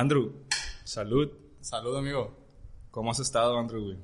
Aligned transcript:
Andrew, 0.00 0.32
salud. 0.82 1.30
Salud, 1.60 1.94
amigo. 1.94 2.34
¿Cómo 2.90 3.10
has 3.10 3.20
estado, 3.20 3.58
Andrew, 3.58 3.82
güey? 3.84 3.98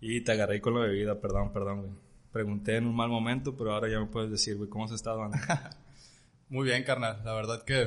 Y 0.00 0.24
te 0.24 0.32
agarré 0.32 0.62
con 0.62 0.72
la 0.72 0.80
bebida, 0.80 1.20
perdón, 1.20 1.52
perdón, 1.52 1.80
güey. 1.82 1.92
Pregunté 2.32 2.76
en 2.76 2.86
un 2.86 2.96
mal 2.96 3.10
momento, 3.10 3.54
pero 3.54 3.74
ahora 3.74 3.90
ya 3.90 4.00
me 4.00 4.06
puedes 4.06 4.30
decir, 4.30 4.56
güey, 4.56 4.70
¿cómo 4.70 4.86
has 4.86 4.92
estado, 4.92 5.22
Andrew? 5.22 5.42
Muy 6.48 6.64
bien, 6.64 6.84
carnal. 6.84 7.20
La 7.22 7.34
verdad 7.34 7.64
que 7.64 7.82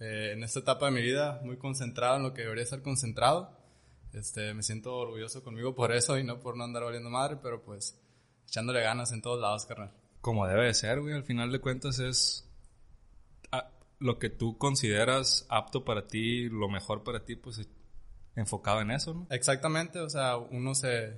eh, 0.00 0.32
en 0.34 0.44
esta 0.44 0.60
etapa 0.60 0.84
de 0.84 0.92
mi 0.92 1.00
vida, 1.00 1.40
muy 1.44 1.56
concentrado 1.56 2.18
en 2.18 2.24
lo 2.24 2.34
que 2.34 2.42
debería 2.42 2.64
estar 2.64 2.82
concentrado. 2.82 3.58
Este, 4.12 4.52
me 4.52 4.62
siento 4.62 4.94
orgulloso 4.94 5.42
conmigo 5.42 5.74
por 5.74 5.92
eso 5.92 6.18
y 6.18 6.24
no 6.24 6.40
por 6.40 6.58
no 6.58 6.64
andar 6.64 6.84
valiendo 6.84 7.08
madre, 7.08 7.38
pero 7.42 7.64
pues 7.64 7.98
echándole 8.46 8.82
ganas 8.82 9.12
en 9.12 9.22
todos 9.22 9.40
lados, 9.40 9.64
carnal. 9.64 9.94
Como 10.20 10.46
debe 10.46 10.66
de 10.66 10.74
ser, 10.74 11.00
güey. 11.00 11.14
Al 11.14 11.24
final 11.24 11.50
de 11.50 11.60
cuentas 11.60 12.00
es 12.00 12.46
lo 13.98 14.18
que 14.18 14.30
tú 14.30 14.58
consideras 14.58 15.46
apto 15.48 15.84
para 15.84 16.06
ti, 16.06 16.48
lo 16.48 16.68
mejor 16.68 17.04
para 17.04 17.24
ti, 17.24 17.36
pues 17.36 17.66
enfocado 18.36 18.80
en 18.80 18.90
eso, 18.90 19.14
¿no? 19.14 19.26
Exactamente, 19.30 20.00
o 20.00 20.10
sea, 20.10 20.36
uno 20.36 20.74
se, 20.74 21.14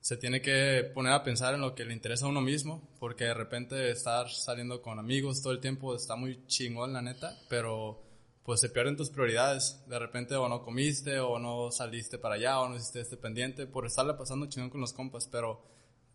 se 0.00 0.16
tiene 0.16 0.42
que 0.42 0.90
poner 0.94 1.12
a 1.12 1.22
pensar 1.22 1.54
en 1.54 1.62
lo 1.62 1.74
que 1.74 1.84
le 1.84 1.94
interesa 1.94 2.26
a 2.26 2.28
uno 2.28 2.42
mismo, 2.42 2.88
porque 3.00 3.24
de 3.24 3.34
repente 3.34 3.90
estar 3.90 4.28
saliendo 4.28 4.82
con 4.82 4.98
amigos 4.98 5.42
todo 5.42 5.52
el 5.52 5.60
tiempo 5.60 5.94
está 5.94 6.16
muy 6.16 6.46
chingón, 6.46 6.92
la 6.92 7.02
neta, 7.02 7.38
pero 7.48 8.04
pues 8.44 8.60
se 8.60 8.68
pierden 8.68 8.96
tus 8.96 9.10
prioridades. 9.10 9.82
De 9.88 9.98
repente 9.98 10.36
o 10.36 10.48
no 10.48 10.62
comiste, 10.62 11.18
o 11.18 11.38
no 11.38 11.70
saliste 11.70 12.18
para 12.18 12.34
allá, 12.34 12.60
o 12.60 12.68
no 12.68 12.76
hiciste 12.76 13.00
este 13.00 13.16
pendiente, 13.16 13.66
por 13.66 13.86
estarle 13.86 14.14
pasando 14.14 14.46
chingón 14.46 14.70
con 14.70 14.82
los 14.82 14.92
compas, 14.92 15.26
pero 15.32 15.64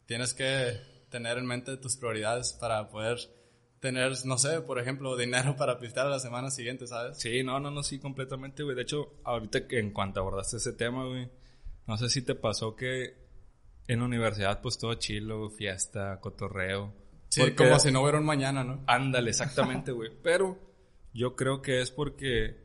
tienes 0.05 0.33
que 0.33 0.79
tener 1.09 1.39
en 1.39 1.47
mente 1.47 1.75
tus 1.77 1.97
prioridades 1.97 2.53
para 2.53 2.87
poder 2.89 3.17
tener, 3.79 4.13
no 4.25 4.37
sé, 4.37 4.61
por 4.61 4.79
ejemplo, 4.79 5.15
dinero 5.15 5.55
para 5.57 5.79
pistear 5.79 6.07
la 6.07 6.19
semana 6.19 6.51
siguiente, 6.51 6.87
¿sabes? 6.87 7.17
Sí, 7.17 7.43
no, 7.43 7.59
no, 7.59 7.71
no, 7.71 7.83
sí, 7.83 7.99
completamente, 7.99 8.63
güey. 8.63 8.75
De 8.75 8.83
hecho, 8.83 9.13
ahorita 9.23 9.67
que 9.67 9.79
en 9.79 9.91
cuanto 9.91 10.19
abordaste 10.19 10.57
ese 10.57 10.73
tema, 10.73 11.05
güey, 11.05 11.29
no 11.87 11.97
sé 11.97 12.09
si 12.09 12.21
te 12.21 12.35
pasó 12.35 12.75
que 12.75 13.15
en 13.87 13.99
la 13.99 14.05
universidad, 14.05 14.61
pues 14.61 14.77
todo 14.77 14.93
chilo, 14.95 15.49
fiesta, 15.49 16.19
cotorreo. 16.19 16.93
Sí, 17.29 17.51
como 17.53 17.79
si 17.79 17.91
no 17.91 18.01
hubiera 18.01 18.19
un 18.19 18.25
mañana, 18.25 18.63
¿no? 18.63 18.83
Ándale, 18.85 19.29
exactamente, 19.31 19.91
güey. 19.91 20.11
Pero 20.21 20.59
yo 21.13 21.35
creo 21.35 21.61
que 21.61 21.81
es 21.81 21.91
porque 21.91 22.57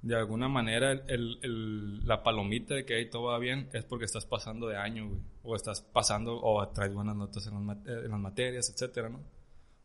de 0.00 0.16
alguna 0.16 0.48
manera 0.48 0.92
el, 0.92 1.38
el, 1.42 2.06
la 2.06 2.22
palomita 2.22 2.74
de 2.74 2.84
que 2.84 2.94
ahí 2.94 3.08
todo 3.08 3.24
va 3.24 3.38
bien 3.38 3.68
es 3.72 3.84
porque 3.84 4.04
estás 4.04 4.26
pasando 4.26 4.66
de 4.68 4.76
año, 4.76 5.08
güey. 5.08 5.20
O 5.42 5.56
estás 5.56 5.82
pasando, 5.82 6.40
o 6.40 6.66
traes 6.68 6.94
buenas 6.94 7.16
notas 7.16 7.46
en 7.46 7.66
las, 7.66 7.76
en 7.86 8.10
las 8.10 8.20
materias, 8.20 8.70
etcétera, 8.70 9.08
¿no? 9.08 9.20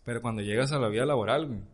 Pero 0.08 0.22
cuando 0.22 0.42
llegas 0.42 0.72
a 0.72 0.80
la 0.80 0.88
vida 0.88 1.06
laboral, 1.06 1.68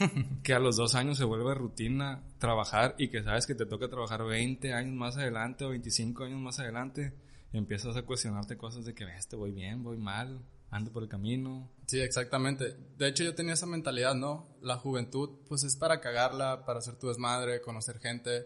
que 0.42 0.52
a 0.52 0.58
los 0.58 0.74
dos 0.74 0.96
años 0.96 1.16
se 1.16 1.22
vuelve 1.22 1.54
rutina 1.54 2.24
trabajar 2.38 2.96
y 2.98 3.08
que 3.08 3.22
sabes 3.22 3.46
que 3.46 3.54
te 3.54 3.66
toca 3.66 3.88
trabajar 3.88 4.24
20 4.24 4.72
años 4.72 4.96
más 4.96 5.16
adelante 5.16 5.64
o 5.64 5.68
25 5.68 6.24
años 6.24 6.40
más 6.40 6.58
adelante, 6.58 7.14
empiezas 7.52 7.96
a 7.96 8.02
cuestionarte 8.02 8.56
cosas 8.56 8.84
de 8.84 8.94
que, 8.96 9.04
este 9.16 9.36
voy 9.36 9.52
bien, 9.52 9.84
voy 9.84 9.96
mal, 9.96 10.44
ando 10.72 10.90
por 10.90 11.04
el 11.04 11.08
camino. 11.08 11.70
Sí, 11.86 12.00
exactamente. 12.00 12.76
De 12.98 13.06
hecho, 13.06 13.22
yo 13.22 13.36
tenía 13.36 13.52
esa 13.52 13.66
mentalidad, 13.66 14.16
¿no? 14.16 14.56
La 14.60 14.76
juventud, 14.76 15.30
pues 15.48 15.62
es 15.62 15.76
para 15.76 16.00
cagarla, 16.00 16.64
para 16.66 16.80
ser 16.80 16.96
tu 16.96 17.06
desmadre, 17.06 17.60
conocer 17.60 18.00
gente, 18.00 18.44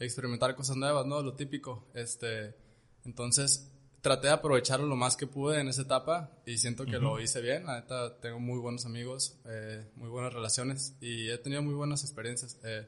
experimentar 0.00 0.56
cosas 0.56 0.76
nuevas, 0.76 1.06
¿no? 1.06 1.22
Lo 1.22 1.34
típico. 1.36 1.86
Este, 1.94 2.56
entonces, 3.04 3.75
traté 4.06 4.28
de 4.28 4.34
aprovecharlo 4.34 4.86
lo 4.86 4.94
más 4.94 5.16
que 5.16 5.26
pude 5.26 5.60
en 5.60 5.66
esa 5.66 5.82
etapa 5.82 6.30
y 6.46 6.58
siento 6.58 6.86
que 6.86 7.00
lo 7.00 7.20
hice 7.20 7.40
bien. 7.40 7.66
La 7.66 7.80
neta, 7.80 8.20
tengo 8.20 8.38
muy 8.38 8.60
buenos 8.60 8.86
amigos, 8.86 9.40
eh, 9.46 9.84
muy 9.96 10.08
buenas 10.08 10.32
relaciones 10.32 10.94
y 11.00 11.28
he 11.28 11.38
tenido 11.38 11.60
muy 11.60 11.74
buenas 11.74 12.04
experiencias. 12.04 12.56
Eh, 12.62 12.86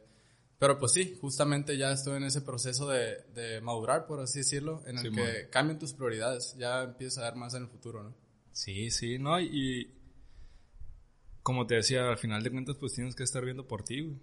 pero 0.61 0.79
pues 0.79 0.93
sí, 0.93 1.19
justamente 1.21 1.77
ya 1.77 1.91
estoy 1.91 2.19
en 2.19 2.23
ese 2.23 2.41
proceso 2.43 2.89
de, 2.89 3.25
de 3.35 3.61
madurar, 3.61 4.07
por 4.07 4.21
así 4.21 4.39
decirlo, 4.39 4.85
en 4.87 4.97
el 4.99 5.13
que 5.13 5.49
cambian 5.51 5.81
tus 5.81 5.93
prioridades. 5.93 6.55
Ya 6.57 6.85
empiezas 6.85 7.19
a 7.19 7.31
ver 7.31 7.35
más 7.35 7.53
en 7.55 7.63
el 7.63 7.69
futuro, 7.69 8.05
¿no? 8.05 8.15
Sí, 8.53 8.89
sí, 8.93 9.19
no, 9.19 9.41
y 9.41 9.93
como 11.43 11.67
te 11.67 11.75
decía, 11.75 12.09
al 12.09 12.19
final 12.19 12.45
de 12.45 12.53
cuentas, 12.53 12.77
pues 12.79 12.95
tienes 12.95 13.17
que 13.17 13.25
estar 13.25 13.45
viendo 13.45 13.67
por 13.67 13.83
ti, 13.83 14.03
güey. 14.03 14.21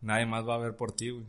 Nadie 0.00 0.24
más 0.24 0.48
va 0.48 0.54
a 0.54 0.58
ver 0.58 0.74
por 0.74 0.92
ti, 0.92 1.10
güey 1.10 1.26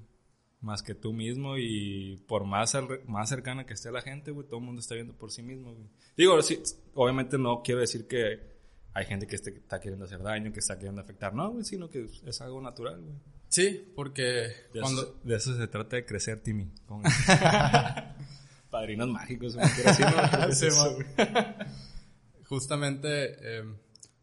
más 0.62 0.84
que 0.84 0.96
tú 0.96 1.12
mismo 1.12 1.58
y 1.58 2.24
por 2.28 2.46
más, 2.46 2.78
más 3.08 3.30
cercana 3.30 3.66
que 3.66 3.74
esté 3.74 3.92
la 3.92 4.02
gente, 4.02 4.32
güey, 4.32 4.48
todo 4.48 4.60
el 4.60 4.66
mundo 4.66 4.80
está 4.80 4.96
viendo 4.96 5.14
por 5.14 5.32
sí 5.32 5.42
mismo, 5.42 5.74
güey. 5.74 5.88
Digo, 6.16 6.42
sí, 6.42 6.62
obviamente 6.94 7.38
no 7.38 7.62
quiero 7.64 7.82
decir 7.82 8.08
que 8.08 8.52
hay 8.94 9.06
gente 9.06 9.28
que 9.28 9.36
esté, 9.36 9.52
está 9.52 9.80
queriendo 9.80 10.06
hacer 10.06 10.22
daño, 10.22 10.54
que 10.54 10.60
está 10.60 10.76
queriendo 10.76 11.02
afectar, 11.02 11.34
no, 11.34 11.52
güey, 11.52 11.66
sino 11.66 11.90
que 11.90 12.08
es 12.26 12.42
algo 12.42 12.62
natural, 12.62 13.02
güey. 13.02 13.16
Sí, 13.50 13.92
porque 13.96 14.48
de 14.74 14.80
cuando... 14.80 15.02
Eso, 15.02 15.20
de 15.24 15.36
eso 15.36 15.58
se 15.58 15.68
trata 15.68 15.98
de 15.98 16.06
crecer, 16.06 16.42
Timmy. 16.42 16.72
Padrinos 18.70 19.10
mágicos, 19.10 19.56
güey. 19.56 19.68
Justamente... 22.46 23.60
Eh 23.60 23.64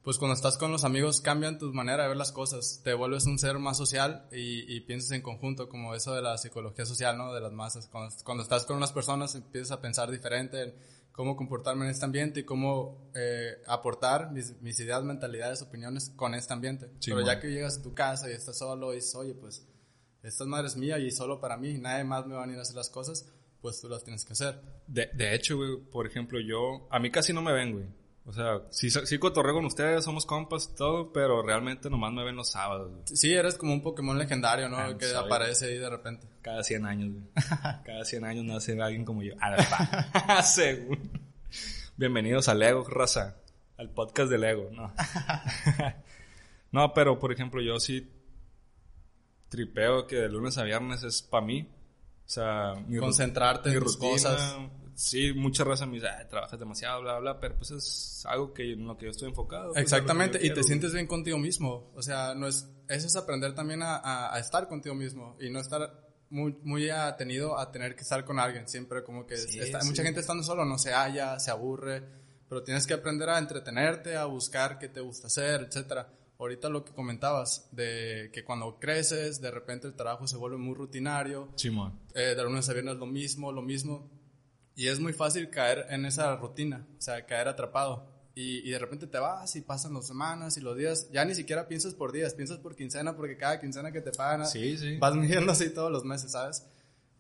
pues 0.09 0.17
cuando 0.17 0.35
estás 0.35 0.57
con 0.57 0.73
los 0.73 0.85
amigos 0.85 1.21
cambian 1.21 1.59
tu 1.59 1.71
manera 1.75 2.05
de 2.05 2.09
ver 2.09 2.17
las 2.17 2.33
cosas, 2.33 2.81
te 2.83 2.95
vuelves 2.95 3.27
un 3.27 3.39
ser 3.39 3.59
más 3.59 3.77
social 3.77 4.27
y, 4.33 4.81
piensas 4.81 5.11
en 5.11 5.21
conjunto, 5.21 5.69
como 5.69 5.95
eso 5.95 6.15
de 6.15 6.23
la 6.23 6.39
psicología 6.39 6.87
social, 6.87 7.19
¿no? 7.19 7.35
De 7.35 7.43
las 7.43 7.53
masas. 7.53 7.91
Cuando, 7.91 8.43
estás 8.43 8.65
con 8.65 8.79
unas 8.79 8.91
personas 8.91 9.35
empiezas 9.35 9.73
a 9.73 9.83
pensar 9.83 10.11
diferente 10.11 10.63
en 10.63 10.75
cómo 11.13 11.37
comportarme 11.37 11.85
en 11.85 11.91
este 11.91 12.07
ambiente 12.07 12.41
y 12.41 12.45
cómo 12.45 13.11
eh, 13.15 13.59
aportar 13.67 14.33
mis, 14.33 14.59
mis, 14.63 14.81
ideas, 14.81 15.05
mentalidades, 15.05 15.61
opiniones 15.61 16.09
con 16.17 16.35
este 16.35 16.55
ambiente. 16.55 16.91
Pero 17.05 17.21
ya 17.21 17.39
que 17.39 17.49
llegas 17.49 17.77
a 17.77 17.83
tu 17.83 17.93
casa 17.93 18.31
y 18.31 18.33
estás 18.33 18.57
solo 18.57 18.95
y 18.95 18.97
dices, 18.97 19.15
oye, 19.15 19.35
pues 19.35 19.69
esta 20.23 20.47
madre 20.47 20.69
es 20.69 20.77
mía 20.79 20.99
y 20.99 21.11
solo 21.11 21.39
para 21.39 21.59
mí, 21.59 21.77
nadie 21.77 22.05
más 22.05 22.27
me 22.27 22.35
va 22.35 22.45
a 22.45 22.49
ir 22.49 22.57
a 22.57 22.63
hacer 22.63 22.77
las 22.77 22.89
cosas, 22.89 23.31
pues 23.61 23.79
tú 23.79 23.91
las 23.91 24.05
tienes 24.05 24.25
que 24.25 24.33
hacer. 24.33 24.59
De, 24.87 25.11
de 25.13 25.35
hecho, 25.35 25.59
güey, 25.59 25.77
por 25.77 26.07
ejemplo, 26.07 26.41
yo, 26.41 26.89
a 26.91 26.99
mí 26.99 27.11
casi 27.11 27.35
no 27.35 27.43
me 27.43 27.53
ven, 27.53 27.73
güey. 27.75 28.08
O 28.29 28.33
sea, 28.35 28.61
sí, 28.69 28.91
sí 28.91 29.19
cotorreo 29.19 29.55
con 29.55 29.65
ustedes, 29.65 30.05
somos 30.05 30.27
compas 30.27 30.69
y 30.71 30.77
todo, 30.77 31.15
pero 31.15 31.43
realmente 31.43 31.89
nomás 31.89 32.13
me 32.13 32.23
ven 32.25 32.37
los 32.37 32.51
sábados. 32.51 32.93
Sí, 33.07 33.33
eres 33.33 33.55
como 33.55 33.73
un 33.73 33.81
Pokémon 33.81 34.19
legendario, 34.19 34.69
¿no? 34.69 34.77
Ah, 34.77 34.99
que 34.99 35.07
aparece 35.15 35.65
ahí 35.65 35.79
de 35.79 35.89
repente. 35.89 36.27
Cada 36.43 36.63
100 36.63 36.85
años, 36.85 37.11
güey. 37.11 37.25
Cada 37.87 38.05
100 38.05 38.25
años 38.27 38.45
nace 38.45 38.79
alguien 38.83 39.07
como 39.07 39.23
yo. 39.23 39.33
Ah, 39.41 40.43
Según. 40.43 41.11
Bienvenidos 41.97 42.49
al 42.49 42.59
Lego, 42.59 42.85
raza. 42.85 43.37
Al 43.79 43.89
podcast 43.89 44.31
del 44.31 44.43
Lego, 44.43 44.69
no. 44.73 44.93
no, 46.71 46.93
pero 46.93 47.19
por 47.19 47.33
ejemplo, 47.33 47.63
yo 47.63 47.81
sí 47.81 48.13
tripeo 49.49 50.07
que 50.07 50.17
de 50.17 50.29
lunes 50.29 50.59
a 50.59 50.65
viernes 50.65 51.03
es 51.03 51.23
para 51.23 51.47
mí. 51.47 51.67
O 52.27 52.29
sea, 52.29 52.75
concentrarte 53.01 53.71
en 53.71 53.83
tus 53.83 53.97
cosas 53.97 54.55
sí, 54.99 55.33
mucha 55.33 55.63
raza 55.63 55.87
me 55.87 55.95
dice, 55.95 56.09
trabajas 56.29 56.59
demasiado, 56.59 57.03
bla, 57.03 57.19
bla, 57.21 57.39
pero 57.39 57.55
pues 57.57 57.71
es 57.71 58.27
algo 58.27 58.53
que 58.53 58.73
en 58.73 58.85
lo 58.85 58.99
que 58.99 59.07
yo 59.07 59.13
estoy 59.13 59.29
enfocado. 59.29 59.73
Pues, 59.73 59.83
Exactamente, 59.83 60.45
y 60.45 60.53
te 60.53 60.63
sientes 60.65 60.93
bien 60.93 61.07
contigo 61.07 61.39
mismo. 61.39 61.93
O 61.95 62.03
sea, 62.03 62.35
no 62.35 62.49
es, 62.49 62.69
eso 62.89 63.07
es 63.07 63.17
aprender 63.17 63.55
también 63.55 63.83
a, 63.83 64.35
a, 64.35 64.39
estar 64.41 64.67
contigo 64.67 64.97
mismo 64.97 65.37
y 65.41 65.51
no 65.51 65.61
estar 65.61 66.05
muy, 66.31 66.57
muy 66.65 66.91
atenido 66.91 67.59
a 67.59 67.71
tener 67.71 67.95
que 67.95 68.03
estar 68.03 68.25
con 68.25 68.41
alguien. 68.41 68.69
Siempre 68.69 69.05
como 69.05 69.25
que 69.25 69.35
está, 69.35 69.85
mucha 69.85 70.03
gente 70.03 70.21
estando 70.21 70.43
solo 70.43 70.65
no 70.65 70.79
se 70.79 70.93
halla, 70.93 71.39
se 71.39 71.53
aburre, 71.53 72.03
pero 72.49 72.65
tienes 72.65 72.85
que 72.87 72.95
aprender 72.95 73.31
a 73.31 73.39
entretenerte, 73.39 74.17
a 74.17 74.25
buscar 74.25 74.81
qué 74.81 74.89
te 74.89 75.01
gusta 75.01 75.29
hacer, 75.29 75.63
etcétera. 75.63 76.13
Ahorita 76.41 76.69
lo 76.69 76.85
que 76.85 76.93
comentabas, 76.93 77.69
de 77.73 78.31
que 78.33 78.45
cuando 78.45 78.79
creces, 78.79 79.41
de 79.41 79.51
repente 79.51 79.87
el 79.87 79.95
trabajo 79.95 80.27
se 80.27 80.37
vuelve 80.37 80.57
muy 80.57 80.75
rutinario. 80.75 81.53
Sí, 81.57 81.71
eh, 82.15 82.35
de 82.37 82.43
lunes 82.43 82.69
a 82.69 82.73
viernes 82.73 82.97
lo 82.97 83.07
mismo, 83.07 83.53
lo 83.53 83.63
mismo 83.63 84.18
y 84.79 84.87
es 84.87 85.01
muy 85.01 85.13
fácil 85.13 85.51
caer 85.51 85.87
en 85.91 86.07
esa 86.07 86.37
rutina, 86.37 86.87
o 86.97 87.03
sea, 87.03 87.27
caer 87.27 87.49
atrapado. 87.49 88.07
Y, 88.37 88.59
y, 88.59 88.71
de 88.71 88.79
repente 88.79 89.09
te 89.09 89.19
vas 89.19 89.57
y 89.57 89.61
pasan 89.61 89.93
las 89.93 90.07
semanas 90.07 90.57
y 90.57 90.61
los 90.61 90.77
días, 90.77 91.11
ya 91.11 91.25
ni 91.25 91.35
siquiera 91.35 91.67
piensas 91.67 91.95
por 91.95 92.13
días, 92.13 92.35
piensas 92.35 92.59
por 92.59 92.77
quincena 92.77 93.17
porque 93.17 93.37
cada 93.37 93.59
quincena 93.61 93.91
que 93.91 94.01
te 94.01 94.13
pagan 94.13 94.47
sí, 94.47 94.79
sí. 94.79 94.97
vas 94.99 95.17
midiendo 95.17 95.51
así 95.51 95.71
todos 95.71 95.91
los 95.91 96.05
meses, 96.05 96.31
¿sabes? 96.31 96.65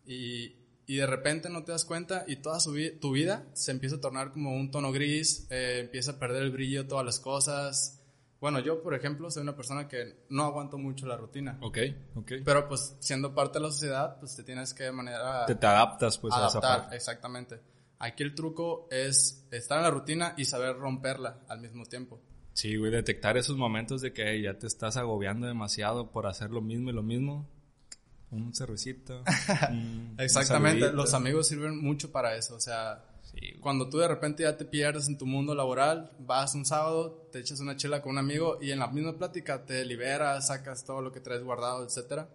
Y, 0.06 0.54
y 0.86 0.98
de 0.98 1.06
repente 1.08 1.50
no 1.50 1.64
te 1.64 1.72
das 1.72 1.84
cuenta 1.84 2.24
y 2.28 2.36
toda 2.36 2.60
su 2.60 2.76
tu 3.00 3.10
vida 3.10 3.44
se 3.54 3.72
empieza 3.72 3.96
a 3.96 4.00
tornar 4.00 4.30
como 4.30 4.54
un 4.54 4.70
tono 4.70 4.92
gris, 4.92 5.48
eh, 5.50 5.80
empieza 5.80 6.12
a 6.12 6.18
perder 6.20 6.44
el 6.44 6.52
brillo 6.52 6.86
todas 6.86 7.04
las 7.04 7.18
cosas, 7.18 7.97
bueno, 8.40 8.60
yo, 8.60 8.82
por 8.82 8.94
ejemplo, 8.94 9.30
soy 9.30 9.42
una 9.42 9.56
persona 9.56 9.88
que 9.88 10.24
no 10.28 10.44
aguanto 10.44 10.78
mucho 10.78 11.06
la 11.06 11.16
rutina. 11.16 11.58
Ok, 11.60 11.78
ok. 12.14 12.32
Pero 12.44 12.68
pues 12.68 12.96
siendo 13.00 13.34
parte 13.34 13.58
de 13.58 13.64
la 13.64 13.70
sociedad, 13.70 14.18
pues 14.20 14.36
te 14.36 14.44
tienes 14.44 14.72
que 14.74 14.84
de 14.84 14.92
manera... 14.92 15.44
Te, 15.46 15.56
te 15.56 15.66
adaptas 15.66 16.18
pues 16.18 16.32
a 16.34 16.46
esa 16.46 16.60
parte. 16.60 16.96
exactamente. 16.96 17.60
Aquí 17.98 18.22
el 18.22 18.34
truco 18.34 18.86
es 18.90 19.46
estar 19.50 19.78
en 19.78 19.84
la 19.84 19.90
rutina 19.90 20.34
y 20.36 20.44
saber 20.44 20.76
romperla 20.76 21.40
al 21.48 21.60
mismo 21.60 21.84
tiempo. 21.84 22.20
Sí, 22.52 22.76
güey, 22.76 22.90
detectar 22.92 23.36
esos 23.36 23.56
momentos 23.56 24.02
de 24.02 24.12
que 24.12 24.40
ya 24.40 24.58
te 24.58 24.66
estás 24.66 24.96
agobiando 24.96 25.46
demasiado 25.46 26.10
por 26.10 26.26
hacer 26.26 26.50
lo 26.50 26.60
mismo 26.60 26.90
y 26.90 26.92
lo 26.92 27.02
mismo. 27.02 27.48
Un 28.30 28.54
cervecito. 28.54 29.24
Exactamente, 30.18 30.92
los 30.92 31.14
amigos 31.14 31.48
sirven 31.48 31.82
mucho 31.82 32.12
para 32.12 32.36
eso, 32.36 32.54
o 32.54 32.60
sea, 32.60 33.04
cuando 33.60 33.88
tú 33.88 33.98
de 33.98 34.08
repente 34.08 34.42
ya 34.42 34.56
te 34.56 34.64
pierdes 34.64 35.08
en 35.08 35.18
tu 35.18 35.26
mundo 35.26 35.54
laboral, 35.54 36.12
vas 36.18 36.54
un 36.54 36.64
sábado, 36.64 37.28
te 37.32 37.38
echas 37.40 37.60
una 37.60 37.76
chela 37.76 38.00
con 38.02 38.12
un 38.12 38.18
amigo 38.18 38.58
y 38.60 38.70
en 38.72 38.78
la 38.78 38.88
misma 38.88 39.16
plática 39.16 39.64
te 39.64 39.84
liberas, 39.84 40.48
sacas 40.48 40.84
todo 40.84 41.00
lo 41.02 41.12
que 41.12 41.20
traes 41.20 41.42
guardado, 41.42 41.84
etc. 41.86 42.26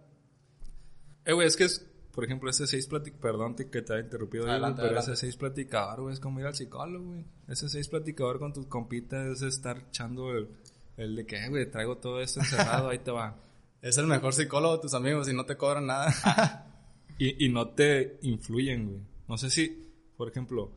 Eh, 1.24 1.32
güey, 1.32 1.46
es 1.46 1.56
que 1.56 1.64
es, 1.64 1.84
por 2.12 2.24
ejemplo, 2.24 2.48
ese 2.50 2.66
seis 2.66 2.86
platicador, 2.86 3.20
perdón 3.20 3.54
que 3.56 3.82
te 3.82 3.92
haya 3.92 4.02
interrumpido, 4.04 4.48
Adelante, 4.48 4.76
pero 4.76 4.88
adelante. 4.88 5.12
ese 5.12 5.20
seis 5.20 5.36
platicador, 5.36 6.02
güey, 6.02 6.14
es 6.14 6.20
como 6.20 6.40
ir 6.40 6.46
al 6.46 6.54
psicólogo, 6.54 7.06
güey. 7.06 7.24
Ese 7.48 7.68
seis 7.68 7.88
platicador 7.88 8.38
con 8.38 8.52
tus 8.52 8.66
compitas 8.66 9.26
es 9.28 9.42
estar 9.42 9.78
echando 9.88 10.30
el, 10.32 10.48
el 10.96 11.16
de 11.16 11.26
que, 11.26 11.36
"Eh, 11.36 11.48
güey, 11.48 11.70
traigo 11.70 11.98
todo 11.98 12.20
esto 12.20 12.40
encerrado, 12.40 12.88
ahí 12.90 12.98
te 12.98 13.10
va. 13.10 13.36
Es 13.82 13.98
el 13.98 14.06
mejor 14.06 14.32
psicólogo 14.32 14.76
de 14.76 14.80
tus 14.80 14.94
amigos 14.94 15.28
y 15.28 15.34
no 15.34 15.44
te 15.44 15.56
cobran 15.58 15.86
nada. 15.86 16.70
Y, 17.18 17.44
y 17.44 17.48
no 17.48 17.68
te 17.68 18.18
influyen, 18.22 18.88
güey. 18.88 19.00
No 19.28 19.36
sé 19.38 19.48
si, 19.50 19.92
por 20.16 20.28
ejemplo, 20.28 20.72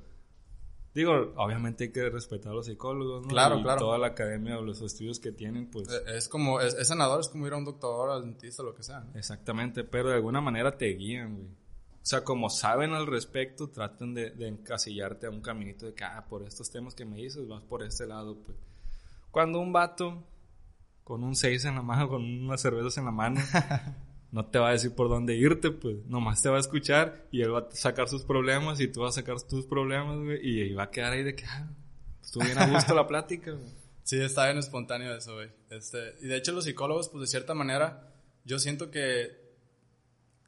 digo, 0.98 1.34
obviamente 1.36 1.86
hay 1.86 1.92
que 1.92 2.10
respetar 2.10 2.52
a 2.52 2.56
los 2.56 2.66
psicólogos, 2.66 3.24
¿no? 3.24 3.28
Claro, 3.28 3.60
y 3.60 3.64
claro. 3.64 3.80
toda 3.80 3.98
la 3.98 4.08
academia 4.08 4.58
o 4.58 4.64
los 4.64 4.82
estudios 4.82 5.20
que 5.20 5.32
tienen, 5.32 5.70
pues... 5.70 5.88
Eh, 5.90 6.18
es 6.18 6.28
como, 6.28 6.60
es, 6.60 6.74
es 6.74 6.88
sanador, 6.88 7.20
es 7.20 7.30
como 7.30 7.46
ir 7.48 7.54
a 7.54 7.58
un 7.58 7.66
doctor, 7.66 8.10
al 8.10 8.24
dentista, 8.24 8.64
lo 8.64 8.74
que 8.74 8.84
sea. 8.84 9.02
¿no? 9.02 9.18
Exactamente, 9.18 9.84
pero 9.84 10.10
de 10.10 10.16
alguna 10.16 10.42
manera 10.42 10.78
te 10.78 10.88
guían, 10.88 11.36
güey. 11.36 11.48
O 11.48 12.10
sea, 12.10 12.24
como 12.24 12.50
saben 12.50 12.94
al 12.94 13.06
respecto, 13.06 13.70
tratan 13.70 14.14
de, 14.14 14.32
de 14.32 14.48
encasillarte 14.48 15.28
a 15.28 15.30
un 15.30 15.42
caminito 15.42 15.86
de 15.86 15.94
que, 15.94 16.06
ah, 16.06 16.26
por 16.30 16.44
estos 16.44 16.72
temas 16.72 16.96
que 16.96 17.06
me 17.06 17.18
dices, 17.18 17.48
vas 17.48 17.64
por 17.64 17.84
este 17.84 18.08
lado, 18.08 18.38
pues. 18.46 18.58
Cuando 19.30 19.60
un 19.60 19.74
vato 19.74 20.24
con 21.04 21.24
un 21.24 21.36
6 21.36 21.66
en 21.66 21.76
la 21.76 21.82
mano, 21.82 22.10
con 22.10 22.24
unas 22.24 22.62
cervezas 22.62 22.98
en 22.98 23.06
la 23.06 23.12
mano, 23.12 23.40
no 24.32 24.46
te 24.46 24.60
va 24.60 24.70
a 24.70 24.72
decir 24.74 24.94
por 24.94 25.10
dónde 25.10 25.36
irte, 25.36 25.72
pues. 25.72 26.06
Nomás 26.08 26.42
te 26.42 26.50
va 26.50 26.58
a 26.58 26.60
escuchar 26.60 27.26
y 27.32 27.42
él 27.42 27.54
va 27.54 27.60
a 27.60 27.68
sacar 27.72 28.10
sus 28.10 28.24
problemas 28.24 28.80
y 28.80 28.88
tú 28.88 29.02
vas 29.02 29.18
a 29.18 29.22
sacar 29.22 29.42
tus 29.42 29.66
problemas, 29.66 30.18
güey. 30.20 30.40
Y 30.46 30.62
ahí 30.62 30.74
va 30.74 30.84
a 30.84 30.92
quedar 30.92 31.14
ahí 31.14 31.24
de 31.24 31.36
que, 31.36 31.46
ah, 31.46 31.68
estuvo 32.22 32.44
bien 32.44 32.58
a 32.58 32.68
gusto 32.68 32.94
la 32.94 33.08
plática, 33.08 33.52
güey. 33.52 33.72
Sí, 34.04 34.22
está 34.22 34.46
bien 34.46 34.58
espontáneo 34.58 35.16
eso, 35.16 35.36
güey. 35.36 35.50
Este, 35.70 36.16
y 36.22 36.28
de 36.28 36.38
hecho 36.38 36.54
los 36.54 36.64
psicólogos, 36.64 37.10
pues 37.10 37.22
de 37.22 37.28
cierta 37.28 37.54
manera, 37.54 38.14
yo 38.46 38.58
siento 38.60 38.90
que 38.90 39.48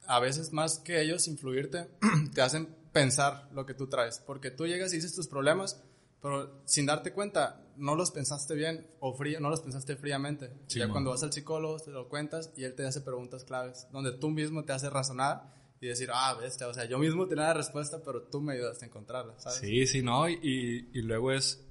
a 0.06 0.18
veces 0.18 0.52
más 0.52 0.78
que 0.78 1.00
ellos 1.00 1.28
influirte, 1.28 1.88
te 2.34 2.42
hacen 2.42 2.74
pensar 2.92 3.48
lo 3.52 3.66
que 3.66 3.74
tú 3.74 3.86
traes. 3.86 4.18
Porque 4.18 4.50
tú 4.50 4.66
llegas 4.66 4.92
y 4.92 4.96
dices 4.96 5.14
tus 5.14 5.28
problemas, 5.28 5.82
pero 6.20 6.62
sin 6.66 6.86
darte 6.86 7.12
cuenta, 7.12 7.64
no 7.76 7.94
los 7.94 8.10
pensaste 8.10 8.54
bien 8.54 8.86
o 9.00 9.14
frío, 9.14 9.40
no 9.40 9.48
los 9.48 9.60
pensaste 9.60 9.96
fríamente. 9.96 10.52
Sí, 10.66 10.78
ya 10.78 10.86
man. 10.86 10.92
cuando 10.92 11.10
vas 11.10 11.22
al 11.22 11.32
psicólogo, 11.32 11.78
te 11.78 11.90
lo 11.90 12.08
cuentas 12.08 12.52
y 12.56 12.64
él 12.64 12.74
te 12.74 12.86
hace 12.86 13.00
preguntas 13.00 13.44
claves, 13.44 13.86
donde 13.92 14.12
tú 14.12 14.30
mismo 14.30 14.64
te 14.64 14.72
hace 14.72 14.90
razonar 14.90 15.54
y 15.80 15.86
decir, 15.86 16.10
ah, 16.12 16.34
bestia, 16.34 16.68
o 16.68 16.74
sea, 16.74 16.84
yo 16.84 16.98
mismo 16.98 17.26
tenía 17.26 17.44
la 17.44 17.54
respuesta, 17.54 18.02
pero 18.04 18.22
tú 18.22 18.42
me 18.42 18.52
ayudaste 18.52 18.84
a 18.84 18.88
encontrarla, 18.88 19.38
¿sabes? 19.38 19.60
Sí, 19.60 19.86
sí, 19.86 20.02
no, 20.02 20.28
y, 20.28 20.38
y, 20.42 20.98
y 20.98 21.02
luego 21.02 21.32
es, 21.32 21.64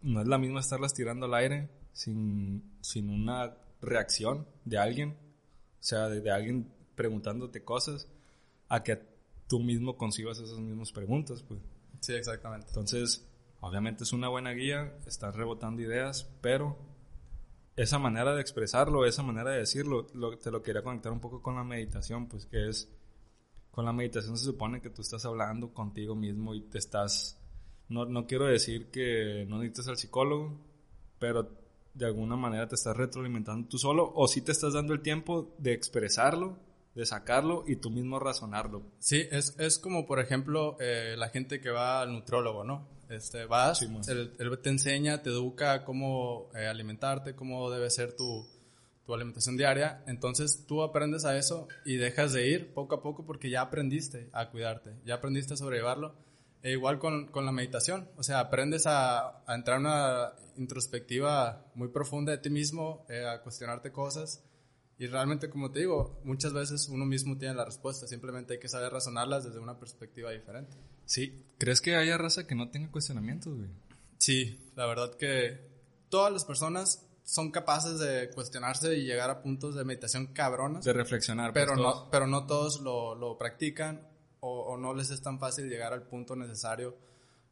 no 0.00 0.22
es 0.22 0.26
la 0.26 0.38
misma 0.38 0.60
estarlas 0.60 0.94
tirando 0.94 1.26
al 1.26 1.34
aire 1.34 1.68
sin, 1.92 2.78
sin 2.80 3.10
una 3.10 3.54
reacción 3.82 4.46
de 4.64 4.78
alguien, 4.78 5.10
o 5.10 5.82
sea, 5.82 6.08
de, 6.08 6.22
de 6.22 6.30
alguien 6.30 6.72
preguntándote 6.94 7.62
cosas, 7.64 8.08
a 8.68 8.82
que 8.82 8.98
tú 9.46 9.60
mismo 9.60 9.98
concibas 9.98 10.38
esas 10.38 10.58
mismas 10.58 10.90
preguntas, 10.92 11.42
pues. 11.42 11.60
Sí, 12.00 12.14
exactamente. 12.14 12.68
Entonces, 12.68 13.26
obviamente 13.62 14.04
es 14.04 14.12
una 14.12 14.28
buena 14.28 14.50
guía, 14.52 14.94
estás 15.06 15.34
rebotando 15.34 15.80
ideas, 15.82 16.30
pero 16.42 16.76
esa 17.76 17.98
manera 17.98 18.34
de 18.34 18.42
expresarlo, 18.42 19.06
esa 19.06 19.22
manera 19.22 19.50
de 19.52 19.60
decirlo, 19.60 20.06
lo- 20.14 20.36
te 20.38 20.50
lo 20.50 20.62
quería 20.62 20.82
conectar 20.82 21.10
un 21.12 21.20
poco 21.20 21.40
con 21.42 21.56
la 21.56 21.64
meditación, 21.64 22.28
pues 22.28 22.44
que 22.46 22.68
es, 22.68 22.90
con 23.70 23.86
la 23.86 23.92
meditación 23.94 24.36
se 24.36 24.44
supone 24.44 24.82
que 24.82 24.90
tú 24.90 25.00
estás 25.02 25.24
hablando 25.24 25.72
contigo 25.72 26.14
mismo 26.14 26.54
y 26.54 26.60
te 26.62 26.76
estás, 26.78 27.38
no, 27.88 28.04
no 28.04 28.26
quiero 28.26 28.44
decir 28.46 28.90
que 28.90 29.46
no 29.48 29.56
necesites 29.58 29.88
al 29.88 29.96
psicólogo, 29.96 30.60
pero 31.18 31.48
de 31.94 32.06
alguna 32.06 32.36
manera 32.36 32.68
te 32.68 32.74
estás 32.74 32.96
retroalimentando 32.96 33.68
tú 33.68 33.78
solo, 33.78 34.12
o 34.14 34.28
si 34.28 34.42
te 34.42 34.52
estás 34.52 34.74
dando 34.74 34.92
el 34.92 35.00
tiempo 35.00 35.54
de 35.58 35.72
expresarlo, 35.72 36.58
de 36.94 37.06
sacarlo 37.06 37.64
y 37.66 37.76
tú 37.76 37.90
mismo 37.90 38.18
razonarlo. 38.18 38.82
Sí, 38.98 39.22
es, 39.30 39.58
es 39.58 39.78
como, 39.78 40.04
por 40.06 40.20
ejemplo, 40.20 40.76
eh, 40.78 41.14
la 41.16 41.30
gente 41.30 41.58
que 41.60 41.70
va 41.70 42.02
al 42.02 42.12
nutriólogo, 42.12 42.64
¿no? 42.64 42.86
Este, 43.12 43.44
vas, 43.44 43.78
Sí, 43.78 43.86
él, 44.08 44.32
él 44.38 44.58
te 44.58 44.70
enseña, 44.70 45.22
te 45.22 45.30
educa 45.30 45.84
cómo 45.84 46.48
eh, 46.54 46.66
alimentarte, 46.66 47.34
cómo 47.34 47.70
debe 47.70 47.90
ser 47.90 48.16
tu, 48.16 48.46
tu 49.04 49.14
alimentación 49.14 49.56
diaria. 49.56 50.02
Entonces 50.06 50.64
tú 50.66 50.82
aprendes 50.82 51.24
a 51.24 51.36
eso 51.36 51.68
y 51.84 51.96
dejas 51.96 52.32
de 52.32 52.48
ir 52.48 52.72
poco 52.72 52.94
a 52.94 53.02
poco 53.02 53.26
porque 53.26 53.50
ya 53.50 53.60
aprendiste 53.60 54.30
a 54.32 54.50
cuidarte, 54.50 54.94
ya 55.04 55.16
aprendiste 55.16 55.54
a 55.54 55.56
sobrellevarlo. 55.56 56.14
E 56.62 56.70
igual 56.70 57.00
con, 57.00 57.26
con 57.26 57.44
la 57.44 57.50
meditación, 57.50 58.08
o 58.16 58.22
sea, 58.22 58.38
aprendes 58.38 58.86
a, 58.86 59.42
a 59.46 59.54
entrar 59.56 59.80
en 59.80 59.86
una 59.86 60.32
introspectiva 60.56 61.66
muy 61.74 61.88
profunda 61.88 62.30
de 62.30 62.38
ti 62.38 62.50
mismo, 62.50 63.04
eh, 63.08 63.26
a 63.26 63.42
cuestionarte 63.42 63.90
cosas. 63.90 64.44
Y 64.96 65.08
realmente, 65.08 65.50
como 65.50 65.72
te 65.72 65.80
digo, 65.80 66.20
muchas 66.22 66.52
veces 66.52 66.88
uno 66.88 67.04
mismo 67.04 67.36
tiene 67.36 67.54
la 67.54 67.64
respuesta, 67.64 68.06
simplemente 68.06 68.54
hay 68.54 68.60
que 68.60 68.68
saber 68.68 68.92
razonarlas 68.92 69.42
desde 69.42 69.58
una 69.58 69.76
perspectiva 69.76 70.30
diferente. 70.30 70.76
Sí, 71.12 71.44
¿crees 71.58 71.82
que 71.82 71.94
haya 71.94 72.16
raza 72.16 72.46
que 72.46 72.54
no 72.54 72.70
tenga 72.70 72.90
cuestionamientos, 72.90 73.54
güey? 73.54 73.68
Sí, 74.16 74.72
la 74.76 74.86
verdad 74.86 75.14
que 75.14 75.60
todas 76.08 76.32
las 76.32 76.46
personas 76.46 77.06
son 77.22 77.50
capaces 77.50 77.98
de 77.98 78.30
cuestionarse 78.30 78.96
y 78.96 79.04
llegar 79.04 79.28
a 79.28 79.42
puntos 79.42 79.74
de 79.74 79.84
meditación 79.84 80.28
cabronas, 80.28 80.86
De 80.86 80.94
reflexionar. 80.94 81.52
pues, 81.52 81.66
pero, 81.66 81.76
no, 81.76 82.08
pero 82.10 82.26
no 82.26 82.46
todos 82.46 82.80
lo, 82.80 83.14
lo 83.14 83.36
practican 83.36 84.08
o, 84.40 84.60
o 84.60 84.78
no 84.78 84.94
les 84.94 85.10
es 85.10 85.20
tan 85.20 85.38
fácil 85.38 85.68
llegar 85.68 85.92
al 85.92 86.04
punto 86.04 86.34
necesario 86.34 86.96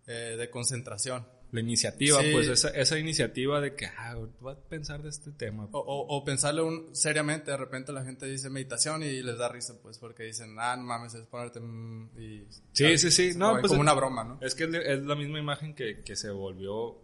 eh, 0.06 0.36
de 0.38 0.48
concentración. 0.48 1.26
La 1.52 1.60
iniciativa, 1.60 2.20
Sí. 2.20 2.28
pues 2.32 2.46
esa, 2.48 2.68
esa 2.68 2.98
iniciativa 2.98 3.60
de 3.60 3.74
que, 3.74 3.86
ah, 3.86 4.14
voy 4.40 4.52
a 4.52 4.56
pensar 4.56 5.02
de 5.02 5.08
este 5.08 5.32
tema. 5.32 5.68
O, 5.72 5.78
o, 5.80 6.16
o 6.16 6.24
pensarlo 6.24 6.64
un- 6.66 6.94
seriamente, 6.94 7.50
de 7.50 7.56
repente 7.56 7.92
la 7.92 8.04
gente 8.04 8.26
dice 8.26 8.48
meditación 8.50 9.02
y 9.02 9.20
les 9.22 9.36
da 9.36 9.48
risa, 9.48 9.74
pues, 9.82 9.98
porque 9.98 10.22
dicen, 10.24 10.54
ah, 10.58 10.76
no 10.76 10.84
mames, 10.84 11.14
es 11.14 11.26
ponerte... 11.26 11.58
mm", 11.60 12.10
y, 12.20 12.46
Sí, 12.72 12.96
sí, 12.98 13.10
sí. 13.10 13.32
No, 13.36 13.48
como, 13.48 13.60
pues, 13.62 13.70
como 13.70 13.82
es- 13.82 13.86
una 13.86 13.94
broma, 13.94 14.22
¿no? 14.24 14.38
Es 14.40 14.54
que 14.54 14.64
es, 14.64 15.02
la 15.02 15.16
misma 15.16 15.40
imagen 15.40 15.74
que, 15.74 16.02
que 16.04 16.14
se 16.14 16.30
volvió, 16.30 16.98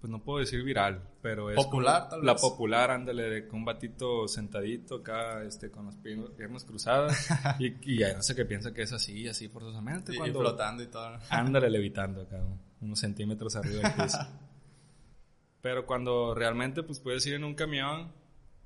pues 0.00 0.10
no 0.10 0.22
puedo 0.22 0.40
decir 0.40 0.62
viral, 0.64 1.08
pero 1.22 1.50
es 1.50 1.56
Popular, 1.56 2.08
tal 2.10 2.26
La 2.26 2.32
vez. 2.32 2.42
popular, 2.42 2.90
ándale, 2.90 3.22
de 3.30 3.46
que 3.48 3.54
un 3.56 3.64
batito 3.64 4.26
sentadito 4.28 4.96
acá, 4.96 5.44
este, 5.44 5.70
con 5.70 5.86
las 5.86 5.96
piernas, 5.96 6.64
cruzadas, 6.64 7.26
y, 7.60 7.74
y 7.90 7.98
ya 8.00 8.12
no 8.12 8.22
sé 8.22 8.34
qué 8.34 8.44
piensa 8.44 8.74
que 8.74 8.82
es 8.82 8.92
así, 8.92 9.28
así 9.28 9.48
forzosamente. 9.48 10.12
Y, 10.12 10.16
y 10.16 10.18
cuando, 10.18 10.40
flotando 10.40 10.82
y 10.82 10.88
todo. 10.88 11.08
¿no? 11.10 11.18
Ándale 11.30 11.70
levitando 11.70 12.22
acá, 12.22 12.38
unos 12.82 12.98
centímetros 13.00 13.56
arriba 13.56 13.82
del 13.82 13.92
piso. 13.92 14.18
Pero 15.62 15.86
cuando 15.86 16.34
realmente 16.34 16.82
pues 16.82 16.98
puedes 16.98 17.24
ir 17.26 17.34
en 17.34 17.44
un 17.44 17.54
camión 17.54 18.12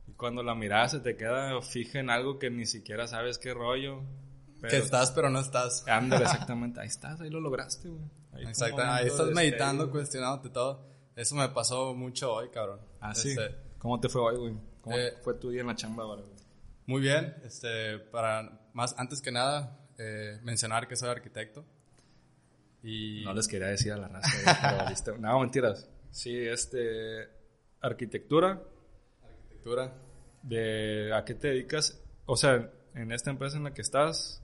y 0.06 0.12
cuando 0.12 0.42
la 0.42 0.54
mirada 0.54 0.88
se 0.88 1.00
te 1.00 1.16
queda 1.16 1.60
fija 1.60 2.00
en 2.00 2.10
algo 2.10 2.38
que 2.38 2.50
ni 2.50 2.64
siquiera 2.64 3.06
sabes 3.06 3.38
qué 3.38 3.52
rollo. 3.52 4.02
Pero, 4.60 4.70
Que 4.70 4.78
estás, 4.78 5.10
pero 5.12 5.28
no 5.28 5.40
estás. 5.40 5.86
Ándale, 5.86 6.24
exactamente. 6.24 6.80
Ahí 6.80 6.86
estás, 6.86 7.20
ahí 7.20 7.28
lo 7.28 7.40
lograste, 7.40 7.88
güey. 7.88 8.02
Ahí 8.32 8.44
momento 8.44 8.82
ahí 8.82 9.06
estás 9.06 9.28
de 9.28 9.34
meditando, 9.34 9.90
cuestionándote 9.90 10.50
todo. 10.50 10.86
Eso 11.14 11.34
me 11.34 11.48
pasó 11.50 11.94
mucho 11.94 12.32
hoy, 12.32 12.48
cabrón. 12.50 12.80
Ah, 13.00 13.14
sí. 13.14 13.30
Este, 13.30 13.54
¿Cómo 13.78 14.00
te 14.00 14.08
fue 14.08 14.22
hoy, 14.22 14.36
güey? 14.36 14.54
¿Cómo 14.80 14.96
Eh, 14.96 15.14
fue 15.22 15.34
tu 15.34 15.50
día 15.50 15.62
en 15.62 15.66
la 15.68 15.74
chamba 15.74 16.04
güey? 16.04 16.36
muy 16.86 17.00
bien, 17.00 17.34
este, 17.44 17.98
para 17.98 18.60
más, 18.72 18.94
antes 18.98 19.20
que 19.20 19.32
nada, 19.32 19.80
eh, 19.98 20.38
mencionar 20.42 20.86
que 20.86 20.94
soy 20.96 21.08
arquitecto. 21.08 21.64
Y 22.88 23.24
No 23.24 23.34
les 23.34 23.48
quería 23.48 23.66
decir 23.68 23.92
a 23.92 23.96
la 23.96 24.08
raza, 24.08 24.94
pero. 25.04 25.18
No, 25.18 25.40
mentiras. 25.40 25.88
Sí, 26.10 26.36
este... 26.38 27.28
Arquitectura, 27.80 28.62
arquitectura. 29.22 29.92
de 30.42 31.12
a 31.12 31.24
qué 31.24 31.34
te 31.34 31.48
dedicas, 31.48 32.00
o 32.24 32.36
sea, 32.36 32.70
en 32.94 33.12
esta 33.12 33.30
empresa 33.30 33.56
en 33.56 33.64
la 33.64 33.74
que 33.74 33.82
estás, 33.82 34.42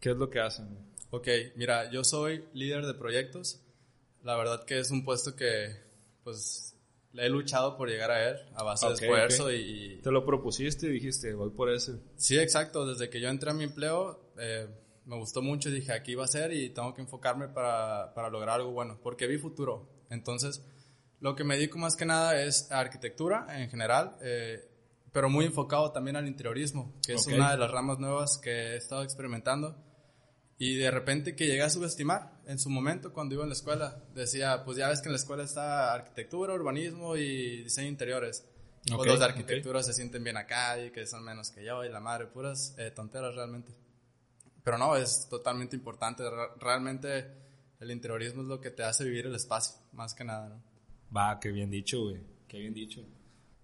¿qué 0.00 0.10
es 0.10 0.16
lo 0.16 0.30
que 0.30 0.40
hacen? 0.40 0.68
Ok, 1.10 1.28
mira, 1.56 1.90
yo 1.90 2.02
soy 2.04 2.44
líder 2.54 2.86
de 2.86 2.94
proyectos. 2.94 3.60
La 4.22 4.36
verdad 4.36 4.64
que 4.64 4.78
es 4.78 4.90
un 4.90 5.04
puesto 5.04 5.36
que, 5.36 5.76
pues, 6.24 6.76
le 7.12 7.26
he 7.26 7.28
luchado 7.28 7.76
por 7.76 7.88
llegar 7.88 8.10
a 8.10 8.30
él 8.30 8.36
a 8.54 8.62
base 8.62 8.86
de 8.86 8.94
esfuerzo 8.94 9.52
y- 9.52 10.00
Te 10.02 10.10
lo 10.10 10.24
propusiste 10.24 10.86
y 10.86 10.90
dijiste, 10.90 11.34
voy 11.34 11.50
por 11.50 11.70
ese. 11.70 11.98
Sí, 12.16 12.38
exacto. 12.38 12.86
Desde 12.86 13.10
que 13.10 13.20
yo 13.20 13.28
entré 13.28 13.50
a 13.50 13.54
mi 13.54 13.64
empleo, 13.64 14.32
eh, 14.38 14.66
me 15.04 15.16
gustó 15.16 15.42
mucho 15.42 15.68
y 15.68 15.72
dije, 15.72 15.92
aquí 15.92 16.14
va 16.14 16.24
a 16.24 16.28
ser 16.28 16.52
y 16.52 16.70
tengo 16.70 16.94
que 16.94 17.02
enfocarme 17.02 17.48
para, 17.48 18.12
para 18.14 18.30
lograr 18.30 18.60
algo 18.60 18.72
bueno, 18.72 18.98
porque 19.02 19.26
vi 19.26 19.38
futuro. 19.38 19.88
Entonces, 20.10 20.64
lo 21.20 21.34
que 21.34 21.44
me 21.44 21.56
dedico 21.56 21.78
más 21.78 21.96
que 21.96 22.04
nada 22.04 22.40
es 22.42 22.70
a 22.70 22.80
arquitectura 22.80 23.46
en 23.60 23.70
general, 23.70 24.16
eh, 24.22 24.68
pero 25.12 25.28
muy 25.28 25.44
enfocado 25.44 25.92
también 25.92 26.16
al 26.16 26.26
interiorismo, 26.26 26.92
que 27.06 27.14
es 27.14 27.26
una 27.26 27.52
de 27.52 27.58
las 27.58 27.70
ramas 27.70 27.98
nuevas 27.98 28.38
que 28.38 28.50
he 28.50 28.76
estado 28.76 29.02
experimentando. 29.02 29.76
Y 30.58 30.76
de 30.76 30.90
repente 30.90 31.34
que 31.34 31.46
llegué 31.46 31.62
a 31.62 31.70
subestimar 31.70 32.40
en 32.46 32.58
su 32.58 32.70
momento 32.70 33.12
cuando 33.12 33.34
iba 33.34 33.42
en 33.42 33.50
la 33.50 33.54
escuela. 33.54 34.02
Decía, 34.14 34.64
pues 34.64 34.76
ya 34.76 34.88
ves 34.88 35.00
que 35.00 35.08
en 35.08 35.12
la 35.12 35.18
escuela 35.18 35.42
está 35.42 35.92
arquitectura, 35.92 36.54
urbanismo 36.54 37.16
y 37.16 37.64
diseño 37.64 37.86
de 37.86 37.92
interiores. 37.92 38.44
Y 38.84 38.92
Ok, 38.92 38.98
pues 38.98 39.10
los 39.10 39.18
de 39.18 39.24
arquitectura 39.24 39.82
se 39.82 39.92
sienten 39.92 40.22
bien 40.22 40.36
acá 40.36 40.78
y 40.80 40.90
que 40.90 41.06
son 41.06 41.24
menos 41.24 41.50
que 41.50 41.64
yo 41.64 41.84
y 41.84 41.88
la 41.88 42.00
madre, 42.00 42.26
puras 42.26 42.74
eh, 42.78 42.90
tonteras 42.90 43.34
realmente. 43.34 43.72
Pero 44.64 44.78
no, 44.78 44.96
es 44.96 45.28
totalmente 45.28 45.76
importante. 45.76 46.22
Re- 46.28 46.50
Realmente 46.58 47.26
el 47.80 47.90
interiorismo 47.90 48.42
es 48.42 48.48
lo 48.48 48.60
que 48.60 48.70
te 48.70 48.84
hace 48.84 49.04
vivir 49.04 49.26
el 49.26 49.34
espacio, 49.34 49.74
más 49.92 50.14
que 50.14 50.24
nada, 50.24 50.48
¿no? 50.48 50.62
Va, 51.16 51.38
qué 51.40 51.50
bien 51.50 51.70
dicho, 51.70 52.02
güey. 52.02 52.20
Qué 52.48 52.58
bien 52.58 52.72
dicho. 52.74 53.02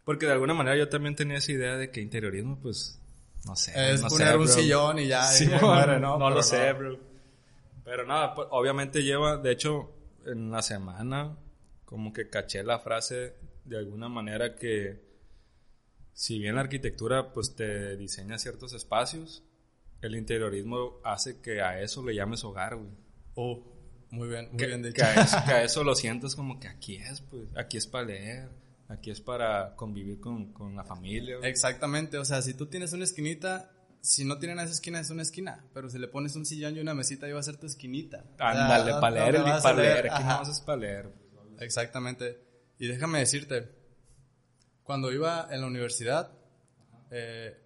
Porque 0.05 0.27
de 0.27 0.33
alguna 0.33 0.55
manera 0.55 0.77
yo 0.77 0.89
también 0.89 1.15
tenía 1.15 1.39
esa 1.39 1.53
idea 1.53 1.77
de 1.77 1.91
que 1.91 2.01
interiorismo, 2.01 2.59
pues, 2.61 3.01
No 3.45 3.55
sé. 3.55 3.93
Es 3.93 4.03
no 4.03 4.09
poner 4.09 4.29
sé, 4.29 4.37
un 4.37 4.45
bro. 4.45 4.53
sillón 4.53 4.99
y 4.99 5.07
ya. 5.07 5.33
y 5.33 5.37
Sí, 5.37 5.47
bueno, 5.47 5.67
muere, 5.69 6.01
no, 6.01 6.19
Pero 6.19 6.31
lo 6.31 6.43
sé, 6.43 6.73
bro. 6.73 6.99
Pero 7.85 8.07
nada, 8.07 8.35
pues, 8.35 8.49
obviamente 8.51 9.03
lleva, 9.03 9.37
de 9.37 9.53
hecho, 9.53 9.91
en 10.27 10.51
la 10.51 10.61
semana, 10.63 11.37
como 11.85 12.13
que 12.13 12.29
caché 12.29 12.63
la 12.65 12.81
frase 12.81 13.35
de 13.65 13.79
alguna 13.79 14.09
manera 14.09 14.57
que, 14.57 15.01
si 16.13 16.39
bien 16.39 16.57
la 16.57 16.63
arquitectura, 16.63 17.33
pues 17.33 17.55
te 17.55 17.97
diseña 17.97 18.39
ciertos 18.39 18.73
espacios, 18.73 19.43
el 20.01 20.15
interiorismo 20.17 21.01
hace 21.05 21.41
que 21.41 21.61
a 21.61 21.81
eso 21.81 22.05
le 22.05 22.15
llames 22.15 22.45
hogar, 22.45 22.77
güey. 22.77 22.91
Uh, 23.35 23.63
muy 24.11 24.29
bien, 24.29 24.49
muy 24.49 24.57
Que, 24.57 24.67
bien 24.67 24.83
que 24.83 24.89
dicho. 24.89 25.05
a 25.05 25.15
eso, 25.15 25.37
que 25.47 25.53
a 25.53 25.63
eso 25.65 25.85
lo 25.85 25.95
sientes 25.95 26.35
como 26.35 26.59
que 26.61 26.69
aquí 26.69 26.97
es, 26.97 27.21
pues, 27.23 27.45
aquí 27.57 27.77
es 27.77 27.87
para 27.87 28.07
leer, 28.07 28.49
aquí 28.89 29.11
es 29.11 29.21
para 29.21 29.75
convivir 29.77 30.21
con, 30.21 30.53
con 30.53 30.75
la 30.77 30.85
familia, 30.85 31.39
güey. 31.39 31.51
Exactamente, 31.51 32.19
o 32.19 32.25
sea, 32.25 32.43
si 32.43 32.55
tú 32.55 32.67
tienes 32.67 32.93
una 32.93 33.05
esquinita, 33.05 33.71
si 34.01 34.25
no 34.25 34.39
tienen 34.39 34.59
esa 34.61 34.73
esquina 34.73 35.01
es 35.01 35.11
una 35.11 35.23
esquina, 35.23 35.65
pero 35.75 35.91
si 35.91 35.99
le 35.99 36.09
pones 36.09 36.37
un 36.37 36.47
sillón 36.47 36.77
y 36.77 36.81
una 36.81 36.95
mesita, 36.95 37.27
ahí 37.27 37.33
va 37.33 37.41
a 37.41 37.43
ser 37.43 37.57
tu 37.57 37.67
esquinita. 37.67 38.25
Ándale, 38.39 38.93
sea, 38.93 39.01
para 39.01 39.15
leer, 39.17 39.35
¿dónde 39.35 39.49
el 39.51 39.55
vas 39.55 39.61
a 39.61 39.69
para 39.69 39.83
leer, 39.83 40.11
aquí 40.11 40.25
no 40.25 40.43
es 40.43 40.61
para 40.61 40.79
leer. 40.79 41.13
Exactamente. 41.61 42.41
Y 42.79 42.87
déjame 42.87 43.19
decirte, 43.19 43.69
cuando 44.85 45.13
iba 45.13 45.49
en 45.51 45.61
la 45.61 45.67
universidad, 45.67 46.31
eh, 47.11 47.61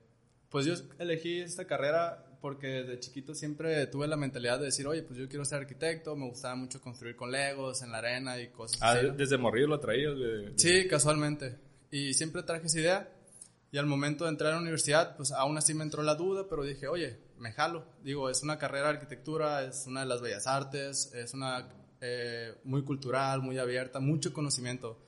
pues 0.53 0.67
yo 0.67 0.75
elegí 1.01 1.41
esta 1.41 1.67
carrera 1.67 2.25
porque 2.41 2.67
desde 2.67 3.01
chiquito 3.01 3.35
siempre 3.35 3.87
tuve 3.87 4.07
la 4.07 4.17
mentalidad 4.17 4.59
de 4.59 4.67
decir, 4.67 4.87
oye, 4.87 5.03
pues 5.03 5.19
yo 5.19 5.29
quiero 5.29 5.45
ser 5.45 5.59
arquitecto, 5.61 6.15
me 6.17 6.29
gustaba 6.29 6.55
mucho 6.57 6.81
construir 6.81 7.17
con 7.17 7.31
legos 7.33 7.83
en 7.83 7.91
la 7.93 7.99
arena 7.99 8.39
y 8.41 8.49
cosas 8.49 8.79
Ah, 8.83 8.93
así. 8.93 9.07
desde 9.17 9.39
morrillo 9.39 9.69
lo 9.69 9.81
traías, 9.81 10.15
güey. 10.17 10.53
Sí, 10.57 10.87
casualmente. 10.89 11.57
Y 11.91 12.15
siempre 12.15 12.43
traje 12.43 12.67
esa 12.67 12.79
idea. 12.81 13.09
Y 13.71 13.79
al 13.79 13.87
momento 13.87 14.25
de 14.25 14.31
entrar 14.31 14.53
a 14.53 14.57
la 14.57 14.61
universidad, 14.61 15.17
pues 15.17 15.33
aún 15.33 15.57
así 15.57 15.73
me 15.73 15.83
entró 15.85 16.03
la 16.03 16.15
duda, 16.15 16.47
pero 16.51 16.63
dije, 16.63 16.89
oye, 16.89 17.19
me 17.39 17.53
jalo. 17.53 17.87
Digo, 18.03 18.29
es 18.29 18.43
una 18.43 18.59
carrera 18.59 18.89
de 18.89 18.95
arquitectura, 18.95 19.65
es 19.65 19.87
una 19.87 20.01
de 20.01 20.07
las 20.07 20.21
bellas 20.21 20.47
artes, 20.47 21.11
es 21.15 21.33
una 21.33 21.69
eh, 22.01 22.55
muy 22.65 22.83
cultural, 22.83 23.41
muy 23.41 23.59
abierta, 23.59 23.99
mucho 24.01 24.33
conocimiento. 24.33 24.99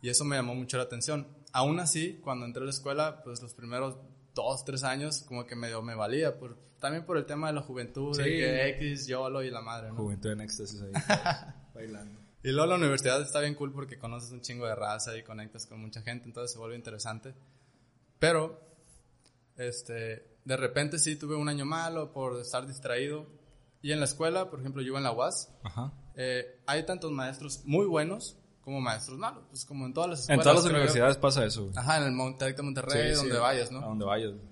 Y 0.00 0.08
eso 0.08 0.24
me 0.24 0.36
llamó 0.36 0.54
mucho 0.54 0.76
la 0.78 0.84
atención. 0.84 1.26
Aún 1.52 1.78
así, 1.80 2.20
cuando 2.22 2.46
entré 2.46 2.62
a 2.62 2.64
la 2.66 2.70
escuela, 2.70 3.22
pues 3.22 3.42
los 3.42 3.52
primeros 3.52 3.96
dos, 4.34 4.64
tres 4.64 4.84
años, 4.84 5.22
como 5.26 5.46
que 5.46 5.54
medio 5.56 5.82
me 5.82 5.94
valía. 5.94 6.38
Por, 6.38 6.56
también 6.78 7.04
por 7.04 7.16
el 7.16 7.26
tema 7.26 7.48
de 7.48 7.54
la 7.54 7.62
juventud, 7.62 8.16
de 8.16 8.24
Sí. 8.24 8.30
que 8.30 8.68
X, 8.70 9.06
YOLO 9.06 9.42
y 9.42 9.50
la 9.50 9.60
madre, 9.60 9.88
¿no? 9.90 9.96
Juventud 9.96 10.30
en 10.30 10.40
éxtasis 10.40 10.80
ahí. 10.82 10.92
bailando. 11.74 12.20
Y 12.42 12.52
luego 12.52 12.66
la 12.68 12.76
universidad 12.76 13.20
está 13.20 13.40
bien 13.40 13.54
cool 13.54 13.72
porque 13.72 13.98
conoces 13.98 14.30
un 14.30 14.40
chingo 14.40 14.66
de 14.66 14.74
raza 14.74 15.16
y 15.16 15.22
conectas 15.22 15.66
con 15.66 15.78
mucha 15.80 16.00
gente, 16.00 16.24
entonces 16.26 16.52
se 16.52 16.58
vuelve 16.58 16.74
interesante. 16.76 17.34
Pero, 18.18 18.58
este, 19.56 20.38
de 20.44 20.56
repente 20.56 20.98
sí 20.98 21.16
tuve 21.16 21.36
un 21.36 21.48
año 21.48 21.64
malo 21.66 22.12
por 22.12 22.38
estar 22.40 22.66
distraído. 22.66 23.26
Y 23.82 23.92
en 23.92 23.98
la 23.98 24.04
escuela, 24.06 24.50
por 24.50 24.60
ejemplo, 24.60 24.82
yo 24.82 24.88
iba 24.88 24.98
en 24.98 25.04
la 25.04 25.12
UAS, 25.12 25.50
Ajá. 25.62 25.92
eh, 26.14 26.60
hay 26.66 26.84
tantos 26.84 27.10
maestros 27.12 27.62
muy 27.64 27.86
buenos 27.86 28.36
como 28.62 28.80
maestros 28.80 29.18
malos, 29.18 29.44
pues 29.48 29.64
como 29.64 29.86
en 29.86 29.92
todas 29.94 30.10
las 30.10 30.18
En 30.20 30.22
escuelas. 30.34 30.44
todas 30.44 30.56
las 30.56 30.64
creo 30.64 30.76
universidades 30.76 31.16
pasa 31.16 31.44
eso, 31.44 31.62
güey. 31.64 31.74
Ajá, 31.76 31.96
en 31.98 32.02
el 32.04 32.12
Monterrey, 32.12 32.54
Sí, 32.54 33.14
sí, 33.14 33.14
donde 33.28 33.38
vayas, 33.38 33.70
A 33.70 33.72
¿no? 33.74 33.80
donde 33.80 34.04
vayas. 34.04 34.30
güey. 34.32 34.42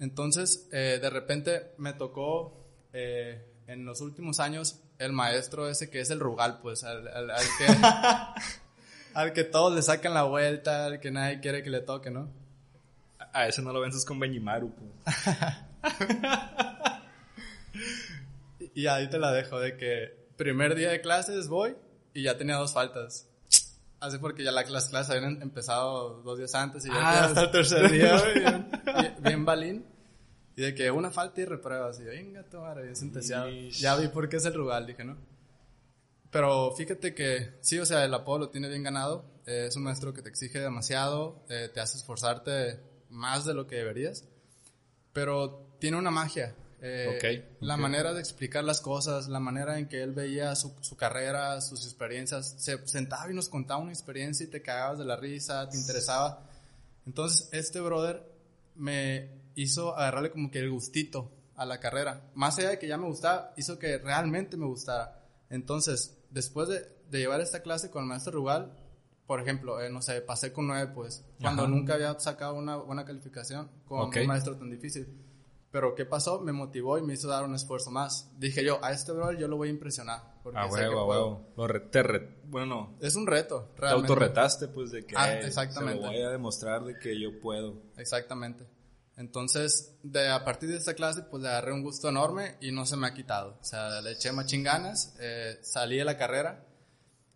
Entonces, 0.00 0.68
eh, 0.72 0.98
de 1.00 1.10
repente 1.10 1.72
me 1.78 1.92
tocó 1.92 2.64
eh, 2.92 3.44
en 3.66 3.84
los 3.84 4.00
últimos 4.00 4.40
años 4.40 4.80
el 4.98 5.12
maestro 5.12 5.68
ese 5.68 5.90
que 5.90 6.00
es 6.00 6.10
el 6.10 6.20
Rugal, 6.20 6.60
pues, 6.60 6.84
al, 6.84 7.08
al- 7.08 7.30
al 7.30 7.42
que, 7.58 7.66
al 9.14 9.32
que 9.32 9.44
todos 9.44 9.74
le 9.74 9.82
sacan 9.82 10.14
la 10.14 10.22
vuelta, 10.24 10.86
al 10.86 11.00
que 11.00 11.10
nadie 11.10 11.40
quiere 11.40 11.62
que 11.62 11.70
le 11.70 11.80
toque, 11.80 12.10
¿no? 12.10 12.28
A 13.18 13.40
a 13.40 13.48
ese 13.48 13.62
no 13.62 13.72
lo 13.72 13.80
vences 13.80 14.04
con 14.04 14.18
Beñimaru, 14.20 14.72
pues. 14.74 15.14
Y 18.74 18.86
ahí 18.86 19.08
te 19.08 19.18
la 19.18 19.30
dejo, 19.32 19.60
de 19.60 19.76
que 19.76 20.16
primer 20.36 20.74
día 20.74 20.90
de 20.90 21.00
clases 21.00 21.48
voy 21.48 21.76
y 22.14 22.22
ya 22.22 22.38
tenía 22.38 22.56
dos 22.56 22.72
faltas. 22.72 23.26
Así 24.00 24.18
porque 24.18 24.42
ya 24.44 24.52
la- 24.52 24.62
las 24.64 24.86
clases 24.88 25.14
habían 25.16 25.42
empezado 25.42 26.22
dos 26.22 26.38
días 26.38 26.54
antes 26.54 26.84
y 26.84 26.88
ya 26.88 26.94
Ah, 26.96 27.24
hasta 27.24 27.42
el 27.42 27.50
tercer 27.50 27.90
día, 27.92 28.22
bien, 28.34 28.70
bien- 28.84 29.14
bien 29.20 29.44
balín. 29.44 29.86
Y 30.56 30.62
de 30.62 30.74
que 30.74 30.90
una 30.90 31.10
falta 31.10 31.40
y 31.40 31.44
repruebas. 31.46 31.98
Y 32.00 32.04
yo, 32.04 32.10
venga, 32.10 32.42
tu 32.44 32.58
madre, 32.58 32.84
bien 32.84 32.94
sentenciado. 32.96 33.48
Ish. 33.50 33.80
Ya 33.80 33.96
vi 33.96 34.06
por 34.08 34.28
qué 34.28 34.36
es 34.36 34.44
el 34.44 34.54
Rugal, 34.54 34.86
dije, 34.86 35.04
¿no? 35.04 35.16
Pero 36.30 36.72
fíjate 36.76 37.14
que 37.14 37.54
sí, 37.60 37.78
o 37.78 37.86
sea, 37.86 38.04
el 38.04 38.12
apodo 38.14 38.38
lo 38.40 38.48
tiene 38.50 38.68
bien 38.68 38.82
ganado. 38.82 39.24
Eh, 39.46 39.66
es 39.68 39.76
un 39.76 39.82
maestro 39.84 40.12
que 40.14 40.22
te 40.22 40.28
exige 40.28 40.58
demasiado, 40.60 41.44
eh, 41.48 41.70
te 41.72 41.80
hace 41.80 41.96
esforzarte 41.98 42.80
más 43.10 43.44
de 43.44 43.54
lo 43.54 43.66
que 43.66 43.76
deberías. 43.76 44.24
Pero 45.12 45.76
tiene 45.80 45.96
una 45.96 46.10
magia. 46.10 46.54
Eh, 46.86 47.16
Ok, 47.16 47.44
La 47.60 47.78
manera 47.78 48.12
de 48.12 48.20
explicar 48.20 48.62
las 48.62 48.82
cosas, 48.82 49.28
la 49.28 49.40
manera 49.40 49.78
en 49.78 49.88
que 49.88 50.02
él 50.02 50.12
veía 50.12 50.54
su, 50.54 50.74
su 50.82 50.96
carrera, 50.96 51.58
sus 51.62 51.84
experiencias. 51.86 52.56
Se 52.58 52.86
sentaba 52.86 53.30
y 53.30 53.34
nos 53.34 53.48
contaba 53.48 53.80
una 53.80 53.92
experiencia 53.92 54.44
y 54.44 54.50
te 54.50 54.60
cagabas 54.60 54.98
de 54.98 55.06
la 55.06 55.16
risa, 55.16 55.66
te 55.68 55.78
interesaba. 55.78 56.46
Entonces, 57.06 57.48
este 57.52 57.80
brother 57.80 58.22
me 58.74 59.30
hizo 59.54 59.96
agarrarle 59.96 60.30
como 60.30 60.50
que 60.50 60.58
el 60.58 60.70
gustito 60.70 61.32
a 61.56 61.64
la 61.64 61.80
carrera. 61.80 62.30
Más 62.34 62.58
allá 62.58 62.70
de 62.70 62.78
que 62.78 62.86
ya 62.86 62.98
me 62.98 63.06
gustaba, 63.06 63.54
hizo 63.56 63.78
que 63.78 63.96
realmente 63.96 64.58
me 64.58 64.66
gustara. 64.66 65.24
Entonces, 65.48 66.18
después 66.30 66.68
de, 66.68 66.86
de 67.10 67.18
llevar 67.18 67.40
esta 67.40 67.62
clase 67.62 67.90
con 67.90 68.02
el 68.02 68.08
maestro 68.10 68.32
Rugal, 68.32 68.76
por 69.26 69.40
ejemplo, 69.40 69.80
eh, 69.80 69.88
no 69.88 70.02
sé, 70.02 70.20
pasé 70.20 70.52
con 70.52 70.66
nueve, 70.66 70.92
pues, 70.94 71.24
cuando 71.40 71.62
Ajá. 71.62 71.70
nunca 71.70 71.94
había 71.94 72.18
sacado 72.20 72.56
una 72.56 72.76
buena 72.76 73.06
calificación 73.06 73.70
con 73.86 74.10
un 74.14 74.26
maestro 74.26 74.54
tan 74.56 74.70
difícil. 74.70 75.06
Pero, 75.74 75.96
¿qué 75.96 76.06
pasó? 76.06 76.38
Me 76.40 76.52
motivó 76.52 76.98
y 76.98 77.02
me 77.02 77.14
hizo 77.14 77.26
dar 77.26 77.42
un 77.42 77.52
esfuerzo 77.52 77.90
más. 77.90 78.30
Dije 78.38 78.64
yo, 78.64 78.78
a 78.84 78.92
este 78.92 79.10
brother 79.10 79.36
yo 79.38 79.48
lo 79.48 79.56
voy 79.56 79.66
a 79.66 79.72
impresionar. 79.72 80.38
Porque 80.44 80.56
A 80.60 80.70
sé 80.70 80.82
que 80.82 80.88
huevo, 80.88 81.00
a 81.00 81.06
huevo. 81.08 81.46
Lo 81.56 81.66
re- 81.66 81.80
te 81.80 82.00
re- 82.04 82.36
bueno, 82.44 82.96
Es 83.00 83.16
un 83.16 83.26
reto, 83.26 83.72
te 83.74 83.80
realmente. 83.80 84.12
autorretaste, 84.12 84.68
pues, 84.68 84.92
de 84.92 85.04
que 85.04 85.16
Ah, 85.18 85.32
exactamente. 85.40 85.98
se 85.98 86.06
lo 86.06 86.12
voy 86.12 86.22
a 86.22 86.30
demostrar 86.30 86.84
de 86.84 86.96
que 86.96 87.20
yo 87.20 87.40
puedo. 87.40 87.82
Exactamente. 87.96 88.68
Entonces, 89.16 89.96
de, 90.04 90.28
a 90.28 90.44
partir 90.44 90.68
de 90.68 90.76
esta 90.76 90.94
clase, 90.94 91.22
pues 91.22 91.42
le 91.42 91.48
agarré 91.48 91.72
un 91.72 91.82
gusto 91.82 92.08
enorme 92.08 92.54
y 92.60 92.70
no 92.70 92.86
se 92.86 92.96
me 92.96 93.08
ha 93.08 93.12
quitado. 93.14 93.58
O 93.60 93.64
sea, 93.64 94.00
le 94.00 94.12
eché 94.12 94.30
machín 94.30 94.62
ganas, 94.62 95.16
eh, 95.18 95.58
salí 95.62 95.96
de 95.96 96.04
la 96.04 96.16
carrera, 96.16 96.64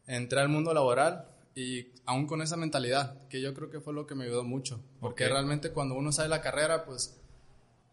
entré 0.06 0.40
al 0.40 0.48
mundo 0.48 0.72
laboral 0.72 1.28
y 1.56 1.92
aún 2.06 2.28
con 2.28 2.40
esa 2.40 2.56
mentalidad, 2.56 3.26
que 3.28 3.40
yo 3.40 3.52
creo 3.52 3.68
que 3.68 3.80
fue 3.80 3.92
lo 3.94 4.06
que 4.06 4.14
me 4.14 4.26
ayudó 4.26 4.44
mucho. 4.44 4.80
Porque 5.00 5.28
realmente 5.28 5.72
cuando 5.72 5.96
uno 5.96 6.12
sale 6.12 6.26
de 6.28 6.36
la 6.36 6.40
carrera, 6.40 6.84
pues 6.84 7.17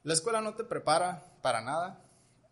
la 0.06 0.14
escuela 0.14 0.40
no 0.42 0.56
te 0.56 0.64
prepara 0.64 1.26
para 1.42 1.62
nada. 1.62 2.02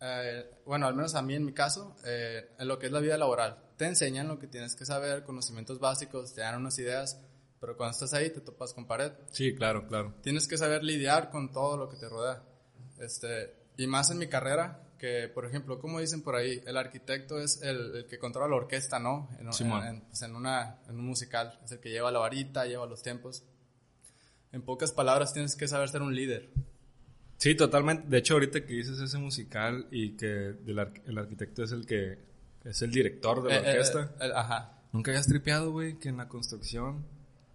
Eh, 0.00 0.44
bueno, 0.66 0.86
al 0.86 0.94
menos 0.94 1.14
a 1.14 1.22
mí 1.22 1.34
en 1.34 1.44
mi 1.46 1.54
caso, 1.54 1.96
eh, 2.04 2.50
en 2.58 2.68
lo 2.68 2.78
que 2.78 2.86
es 2.86 2.92
la 2.92 3.00
vida 3.00 3.16
laboral. 3.16 3.58
Te 3.78 3.86
enseñan 3.86 4.28
lo 4.28 4.38
que 4.38 4.46
tienes 4.46 4.76
que 4.76 4.84
saber, 4.84 5.24
conocimientos 5.24 5.80
básicos, 5.80 6.34
te 6.34 6.42
dan 6.42 6.56
unas 6.60 6.78
ideas, 6.78 7.18
pero 7.60 7.76
cuando 7.76 7.92
estás 7.92 8.12
ahí 8.12 8.28
te 8.30 8.40
topas 8.42 8.74
con 8.74 8.86
pared 8.86 9.12
Sí, 9.30 9.54
claro, 9.54 9.86
claro. 9.88 10.14
tienes 10.22 10.46
que 10.46 10.58
saber 10.58 10.84
lidiar 10.84 11.30
con 11.30 11.50
todo 11.50 11.76
lo 11.78 11.88
que 11.88 11.96
te 11.96 12.08
rodea. 12.08 12.42
Este, 13.00 13.54
y 13.78 13.86
más 13.86 14.10
en 14.10 14.18
mi 14.18 14.28
carrera, 14.28 14.80
que 14.98 15.28
por 15.28 15.46
ejemplo, 15.46 15.78
como 15.80 16.00
dicen 16.00 16.22
por 16.22 16.36
ahí, 16.36 16.62
el 16.66 16.76
arquitecto 16.76 17.38
es 17.40 17.62
el, 17.62 17.96
el 17.96 18.06
que 18.06 18.18
controla 18.18 18.48
la 18.48 18.56
orquesta, 18.56 18.98
¿no? 18.98 19.28
En, 19.40 19.52
Simón. 19.52 19.84
en- 19.86 20.00
pues, 20.02 20.22
en 20.22 20.36
una, 20.36 20.78
en 20.88 20.98
un 20.98 21.06
musical, 21.06 21.58
es 21.64 21.72
el 21.72 21.80
que 21.80 21.90
lleva 21.90 22.12
la 22.12 22.18
varita, 22.18 22.66
lleva 22.66 22.86
los 22.86 23.02
tiempos. 23.02 23.42
En 24.52 24.62
pocas 24.62 24.92
palabras, 24.92 25.32
tienes 25.32 25.56
que 25.56 25.66
saber 25.66 25.88
ser 25.88 26.02
un 26.02 26.14
líder. 26.14 26.50
Sí, 27.44 27.54
totalmente. 27.54 28.08
De 28.08 28.16
hecho, 28.16 28.32
ahorita 28.34 28.64
que 28.64 28.72
dices 28.72 28.98
ese 28.98 29.18
musical 29.18 29.86
y 29.90 30.12
que 30.16 30.54
el 30.66 31.18
arquitecto 31.18 31.62
es 31.62 31.72
el 31.72 31.84
que 31.84 32.16
es 32.64 32.80
el 32.80 32.90
director 32.90 33.42
de 33.42 33.50
la 33.50 33.56
Eh, 33.56 33.62
eh, 33.66 33.70
orquesta. 33.72 34.14
eh, 34.18 34.30
ajá. 34.34 34.78
Nunca 34.92 35.10
habías 35.10 35.26
tripeado, 35.26 35.70
güey, 35.70 35.98
que 35.98 36.08
en 36.08 36.16
la 36.16 36.26
construcción, 36.26 37.04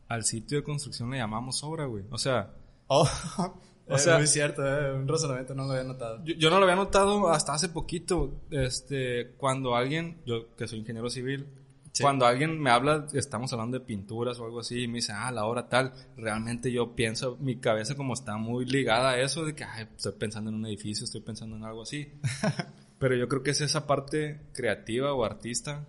al 0.08 0.25
sitio 0.25 0.60
de 0.60 0.63
construcción 0.63 1.10
le 1.10 1.17
llamamos 1.17 1.63
obra, 1.63 1.86
güey. 1.86 2.03
O 2.12 2.19
sea, 2.19 2.51
Oh, 2.86 3.08
O 3.88 3.96
es 3.96 4.03
sea- 4.03 4.19
muy 4.19 4.27
cierto, 4.27 4.63
eh, 4.63 4.93
un 4.93 5.08
razonamiento 5.08 5.55
no 5.55 5.65
lo 5.65 5.72
había 5.72 5.84
notado. 5.86 6.24
yo, 6.24 6.36
yo 6.36 6.50
no 6.51 6.58
lo 6.60 6.63
había 6.65 6.75
notado 6.75 7.27
hasta 7.29 7.53
hace 7.55 7.69
poquito. 7.69 8.31
Este, 8.51 9.31
cuando 9.38 9.75
alguien, 9.75 10.22
yo 10.27 10.55
que 10.55 10.67
soy 10.67 10.77
ingeniero 10.79 11.10
civil, 11.10 11.48
Sí. 11.91 12.03
cuando 12.03 12.25
alguien 12.25 12.60
me 12.60 12.69
habla, 12.69 13.08
estamos 13.13 13.51
hablando 13.51 13.79
de 13.79 13.86
pinturas 13.86 14.39
o 14.39 14.46
algo 14.46 14.60
así, 14.60 14.84
y 14.84 14.88
me 14.88 14.96
dice, 14.96 15.12
ah, 15.12 15.31
la 15.31 15.46
obra 15.46 15.67
tal, 15.67 15.93
realmente 16.17 16.72
yo 16.72 16.96
pienso, 16.96 17.38
mi 17.39 17.58
cabeza 17.58 17.96
como 17.96 18.13
está 18.13 18.38
muy 18.38 18.65
ligada 18.65 19.12
a 19.12 19.19
eso, 19.19 19.43
de 19.43 19.55
que, 19.55 19.63
ay, 19.63 19.88
estoy 19.96 20.13
pensando 20.13 20.50
en 20.50 20.58
un 20.58 20.65
edificio, 20.65 21.05
estoy 21.05 21.22
pensando 21.22 21.55
en 21.55 21.63
algo 21.63 21.81
así. 21.81 22.12
Pero 23.00 23.15
yo 23.15 23.27
creo 23.27 23.43
que 23.43 23.51
es 23.51 23.62
esa 23.62 23.88
parte 23.88 24.41
creativa 24.53 25.13
o 25.13 25.24
artista, 25.24 25.88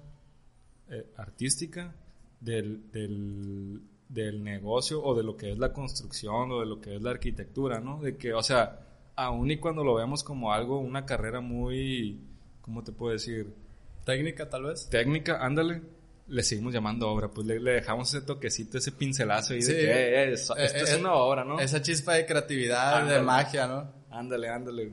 eh, 0.88 1.12
artística 1.16 1.95
del, 2.40 2.90
del, 2.92 3.83
del 4.09 4.42
negocio 4.42 5.02
o 5.02 5.14
de 5.14 5.23
lo 5.23 5.37
que 5.37 5.52
es 5.52 5.59
la 5.59 5.73
construcción 5.73 6.50
o 6.52 6.61
de 6.61 6.66
lo 6.66 6.80
que 6.80 6.97
es 6.97 7.02
la 7.02 7.11
arquitectura, 7.11 7.80
¿no? 7.80 8.00
De 8.00 8.16
que, 8.16 8.33
o 8.33 8.42
sea, 8.42 8.87
aún 9.16 9.50
y 9.50 9.59
cuando 9.59 9.85
lo 9.85 9.95
vemos 9.95 10.25
como 10.25 10.52
algo, 10.52 10.78
una 10.78 11.04
carrera 11.04 11.40
muy, 11.40 12.21
¿cómo 12.61 12.83
te 12.83 12.92
puedo 12.92 13.12
decir? 13.12 13.54
Técnica, 14.04 14.49
tal 14.49 14.64
vez. 14.64 14.88
Técnica, 14.88 15.38
ándale. 15.45 15.83
le 16.28 16.42
seguimos 16.45 16.73
llamando 16.73 17.09
obra, 17.11 17.28
pues 17.28 17.45
le, 17.47 17.59
le 17.59 17.73
dejamos 17.73 18.12
ese 18.14 18.25
toquecito, 18.25 18.78
ese 18.78 18.92
pincelazo 18.92 19.52
ahí 19.54 19.62
Sí. 19.62 19.73
de 19.73 19.78
que 19.80 19.90
eh, 19.90 20.25
eh, 20.25 20.33
esto 20.33 20.57
Eh, 20.57 20.64
es 20.64 20.92
eh, 20.92 20.97
una 21.00 21.14
obra, 21.14 21.45
¿no? 21.45 21.59
Esa 21.59 21.83
chispa 21.83 22.14
de 22.14 22.25
creatividad, 22.25 23.04
de 23.07 23.21
magia, 23.21 23.66
¿no? 23.66 23.92
Ándale, 24.11 24.49
ándale. 24.49 24.92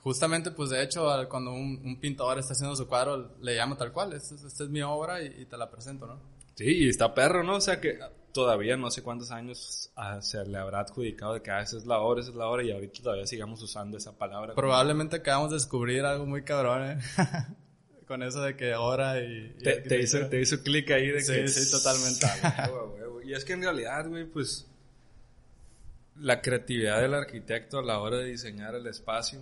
Justamente, 0.00 0.50
pues 0.50 0.70
de 0.70 0.82
hecho, 0.82 1.06
cuando 1.28 1.52
un, 1.52 1.80
un 1.84 2.00
pintor 2.00 2.40
está 2.40 2.52
haciendo 2.54 2.74
su 2.74 2.88
cuadro, 2.88 3.30
le 3.40 3.54
llama 3.54 3.76
tal 3.78 3.92
cual, 3.92 4.12
esta 4.14 4.34
es, 4.34 4.42
esta 4.42 4.64
es 4.64 4.70
mi 4.70 4.82
obra 4.82 5.22
y, 5.22 5.42
y 5.42 5.44
te 5.46 5.56
la 5.56 5.70
presento, 5.70 6.06
¿no? 6.08 6.18
Sí, 6.56 6.64
y 6.66 6.88
está 6.88 7.14
perro, 7.14 7.44
¿no? 7.44 7.56
O 7.56 7.60
sea 7.60 7.80
que 7.80 7.98
todavía 8.32 8.76
no 8.76 8.90
sé 8.90 9.02
cuántos 9.04 9.30
años 9.30 9.90
ah, 9.94 10.20
se 10.20 10.44
le 10.44 10.58
habrá 10.58 10.80
adjudicado 10.80 11.34
de 11.34 11.42
que 11.42 11.50
ah, 11.52 11.60
esa 11.62 11.76
es 11.76 11.86
la 11.86 12.00
obra, 12.00 12.22
esa 12.22 12.30
es 12.30 12.36
la 12.36 12.48
obra, 12.48 12.64
y 12.64 12.72
ahorita 12.72 13.02
todavía 13.04 13.26
sigamos 13.26 13.62
usando 13.62 13.96
esa 13.98 14.18
palabra. 14.18 14.54
Probablemente 14.56 15.16
acabamos 15.16 15.50
de 15.50 15.56
descubrir 15.58 16.04
algo 16.04 16.26
muy 16.26 16.42
cabrón, 16.42 16.90
¿eh? 16.90 16.98
Con 18.06 18.22
eso 18.22 18.42
de 18.42 18.56
que 18.56 18.74
obra 18.74 19.20
y... 19.22 19.54
y 19.58 19.62
Te, 19.62 19.80
te 19.80 20.00
hizo, 20.00 20.26
te 20.28 20.40
hizo 20.40 20.62
clic 20.62 20.90
ahí 20.90 21.08
de 21.08 21.20
Sí, 21.20 21.32
que... 21.32 21.48
sí, 21.48 21.70
totalmente. 21.70 22.26
Huevo, 22.72 22.94
huevo. 22.94 23.22
Y 23.22 23.34
es 23.34 23.44
que 23.44 23.52
en 23.54 23.62
realidad, 23.62 24.08
güey, 24.08 24.26
pues... 24.26 24.68
La 26.16 26.42
creatividad 26.42 27.00
del 27.00 27.14
arquitecto 27.14 27.78
a 27.78 27.82
la 27.82 27.98
hora 27.98 28.18
de 28.18 28.26
diseñar 28.26 28.74
el 28.74 28.86
espacio, 28.86 29.40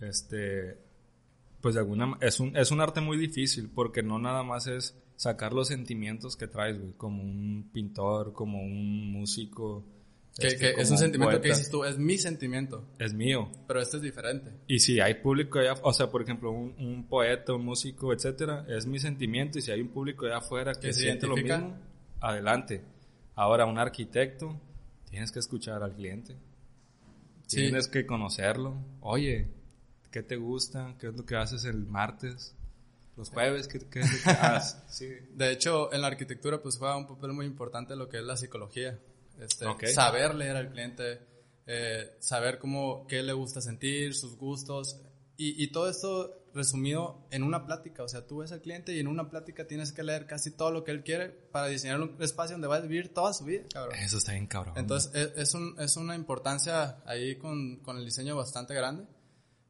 este... 0.00 0.78
Pues 1.60 1.74
de 1.74 1.80
alguna... 1.80 2.16
Es 2.20 2.40
un, 2.40 2.56
es 2.56 2.70
un 2.70 2.80
arte 2.80 3.00
muy 3.00 3.16
difícil 3.16 3.70
porque 3.74 4.02
no 4.02 4.18
nada 4.18 4.42
más 4.42 4.66
es 4.66 4.94
sacar 5.16 5.52
los 5.52 5.68
sentimientos 5.68 6.34
que 6.36 6.46
traes, 6.46 6.78
güey, 6.78 6.92
como 6.92 7.22
un 7.22 7.68
pintor, 7.72 8.32
como 8.32 8.62
un 8.62 9.12
músico. 9.12 9.84
Que, 10.40 10.56
que 10.56 10.70
es 10.80 10.90
un 10.90 10.98
sentimiento 10.98 11.40
que 11.40 11.48
dices 11.48 11.70
tú, 11.70 11.84
es 11.84 11.98
mi 11.98 12.16
sentimiento, 12.18 12.86
Es 12.98 13.12
mío. 13.14 13.50
pero 13.66 13.80
este 13.80 13.98
es 13.98 14.02
diferente. 14.02 14.50
Y 14.66 14.78
si 14.80 15.00
hay 15.00 15.14
público 15.14 15.58
allá, 15.58 15.74
o 15.82 15.92
sea, 15.92 16.10
por 16.10 16.22
ejemplo, 16.22 16.50
un, 16.50 16.74
un 16.78 17.06
poeta, 17.06 17.52
un 17.52 17.64
músico, 17.64 18.12
etcétera, 18.12 18.64
es 18.68 18.86
mi 18.86 18.98
sentimiento. 18.98 19.58
Y 19.58 19.62
si 19.62 19.70
hay 19.70 19.80
un 19.80 19.88
público 19.88 20.26
allá 20.26 20.38
afuera 20.38 20.72
que, 20.74 20.92
se 20.92 21.00
siente 21.02 21.26
lo 21.26 21.34
identifica. 21.34 21.58
mismo, 21.58 21.78
adelante. 22.20 22.82
Ahora, 23.34 23.66
un 23.66 23.78
arquitecto, 23.78 24.60
tienes 25.08 25.30
que 25.32 25.38
escuchar 25.38 25.82
al 25.82 25.94
cliente. 25.94 26.36
Sí. 27.46 27.56
Tienes 27.58 27.88
que 27.88 28.06
conocerlo. 28.06 28.76
Oye, 29.00 29.48
¿qué 30.10 30.22
te 30.22 30.36
gusta? 30.36 30.94
¿Qué 30.98 31.08
es 31.08 31.14
lo 31.16 31.24
que 31.26 31.36
haces 31.36 31.64
el 31.64 31.84
martes? 31.86 32.54
Los 33.16 33.28
jueves, 33.30 33.66
¿qué, 33.68 33.80
qué 33.90 34.00
es 34.00 34.12
lo 34.12 34.22
que 34.32 34.38
haces? 34.40 34.76
Sí. 34.88 35.08
De 35.34 35.50
hecho, 35.50 35.92
en 35.92 36.00
la 36.00 36.06
arquitectura 36.06 36.62
pues 36.62 36.78
juega 36.78 36.96
un 36.96 37.06
papel 37.06 37.32
muy 37.32 37.46
importante 37.46 37.96
lo 37.96 38.08
que 38.08 38.18
es 38.18 38.24
la 38.24 38.36
psicología. 38.36 38.98
Este, 39.42 39.66
Ok. 39.66 39.86
Saber 39.86 40.34
leer 40.34 40.56
al 40.56 40.70
cliente, 40.70 41.20
eh, 41.66 42.16
saber 42.20 42.58
cómo, 42.58 43.06
qué 43.06 43.22
le 43.22 43.32
gusta 43.32 43.60
sentir, 43.60 44.14
sus 44.14 44.36
gustos. 44.36 45.00
Y, 45.36 45.62
y 45.62 45.68
todo 45.72 45.88
esto 45.88 46.36
resumido 46.52 47.26
en 47.30 47.44
una 47.44 47.64
plática. 47.64 48.02
O 48.02 48.08
sea, 48.08 48.26
tú 48.26 48.38
ves 48.38 48.50
al 48.52 48.60
cliente 48.60 48.92
y 48.92 48.98
en 48.98 49.06
una 49.06 49.30
plática 49.30 49.66
tienes 49.66 49.92
que 49.92 50.02
leer 50.02 50.26
casi 50.26 50.50
todo 50.50 50.70
lo 50.72 50.82
que 50.84 50.90
él 50.90 51.02
quiere 51.04 51.28
para 51.30 51.68
diseñar 51.68 52.00
un 52.00 52.16
espacio 52.20 52.54
donde 52.54 52.66
va 52.68 52.76
a 52.76 52.80
vivir 52.80 53.14
toda 53.14 53.32
su 53.32 53.44
vida, 53.44 53.62
cabrón. 53.72 53.96
Eso 54.00 54.18
está 54.18 54.32
bien 54.32 54.46
cabrón. 54.48 54.74
Entonces, 54.76 55.12
es, 55.14 55.30
es, 55.38 55.54
un- 55.54 55.76
es 55.80 55.96
una 55.96 56.14
importancia 56.16 56.98
ahí 57.06 57.36
con, 57.36 57.76
con 57.76 57.96
el 57.98 58.04
diseño 58.04 58.36
bastante 58.36 58.74
grande. 58.74 59.04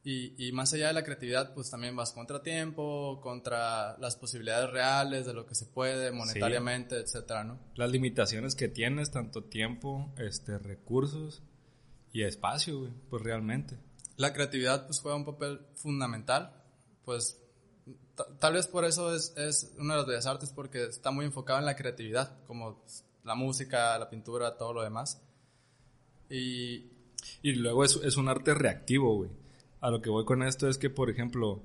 Y, 0.02 0.32
y 0.48 0.52
más 0.52 0.72
allá 0.72 0.86
de 0.88 0.92
la 0.94 1.04
creatividad, 1.04 1.52
pues 1.52 1.68
también 1.70 1.94
vas 1.94 2.12
contra 2.12 2.42
tiempo, 2.42 3.20
contra 3.20 3.98
las 3.98 4.16
posibilidades 4.16 4.70
reales 4.70 5.26
de 5.26 5.34
lo 5.34 5.44
que 5.44 5.54
se 5.54 5.66
puede 5.66 6.10
monetariamente, 6.10 6.98
etcétera, 6.98 7.44
¿no? 7.44 7.58
Las 7.74 7.90
limitaciones 7.90 8.54
que 8.54 8.68
tienes, 8.68 9.10
tanto 9.10 9.44
tiempo, 9.44 10.10
este, 10.16 10.58
recursos 10.58 11.42
y 12.14 12.22
espacio, 12.22 12.78
güey, 12.80 12.92
pues 13.10 13.22
realmente. 13.22 13.76
La 14.16 14.32
creatividad 14.32 14.86
pues 14.86 15.00
juega 15.00 15.16
un 15.18 15.26
papel 15.26 15.60
fundamental, 15.74 16.50
pues 17.04 17.38
ta- 18.14 18.26
tal 18.38 18.54
vez 18.54 18.66
por 18.68 18.86
eso 18.86 19.14
es, 19.14 19.34
es 19.36 19.72
una 19.78 19.94
de 19.94 19.98
las 20.00 20.06
bellas 20.06 20.26
artes 20.26 20.50
porque 20.50 20.84
está 20.84 21.10
muy 21.10 21.26
enfocado 21.26 21.58
en 21.58 21.66
la 21.66 21.76
creatividad, 21.76 22.42
como 22.46 22.82
la 23.24 23.34
música, 23.34 23.98
la 23.98 24.08
pintura, 24.08 24.56
todo 24.56 24.72
lo 24.72 24.82
demás. 24.82 25.20
Y 26.30 26.86
Y 27.42 27.52
luego 27.52 27.84
es, 27.84 27.96
es 28.02 28.16
un 28.16 28.28
arte 28.28 28.54
reactivo, 28.54 29.14
güey. 29.16 29.30
A 29.80 29.90
lo 29.90 30.02
que 30.02 30.10
voy 30.10 30.24
con 30.24 30.42
esto 30.42 30.68
es 30.68 30.78
que, 30.78 30.90
por 30.90 31.10
ejemplo, 31.10 31.62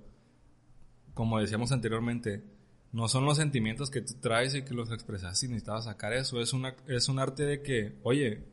como 1.14 1.40
decíamos 1.40 1.72
anteriormente, 1.72 2.44
no 2.92 3.10
son 3.10 3.26
los 3.26 3.38
sentimientos 3.38 3.90
que 3.90 4.02
tú 4.02 4.14
traes 4.22 4.56
y 4.56 4.64
que 4.64 4.74
los 4.74 4.92
expresas 4.92 5.42
y 5.44 5.48
necesitabas 5.48 5.86
sacar 5.86 6.14
eso. 6.14 6.40
Es, 6.40 6.54
una, 6.54 6.76
es 6.88 7.10
un 7.10 7.20
arte 7.20 7.44
de 7.44 7.62
que, 7.62 8.00
oye, 8.04 8.46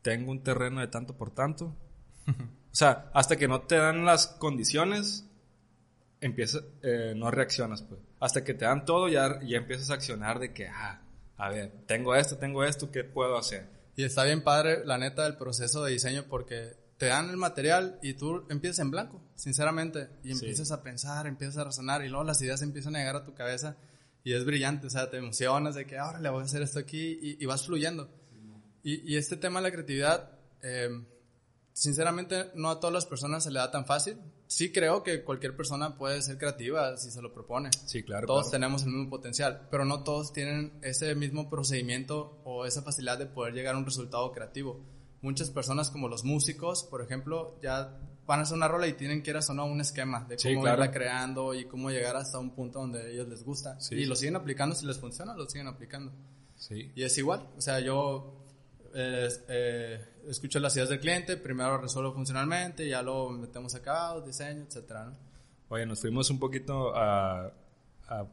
tengo 0.00 0.30
un 0.30 0.42
terreno 0.42 0.80
de 0.80 0.88
tanto 0.88 1.16
por 1.16 1.30
tanto. 1.30 1.76
o 2.26 2.32
sea, 2.70 3.10
hasta 3.12 3.36
que 3.36 3.46
no 3.46 3.62
te 3.62 3.76
dan 3.76 4.06
las 4.06 4.26
condiciones, 4.26 5.26
empieza, 6.20 6.60
eh, 6.82 7.12
no 7.14 7.30
reaccionas, 7.30 7.82
pues. 7.82 8.00
Hasta 8.20 8.42
que 8.42 8.54
te 8.54 8.64
dan 8.64 8.86
todo, 8.86 9.08
ya, 9.08 9.40
ya 9.42 9.58
empiezas 9.58 9.90
a 9.90 9.94
accionar 9.94 10.38
de 10.38 10.54
que, 10.54 10.68
ah, 10.68 11.02
a 11.36 11.48
ver, 11.50 11.72
tengo 11.86 12.14
esto, 12.14 12.38
tengo 12.38 12.64
esto, 12.64 12.90
¿qué 12.90 13.04
puedo 13.04 13.36
hacer? 13.36 13.66
Y 13.96 14.04
está 14.04 14.24
bien 14.24 14.42
padre, 14.42 14.84
la 14.84 14.98
neta, 14.98 15.26
el 15.26 15.36
proceso 15.36 15.84
de 15.84 15.92
diseño 15.92 16.24
porque 16.28 16.72
te 16.98 17.06
dan 17.06 17.28
el 17.30 17.36
material 17.36 17.98
y 18.02 18.14
tú 18.14 18.44
empiezas 18.50 18.78
en 18.80 18.90
blanco, 18.90 19.20
sinceramente, 19.34 20.08
y 20.22 20.28
Sí. 20.28 20.32
empiezas 20.46 20.70
a 20.70 20.82
pensar, 20.82 21.26
empiezas 21.26 21.58
a 21.58 21.64
razonar 21.64 22.04
y 22.04 22.08
luego 22.08 22.24
las 22.24 22.40
ideas 22.42 22.62
empiezan 22.62 22.94
a 22.96 23.00
llegar 23.00 23.16
a 23.16 23.24
tu 23.24 23.34
cabeza 23.34 23.76
y 24.22 24.32
es 24.32 24.44
brillante, 24.44 24.86
o 24.86 24.90
sea, 24.90 25.10
te 25.10 25.18
emocionas 25.18 25.74
de 25.74 25.86
que 25.86 25.98
ahora 25.98 26.20
le 26.20 26.30
voy 26.30 26.42
a 26.42 26.44
hacer 26.44 26.62
esto 26.62 26.78
aquí 26.78 27.18
y, 27.20 27.42
y 27.42 27.46
vas 27.46 27.66
fluyendo. 27.66 28.08
Y, 28.82 29.12
y 29.12 29.16
este 29.16 29.36
tema 29.36 29.60
de 29.60 29.64
la 29.68 29.72
creatividad, 29.72 30.30
eh, 30.62 30.88
sinceramente, 31.72 32.50
no 32.54 32.70
a 32.70 32.80
todas 32.80 32.94
las 32.94 33.06
personas 33.06 33.44
se 33.44 33.50
le 33.50 33.58
da 33.58 33.70
tan 33.70 33.86
fácil. 33.86 34.18
Sí 34.46 34.72
creo 34.72 35.02
que 35.02 35.24
cualquier 35.24 35.56
persona 35.56 35.96
puede 35.96 36.22
ser 36.22 36.38
creativa 36.38 36.96
si 36.96 37.10
se 37.10 37.20
lo 37.22 37.32
propone. 37.32 37.70
Sí, 37.86 38.02
claro. 38.02 38.26
Todos 38.26 38.44
claro. 38.50 38.52
tenemos 38.52 38.82
el 38.84 38.90
mismo 38.92 39.10
potencial, 39.10 39.66
pero 39.70 39.84
no 39.84 40.04
todos 40.04 40.32
tienen 40.32 40.78
ese 40.82 41.14
mismo 41.14 41.48
procedimiento 41.50 42.40
o 42.44 42.64
esa 42.66 42.82
facilidad 42.82 43.18
de 43.18 43.26
poder 43.26 43.54
llegar 43.54 43.74
a 43.74 43.78
un 43.78 43.84
resultado 43.86 44.30
creativo. 44.32 44.80
Muchas 45.24 45.48
personas, 45.48 45.90
como 45.90 46.06
los 46.06 46.22
músicos, 46.22 46.84
por 46.84 47.00
ejemplo, 47.00 47.58
ya 47.62 47.98
van 48.26 48.40
a 48.40 48.42
hacer 48.42 48.58
una 48.58 48.68
rola 48.68 48.86
y 48.86 48.92
tienen 48.92 49.22
que 49.22 49.30
ir 49.30 49.38
a 49.38 49.40
sonar 49.40 49.64
un 49.64 49.80
esquema 49.80 50.26
de 50.28 50.38
Sí, 50.38 50.50
cómo 50.50 50.64
claro. 50.64 50.82
irla 50.82 50.92
creando 50.92 51.54
y 51.54 51.64
cómo 51.64 51.90
llegar 51.90 52.14
hasta 52.16 52.38
un 52.38 52.50
punto 52.50 52.80
donde 52.80 53.00
a 53.00 53.06
ellos 53.08 53.26
les 53.28 53.42
gusta. 53.42 53.80
Sí, 53.80 53.94
y 53.94 54.02
sí. 54.02 54.04
lo 54.04 54.16
siguen 54.16 54.36
aplicando, 54.36 54.76
si 54.76 54.84
les 54.84 54.98
funciona, 54.98 55.34
lo 55.34 55.48
siguen 55.48 55.68
aplicando. 55.68 56.12
Sí. 56.56 56.92
Y 56.94 57.04
es 57.04 57.16
igual, 57.16 57.48
o 57.56 57.60
sea, 57.62 57.80
yo 57.80 58.36
eh, 58.94 59.30
eh, 59.48 60.04
escucho 60.28 60.60
las 60.60 60.76
ideas 60.76 60.90
del 60.90 61.00
cliente, 61.00 61.38
primero 61.38 61.78
resuelvo 61.78 62.12
funcionalmente, 62.12 62.86
ya 62.86 63.00
luego 63.00 63.30
metemos 63.30 63.74
acá, 63.74 64.20
diseño, 64.20 64.64
etcétera, 64.68 65.06
¿no? 65.06 65.16
Oye, 65.70 65.86
nos 65.86 66.02
fuimos 66.02 66.28
un 66.28 66.38
poquito 66.38 66.94
a, 66.94 67.50
a 68.08 68.26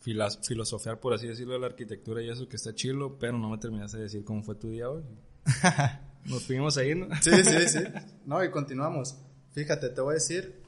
filosofiar, 0.00 1.00
por 1.00 1.12
así 1.12 1.26
decirlo, 1.26 1.54
de 1.54 1.58
la 1.58 1.66
arquitectura 1.66 2.22
y 2.22 2.30
eso 2.30 2.48
que 2.48 2.54
está 2.54 2.72
chilo, 2.72 3.18
pero 3.18 3.36
no 3.36 3.50
me 3.50 3.58
terminaste 3.58 3.96
de 3.96 4.04
decir 4.04 4.24
cómo 4.24 4.44
fue 4.44 4.54
tu 4.54 4.70
día 4.70 4.88
hoy. 4.88 5.02
Nos 6.28 6.44
fuimos 6.44 6.76
ahí, 6.76 6.94
¿no? 6.94 7.08
Sí, 7.22 7.30
sí, 7.44 7.68
sí. 7.68 7.78
No, 8.24 8.42
y 8.44 8.50
continuamos. 8.50 9.16
Fíjate, 9.52 9.88
te 9.90 10.00
voy 10.00 10.12
a 10.12 10.14
decir. 10.14 10.62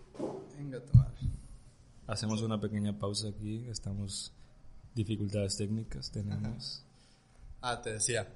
Venga, 0.57 0.81
tu 0.81 0.97
madre. 0.97 1.15
Hacemos 2.07 2.43
una 2.43 2.61
pequeña 2.61 2.99
pausa 2.99 3.29
aquí, 3.29 3.67
estamos... 3.69 4.33
Dificultades 4.95 5.57
técnicas 5.57 6.11
tenemos. 6.11 6.83
Ah, 7.61 7.81
te 7.81 7.93
decía. 7.93 8.27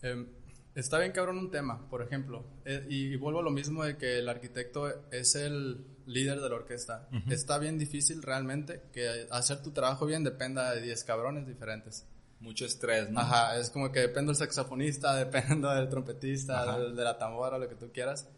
Em, 0.00 0.26
está 0.74 0.98
bien 0.98 1.12
cabrón 1.12 1.38
un 1.38 1.50
tema, 1.50 1.86
por 1.90 2.00
ejemplo. 2.02 2.44
eh, 2.64 2.86
y, 2.88 3.12
y 3.12 3.16
vuelvo 3.16 3.40
a 3.40 3.42
lo 3.42 3.50
mismo 3.50 3.84
de 3.84 3.96
que 3.98 4.18
el 4.20 4.28
arquitecto 4.28 5.10
es 5.10 5.34
el 5.34 5.84
líder 6.06 6.40
de 6.40 6.48
la 6.48 6.54
orquesta. 6.54 7.08
Está 7.28 7.58
bien 7.58 7.76
difícil 7.78 8.22
realmente 8.22 8.84
que 8.92 9.26
hacer 9.30 9.62
tu 9.62 9.72
trabajo 9.72 10.06
bien 10.06 10.22
dependa 10.24 10.72
de 10.72 10.80
10 10.80 11.04
cabrones 11.04 11.46
diferentes. 11.46 12.06
Mucho 12.46 12.64
estrés, 12.64 13.10
¿no? 13.10 13.20
Ajá, 13.20 13.58
es 13.58 13.70
como 13.70 13.90
que 13.92 14.00
depende 14.00 14.28
del 14.28 14.36
saxofonista, 14.36 15.14
depende 15.24 15.68
del 15.68 15.88
trompetista, 15.88 16.78
del- 16.78 16.94
de 16.96 17.02
la 17.04 17.18
tambora, 17.18 17.58
lo 17.58 17.68
que 17.68 17.74
tú 17.74 17.90
quieras. 17.92 18.28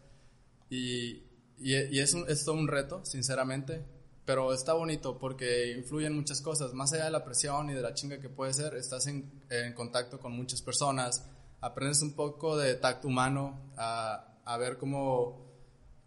Y, 0.69 1.23
y, 1.59 1.75
y 1.91 1.99
es, 1.99 2.13
un, 2.13 2.25
es 2.27 2.43
todo 2.43 2.55
un 2.55 2.67
reto, 2.67 3.03
sinceramente. 3.05 3.85
Pero 4.25 4.53
está 4.53 4.73
bonito 4.73 5.17
porque 5.17 5.71
influyen 5.77 6.15
muchas 6.15 6.41
cosas. 6.41 6.73
Más 6.73 6.93
allá 6.93 7.05
de 7.05 7.11
la 7.11 7.23
presión 7.23 7.69
y 7.69 7.73
de 7.73 7.81
la 7.81 7.93
chinga 7.93 8.19
que 8.19 8.29
puede 8.29 8.53
ser, 8.53 8.75
estás 8.75 9.07
en, 9.07 9.31
en 9.49 9.73
contacto 9.73 10.19
con 10.19 10.33
muchas 10.33 10.61
personas, 10.61 11.25
aprendes 11.61 12.01
un 12.03 12.13
poco 12.13 12.55
de 12.57 12.75
tacto 12.75 13.07
humano, 13.07 13.71
a, 13.77 14.35
a 14.45 14.57
ver 14.57 14.77
cómo... 14.77 15.47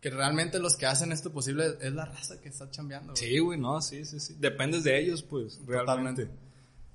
Que 0.00 0.10
realmente 0.10 0.58
los 0.58 0.76
que 0.76 0.86
hacen 0.86 1.12
esto 1.12 1.32
posible 1.32 1.76
es 1.80 1.92
la 1.92 2.04
raza 2.04 2.40
que 2.40 2.48
está 2.48 2.68
chambeando. 2.70 3.12
güey. 3.12 3.22
Sí, 3.24 3.38
güey, 3.38 3.58
no, 3.58 3.80
sí, 3.80 4.04
sí, 4.04 4.18
sí. 4.18 4.34
Dependes 4.38 4.82
de 4.82 4.98
ellos, 5.00 5.22
pues, 5.22 5.60
realmente. 5.64 6.26
Totalmente. 6.26 6.51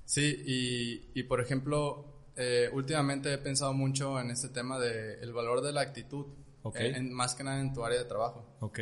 Sí, 0.08 0.42
y, 0.46 1.10
y 1.20 1.22
por 1.24 1.38
ejemplo, 1.42 2.30
eh, 2.34 2.70
últimamente 2.72 3.30
he 3.30 3.36
pensado 3.36 3.74
mucho 3.74 4.18
en 4.18 4.30
este 4.30 4.48
tema 4.48 4.78
de 4.78 5.20
el 5.20 5.34
valor 5.34 5.60
de 5.60 5.70
la 5.70 5.82
actitud, 5.82 6.24
Ok. 6.62 6.76
eh, 6.76 6.96
en- 6.96 7.12
más 7.12 7.34
que 7.34 7.44
nada 7.44 7.60
en 7.60 7.74
tu 7.74 7.84
área 7.84 7.98
de 7.98 8.06
trabajo. 8.06 8.56
Ok. 8.60 8.78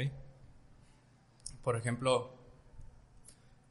Por 1.64 1.76
ejemplo, 1.76 2.32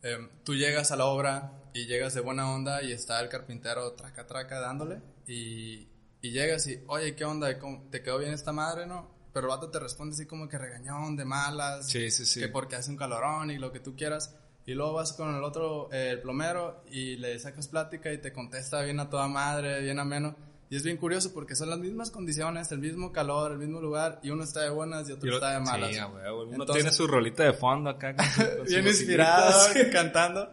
em, 0.04 0.30
tú 0.44 0.54
llegas 0.54 0.92
a 0.92 0.98
la 0.98 1.06
obra 1.06 1.64
y 1.74 1.86
llegas 1.86 2.14
de 2.14 2.20
buena 2.20 2.52
onda 2.54 2.84
y 2.84 2.92
está 2.92 3.22
el 3.22 3.30
carpintero 3.30 3.94
traca 3.94 4.28
traca 4.28 4.60
dándole 4.60 5.02
y, 5.26 5.88
y 6.22 6.32
llegas 6.32 6.68
y, 6.68 6.84
oye, 6.88 7.16
¿qué 7.16 7.24
onda? 7.24 7.58
¿Cómo- 7.58 7.88
¿Te 7.90 8.02
quedó 8.04 8.18
bien 8.18 8.34
esta 8.34 8.52
madre, 8.52 8.86
no? 8.86 9.16
Pero 9.34 9.48
el 9.48 9.52
vato 9.52 9.70
te 9.72 9.80
responde 9.80 10.14
así 10.14 10.26
como 10.26 10.50
que 10.50 10.58
regañón, 10.58 11.16
de 11.16 11.24
malas, 11.24 11.88
Sí, 11.88 12.12
sí, 12.12 12.26
sí. 12.26 12.42
que 12.42 12.50
porque 12.50 12.76
hace 12.76 12.92
un 12.92 12.98
calorón 12.98 13.50
y 13.52 13.58
lo 13.58 13.72
que 13.72 13.80
tú 13.80 13.96
quieras. 13.96 14.36
Y 14.68 14.74
luego 14.74 14.94
vas 14.94 15.14
con 15.14 15.36
el 15.36 15.44
otro, 15.44 15.90
eh, 15.92 16.10
el 16.12 16.22
plomero, 16.22 16.84
y 16.90 17.18
le 17.18 17.38
sacas 17.38 17.68
plática 17.68 18.12
y 18.12 18.18
te 18.18 18.34
contesta 18.34 18.82
bien 18.82 19.00
a 19.00 19.10
toda 19.10 19.28
madre, 19.28 19.82
bien 19.82 20.00
ameno. 20.00 20.36
Y 20.70 20.76
es 20.76 20.84
bien 20.84 20.98
curioso 20.98 21.32
porque 21.32 21.56
son 21.56 21.70
las 21.70 21.78
mismas 21.78 22.10
condiciones, 22.10 22.72
el 22.72 22.80
mismo 22.80 23.12
calor, 23.12 23.52
el 23.52 23.60
mismo 23.60 23.80
lugar, 23.80 24.20
y 24.24 24.32
uno 24.32 24.44
está 24.44 24.62
de 24.62 24.72
buenas 24.72 25.08
y 25.08 25.12
otro 25.12 25.36
está 25.36 25.52
de 25.52 25.60
malas. 25.60 25.92
Sí, 25.92 26.02
güey, 26.02 26.26
uno 26.26 26.52
Entonces, 26.52 26.76
tiene 26.76 26.92
su 26.92 27.06
rolita 27.06 27.44
de 27.44 27.54
fondo 27.54 27.92
acá. 27.92 28.16
Con 28.16 28.26
bien 28.68 28.88
inspirado, 28.88 29.54
cantando. 29.92 30.52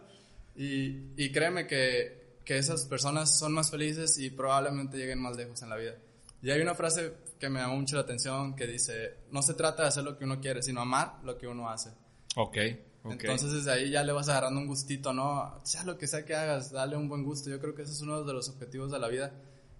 Y, 0.55 1.13
y 1.17 1.31
créeme 1.31 1.65
que, 1.65 2.37
que 2.45 2.59
esas 2.59 2.85
personas 2.85 3.35
son 3.39 3.53
más 3.53 3.71
felices 3.71 4.19
y 4.19 4.29
probablemente 4.29 4.97
lleguen 4.97 5.19
más 5.19 5.35
lejos 5.35 5.59
en 5.63 5.69
la 5.69 5.77
vida. 5.77 5.95
Y 6.43 6.51
hay 6.51 6.61
una 6.61 6.75
frase 6.75 7.13
que 7.39 7.49
me 7.49 7.59
llamó 7.59 7.77
mucho 7.77 7.95
la 7.95 8.03
atención 8.03 8.55
que 8.55 8.67
dice, 8.67 9.15
no 9.31 9.41
se 9.41 9.55
trata 9.55 9.83
de 9.83 9.87
hacer 9.87 10.03
lo 10.03 10.15
que 10.15 10.25
uno 10.25 10.39
quiere, 10.39 10.61
sino 10.61 10.81
amar 10.81 11.19
lo 11.23 11.37
que 11.37 11.47
uno 11.47 11.69
hace. 11.69 11.89
Ok. 12.35 12.57
Entonces 13.05 13.51
desde 13.51 13.71
ahí 13.71 13.91
ya 13.91 14.03
le 14.03 14.13
vas 14.13 14.29
agarrando 14.29 14.61
un 14.61 14.67
gustito, 14.67 15.13
¿no? 15.13 15.59
Sea 15.63 15.83
lo 15.83 15.97
que 15.97 16.07
sea 16.07 16.23
que 16.23 16.35
hagas, 16.35 16.71
dale 16.71 16.95
un 16.95 17.09
buen 17.09 17.23
gusto. 17.23 17.49
Yo 17.49 17.59
creo 17.59 17.75
que 17.75 17.81
ese 17.81 17.91
es 17.91 18.01
uno 18.01 18.23
de 18.23 18.33
los 18.33 18.47
objetivos 18.49 18.91
de 18.91 18.99
la 18.99 19.09
vida. 19.09 19.33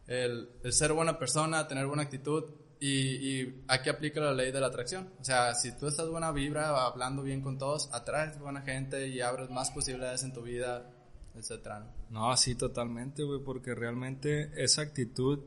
El, 0.08 0.50
el 0.64 0.74
ser 0.74 0.92
buena 0.92 1.18
persona, 1.18 1.68
tener 1.68 1.88
buena 1.88 2.04
actitud 2.04 2.44
y, 2.82 2.90
y, 2.90 3.64
aquí 3.70 3.90
aplica 3.90 4.20
la 4.20 4.34
ley 4.34 4.52
de 4.52 4.60
la 4.60 4.68
atracción. 4.68 5.10
O 5.22 5.24
sea, 5.24 5.56
si 5.56 5.72
tú 5.78 5.88
estás 5.88 6.10
buena 6.10 6.32
vibra, 6.32 6.86
hablando 6.86 7.24
bien 7.24 7.42
con 7.42 7.58
todos, 7.58 7.90
atraes 7.94 8.38
buena 8.40 8.62
gente 8.62 9.08
y 9.08 9.22
abres 9.22 9.50
más 9.50 9.72
posibilidades 9.72 10.24
en 10.24 10.34
tu 10.34 10.42
vida, 10.42 10.92
etcétera. 11.34 11.90
No, 12.10 12.36
sí, 12.36 12.56
totalmente, 12.56 13.24
güey, 13.24 13.40
porque 13.42 13.74
realmente 13.74 14.52
esa 14.62 14.82
actitud 14.82 15.40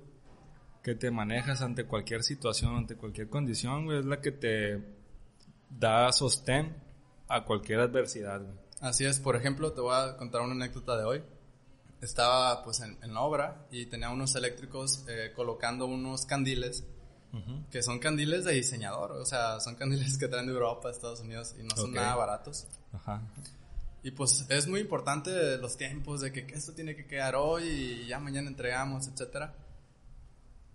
que 0.82 0.94
te 0.94 1.10
manejas 1.10 1.60
ante 1.60 1.84
cualquier 1.84 2.22
situación, 2.22 2.74
ante 2.74 2.96
cualquier 2.96 3.28
condición, 3.28 3.84
güey, 3.84 3.98
es 3.98 4.06
la 4.06 4.22
que 4.22 4.32
te 4.32 4.82
da 5.68 6.10
sostén 6.12 6.85
a 7.28 7.44
cualquier 7.44 7.80
adversidad, 7.80 8.40
güey. 8.40 8.66
Así 8.80 9.04
es, 9.04 9.20
por 9.20 9.36
ejemplo, 9.36 9.72
te 9.72 9.80
voy 9.80 9.94
a 9.94 10.16
contar 10.16 10.42
una 10.42 10.52
anécdota 10.52 10.96
de 10.96 11.04
hoy. 11.04 11.22
Estaba 12.00 12.62
pues 12.62 12.80
en, 12.80 12.98
en 13.02 13.14
la 13.14 13.22
obra 13.22 13.66
y 13.70 13.86
tenía 13.86 14.10
unos 14.10 14.34
eléctricos 14.36 15.04
eh, 15.08 15.32
colocando 15.34 15.86
unos 15.86 16.26
candiles 16.26 16.84
que 17.70 17.82
son 17.82 17.98
candiles 17.98 18.44
de 18.44 18.54
diseñador, 18.54 19.12
o 19.12 19.26
sea, 19.26 19.60
son 19.60 19.74
candiles 19.74 20.16
que 20.16 20.28
traen 20.28 20.46
de 20.46 20.52
Europa, 20.52 20.90
Estados 20.90 21.20
Unidos 21.20 21.54
y 21.58 21.62
no 21.64 21.76
son 21.76 21.92
nada 21.92 22.14
baratos. 22.14 22.66
Ajá. 22.92 23.20
Y 24.02 24.12
pues 24.12 24.46
es 24.48 24.66
muy 24.68 24.80
importante 24.80 25.58
los 25.58 25.76
tiempos 25.76 26.20
de 26.20 26.32
que, 26.32 26.46
esto 26.54 26.72
tiene 26.72 26.96
que 26.96 27.06
quedar 27.06 27.34
hoy 27.34 27.64
y 27.64 28.06
ya 28.06 28.18
mañana 28.20 28.48
entregamos, 28.48 29.08
etcétera. 29.08 29.54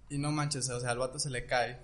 Y 0.09 0.17
no 0.17 0.31
manches, 0.31 0.69
o 0.69 0.79
sea, 0.79 0.91
al 0.91 0.99
vato 0.99 1.17
se 1.17 1.29
le 1.29 1.45
cae 1.45 1.79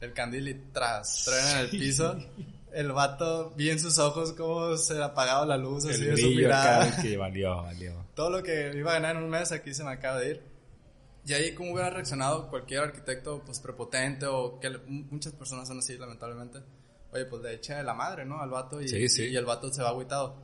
el 0.00 0.12
candil 0.12 0.48
y 0.48 0.54
tras, 0.72 1.24
traen 1.24 1.48
en 1.48 1.58
el 1.58 1.70
piso 1.70 2.16
el 2.74 2.92
vato 2.92 3.52
vi 3.56 3.70
en 3.70 3.78
sus 3.78 3.98
ojos 3.98 4.32
cómo 4.32 4.76
se 4.76 4.94
le 4.94 5.04
apagaba 5.04 5.46
la 5.46 5.56
luz, 5.56 5.84
así 5.86 6.04
de 6.04 6.16
su 6.16 6.28
mirada. 6.28 7.00
que 7.00 7.16
valió, 7.16 7.62
valió. 7.62 8.06
Todo 8.14 8.30
lo 8.30 8.42
que 8.42 8.72
iba 8.74 8.90
a 8.90 8.94
ganar 8.94 9.16
en 9.16 9.22
un 9.22 9.30
mes 9.30 9.52
aquí 9.52 9.74
se 9.74 9.84
me 9.84 9.92
acaba 9.92 10.18
de 10.18 10.30
ir. 10.30 10.42
Y 11.24 11.34
ahí 11.34 11.54
cómo 11.54 11.72
hubiera 11.72 11.90
reaccionado 11.90 12.48
cualquier 12.48 12.82
arquitecto 12.82 13.42
pues 13.44 13.60
prepotente 13.60 14.26
o 14.26 14.58
que 14.58 14.70
muchas 14.86 15.32
personas 15.32 15.68
son 15.68 15.78
así 15.78 15.96
lamentablemente. 15.96 16.60
Oye, 17.12 17.26
pues 17.26 17.42
le 17.42 17.54
echa 17.54 17.76
de 17.76 17.84
la 17.84 17.94
madre, 17.94 18.24
¿no? 18.24 18.40
Al 18.40 18.50
vato 18.50 18.80
y, 18.80 18.86
y 18.86 19.36
el 19.36 19.44
vato 19.44 19.72
se 19.72 19.82
va 19.82 19.90
agüitado. 19.90 20.36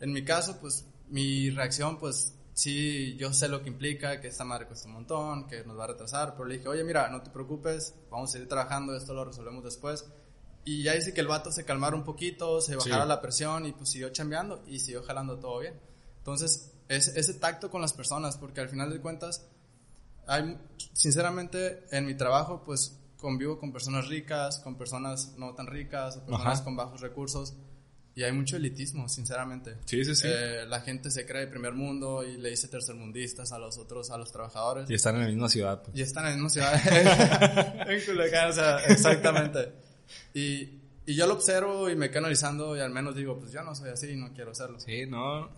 En 0.00 0.12
mi 0.12 0.24
caso, 0.24 0.58
pues 0.60 0.86
mi 1.08 1.50
reacción 1.50 1.98
pues 1.98 2.34
sí, 2.54 3.16
yo 3.16 3.32
sé 3.32 3.48
lo 3.48 3.62
que 3.62 3.68
implica, 3.68 4.20
que 4.20 4.28
esta 4.28 4.44
madre 4.44 4.66
cuesta 4.66 4.88
un 4.88 4.94
montón, 4.94 5.46
que 5.46 5.64
nos 5.64 5.78
va 5.78 5.84
a 5.84 5.88
retrasar, 5.88 6.34
pero 6.34 6.46
le 6.46 6.56
dije, 6.56 6.68
oye, 6.68 6.84
mira, 6.84 7.08
no 7.08 7.22
te 7.22 7.30
preocupes, 7.30 7.94
vamos 8.10 8.30
a 8.30 8.32
seguir 8.32 8.48
trabajando, 8.48 8.96
esto 8.96 9.12
lo 9.12 9.24
resolvemos 9.24 9.64
después. 9.64 10.06
Y 10.64 10.82
ya 10.82 10.94
dice 10.94 11.12
que 11.12 11.20
el 11.20 11.26
vato 11.26 11.52
se 11.52 11.64
calmara 11.64 11.94
un 11.94 12.04
poquito, 12.04 12.60
se 12.60 12.76
bajara 12.76 13.04
la 13.04 13.20
presión 13.20 13.66
y 13.66 13.72
pues 13.72 13.90
siguió 13.90 14.10
chambeando 14.10 14.64
y 14.66 14.78
siguió 14.78 15.02
jalando 15.02 15.38
todo 15.38 15.60
bien. 15.60 15.74
Entonces, 16.18 16.72
es 16.88 17.08
ese 17.08 17.34
tacto 17.34 17.70
con 17.70 17.82
las 17.82 17.92
personas, 17.92 18.38
porque 18.38 18.60
al 18.60 18.68
final 18.68 18.90
de 18.90 19.00
cuentas, 19.00 19.46
hay, 20.26 20.58
sinceramente, 20.94 21.84
en 21.90 22.06
mi 22.06 22.14
trabajo, 22.14 22.62
pues 22.64 22.98
convivo 23.18 23.58
con 23.58 23.72
personas 23.72 24.08
ricas, 24.08 24.58
con 24.58 24.76
personas 24.76 25.34
no 25.36 25.54
tan 25.54 25.66
ricas, 25.66 26.16
o 26.16 26.24
personas 26.24 26.62
con 26.62 26.76
bajos 26.76 27.00
recursos. 27.00 27.54
Y 28.16 28.22
hay 28.22 28.32
mucho 28.32 28.56
elitismo, 28.56 29.08
sinceramente. 29.08 29.76
Sí, 29.86 30.04
sí, 30.04 30.14
sí. 30.14 30.28
Eh, 30.30 30.64
la 30.68 30.80
gente 30.80 31.10
se 31.10 31.26
cree 31.26 31.48
primer 31.48 31.72
mundo 31.72 32.22
y 32.22 32.36
le 32.36 32.50
dice 32.50 32.68
tercermundistas 32.68 33.50
a 33.50 33.58
los 33.58 33.76
otros, 33.76 34.10
a 34.10 34.16
los 34.16 34.30
trabajadores. 34.30 34.88
Y 34.88 34.94
están 34.94 35.16
en 35.16 35.22
la 35.22 35.28
misma 35.28 35.48
ciudad. 35.48 35.82
Pues. 35.82 35.96
Y 35.96 36.02
están 36.02 36.24
en 36.26 36.30
la 36.30 36.36
misma 36.36 36.50
ciudad. 36.50 37.86
en 37.90 38.04
Culiacán, 38.06 38.50
o 38.50 38.52
sea, 38.52 38.78
exactamente. 38.84 39.83
Y, 40.32 40.80
y 41.06 41.14
yo 41.14 41.26
lo 41.26 41.34
observo 41.34 41.90
y 41.90 41.96
me 41.96 42.10
quedo 42.10 42.20
analizando 42.20 42.76
y 42.76 42.80
al 42.80 42.90
menos 42.90 43.14
digo, 43.14 43.38
pues 43.38 43.52
yo 43.52 43.62
no 43.62 43.74
soy 43.74 43.90
así 43.90 44.10
y 44.10 44.16
no 44.16 44.32
quiero 44.32 44.54
serlo. 44.54 44.80
Sí, 44.80 45.06
no. 45.06 45.50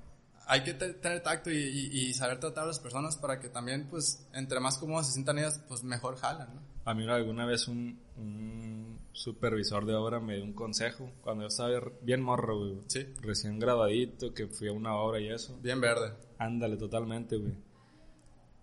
Hay 0.48 0.62
que 0.62 0.74
tener 0.74 1.22
tacto 1.22 1.50
y, 1.50 1.56
y, 1.56 2.14
saber 2.14 2.38
tratar 2.38 2.64
a 2.64 2.66
las 2.68 2.78
personas 2.78 3.16
para 3.16 3.40
que 3.40 3.48
también, 3.48 3.88
pues, 3.90 4.28
entre 4.32 4.60
más 4.60 4.78
cómodas 4.78 5.08
se 5.08 5.14
sientan 5.14 5.38
ellas, 5.38 5.60
pues 5.66 5.82
mejor 5.82 6.16
jalan, 6.16 6.54
¿no? 6.54 6.60
A 6.84 6.94
mí 6.94 7.04
alguna 7.08 7.46
vez 7.46 7.66
un, 7.66 7.98
un 8.16 9.00
supervisor 9.10 9.86
de 9.86 9.94
obra 9.94 10.20
me 10.20 10.36
dio 10.36 10.44
un 10.44 10.52
consejo 10.52 11.10
cuando 11.20 11.42
yo 11.42 11.48
estaba 11.48 11.70
bien 12.02 12.22
morro, 12.22 12.58
güey. 12.58 12.78
Sí. 12.86 13.06
Recién 13.20 13.58
grabadito, 13.58 14.32
que 14.32 14.46
fui 14.46 14.68
a 14.68 14.72
una 14.72 14.94
obra 14.94 15.18
y 15.18 15.28
eso. 15.28 15.58
Bien 15.60 15.80
verde. 15.80 16.12
Ándale, 16.38 16.76
totalmente, 16.76 17.36
güey. 17.36 17.54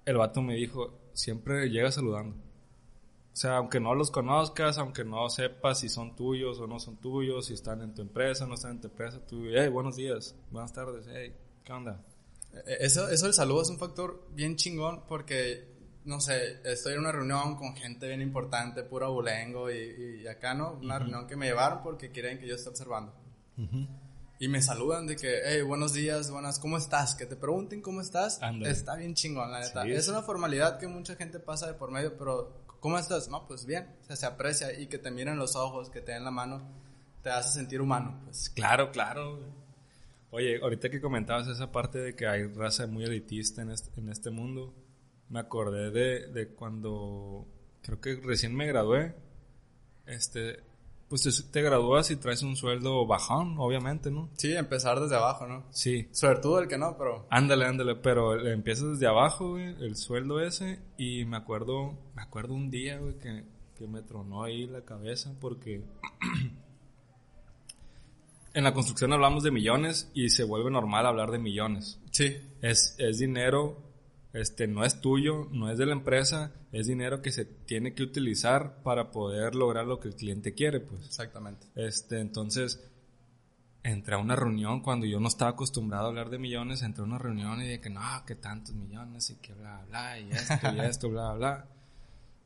El 0.06 0.18
vato 0.18 0.42
me 0.42 0.56
dijo, 0.56 1.00
siempre 1.14 1.70
llega 1.70 1.92
saludando. 1.92 2.36
O 3.34 3.36
sea, 3.36 3.58
aunque 3.58 3.80
no 3.80 3.96
los 3.96 4.12
conozcas, 4.12 4.78
aunque 4.78 5.04
no 5.04 5.28
sepas 5.28 5.80
si 5.80 5.90
son 5.90 6.16
tuyos 6.16 6.60
o 6.60 6.68
no 6.68 6.80
son 6.80 6.98
tuyos, 6.98 7.48
si 7.48 7.56
están 7.56 7.82
en 7.82 7.92
tu 7.96 8.04
empresa 8.04 8.46
no 8.46 8.54
están 8.54 8.74
en 8.74 8.82
tu 8.82 8.88
empresa, 8.90 9.26
tú, 9.26 9.46
hey, 9.52 9.70
buenos 9.70 9.96
días, 9.96 10.36
buenas 10.52 10.72
tardes, 10.72 11.08
hey, 11.12 11.34
¿qué 11.64 11.74
onda? 11.74 12.00
E-, 12.54 12.86
eso, 12.86 13.10
eso 13.10 13.26
del 13.26 13.34
saludo 13.34 13.64
es 13.64 13.70
un 13.72 13.80
factor 13.80 14.28
bien 14.34 14.56
chingón 14.56 15.08
porque, 15.08 15.68
no 16.06 16.20
sé, 16.20 16.60
estoy 16.64 16.94
en 16.94 17.00
una 17.00 17.12
reunión 17.12 17.56
con 17.56 17.76
gente 17.76 18.08
bien 18.08 18.22
importante, 18.22 18.84
puro 18.84 19.08
abulengo 19.08 19.72
y, 19.72 20.28
acá, 20.28 20.54
¿no? 20.54 20.74
Una 20.74 21.00
reunión 21.00 21.26
que 21.26 21.36
me 21.36 21.48
llevaron 21.48 21.82
porque 21.82 22.12
quieren 22.12 22.38
que 22.38 22.48
yo 22.48 22.54
esté 22.54 22.70
observando. 22.70 23.16
Y 24.40 24.48
me 24.48 24.62
saludan 24.62 25.08
de 25.08 25.16
que, 25.16 25.40
hey, 25.44 25.64
buenos 25.64 25.94
días, 25.94 26.30
buenas, 26.30 26.60
¿cómo 26.60 26.78
estás? 26.78 27.16
Que 27.16 27.26
te 27.26 27.36
pregunten 27.36 27.82
cómo 27.82 28.02
estás. 28.02 28.40
Está 28.64 28.96
bien 28.96 29.16
chingón, 29.16 29.52
la 29.52 29.62
neta. 29.62 29.88
es 29.88 30.08
una 30.08 30.22
formalidad 30.22 30.78
que 30.78 30.88
mucha 30.88 31.16
gente 31.16 31.40
pasa 31.40 31.66
de 31.66 31.74
por 31.74 31.90
medio, 31.90 32.16
pero 32.16 32.63
¿Cómo 32.84 32.98
estás? 32.98 33.30
No, 33.30 33.48
pues 33.48 33.66
bien. 33.66 33.88
O 34.02 34.04
sea, 34.04 34.18
se 34.18 34.26
aprecia 34.26 34.78
y 34.78 34.88
que 34.88 34.98
te 34.98 35.10
miren 35.10 35.38
los 35.38 35.56
ojos, 35.56 35.90
que 35.90 36.02
te 36.02 36.12
den 36.12 36.26
la 36.26 36.32
mano, 36.32 36.62
te 37.22 37.30
hace 37.30 37.54
sentir 37.54 37.80
humano. 37.80 38.20
Pues. 38.26 38.50
Claro, 38.50 38.92
claro. 38.92 39.40
Oye, 40.32 40.60
ahorita 40.62 40.90
que 40.90 41.00
comentabas 41.00 41.48
esa 41.48 41.72
parte 41.72 42.00
de 42.00 42.14
que 42.14 42.28
hay 42.28 42.46
raza 42.46 42.86
muy 42.88 43.06
elitista 43.06 43.62
en 43.62 43.72
este, 43.72 43.98
en 43.98 44.10
este 44.10 44.32
mundo, 44.32 44.74
me 45.30 45.40
acordé 45.40 45.92
de, 45.92 46.28
de 46.28 46.50
cuando 46.50 47.48
creo 47.84 48.02
que 48.02 48.16
recién 48.18 48.54
me 48.54 48.68
gradué. 48.68 49.16
Este, 50.06 50.60
pues 51.14 51.52
te, 51.52 51.62
gradúas 51.62 52.10
y 52.10 52.16
traes 52.16 52.42
un 52.42 52.56
sueldo 52.56 53.06
bajón, 53.06 53.54
obviamente, 53.60 54.10
¿no? 54.10 54.32
Sí, 54.36 54.52
empezar 54.56 55.00
desde 55.00 55.16
abajo, 55.16 55.46
¿no? 55.46 55.64
Sí. 55.70 56.08
Sobre 56.12 56.40
todo 56.40 56.60
el 56.60 56.68
que 56.68 56.80
no, 56.80 56.98
pero... 56.98 57.28
Ándale, 57.30 57.66
ándale, 57.66 57.94
pero 57.94 58.44
empiezas 58.48 58.94
desde 58.94 59.06
abajo, 59.06 59.52
güey, 59.52 59.76
el 59.80 59.96
sueldo 59.96 60.40
ese, 60.40 60.80
y 60.98 61.24
me 61.26 61.38
acuerdo, 61.38 62.00
me 62.16 62.24
acuerdo 62.24 62.56
un 62.56 62.72
día, 62.72 62.98
güey, 62.98 63.20
que, 63.20 63.46
que 63.78 63.86
me 63.86 64.02
tronó 64.02 64.44
ahí 64.44 64.66
la 64.66 64.82
cabeza 64.82 65.36
porque... 65.40 65.84
en 68.56 68.64
la 68.64 68.74
construcción 68.74 69.14
hablamos 69.14 69.44
de 69.44 69.52
millones 69.52 70.10
y 70.16 70.30
se 70.30 70.44
vuelve 70.44 70.72
normal 70.72 71.06
hablar 71.06 71.30
de 71.30 71.38
millones. 71.38 72.00
Sí. 72.10 72.38
Es, 72.64 72.96
es 72.98 73.20
dinero 73.20 73.93
este 74.34 74.68
no 74.68 74.84
es 74.84 75.00
tuyo, 75.00 75.48
no 75.52 75.70
es 75.70 75.78
de 75.78 75.86
la 75.86 75.94
empresa, 75.94 76.52
es 76.72 76.88
dinero 76.88 77.22
que 77.22 77.32
se 77.32 77.46
tiene 77.46 77.94
que 77.94 78.02
utilizar 78.02 78.82
para 78.82 79.12
poder 79.12 79.54
lograr 79.54 79.86
lo 79.86 80.00
que 80.00 80.08
el 80.08 80.16
cliente 80.16 80.56
quiere, 80.56 80.80
pues. 80.80 81.06
Exactamente. 81.06 81.68
Este, 81.76 82.20
entonces, 82.20 82.84
entré 83.84 84.16
a 84.16 84.18
una 84.18 84.36
reunión 84.36 84.82
cuando 84.82 85.06
yo 85.06 85.20
no 85.20 85.28
estaba 85.28 85.52
acostumbrado 85.52 86.06
a 86.06 86.08
hablar 86.10 86.32
de 86.32 86.40
millones, 86.40 86.82
entré 86.82 87.04
a 87.04 87.06
una 87.06 87.20
reunión 87.20 87.62
y 87.62 87.68
dije 87.68 87.92
no, 87.92 88.02
que 88.26 88.34
tantos 88.34 88.74
millones 88.74 89.30
y 89.30 89.36
que 89.36 89.54
bla, 89.54 89.86
bla, 89.88 90.20
y 90.20 90.32
esto, 90.32 90.74
y 90.76 90.80
esto, 90.80 91.10
bla, 91.10 91.34
bla. 91.34 91.68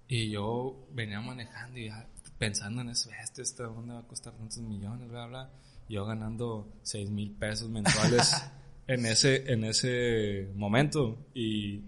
Y 0.09 0.29
yo 0.29 0.87
venía 0.91 1.21
manejando 1.21 1.79
y 1.79 1.89
pensando 2.37 2.81
en 2.81 2.89
eso, 2.89 3.09
este, 3.23 3.43
este, 3.43 3.63
¿dónde 3.63 3.93
va 3.93 3.99
a 3.99 4.07
costar 4.07 4.33
tantos 4.33 4.57
millones, 4.57 5.09
bla, 5.09 5.25
bla? 5.27 5.49
Yo 5.87 6.05
ganando 6.05 6.67
seis 6.81 7.09
mil 7.09 7.31
pesos 7.31 7.69
mensuales. 7.69 8.35
en 8.87 9.05
ese, 9.05 9.51
en 9.51 9.63
ese 9.65 10.49
momento 10.55 11.27
y, 11.33 11.81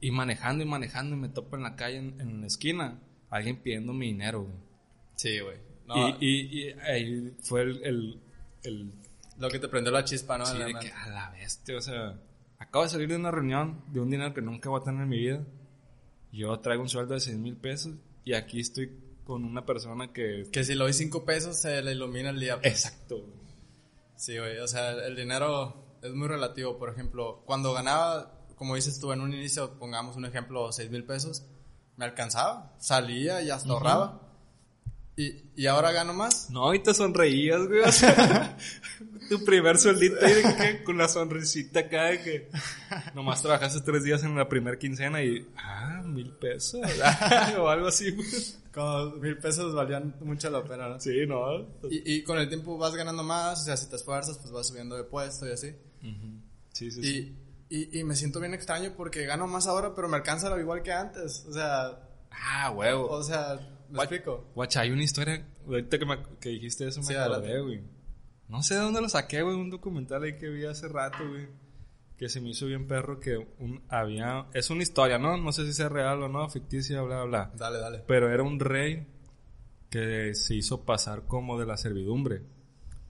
y 0.00 0.10
manejando 0.10 0.62
y 0.62 0.66
manejando 0.66 1.16
y 1.16 1.18
me 1.18 1.28
topo 1.28 1.56
en 1.56 1.62
la 1.62 1.76
calle, 1.76 1.98
en, 1.98 2.40
la 2.40 2.46
esquina, 2.46 3.00
alguien 3.30 3.56
pidiendo 3.56 3.92
mi 3.92 4.06
dinero, 4.06 4.44
güey. 4.44 4.56
Sí, 5.16 5.40
güey. 5.40 5.58
y, 6.20 6.60
y, 6.60 6.70
ahí 6.72 7.36
fue 7.42 7.62
el, 7.62 8.20
el, 8.62 8.92
Lo 9.38 9.48
que 9.50 9.58
te 9.58 9.68
prendió 9.68 9.92
la 9.92 10.04
chispa, 10.04 10.38
¿no? 10.38 10.46
Sí, 10.46 10.58
de 10.58 10.74
que 10.80 10.90
a 10.90 11.08
la 11.08 11.30
bestia, 11.30 11.76
o 11.76 11.80
sea, 11.80 12.18
acabo 12.58 12.84
de 12.84 12.90
salir 12.90 13.08
de 13.08 13.16
una 13.16 13.30
reunión 13.30 13.84
de 13.88 14.00
un 14.00 14.10
dinero 14.10 14.32
que 14.32 14.40
nunca 14.40 14.70
voy 14.70 14.80
a 14.80 14.84
tener 14.84 15.02
en 15.02 15.08
mi 15.08 15.18
vida. 15.18 15.44
Yo 16.32 16.58
traigo 16.60 16.82
un 16.82 16.88
sueldo 16.88 17.14
de 17.14 17.20
6 17.20 17.36
mil 17.36 17.56
pesos 17.56 17.94
y 18.24 18.32
aquí 18.34 18.60
estoy 18.60 18.90
con 19.24 19.44
una 19.44 19.66
persona 19.66 20.12
que... 20.12 20.48
Que 20.50 20.64
si 20.64 20.72
le 20.74 20.84
doy 20.84 20.92
5 20.92 21.24
pesos 21.24 21.60
se 21.60 21.82
le 21.82 21.92
ilumina 21.92 22.30
el 22.30 22.40
día. 22.40 22.58
Pues. 22.60 22.72
Exacto, 22.72 23.24
Sí, 24.22 24.38
güey, 24.38 24.56
o 24.58 24.68
sea, 24.68 24.92
el 24.92 25.16
dinero 25.16 25.98
es 26.00 26.12
muy 26.12 26.28
relativo. 26.28 26.78
Por 26.78 26.90
ejemplo, 26.90 27.42
cuando 27.44 27.72
ganaba, 27.72 28.46
como 28.54 28.76
dices 28.76 29.00
tú 29.00 29.10
en 29.10 29.20
un 29.20 29.34
inicio, 29.34 29.76
pongamos 29.80 30.14
un 30.14 30.24
ejemplo, 30.24 30.70
6 30.70 30.92
mil 30.92 31.02
pesos, 31.02 31.44
me 31.96 32.04
alcanzaba, 32.04 32.72
salía 32.78 33.42
y 33.42 33.50
hasta 33.50 33.72
ahorraba. 33.72 34.20
¿Y, 35.16 35.42
¿Y 35.56 35.66
ahora 35.66 35.90
gano 35.90 36.14
más? 36.14 36.50
No, 36.50 36.72
y 36.72 36.78
te 36.78 36.94
sonreías, 36.94 37.66
güey. 37.66 37.80
O 37.80 37.90
sea, 37.90 38.56
tu 39.28 39.44
primer 39.44 39.76
sueldito 39.76 40.14
con 40.84 40.98
la 40.98 41.08
sonrisita 41.08 41.80
acá 41.80 42.04
de 42.04 42.22
que 42.22 42.50
nomás 43.16 43.42
trabajaste 43.42 43.80
tres 43.80 44.04
días 44.04 44.22
en 44.22 44.36
la 44.36 44.48
primer 44.48 44.78
quincena 44.78 45.20
y, 45.20 45.48
ah, 45.56 46.00
mil 46.06 46.30
pesos. 46.30 46.80
o 47.58 47.68
algo 47.68 47.88
así, 47.88 48.12
güey. 48.12 48.28
Como 48.72 49.10
mil 49.16 49.36
pesos 49.38 49.74
valían 49.74 50.16
mucho 50.20 50.48
la 50.50 50.64
pena, 50.64 50.88
¿no? 50.88 50.98
Sí, 51.00 51.26
¿no? 51.26 51.60
Y, 51.90 52.14
y 52.14 52.22
con 52.24 52.38
el 52.38 52.48
tiempo 52.48 52.78
vas 52.78 52.94
ganando 52.94 53.22
más, 53.22 53.60
o 53.60 53.64
sea, 53.64 53.76
si 53.76 53.88
te 53.90 53.96
esfuerzas, 53.96 54.38
pues 54.38 54.50
vas 54.50 54.66
subiendo 54.68 54.96
de 54.96 55.04
puesto 55.04 55.46
y 55.46 55.52
así. 55.52 55.74
Sí, 56.72 56.90
sí, 56.90 57.02
sí. 57.02 57.36
Y, 57.68 57.76
y, 57.76 58.00
y 58.00 58.04
me 58.04 58.16
siento 58.16 58.40
bien 58.40 58.54
extraño 58.54 58.94
porque 58.96 59.26
gano 59.26 59.46
más 59.46 59.66
ahora, 59.66 59.94
pero 59.94 60.08
me 60.08 60.16
alcanza 60.16 60.48
lo 60.50 60.58
igual 60.58 60.82
que 60.82 60.92
antes. 60.92 61.44
O 61.48 61.52
sea, 61.52 61.98
Ah, 62.30 62.70
huevo. 62.70 63.08
o 63.10 63.22
sea, 63.22 63.60
¿me 63.90 63.98
explico? 63.98 64.46
Guacha, 64.54 64.80
hay 64.80 64.90
una 64.90 65.02
historia, 65.02 65.46
ahorita 65.66 65.98
que, 65.98 66.06
me, 66.06 66.18
que 66.40 66.48
dijiste 66.48 66.88
eso 66.88 67.00
me 67.00 67.06
Sí, 67.06 67.14
acordé, 67.14 67.60
güey. 67.60 67.82
No 68.48 68.62
sé 68.62 68.74
de 68.74 68.80
dónde 68.80 69.00
lo 69.02 69.08
saqué, 69.08 69.42
güey, 69.42 69.54
un 69.54 69.68
documental 69.70 70.22
ahí 70.22 70.36
que 70.38 70.48
vi 70.48 70.64
hace 70.64 70.88
rato, 70.88 71.18
güey. 71.28 71.46
Que 72.22 72.28
se 72.28 72.40
me 72.40 72.50
hizo 72.50 72.66
bien 72.66 72.86
perro 72.86 73.18
que 73.18 73.36
un, 73.58 73.82
había... 73.88 74.46
Es 74.54 74.70
una 74.70 74.84
historia, 74.84 75.18
¿no? 75.18 75.36
No 75.38 75.50
sé 75.50 75.66
si 75.66 75.72
sea 75.72 75.88
real 75.88 76.22
o 76.22 76.28
no, 76.28 76.48
ficticia, 76.48 77.02
bla, 77.02 77.24
bla. 77.24 77.50
Dale, 77.56 77.80
dale. 77.80 78.04
Pero 78.06 78.30
era 78.30 78.44
un 78.44 78.60
rey 78.60 79.08
que 79.90 80.32
se 80.36 80.54
hizo 80.54 80.84
pasar 80.84 81.26
como 81.26 81.58
de 81.58 81.66
la 81.66 81.76
servidumbre. 81.76 82.42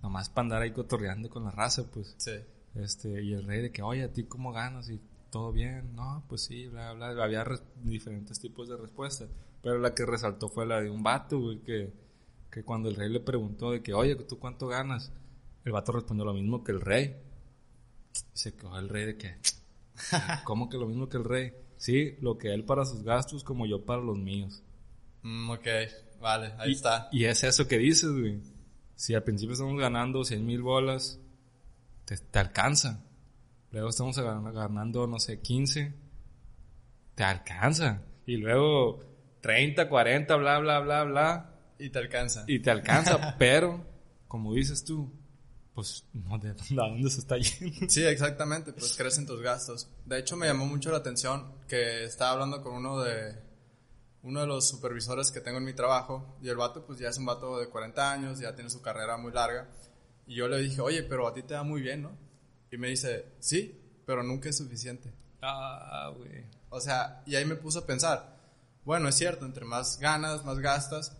Nomás 0.02 0.30
para 0.30 0.44
andar 0.44 0.62
ahí 0.62 0.72
cotorreando 0.72 1.28
con 1.28 1.44
la 1.44 1.50
raza, 1.50 1.90
pues. 1.92 2.14
Sí. 2.16 2.36
Este, 2.74 3.22
y 3.22 3.34
el 3.34 3.44
rey 3.44 3.60
de 3.60 3.70
que, 3.70 3.82
oye, 3.82 4.04
¿a 4.04 4.10
ti 4.10 4.24
cómo 4.24 4.50
ganas? 4.50 4.88
Y 4.88 4.98
todo 5.28 5.52
bien, 5.52 5.94
no, 5.94 6.24
pues 6.26 6.44
sí, 6.44 6.68
bla, 6.68 6.94
bla. 6.94 7.08
Había 7.22 7.44
diferentes 7.82 8.40
tipos 8.40 8.70
de 8.70 8.78
respuestas. 8.78 9.28
Pero 9.60 9.78
la 9.78 9.92
que 9.92 10.06
resaltó 10.06 10.48
fue 10.48 10.64
la 10.64 10.80
de 10.80 10.88
un 10.88 11.02
vato, 11.02 11.38
güey, 11.38 11.58
que, 11.58 11.92
que 12.50 12.64
cuando 12.64 12.88
el 12.88 12.96
rey 12.96 13.10
le 13.10 13.20
preguntó 13.20 13.72
de 13.72 13.82
que, 13.82 13.92
oye, 13.92 14.14
¿tú 14.14 14.38
cuánto 14.38 14.68
ganas? 14.68 15.12
El 15.66 15.72
vato 15.72 15.92
respondió 15.92 16.24
lo 16.24 16.32
mismo 16.32 16.64
que 16.64 16.72
el 16.72 16.80
rey. 16.80 17.14
Se 18.32 18.54
quedó 18.54 18.78
el 18.78 18.88
rey 18.88 19.06
de 19.06 19.16
que, 19.16 19.36
¿cómo 20.44 20.68
que 20.68 20.76
lo 20.76 20.86
mismo 20.86 21.08
que 21.08 21.16
el 21.16 21.24
rey? 21.24 21.52
Sí, 21.76 22.16
lo 22.20 22.38
que 22.38 22.52
él 22.52 22.64
para 22.64 22.84
sus 22.84 23.02
gastos 23.02 23.42
como 23.44 23.66
yo 23.66 23.84
para 23.84 24.00
los 24.02 24.18
míos. 24.18 24.62
Mm, 25.22 25.50
ok, 25.50 25.66
vale, 26.20 26.52
ahí 26.58 26.70
y, 26.70 26.74
está. 26.74 27.08
Y 27.12 27.24
es 27.24 27.42
eso 27.44 27.66
que 27.66 27.78
dices, 27.78 28.10
güey. 28.10 28.40
Si 28.94 29.14
al 29.14 29.22
principio 29.24 29.54
estamos 29.54 29.78
ganando 29.80 30.24
100 30.24 30.44
mil 30.46 30.62
bolas, 30.62 31.18
te, 32.04 32.16
te 32.16 32.38
alcanza. 32.38 33.02
Luego 33.72 33.88
estamos 33.88 34.16
gan- 34.18 34.52
ganando, 34.52 35.06
no 35.06 35.18
sé, 35.18 35.40
15, 35.40 35.92
te 37.14 37.24
alcanza. 37.24 38.02
Y 38.26 38.36
luego 38.36 39.00
30, 39.40 39.88
40, 39.88 40.36
bla, 40.36 40.58
bla, 40.60 40.80
bla, 40.80 41.04
bla, 41.04 41.54
Y 41.78 41.90
te 41.90 41.98
alcanza. 41.98 42.44
y 42.46 42.60
te 42.60 42.70
alcanza. 42.70 43.34
pero, 43.38 43.84
como 44.28 44.54
dices 44.54 44.84
tú, 44.84 45.10
pues, 45.74 46.04
no, 46.12 46.38
¿de 46.38 46.54
dónde, 46.70 47.10
se 47.10 47.20
está 47.20 47.36
yendo? 47.38 47.88
Sí, 47.88 48.04
exactamente, 48.04 48.72
pues 48.72 48.96
crecen 48.96 49.26
tus 49.26 49.40
gastos. 49.40 49.88
De 50.04 50.18
hecho, 50.18 50.36
me 50.36 50.46
llamó 50.46 50.66
mucho 50.66 50.90
la 50.90 50.98
atención 50.98 51.54
que 51.66 52.04
estaba 52.04 52.32
hablando 52.32 52.62
con 52.62 52.74
uno 52.74 53.00
de 53.00 53.52
uno 54.22 54.40
de 54.40 54.46
los 54.46 54.68
supervisores 54.68 55.32
que 55.32 55.40
tengo 55.40 55.58
en 55.58 55.64
mi 55.64 55.72
trabajo 55.72 56.38
y 56.40 56.48
el 56.48 56.56
vato 56.56 56.86
pues 56.86 57.00
ya 57.00 57.08
es 57.08 57.18
un 57.18 57.26
vato 57.26 57.58
de 57.58 57.68
40 57.68 58.12
años, 58.12 58.38
ya 58.38 58.54
tiene 58.54 58.70
su 58.70 58.80
carrera 58.80 59.16
muy 59.16 59.32
larga 59.32 59.68
y 60.28 60.36
yo 60.36 60.46
le 60.46 60.58
dije, 60.58 60.80
"Oye, 60.80 61.02
pero 61.02 61.26
a 61.26 61.34
ti 61.34 61.42
te 61.42 61.54
da 61.54 61.64
muy 61.64 61.82
bien, 61.82 62.02
¿no?" 62.02 62.16
Y 62.70 62.76
me 62.76 62.88
dice, 62.88 63.34
"Sí, 63.40 64.02
pero 64.06 64.22
nunca 64.22 64.48
es 64.48 64.56
suficiente." 64.56 65.12
Ah, 65.42 66.12
güey. 66.16 66.44
O 66.70 66.80
sea, 66.80 67.22
y 67.26 67.34
ahí 67.34 67.44
me 67.44 67.56
puso 67.56 67.80
a 67.80 67.86
pensar, 67.86 68.40
bueno, 68.84 69.08
es 69.08 69.16
cierto, 69.16 69.44
entre 69.44 69.64
más 69.64 69.98
ganas, 69.98 70.44
más 70.44 70.58
gastas, 70.60 71.16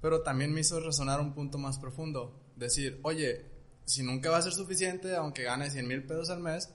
pero 0.00 0.22
también 0.22 0.52
me 0.52 0.60
hizo 0.60 0.78
resonar 0.80 1.20
un 1.20 1.34
punto 1.34 1.58
más 1.58 1.78
profundo. 1.78 2.52
Decir, 2.56 3.00
oye, 3.02 3.53
si 3.84 4.02
nunca 4.02 4.30
va 4.30 4.38
a 4.38 4.42
ser 4.42 4.52
suficiente, 4.52 5.14
aunque 5.16 5.42
gane 5.44 5.70
100 5.70 5.86
mil 5.86 6.02
pesos 6.04 6.30
al 6.30 6.40
mes, 6.40 6.70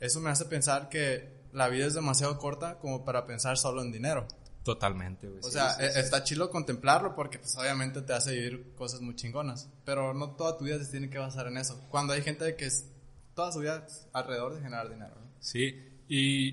eso 0.00 0.20
me 0.20 0.30
hace 0.30 0.44
pensar 0.46 0.88
que 0.88 1.44
la 1.52 1.68
vida 1.68 1.86
es 1.86 1.94
demasiado 1.94 2.38
corta 2.38 2.78
como 2.78 3.04
para 3.04 3.26
pensar 3.26 3.56
solo 3.56 3.82
en 3.82 3.92
dinero. 3.92 4.26
Totalmente, 4.64 5.28
güey. 5.28 5.40
O 5.40 5.42
sí, 5.44 5.52
sea, 5.52 5.74
sí, 5.74 5.84
e- 5.84 5.92
sí. 5.92 6.00
está 6.00 6.24
chido 6.24 6.50
contemplarlo 6.50 7.14
porque 7.14 7.38
pues 7.38 7.56
obviamente 7.56 8.00
te 8.02 8.12
hace 8.14 8.32
vivir 8.34 8.72
cosas 8.76 9.00
muy 9.02 9.14
chingonas, 9.14 9.68
pero 9.84 10.14
no 10.14 10.30
toda 10.30 10.56
tu 10.56 10.64
vida 10.64 10.82
se 10.82 10.90
tiene 10.90 11.10
que 11.10 11.18
basar 11.18 11.46
en 11.48 11.58
eso. 11.58 11.80
Cuando 11.90 12.12
hay 12.14 12.22
gente 12.22 12.56
que 12.56 12.66
es 12.66 12.86
toda 13.34 13.52
su 13.52 13.60
vida 13.60 13.86
alrededor 14.12 14.54
de 14.54 14.62
generar 14.62 14.88
dinero. 14.88 15.14
¿no? 15.16 15.26
Sí, 15.40 15.74
y 16.08 16.52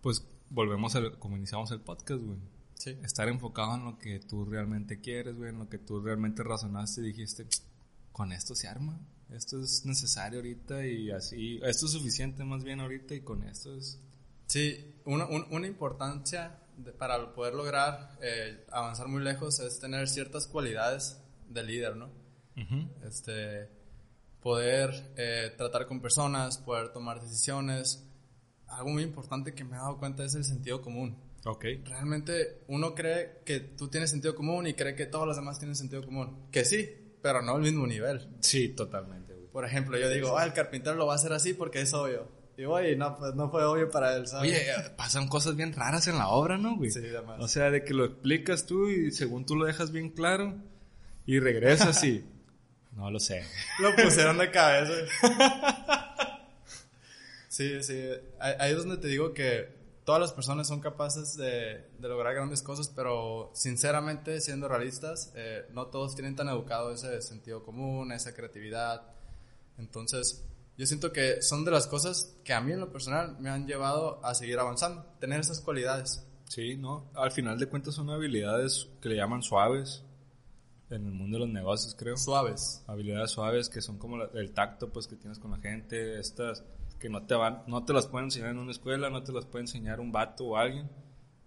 pues 0.00 0.24
volvemos 0.50 0.96
a 0.96 1.10
como 1.18 1.36
iniciamos 1.36 1.70
el 1.70 1.80
podcast, 1.80 2.22
güey. 2.22 2.38
Sí. 2.74 2.90
estar 3.02 3.26
enfocado 3.28 3.74
en 3.74 3.84
lo 3.84 3.98
que 3.98 4.20
tú 4.20 4.44
realmente 4.44 5.00
quieres, 5.00 5.34
güey, 5.34 5.48
en 5.50 5.58
lo 5.58 5.68
que 5.68 5.78
tú 5.78 5.98
realmente 6.00 6.42
razonaste 6.42 7.00
y 7.00 7.04
dijiste, 7.04 7.46
con 8.12 8.32
esto 8.32 8.54
se 8.54 8.68
arma, 8.68 9.00
esto 9.30 9.60
es 9.60 9.84
necesario 9.84 10.38
ahorita 10.38 10.86
y 10.86 11.10
así, 11.10 11.58
esto 11.62 11.86
es 11.86 11.92
suficiente 11.92 12.44
más 12.44 12.62
bien 12.64 12.80
ahorita 12.80 13.14
y 13.14 13.20
con 13.20 13.42
esto 13.44 13.74
es... 13.76 13.98
Sí, 14.46 14.94
una, 15.04 15.26
un- 15.26 15.46
una 15.50 15.66
importancia 15.66 16.58
de- 16.76 16.92
para 16.92 17.34
poder 17.34 17.54
lograr 17.54 18.16
eh, 18.22 18.64
avanzar 18.70 19.08
muy 19.08 19.22
lejos 19.22 19.58
es 19.60 19.80
tener 19.80 20.08
ciertas 20.08 20.46
cualidades 20.46 21.20
de 21.48 21.62
líder, 21.64 21.96
¿no? 21.96 22.10
Este, 23.04 23.68
poder 24.42 25.12
eh, 25.16 25.52
tratar 25.56 25.86
con 25.86 26.00
personas, 26.00 26.58
poder 26.58 26.92
tomar 26.92 27.20
decisiones. 27.20 28.04
Algo 28.68 28.90
muy 28.90 29.02
importante 29.02 29.54
que 29.54 29.64
me 29.64 29.76
he 29.76 29.78
dado 29.78 29.98
cuenta 29.98 30.24
es 30.24 30.34
el 30.34 30.44
sentido 30.44 30.80
común. 30.82 31.16
Ok. 31.44 31.64
Realmente 31.84 32.62
uno 32.68 32.94
cree 32.94 33.42
que 33.44 33.60
tú 33.60 33.88
tienes 33.88 34.10
sentido 34.10 34.34
común 34.34 34.66
y 34.66 34.74
cree 34.74 34.94
que 34.94 35.06
todos 35.06 35.26
los 35.26 35.36
demás 35.36 35.58
tienen 35.58 35.76
sentido 35.76 36.04
común. 36.04 36.46
Que 36.50 36.64
sí, 36.64 37.05
pero 37.26 37.42
no 37.42 37.56
al 37.56 37.62
mismo 37.62 37.88
nivel. 37.88 38.28
Sí, 38.38 38.68
totalmente, 38.68 39.34
güey. 39.34 39.48
Por 39.48 39.64
ejemplo, 39.64 39.98
yo 39.98 40.08
digo, 40.08 40.38
ah, 40.38 40.44
el 40.44 40.52
carpintero 40.52 40.94
lo 40.94 41.06
va 41.06 41.14
a 41.14 41.16
hacer 41.16 41.32
así 41.32 41.54
porque 41.54 41.80
es 41.80 41.92
obvio. 41.92 42.28
Y 42.56 42.64
oye, 42.66 42.94
no, 42.94 43.18
pues 43.18 43.34
no 43.34 43.50
fue 43.50 43.64
obvio 43.64 43.90
para 43.90 44.14
él, 44.14 44.28
¿sabes? 44.28 44.48
Oye, 44.48 44.70
eh, 44.70 44.90
pasan 44.96 45.26
cosas 45.26 45.56
bien 45.56 45.72
raras 45.72 46.06
en 46.06 46.18
la 46.18 46.28
obra, 46.28 46.56
¿no, 46.56 46.76
güey? 46.76 46.92
Sí, 46.92 47.00
además. 47.00 47.38
O 47.40 47.48
sea, 47.48 47.72
de 47.72 47.82
que 47.82 47.94
lo 47.94 48.04
explicas 48.04 48.64
tú 48.64 48.88
y 48.88 49.10
según 49.10 49.44
tú 49.44 49.56
lo 49.56 49.66
dejas 49.66 49.90
bien 49.90 50.10
claro 50.10 50.54
y 51.26 51.40
regresas 51.40 52.02
y... 52.04 52.24
No 52.92 53.10
lo 53.10 53.20
sé. 53.20 53.44
Lo 53.78 53.94
pusieron 53.94 54.38
de 54.38 54.50
cabeza. 54.50 54.92
Sí, 57.48 57.82
sí. 57.82 58.10
Ahí 58.38 58.72
es 58.72 58.76
donde 58.76 58.98
te 58.98 59.08
digo 59.08 59.32
que 59.32 59.70
todas 60.06 60.20
las 60.20 60.32
personas 60.32 60.68
son 60.68 60.80
capaces 60.80 61.36
de, 61.36 61.90
de 61.98 62.08
lograr 62.08 62.32
grandes 62.32 62.62
cosas, 62.62 62.88
pero 62.94 63.50
sinceramente, 63.54 64.40
siendo 64.40 64.68
realistas, 64.68 65.32
eh, 65.34 65.66
no 65.72 65.88
todos 65.88 66.14
tienen 66.14 66.36
tan 66.36 66.48
educado 66.48 66.92
ese 66.92 67.20
sentido 67.20 67.64
común, 67.64 68.12
esa 68.12 68.32
creatividad. 68.32 69.02
Entonces, 69.78 70.46
yo 70.78 70.86
siento 70.86 71.12
que 71.12 71.42
son 71.42 71.64
de 71.64 71.72
las 71.72 71.88
cosas 71.88 72.36
que 72.44 72.54
a 72.54 72.60
mí 72.60 72.70
en 72.70 72.78
lo 72.78 72.92
personal 72.92 73.36
me 73.40 73.50
han 73.50 73.66
llevado 73.66 74.24
a 74.24 74.32
seguir 74.36 74.60
avanzando, 74.60 75.04
tener 75.18 75.40
esas 75.40 75.60
cualidades. 75.60 76.24
Sí, 76.44 76.76
¿no? 76.76 77.10
Al 77.14 77.32
final 77.32 77.58
de 77.58 77.66
cuentas 77.66 77.96
son 77.96 78.08
habilidades 78.08 78.88
que 79.02 79.08
le 79.08 79.16
llaman 79.16 79.42
suaves 79.42 80.04
en 80.88 81.04
el 81.04 81.12
mundo 81.12 81.38
de 81.38 81.46
los 81.46 81.52
negocios, 81.52 81.96
creo. 81.98 82.16
Suaves. 82.16 82.84
habilidades 82.86 83.32
suaves 83.32 83.68
que 83.68 83.82
son 83.82 83.98
como 83.98 84.22
el 84.22 84.52
tacto 84.52 84.92
pues 84.92 85.08
que 85.08 85.16
tienes 85.16 85.40
con 85.40 85.50
la 85.50 85.58
gente 85.58 86.20
estas 86.20 86.62
que 87.06 87.12
no 87.12 87.24
te 87.26 87.34
van 87.34 87.62
no 87.66 87.84
te 87.84 87.92
las 87.92 88.06
pueden 88.06 88.26
enseñar 88.26 88.50
en 88.50 88.58
una 88.58 88.70
escuela 88.72 89.10
no 89.10 89.22
te 89.22 89.32
las 89.32 89.46
puede 89.46 89.62
enseñar 89.64 90.00
un 90.00 90.10
vato 90.12 90.44
o 90.46 90.56
alguien 90.56 90.90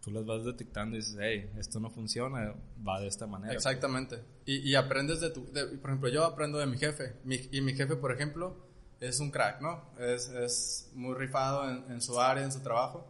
tú 0.02 0.12
las 0.12 0.26
vas 0.26 0.46
detectando 0.46 0.96
y 0.96 1.00
dices 1.00 1.18
hey 1.20 1.50
esto 1.58 1.80
no 1.80 1.90
funciona 1.90 2.54
va 2.88 3.00
de 3.02 3.08
esta 3.08 3.28
manera 3.28 3.54
Exactamente. 3.54 4.24
Y, 4.46 4.58
y 4.70 4.76
aprendes 4.76 5.20
de 5.20 5.30
tu... 5.32 5.52
de- 5.52 5.66
por 5.78 5.90
ejemplo, 5.90 6.10
yo 6.10 6.24
aprendo 6.24 6.58
de 6.58 6.66
mi 6.66 6.78
jefe. 6.78 7.18
Mi- 7.26 7.50
y 7.52 7.60
mi 7.62 7.74
jefe, 7.74 7.96
por 7.98 8.12
ejemplo, 8.14 8.56
es 9.02 9.20
un 9.20 9.30
crack, 9.32 9.62
¿no? 9.62 9.92
Es, 10.00 10.30
es 10.30 10.90
muy 10.96 11.14
rifado 11.16 11.70
en, 11.70 11.92
en 11.92 12.02
su 12.02 12.20
área, 12.20 12.44
en 12.44 12.52
su 12.54 12.62
trabajo. 12.62 13.06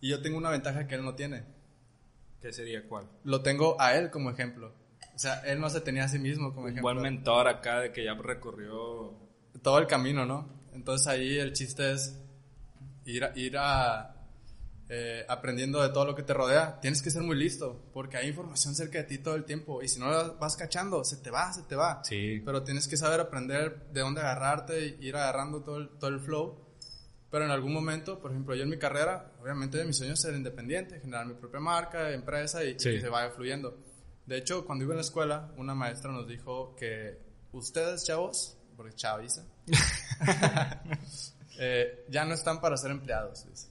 Y 0.00 0.08
yo 0.08 0.22
tengo 0.22 0.38
una 0.38 0.50
ventaja 0.50 0.86
que 0.86 0.94
él 0.94 1.04
no 1.04 1.14
tiene. 1.16 1.44
qué 2.40 2.52
sería 2.52 2.86
cuál 2.88 3.08
Lo 3.24 3.42
tengo 3.42 3.78
a 3.80 3.96
él 3.96 4.10
como 4.10 4.30
ejemplo. 4.30 4.72
O 5.14 5.18
sea, 5.18 5.40
él 5.40 5.60
no 5.60 5.68
se 5.68 5.80
tenía 5.82 6.04
a 6.04 6.08
sí 6.08 6.18
mismo 6.20 6.50
como 6.54 6.66
un 6.66 6.70
ejemplo. 6.70 6.82
buen 6.94 7.02
mentor 7.02 7.48
acá 7.48 7.80
de 7.80 7.92
que 7.92 8.04
ya 8.04 8.14
recorrió 8.14 9.12
Todo 9.62 9.78
el 9.78 9.86
camino, 9.88 10.24
¿no? 10.24 10.59
Entonces 10.80 11.06
ahí 11.08 11.38
el 11.38 11.52
chiste 11.52 11.92
es 11.92 12.18
ir 13.04 13.24
a... 13.24 13.32
Ir 13.36 13.56
a 13.58 14.16
eh, 14.92 15.24
aprendiendo 15.28 15.80
de 15.80 15.90
todo 15.90 16.04
lo 16.04 16.16
que 16.16 16.24
te 16.24 16.34
rodea, 16.34 16.80
tienes 16.80 17.00
que 17.00 17.10
ser 17.10 17.22
muy 17.22 17.36
listo, 17.36 17.80
porque 17.92 18.16
hay 18.16 18.26
información 18.26 18.74
cerca 18.74 18.98
de 18.98 19.04
ti 19.04 19.18
todo 19.18 19.36
el 19.36 19.44
tiempo, 19.44 19.84
y 19.84 19.88
si 19.88 20.00
no 20.00 20.10
la 20.10 20.30
vas 20.32 20.56
cachando, 20.56 21.04
se 21.04 21.18
te 21.18 21.30
va, 21.30 21.52
se 21.52 21.62
te 21.62 21.76
va. 21.76 22.02
sí 22.02 22.42
Pero 22.44 22.64
tienes 22.64 22.88
que 22.88 22.96
saber 22.96 23.20
aprender 23.20 23.86
de 23.92 24.00
dónde 24.00 24.20
agarrarte 24.20 24.84
y 24.84 25.06
ir 25.06 25.14
agarrando 25.14 25.62
todo 25.62 25.76
el, 25.76 25.90
todo 25.90 26.10
el 26.10 26.18
flow. 26.18 26.58
Pero 27.30 27.44
en 27.44 27.52
algún 27.52 27.72
momento, 27.72 28.18
por 28.18 28.32
ejemplo, 28.32 28.56
yo 28.56 28.64
en 28.64 28.68
mi 28.68 28.78
carrera, 28.78 29.30
obviamente 29.40 29.84
mi 29.84 29.92
sueño 29.92 30.14
es 30.14 30.22
ser 30.22 30.34
independiente, 30.34 30.98
generar 30.98 31.24
mi 31.24 31.34
propia 31.34 31.60
marca, 31.60 32.10
empresa 32.10 32.64
y, 32.64 32.74
que 32.74 33.00
se 33.00 33.08
vaya 33.08 33.30
fluyendo. 33.30 33.78
De 34.26 34.38
hecho, 34.38 34.66
cuando 34.66 34.82
iba 34.82 34.94
en 34.94 34.98
la 34.98 35.02
escuela, 35.02 35.52
una 35.56 35.76
maestra 35.76 36.10
nos 36.10 36.26
dijo 36.26 36.74
que 36.74 37.16
ustedes, 37.52 38.04
chavos, 38.06 38.59
porque 38.80 38.96
chaviza, 38.96 39.44
eh, 41.58 42.06
ya 42.08 42.24
no 42.24 42.32
están 42.32 42.62
para 42.62 42.78
ser 42.78 42.92
empleados. 42.92 43.46
dice. 43.46 43.68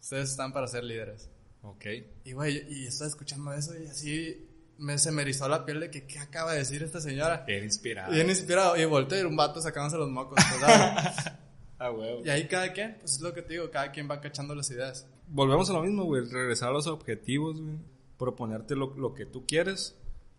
Ustedes 0.00 0.30
están 0.30 0.52
para 0.52 0.66
ser 0.66 0.82
líderes. 0.82 1.30
Ok. 1.62 1.86
Y, 2.24 2.32
güey, 2.32 2.66
y 2.68 2.88
estaba 2.88 3.08
escuchando 3.08 3.52
eso 3.52 3.78
y 3.78 3.86
así 3.86 4.48
me, 4.78 4.98
se 4.98 5.12
me 5.12 5.22
erizó 5.22 5.48
la 5.48 5.64
piel 5.64 5.78
de 5.78 5.92
que, 5.92 6.08
¿qué 6.08 6.18
acaba 6.18 6.54
de 6.54 6.58
decir 6.58 6.82
esta 6.82 7.00
señora? 7.00 7.44
Bien 7.46 7.62
inspirado. 7.62 8.10
Bien 8.10 8.28
inspirado. 8.28 8.76
Y 8.76 8.84
volteé 8.84 9.20
y 9.20 9.22
un 9.22 9.36
vato 9.36 9.60
sacándose 9.60 9.96
los 9.96 10.10
mocos. 10.10 10.42
pues. 10.50 11.36
Ah, 11.78 11.92
huevo. 11.92 12.22
y 12.24 12.30
ahí 12.30 12.48
cada 12.48 12.72
quien, 12.72 12.96
pues 12.98 13.12
es 13.12 13.20
lo 13.20 13.32
que 13.32 13.42
te 13.42 13.52
digo, 13.52 13.70
cada 13.70 13.92
quien 13.92 14.10
va 14.10 14.20
cachando 14.20 14.56
las 14.56 14.68
ideas. 14.72 15.06
Volvemos 15.28 15.70
a 15.70 15.74
lo 15.74 15.82
mismo, 15.82 16.02
güey. 16.02 16.24
Regresar 16.24 16.70
a 16.70 16.72
los 16.72 16.88
objetivos, 16.88 17.60
güey. 17.60 17.76
Proponerte 18.18 18.74
lo, 18.74 18.92
lo 18.96 19.14
que 19.14 19.24
tú 19.24 19.46
quieres, 19.46 19.94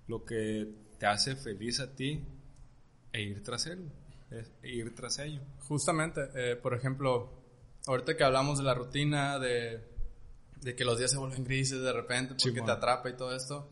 lo 0.08 0.26
que 0.26 0.68
te 0.98 1.06
hace 1.06 1.38
feliz 1.38 1.80
a 1.80 1.96
ti 1.96 2.22
e 3.14 3.22
ir 3.22 3.44
tras 3.44 3.68
él. 3.68 3.90
Es- 4.32 4.52
ir 4.64 4.94
tras 4.96 5.20
ello. 5.20 5.42
Justamente, 5.68 6.30
eh, 6.36 6.56
por 6.56 6.74
ejemplo, 6.74 7.32
ahorita 7.88 8.16
que 8.16 8.24
hablamos 8.24 8.58
de 8.60 8.64
la 8.64 8.74
rutina, 8.74 9.40
de, 9.40 9.84
de 10.62 10.76
que 10.76 10.86
los 10.86 10.98
días 11.00 11.12
se 11.12 11.18
vuelven 11.18 11.44
grises 11.44 11.82
de 11.82 11.94
repente 11.94 12.36
porque 12.36 12.62
te 12.66 12.72
atrapa 12.72 13.10
y 13.10 13.16
todo 13.18 13.36
esto, 13.36 13.70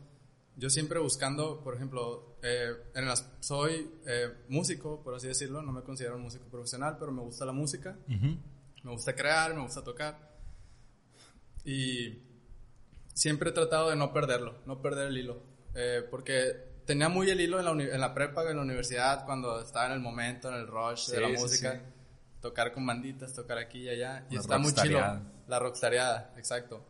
yo 0.56 0.70
siempre 0.70 0.98
buscando, 0.98 1.62
por 1.62 1.74
ejemplo, 1.76 2.36
eh, 2.42 2.72
en 2.94 3.06
las, 3.06 3.30
soy 3.40 3.88
eh, 4.06 4.28
músico, 4.48 5.02
por 5.04 5.14
así 5.14 5.28
decirlo, 5.28 5.62
no 5.62 5.70
me 5.72 5.82
considero 5.82 6.16
un 6.16 6.22
músico 6.22 6.46
profesional, 6.46 6.96
pero 6.98 7.12
me 7.12 7.22
gusta 7.22 7.44
la 7.44 7.52
música, 7.52 7.96
me 8.82 8.90
gusta 8.90 9.14
crear, 9.14 9.54
me 9.54 9.62
gusta 9.62 9.84
tocar. 9.84 10.36
Y 11.64 12.18
siempre 13.14 13.50
he 13.50 13.52
tratado 13.52 13.90
de 13.90 13.96
no 13.96 14.12
perderlo, 14.12 14.58
no 14.66 14.80
perder 14.80 15.08
el 15.08 15.18
hilo. 15.18 15.42
Eh, 15.74 16.02
porque 16.10 16.67
tenía 16.88 17.10
muy 17.10 17.28
el 17.28 17.38
hilo 17.38 17.58
en 17.58 17.66
la, 17.66 17.70
en 17.84 18.00
la 18.00 18.14
prepa, 18.14 18.48
en 18.50 18.56
la 18.56 18.62
universidad, 18.62 19.26
cuando 19.26 19.60
estaba 19.60 19.86
en 19.86 19.92
el 19.92 20.00
momento, 20.00 20.48
en 20.48 20.54
el 20.54 20.66
rush 20.66 21.10
de 21.10 21.20
la 21.20 21.28
música. 21.28 21.74
sí. 21.74 21.80
Tocar 22.40 22.72
con 22.72 22.86
banditas, 22.86 23.34
tocar 23.34 23.58
aquí 23.58 23.80
y 23.80 23.88
allá. 23.90 24.24
Y 24.30 24.36
La 24.36 24.40
está 24.40 24.56
muy 24.56 24.72
chido. 24.72 24.98
rockstareada. 24.98 25.22
La 25.48 25.58
rockstareada, 25.58 26.32
exacto. 26.38 26.86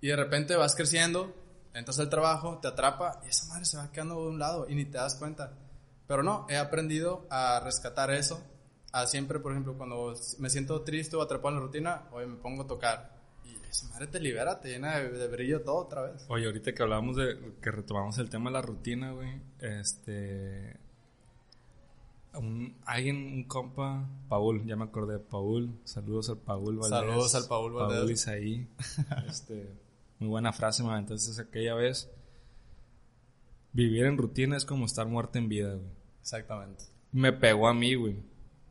Y 0.00 0.08
de 0.08 0.16
repente 0.16 0.56
vas 0.56 0.74
creciendo, 0.74 1.34
entras 1.74 1.98
al 1.98 2.08
trabajo, 2.08 2.60
te 2.62 2.68
atrapa 2.68 3.20
y 3.26 3.28
esa 3.28 3.44
madre 3.48 3.66
se 3.66 3.76
va 3.76 3.92
quedando 3.92 4.22
de 4.22 4.28
un 4.30 4.38
lado 4.38 4.66
y 4.70 4.74
ni 4.74 4.86
te 4.86 4.96
das 4.96 5.16
cuenta. 5.16 5.52
Pero 6.06 6.22
no, 6.22 6.46
he 6.48 6.56
aprendido 6.56 7.26
a 7.28 7.60
rescatar 7.60 8.10
eso. 8.10 8.42
A 8.92 9.06
siempre, 9.06 9.38
por 9.38 9.52
ejemplo, 9.52 9.76
cuando 9.76 10.14
me 10.38 10.48
siento 10.48 10.80
triste 10.82 11.14
o 11.16 11.20
atrapado 11.22 11.50
en 11.50 11.54
la 11.60 11.66
rutina, 11.66 12.08
hoy 12.12 12.26
me 12.26 12.36
pongo 12.36 12.62
a 12.62 12.66
tocar. 12.66 13.19
Esa 13.70 13.88
madre 13.88 14.08
te 14.08 14.18
libera, 14.20 14.60
te 14.60 14.68
llena 14.68 14.98
de, 14.98 15.10
de 15.10 15.28
brillo 15.28 15.62
todo 15.62 15.76
otra 15.76 16.02
vez. 16.02 16.26
Oye, 16.28 16.46
ahorita 16.46 16.74
que 16.74 16.82
hablábamos 16.82 17.16
de, 17.16 17.54
que 17.62 17.70
retomamos 17.70 18.18
el 18.18 18.28
tema 18.28 18.50
de 18.50 18.54
la 18.54 18.62
rutina, 18.62 19.12
güey, 19.12 19.40
este, 19.60 20.76
un, 22.34 22.76
alguien, 22.84 23.16
un 23.16 23.44
compa, 23.44 24.08
Paul, 24.28 24.64
ya 24.66 24.76
me 24.76 24.84
acordé, 24.84 25.18
Paul, 25.18 25.70
saludos 25.84 26.30
al 26.30 26.38
Paul 26.38 26.76
Valdés. 26.78 26.98
Saludos 26.98 27.34
al 27.36 27.44
Paul 27.48 27.72
Valdés. 27.72 27.98
Paul 27.98 28.10
Isaí, 28.10 28.68
este, 29.28 29.70
muy 30.18 30.28
buena 30.28 30.52
frase, 30.52 30.82
man, 30.82 30.98
entonces 30.98 31.38
aquella 31.38 31.74
vez, 31.74 32.10
vivir 33.72 34.04
en 34.04 34.18
rutina 34.18 34.56
es 34.56 34.64
como 34.64 34.84
estar 34.86 35.06
muerto 35.06 35.38
en 35.38 35.48
vida, 35.48 35.74
güey. 35.74 35.86
Exactamente. 36.20 36.84
Me 37.12 37.32
pegó 37.32 37.68
a 37.68 37.74
mí, 37.74 37.94
güey, 37.94 38.16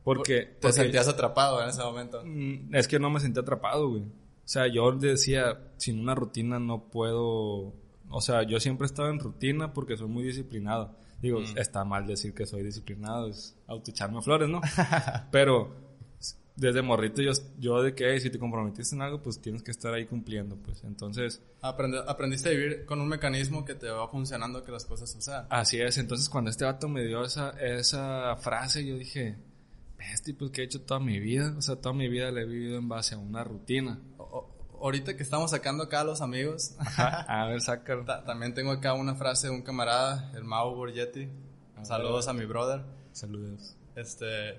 porque... 0.04 0.40
Te 0.42 0.54
porque- 0.60 0.72
sentías 0.74 1.08
atrapado 1.08 1.62
en 1.62 1.68
ese 1.70 1.82
momento. 1.82 2.22
Mm, 2.24 2.74
Es 2.74 2.86
que 2.88 2.98
no 2.98 3.10
me 3.10 3.20
sentí 3.20 3.40
atrapado, 3.40 3.88
güey. 3.88 4.04
O 4.50 4.52
sea, 4.52 4.66
yo 4.66 4.90
decía, 4.90 5.60
sin 5.76 6.00
una 6.00 6.16
rutina 6.16 6.58
no 6.58 6.90
puedo... 6.90 7.72
O 8.08 8.20
sea, 8.20 8.42
yo 8.42 8.58
siempre 8.58 8.84
he 8.84 8.90
estado 8.90 9.08
en 9.08 9.20
rutina 9.20 9.72
porque 9.72 9.96
soy 9.96 10.08
muy 10.08 10.24
disciplinado. 10.24 10.96
Digo, 11.22 11.38
está 11.54 11.84
mal 11.84 12.04
decir 12.04 12.34
que 12.34 12.46
soy 12.46 12.64
disciplinado, 12.64 13.28
es 13.28 13.56
autoecharme 13.68 14.20
flores, 14.22 14.48
¿no? 14.48 14.60
Pero 15.30 15.76
desde 16.56 16.82
morrito 16.82 17.22
yo, 17.22 17.30
yo 17.60 17.80
de 17.80 17.94
que 17.94 18.10
"Ey, 18.12 18.18
si 18.20 18.28
te 18.28 18.40
comprometiste 18.40 18.96
en 18.96 19.02
algo, 19.02 19.22
pues 19.22 19.40
tienes 19.40 19.62
que 19.62 19.70
estar 19.70 19.94
ahí 19.94 20.06
cumpliendo, 20.06 20.56
pues. 20.56 20.82
Entonces, 20.82 21.40
Aprende- 21.62 22.02
aprendiste 22.08 22.48
a 22.48 22.52
vivir 22.52 22.84
con 22.86 23.00
un 23.00 23.06
mecanismo 23.06 23.64
que 23.64 23.76
te 23.76 23.88
va 23.88 24.08
funcionando 24.08 24.64
que 24.64 24.72
las 24.72 24.84
cosas 24.84 25.08
sucedan. 25.12 25.46
así 25.48 25.80
es. 25.80 25.96
Entonces, 25.98 26.28
cuando 26.28 26.50
este 26.50 26.64
vato 26.64 26.88
me 26.88 27.04
dio 27.04 27.24
esa, 27.24 27.50
esa 27.50 28.34
frase, 28.34 28.84
yo 28.84 28.96
dije, 28.98 29.36
este, 30.12 30.34
pues, 30.34 30.50
que 30.50 30.62
he 30.62 30.64
hecho 30.64 30.80
toda 30.80 30.98
mi 30.98 31.20
vida. 31.20 31.54
O 31.56 31.62
sea, 31.62 31.76
toda 31.76 31.94
mi 31.94 32.08
vida 32.08 32.32
la 32.32 32.40
he 32.40 32.46
vivido 32.46 32.78
en 32.78 32.88
base 32.88 33.14
a 33.14 33.18
una 33.18 33.44
rutina. 33.44 34.00
Ahorita 34.80 35.16
que 35.16 35.22
estamos 35.22 35.50
sacando 35.50 35.84
acá 35.84 36.00
a 36.00 36.04
los 36.04 36.20
amigos, 36.20 36.74
a 36.96 37.46
ver, 37.46 37.60
sácalo. 37.60 38.04
ta- 38.04 38.24
también 38.24 38.54
tengo 38.54 38.70
acá 38.72 38.94
una 38.94 39.14
frase 39.14 39.48
de 39.48 39.52
un 39.54 39.62
camarada, 39.62 40.30
el 40.34 40.44
Mau 40.44 40.74
Borgetti. 40.74 41.28
Saludos 41.82 42.28
a 42.28 42.32
mi 42.32 42.44
brother. 42.46 42.82
Saludos. 43.12 43.76
Este, 43.96 44.58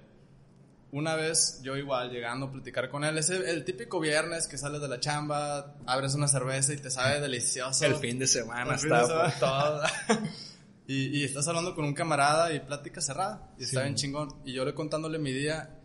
una 0.91 1.15
vez 1.15 1.61
yo 1.63 1.77
igual 1.77 2.09
llegando 2.11 2.47
a 2.47 2.51
platicar 2.51 2.89
con 2.89 3.03
él, 3.03 3.17
es 3.17 3.29
el, 3.29 3.43
el 3.43 3.63
típico 3.63 3.99
viernes 3.99 4.47
que 4.47 4.57
sales 4.57 4.81
de 4.81 4.87
la 4.87 4.99
chamba, 4.99 5.75
abres 5.85 6.15
una 6.15 6.27
cerveza 6.27 6.73
y 6.73 6.77
te 6.77 6.89
sabe 6.91 7.19
delicioso. 7.21 7.85
El 7.85 7.95
fin 7.95 8.19
de 8.19 8.27
semana 8.27 8.73
El 8.73 8.79
fin 8.79 8.89
de 8.89 9.01
está 9.01 9.31
semana. 9.31 9.89
y, 10.87 11.19
y 11.19 11.23
estás 11.23 11.47
hablando 11.47 11.73
con 11.75 11.85
un 11.85 11.93
camarada 11.93 12.53
y 12.53 12.59
plática 12.59 13.01
cerrada. 13.01 13.49
Y 13.57 13.63
está 13.63 13.79
Sí. 13.79 13.83
bien 13.83 13.95
chingón. 13.95 14.35
Y 14.45 14.53
yo 14.53 14.65
le 14.65 14.73
contándole 14.73 15.17
mi 15.19 15.31
día. 15.31 15.77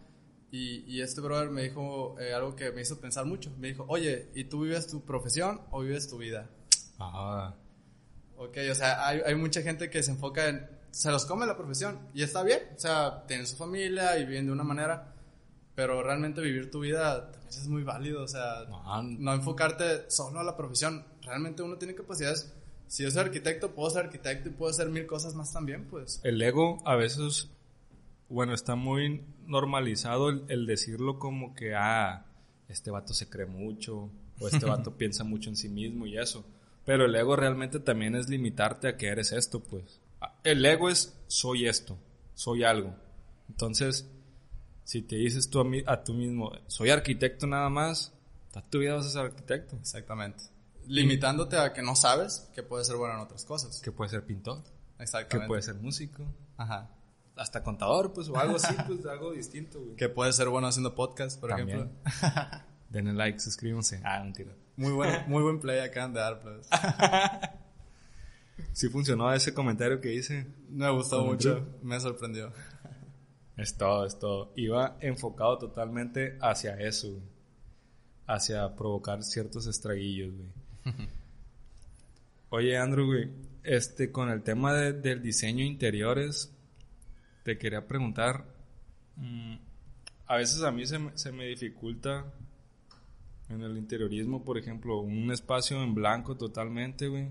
Y, 0.51 0.85
y 0.87 1.03
este 1.03 1.21
brother 1.21 1.51
me 1.51 1.63
dijo 1.65 2.17
eh, 2.21 2.33
algo 2.33 2.55
que 2.55 2.71
me 2.73 2.83
hizo 2.83 3.01
pensar 3.01 3.27
mucho. 3.27 3.51
Me 3.59 3.69
dijo, 3.69 3.85
oye, 3.89 4.31
¿y 4.35 4.45
tú 4.45 4.63
vives 4.63 4.87
tu 4.87 5.05
profesión 5.05 5.61
o 5.71 5.81
vives 5.81 6.09
tu 6.09 6.19
vida? 6.19 6.49
Ah, 6.99 7.55
Ok, 8.39 8.59
o 8.71 8.75
sea, 8.75 9.07
hay, 9.07 9.21
hay 9.25 9.35
mucha 9.35 9.63
gente 9.63 9.89
que 9.89 10.03
se 10.03 10.11
enfoca 10.11 10.49
en... 10.49 10.69
Se 10.91 11.11
los 11.11 11.25
come 11.27 11.47
la 11.47 11.57
profesión. 11.57 11.99
Y 12.15 12.23
está 12.23 12.43
bien. 12.43 12.61
O 12.77 12.79
sea, 12.79 13.25
tienen 13.27 13.47
su 13.47 13.57
familia 13.57 14.19
y 14.19 14.25
viven 14.27 14.47
de 14.47 14.53
una 14.53 14.63
manera. 14.65 15.15
Pero 15.75 16.03
realmente 16.03 16.41
vivir 16.41 16.71
tu 16.71 16.81
vida 16.81 17.31
también 17.33 17.49
es 17.49 17.69
muy 17.69 17.83
válido. 17.83 18.23
O 18.23 18.29
sea, 18.29 18.65
no, 18.69 19.03
no 19.03 19.35
enfocarte 19.35 20.11
solo 20.11 20.41
a 20.41 20.45
la 20.45 20.57
profesión. 20.57 21.05
Realmente 21.23 21.63
uno 21.63 21.77
tiene 21.77 21.95
capacidades. 21.95 22.53
Si 22.89 23.03
yo 23.03 23.11
soy 23.11 23.23
arquitecto, 23.23 23.75
puedo 23.75 23.91
ser 23.91 24.05
arquitecto 24.05 24.49
y 24.49 24.53
puedo 24.53 24.71
hacer 24.71 24.89
mil 24.89 25.07
cosas 25.07 25.35
más 25.35 25.53
también, 25.53 25.87
pues. 25.89 26.21
el 26.23 26.41
ego 26.41 26.81
a 26.87 26.95
veces, 26.95 27.49
bueno, 28.29 28.55
está 28.55 28.75
muy 28.75 29.23
normalizado 29.47 30.31
el, 30.31 30.45
el 30.49 30.67
decirlo 30.67 31.19
como 31.19 31.55
que, 31.55 31.75
ah, 31.75 32.27
este 32.69 32.91
vato 32.91 33.15
se 33.15 33.29
cree 33.29 33.47
mucho, 33.47 34.11
o 34.41 34.49
este 34.49 34.67
vato 34.67 34.97
piensa 34.97 35.25
mucho 35.25 35.51
en 35.51 35.57
sí 35.57 35.69
mismo 35.69 36.07
y 36.07 36.19
eso. 36.19 36.45
Pero 36.85 37.07
el 37.07 37.15
ego 37.15 37.37
realmente 37.37 37.81
también 37.81 38.15
es 38.15 38.29
limitarte 38.29 38.89
a 38.89 38.97
que 38.97 39.09
eres 39.09 39.33
esto, 39.33 39.61
pues. 39.61 40.01
El 40.45 40.65
ego 40.65 40.89
es, 40.89 41.17
soy 41.27 41.67
esto, 41.67 41.99
soy 42.35 42.63
algo. 42.65 42.95
Entonces, 43.49 44.09
si 44.85 45.03
te 45.03 45.17
dices 45.17 45.51
tú 45.51 45.61
a, 45.61 45.65
mí, 45.65 45.83
a 45.87 46.03
tú 46.03 46.15
mismo, 46.15 46.53
soy 46.69 46.91
arquitecto 46.91 47.47
nada 47.47 47.69
más, 47.69 48.13
tu 48.71 48.79
vida 48.79 48.95
vas 48.95 49.07
a 49.07 49.11
ser 49.11 49.23
arquitecto. 49.23 49.77
Exactamente. 49.77 50.45
Limitándote 50.87 51.59
a 51.59 51.73
que 51.73 51.83
no 51.83 51.97
sabes 51.97 52.49
que 52.55 52.63
puedes 52.63 52.87
ser 52.87 52.97
bueno 52.97 53.15
en 53.15 53.21
otras 53.21 53.45
cosas. 53.45 53.81
Que 53.81 53.93
puede 53.93 54.11
ser 54.11 54.25
pintor, 54.25 54.63
que 54.97 55.03
Exactamente. 55.03 55.49
puede 55.49 55.63
ser 55.63 55.75
músico, 55.75 56.25
Ajá. 56.57 56.89
Hasta 57.37 57.63
contador, 57.63 58.13
pues, 58.13 58.29
o 58.29 58.37
algo 58.37 58.57
así, 58.57 58.75
pues, 58.87 59.05
algo 59.07 59.33
distinto, 59.33 59.81
güey. 59.81 59.97
Que 59.97 60.09
puede 60.09 60.33
ser 60.33 60.49
bueno 60.49 60.67
haciendo 60.67 60.95
podcast, 60.95 61.39
por 61.41 61.51
También. 61.51 61.91
ejemplo. 62.05 62.61
Denle 62.91 63.13
like, 63.15 63.39
suscríbanse. 63.41 64.01
Ah, 64.05 64.21
mentira. 64.23 64.53
Muy 64.77 64.93
buen, 64.93 65.25
muy 65.29 65.43
buen 65.43 65.61
play 65.61 65.81
acaban 65.81 66.13
de 66.15 66.21
dar, 66.21 66.41
pues. 66.41 66.69
Sí 68.73 68.89
funcionó 68.89 69.33
ese 69.33 69.53
comentario 69.55 70.01
que 70.01 70.15
hice. 70.15 70.47
Me 70.71 70.89
gustó 70.91 71.25
mucho. 71.25 71.67
Me 71.83 71.99
sorprendió. 72.01 72.53
Es 73.57 73.77
todo, 73.77 74.07
es 74.07 74.19
todo. 74.19 74.53
Iba 74.57 74.97
enfocado 75.01 75.59
totalmente 75.59 76.39
hacia 76.41 76.79
eso, 76.79 77.11
güey. 77.11 77.23
Hacia 78.27 78.75
provocar 78.75 79.23
ciertos 79.23 79.67
estraguillos, 79.67 80.33
güey. 80.35 81.09
Oye, 82.51 82.77
Andrew, 82.79 83.07
güey. 83.07 83.31
Este, 83.63 84.11
con 84.13 84.31
el 84.31 84.43
tema 84.43 84.73
de- 84.75 84.93
del 84.93 85.23
diseño 85.23 85.65
interiores, 85.65 86.53
te 87.47 87.57
quería 87.59 87.87
preguntar. 87.87 88.45
mm, 89.17 89.55
a 90.27 90.37
veces 90.37 90.63
a 90.65 90.73
mí 90.73 90.85
se, 90.85 90.99
me- 90.99 91.17
se 91.17 91.31
me 91.31 91.47
dificulta 91.47 92.25
en 93.49 93.63
el 93.63 93.79
interiorismo, 93.79 94.43
por 94.45 94.59
ejemplo, 94.59 94.99
un 94.99 95.31
espacio 95.31 95.81
en 95.81 95.95
blanco 95.95 96.37
totalmente, 96.37 97.07
güey. 97.07 97.29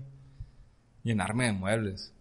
Llenarme 1.04 1.44
de 1.44 1.52
muebles. 1.52 2.14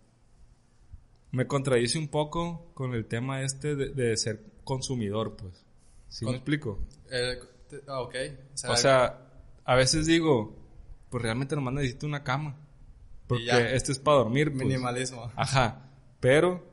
Me 1.31 1.47
contradice 1.47 1.97
un 1.97 2.09
poco 2.09 2.71
con 2.73 2.93
el 2.93 3.05
tema 3.05 3.41
este 3.41 3.75
de, 3.77 3.89
de 3.91 4.17
ser 4.17 4.43
consumidor, 4.65 5.37
pues. 5.37 5.65
¿Sí 6.09 6.25
me 6.25 6.29
Con- 6.31 6.35
explico? 6.35 6.79
Eh, 7.09 7.39
ah, 7.87 8.01
ok. 8.01 8.15
O 8.69 8.75
sea, 8.75 9.21
a 9.63 9.75
veces 9.75 10.05
digo, 10.05 10.53
pues 11.09 11.23
realmente 11.23 11.55
nomás 11.55 11.73
necesito 11.75 12.05
una 12.05 12.23
cama. 12.23 12.57
Porque 13.27 13.45
ya. 13.45 13.59
este 13.71 13.93
es 13.93 13.99
para 13.99 14.17
dormir, 14.17 14.51
pues. 14.51 14.65
minimalismo. 14.65 15.31
Ajá. 15.37 15.89
Pero 16.19 16.63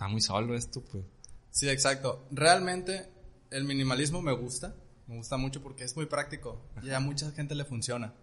está 0.00 0.08
muy 0.08 0.22
solo 0.22 0.54
esto, 0.54 0.82
pues. 0.82 1.04
Sí, 1.50 1.68
exacto. 1.68 2.26
Realmente 2.30 3.10
el 3.50 3.64
minimalismo 3.64 4.22
me 4.22 4.32
gusta. 4.32 4.74
Me 5.06 5.16
gusta 5.16 5.36
mucho 5.36 5.62
porque 5.62 5.84
es 5.84 5.94
muy 5.94 6.06
práctico. 6.06 6.70
Y 6.82 6.88
a 6.90 7.00
mucha 7.00 7.30
gente 7.32 7.54
le 7.54 7.66
funciona. 7.66 8.14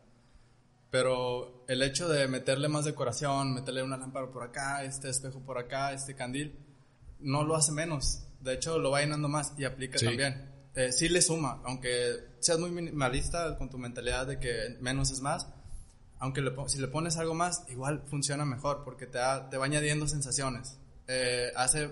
Pero 0.89 1.65
el 1.67 1.83
hecho 1.83 2.09
de 2.09 2.27
meterle 2.27 2.67
más 2.67 2.85
decoración, 2.85 3.53
meterle 3.53 3.83
una 3.83 3.95
lámpara 3.95 4.31
por 4.31 4.41
acá, 4.41 4.83
este 4.83 5.09
espejo 5.09 5.41
por 5.41 5.59
acá, 5.59 5.93
este 5.93 6.15
candil, 6.15 6.57
no 7.19 7.43
lo 7.43 7.55
hace 7.55 7.71
menos. 7.71 8.23
De 8.41 8.55
hecho, 8.55 8.79
lo 8.79 8.89
va 8.89 9.01
llenando 9.01 9.29
más 9.29 9.53
y 9.55 9.65
aplica 9.65 9.99
también. 9.99 10.49
Eh, 10.73 10.91
sí 10.91 11.09
le 11.09 11.21
suma, 11.21 11.61
aunque 11.63 12.37
seas 12.39 12.57
muy 12.57 12.71
minimalista 12.71 13.55
con 13.57 13.69
tu 13.69 13.77
mentalidad 13.77 14.25
de 14.25 14.39
que 14.39 14.77
menos 14.79 15.11
es 15.11 15.21
más, 15.21 15.47
aunque 16.19 16.41
si 16.67 16.79
le 16.79 16.87
pones 16.87 17.17
algo 17.17 17.35
más, 17.35 17.65
igual 17.69 18.03
funciona 18.07 18.45
mejor 18.45 18.83
porque 18.83 19.05
te, 19.05 19.19
te 19.51 19.57
va 19.57 19.65
añadiendo 19.65 20.07
sensaciones. 20.07 20.79
Eh, 21.07 21.51
hace 21.55 21.89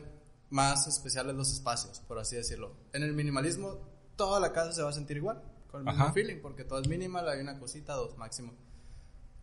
más 0.50 0.88
especiales 0.88 1.36
los 1.36 1.52
espacios, 1.52 2.02
por 2.08 2.20
así 2.20 2.36
decirlo. 2.36 2.76
En 2.94 3.04
el 3.04 3.14
minimalismo, 3.14 3.80
toda 4.16 4.40
la 4.40 4.52
casa 4.52 4.72
se 4.72 4.84
va 4.84 4.90
a 4.90 4.94
sentir 4.94 5.18
igual, 5.18 5.42
con 5.72 5.82
el 5.82 5.94
mismo 5.94 6.14
feeling, 6.14 6.42
porque 6.42 6.64
todo 6.64 6.80
es 6.80 6.88
minimal, 6.88 7.28
hay 7.28 7.42
una 7.42 7.60
cosita, 7.60 7.94
dos 7.94 8.18
máximo. 8.18 8.54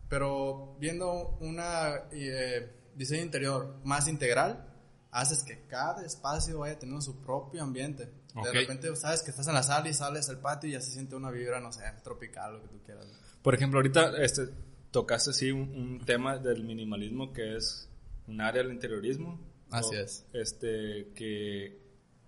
Pero 0.09 0.75
viendo 0.79 1.37
una 1.39 2.03
eh, 2.11 2.71
diseño 2.95 3.23
interior 3.23 3.77
más 3.83 4.07
integral, 4.07 4.69
haces 5.11 5.43
que 5.43 5.65
cada 5.67 6.05
espacio 6.05 6.59
vaya 6.59 6.77
teniendo 6.77 7.01
su 7.01 7.21
propio 7.21 7.63
ambiente. 7.63 8.11
De 8.33 8.51
repente 8.51 8.95
sabes 8.95 9.21
que 9.21 9.29
estás 9.29 9.47
en 9.47 9.53
la 9.53 9.61
sala 9.61 9.87
y 9.87 9.93
sales 9.93 10.27
al 10.29 10.39
patio 10.39 10.69
y 10.69 10.73
ya 10.73 10.81
se 10.81 10.91
siente 10.91 11.15
una 11.15 11.29
vibra, 11.29 11.59
no 11.59 11.71
sé, 11.71 11.83
tropical, 12.03 12.53
lo 12.53 12.61
que 12.63 12.67
tú 12.67 12.81
quieras. 12.83 13.05
Por 13.43 13.53
ejemplo, 13.53 13.77
ahorita 13.79 14.17
este, 14.23 14.49
tocaste 14.89 15.33
sí 15.33 15.51
un, 15.51 16.01
tema 16.05 16.37
del 16.37 16.63
minimalismo 16.63 17.31
que 17.31 17.57
es 17.57 17.87
un 18.27 18.41
área 18.41 18.63
del 18.63 18.71
interiorismo. 18.71 19.39
Así 19.73 19.95
es. 19.95 20.25
Este, 20.33 21.09
que, 21.15 21.79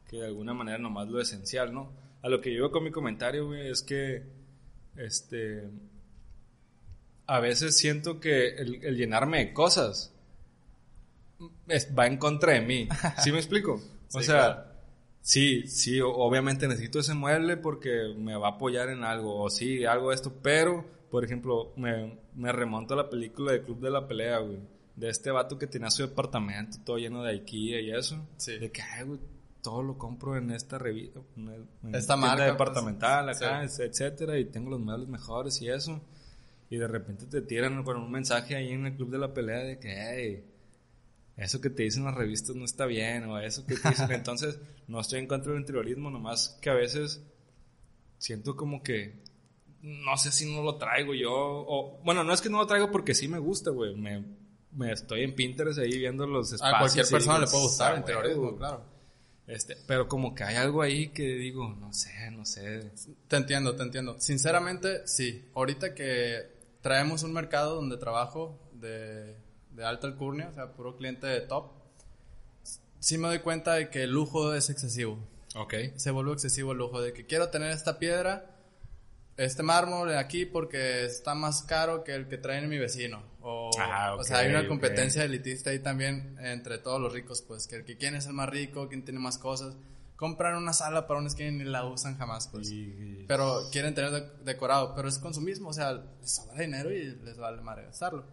que 0.08 0.18
de 0.18 0.26
alguna 0.26 0.54
manera 0.54 0.78
nomás 0.78 1.08
lo 1.08 1.22
esencial, 1.22 1.74
¿no? 1.74 1.94
A 2.22 2.30
lo 2.30 2.42
que 2.42 2.54
yo 2.54 2.72
con 2.72 2.84
mi 2.84 2.92
comentario, 2.92 3.48
güey, 3.48 3.70
es 3.70 3.82
que, 3.82 4.24
este, 4.98 5.70
a 7.28 7.40
veces 7.40 7.78
siento 7.78 8.20
que 8.20 8.56
el, 8.56 8.84
el 8.84 8.98
llenarme 8.98 9.40
de 9.40 9.54
cosas 9.54 10.16
va 11.98 12.08
en 12.08 12.18
contra 12.18 12.54
de 12.54 12.62
mí. 12.62 12.88
¿Sí 13.24 13.32
me 13.32 13.38
explico? 13.38 13.82
O 14.14 14.22
sea, 14.22 14.74
sí, 15.22 15.68
sí, 15.68 16.00
obviamente 16.02 16.68
necesito 16.68 17.00
ese 17.00 17.14
mueble 17.14 17.58
porque 17.58 18.14
me 18.18 18.36
va 18.36 18.48
a 18.48 18.52
apoyar 18.52 18.90
en 18.90 19.04
algo, 19.04 19.42
o 19.42 19.50
sí, 19.50 19.86
algo 19.86 20.10
de 20.10 20.16
esto, 20.16 20.34
pero, 20.42 20.86
por 21.12 21.26
ejemplo, 21.26 21.74
me, 21.76 22.20
me 22.36 22.52
remonto 22.52 22.94
a 22.94 22.98
la 22.98 23.10
película 23.10 23.52
de 23.52 23.64
Club 23.64 23.82
de 23.82 23.90
la 23.90 24.08
Pelea, 24.08 24.40
güey. 24.40 24.60
De 24.96 25.10
este 25.10 25.30
vato 25.30 25.58
que 25.58 25.68
tenía 25.68 25.90
su 25.90 26.04
departamento 26.04 26.78
todo 26.86 26.98
lleno 26.98 27.22
de 27.24 27.32
IKEA 27.32 27.82
y 27.82 27.92
eso. 27.92 28.26
Sí. 28.38 28.58
De 28.58 28.72
que, 28.72 28.82
ay, 28.82 29.04
güey, 29.04 29.20
todo 29.62 29.82
lo 29.82 29.98
compro 29.98 30.38
en 30.38 30.52
esta 30.52 30.78
revista, 30.78 31.20
en 31.36 31.96
esta 31.96 32.16
marca 32.16 32.44
pues, 32.44 32.52
departamental 32.52 33.30
acá, 33.30 33.64
etcétera, 33.64 34.38
y 34.38 34.46
tengo 34.46 34.70
los 34.70 34.80
muebles 34.80 35.10
mejores 35.10 35.60
y 35.62 35.70
eso. 35.70 36.02
Y 36.70 36.78
de 36.78 36.88
repente 36.88 37.26
te 37.26 37.42
tiran 37.42 37.84
con 37.84 37.98
un 37.98 38.12
mensaje 38.12 38.56
ahí 38.56 38.72
en 38.72 38.86
el 38.86 38.96
club 38.96 39.10
de 39.10 39.18
la 39.18 39.34
pelea 39.34 39.60
de 39.60 39.80
que, 39.80 39.96
hey, 39.98 40.46
eso 41.36 41.60
que 41.60 41.70
te 41.70 41.82
dicen 41.82 42.06
las 42.06 42.14
revistas 42.14 42.56
no 42.56 42.64
está 42.64 42.86
bien, 42.86 43.26
o 43.26 43.40
eso 43.40 43.66
que 43.66 43.76
te 43.76 43.90
dicen. 43.90 44.12
Entonces, 44.12 44.60
no 44.88 45.02
estoy 45.02 45.20
en 45.20 45.28
contra 45.28 45.52
del 45.52 45.62
interiorismo, 45.62 46.12
nomás 46.12 46.58
que 46.62 46.70
a 46.70 46.76
veces 46.76 47.24
siento 48.20 48.56
como 48.56 48.84
que 48.84 49.20
no 49.82 50.16
sé 50.18 50.32
si 50.32 50.52
no 50.52 50.64
lo 50.64 50.78
traigo 50.78 51.14
yo, 51.14 51.32
o 51.34 52.00
bueno, 52.04 52.24
no 52.24 52.34
es 52.34 52.42
que 52.42 52.50
no 52.50 52.60
lo 52.60 52.68
traigo 52.68 52.92
porque 52.92 53.14
sí 53.14 53.28
me 53.28 53.40
gusta, 53.40 53.72
güey. 53.72 53.96
Me, 53.96 54.24
me 54.76 54.92
estoy 54.92 55.24
en 55.24 55.36
Pinterest 55.36 55.80
ahí 55.80 55.98
viendo 55.98 56.28
los 56.28 56.54
espacios. 56.54 56.76
A 56.76 56.80
cualquier 56.80 57.08
persona 57.08 57.40
le 57.40 57.48
puede 57.48 57.64
gustar 57.64 57.94
el 57.94 58.00
interiorismo, 58.00 58.58
claro. 58.58 58.84
Este, 59.48 59.78
pero 59.88 60.08
como 60.08 60.34
que 60.34 60.44
hay 60.44 60.56
algo 60.56 60.82
ahí 60.82 61.10
que 61.10 61.24
digo, 61.24 61.70
no 61.80 61.94
sé, 61.94 62.32
no 62.32 62.46
sé. 62.46 62.92
Te 63.28 63.36
entiendo, 63.36 63.76
te 63.76 63.84
entiendo. 63.84 64.20
Sinceramente, 64.20 65.08
sí. 65.08 65.50
Ahorita 65.54 65.94
que 65.94 66.56
traemos 66.82 67.24
un 67.24 67.34
mercado 67.34 67.76
donde 67.76 67.98
trabajo 67.98 68.60
de 68.74 69.46
de 69.76 69.86
alta 69.86 70.08
alcurnia, 70.08 70.48
o 70.50 70.54
sea, 70.54 70.72
puro 70.74 70.96
cliente 70.96 71.28
de 71.28 71.42
top, 71.42 71.72
sí 73.00 73.18
me 73.18 73.28
doy 73.28 73.40
cuenta 73.40 73.74
de 73.74 73.90
que 73.90 74.04
el 74.04 74.12
lujo 74.12 74.54
es 74.54 74.70
excesivo. 74.70 75.20
Ok. 75.56 75.74
Se 75.96 76.12
vuelve 76.12 76.34
excesivo 76.34 76.72
el 76.72 76.78
lujo 76.78 77.02
de 77.02 77.14
que 77.14 77.26
quiero 77.26 77.50
tener 77.50 77.72
esta 77.72 78.00
piedra, 78.00 78.56
este 79.38 79.64
mármol 79.64 80.16
aquí 80.18 80.46
porque 80.46 81.06
está 81.06 81.36
más 81.36 81.64
caro 81.64 82.04
que 82.04 82.16
el 82.16 82.28
que 82.28 82.38
trae 82.38 82.66
mi 82.68 82.78
vecino. 82.78 83.22
O, 83.42 83.65
ah, 83.80 84.16
o 84.18 84.24
sea, 84.24 84.40
hay 84.40 84.50
una 84.50 84.68
competencia 84.68 85.24
elitista 85.24 85.70
ahí 85.70 85.80
también 85.80 86.38
entre 86.40 86.78
todos 86.78 87.00
los 87.02 87.14
ricos, 87.14 87.42
pues 87.42 87.68
que 87.68 87.78
el 87.78 87.86
que 87.86 87.98
quién 87.98 88.16
es 88.16 88.26
el 88.28 88.34
más 88.34 88.50
rico, 88.50 88.88
quién 88.88 89.04
tiene 89.04 89.20
más 89.20 89.38
cosas. 89.38 89.76
Compran 90.16 90.56
una 90.56 90.72
sala 90.72 91.08
para 91.08 91.20
un 91.20 91.30
skin 91.30 91.48
y 91.48 91.52
ni 91.52 91.64
la 91.66 91.86
usan 91.86 92.18
jamás, 92.18 92.48
pues. 92.48 92.72
Pero 93.28 93.64
quieren 93.72 93.94
tener 93.94 94.40
decorado, 94.44 94.96
pero 94.96 95.10
es 95.10 95.20
consumismo, 95.20 95.70
o 95.70 95.74
sea, 95.74 95.94
les 95.94 96.36
sobra 96.36 96.62
dinero 96.62 96.92
y 96.92 97.16
les 97.16 97.38
vale 97.38 97.62
madre 97.62 97.86
gastarlo. 97.86 98.26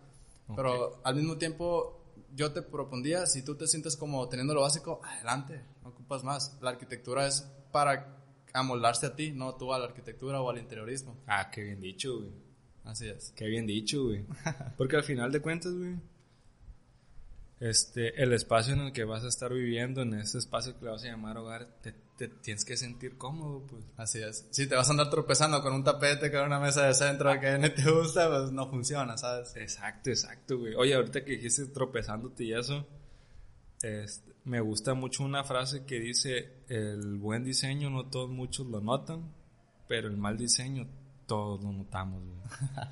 Pero 0.54 1.00
al 1.04 1.16
mismo 1.16 1.38
tiempo, 1.38 2.14
yo 2.34 2.52
te 2.52 2.62
propondría, 2.62 3.26
si 3.26 3.42
tú 3.42 3.56
te 3.56 3.66
sientes 3.66 3.96
como 3.96 4.28
teniendo 4.28 4.54
lo 4.54 4.60
básico, 4.60 5.00
adelante, 5.02 5.64
no 5.82 5.90
ocupas 5.90 6.22
más. 6.24 6.56
La 6.60 6.70
arquitectura 6.70 7.26
es 7.26 7.48
para 7.72 8.18
amoldarse 8.52 9.06
a 9.06 9.16
ti, 9.16 9.32
no 9.32 9.54
tú 9.56 9.72
a 9.72 9.78
la 9.78 9.86
arquitectura 9.86 10.40
o 10.40 10.50
al 10.50 10.58
interiorismo. 10.58 11.16
Ah, 11.26 11.50
qué 11.50 11.62
bien 11.62 11.80
dicho, 11.80 12.18
güey. 12.18 12.30
Así 12.84 13.08
es. 13.08 13.32
Qué 13.36 13.46
bien 13.46 13.66
dicho, 13.66 14.04
güey. 14.04 14.24
Porque 14.76 14.96
al 14.96 15.04
final 15.04 15.30
de 15.30 15.40
cuentas, 15.40 15.72
güey, 15.72 15.96
este, 17.62 18.20
el 18.20 18.32
espacio 18.32 18.74
en 18.74 18.80
el 18.80 18.92
que 18.92 19.04
vas 19.04 19.22
a 19.22 19.28
estar 19.28 19.52
viviendo, 19.52 20.02
en 20.02 20.14
ese 20.14 20.38
espacio 20.38 20.76
que 20.76 20.84
le 20.84 20.90
vas 20.90 21.04
a 21.04 21.06
llamar 21.06 21.38
hogar, 21.38 21.68
te, 21.80 21.94
tienes 22.26 22.64
que 22.64 22.76
sentir 22.76 23.16
cómodo, 23.16 23.64
pues. 23.68 23.84
Así 23.96 24.20
es. 24.20 24.48
Si 24.50 24.66
te 24.66 24.74
vas 24.74 24.88
a 24.88 24.90
andar 24.90 25.10
tropezando 25.10 25.62
con 25.62 25.72
un 25.72 25.84
tapete, 25.84 26.32
con 26.32 26.42
una 26.42 26.58
mesa 26.58 26.86
de 26.86 26.94
centro 26.94 27.38
que 27.38 27.58
no 27.58 27.70
te 27.72 27.88
gusta, 27.88 28.28
pues 28.28 28.50
no 28.50 28.68
funciona, 28.68 29.16
¿sabes? 29.16 29.54
Exacto, 29.54 30.10
exacto, 30.10 30.58
güey. 30.58 30.74
Oye, 30.74 30.94
ahorita 30.94 31.24
que 31.24 31.32
dijiste 31.32 31.66
tropezándote 31.66 32.42
y 32.42 32.52
eso, 32.52 32.84
este, 33.80 34.32
me 34.44 34.60
gusta 34.60 34.94
mucho 34.94 35.22
una 35.22 35.44
frase 35.44 35.84
que 35.84 36.00
dice, 36.00 36.64
el 36.68 37.16
buen 37.16 37.44
diseño 37.44 37.90
no 37.90 38.06
todos 38.06 38.28
muchos 38.28 38.66
lo 38.66 38.80
notan, 38.80 39.32
pero 39.86 40.08
el 40.08 40.16
mal 40.16 40.36
diseño 40.36 40.88
todos 41.32 41.64
lo 41.64 41.72
notamos, 41.72 42.22
güey. 42.22 42.42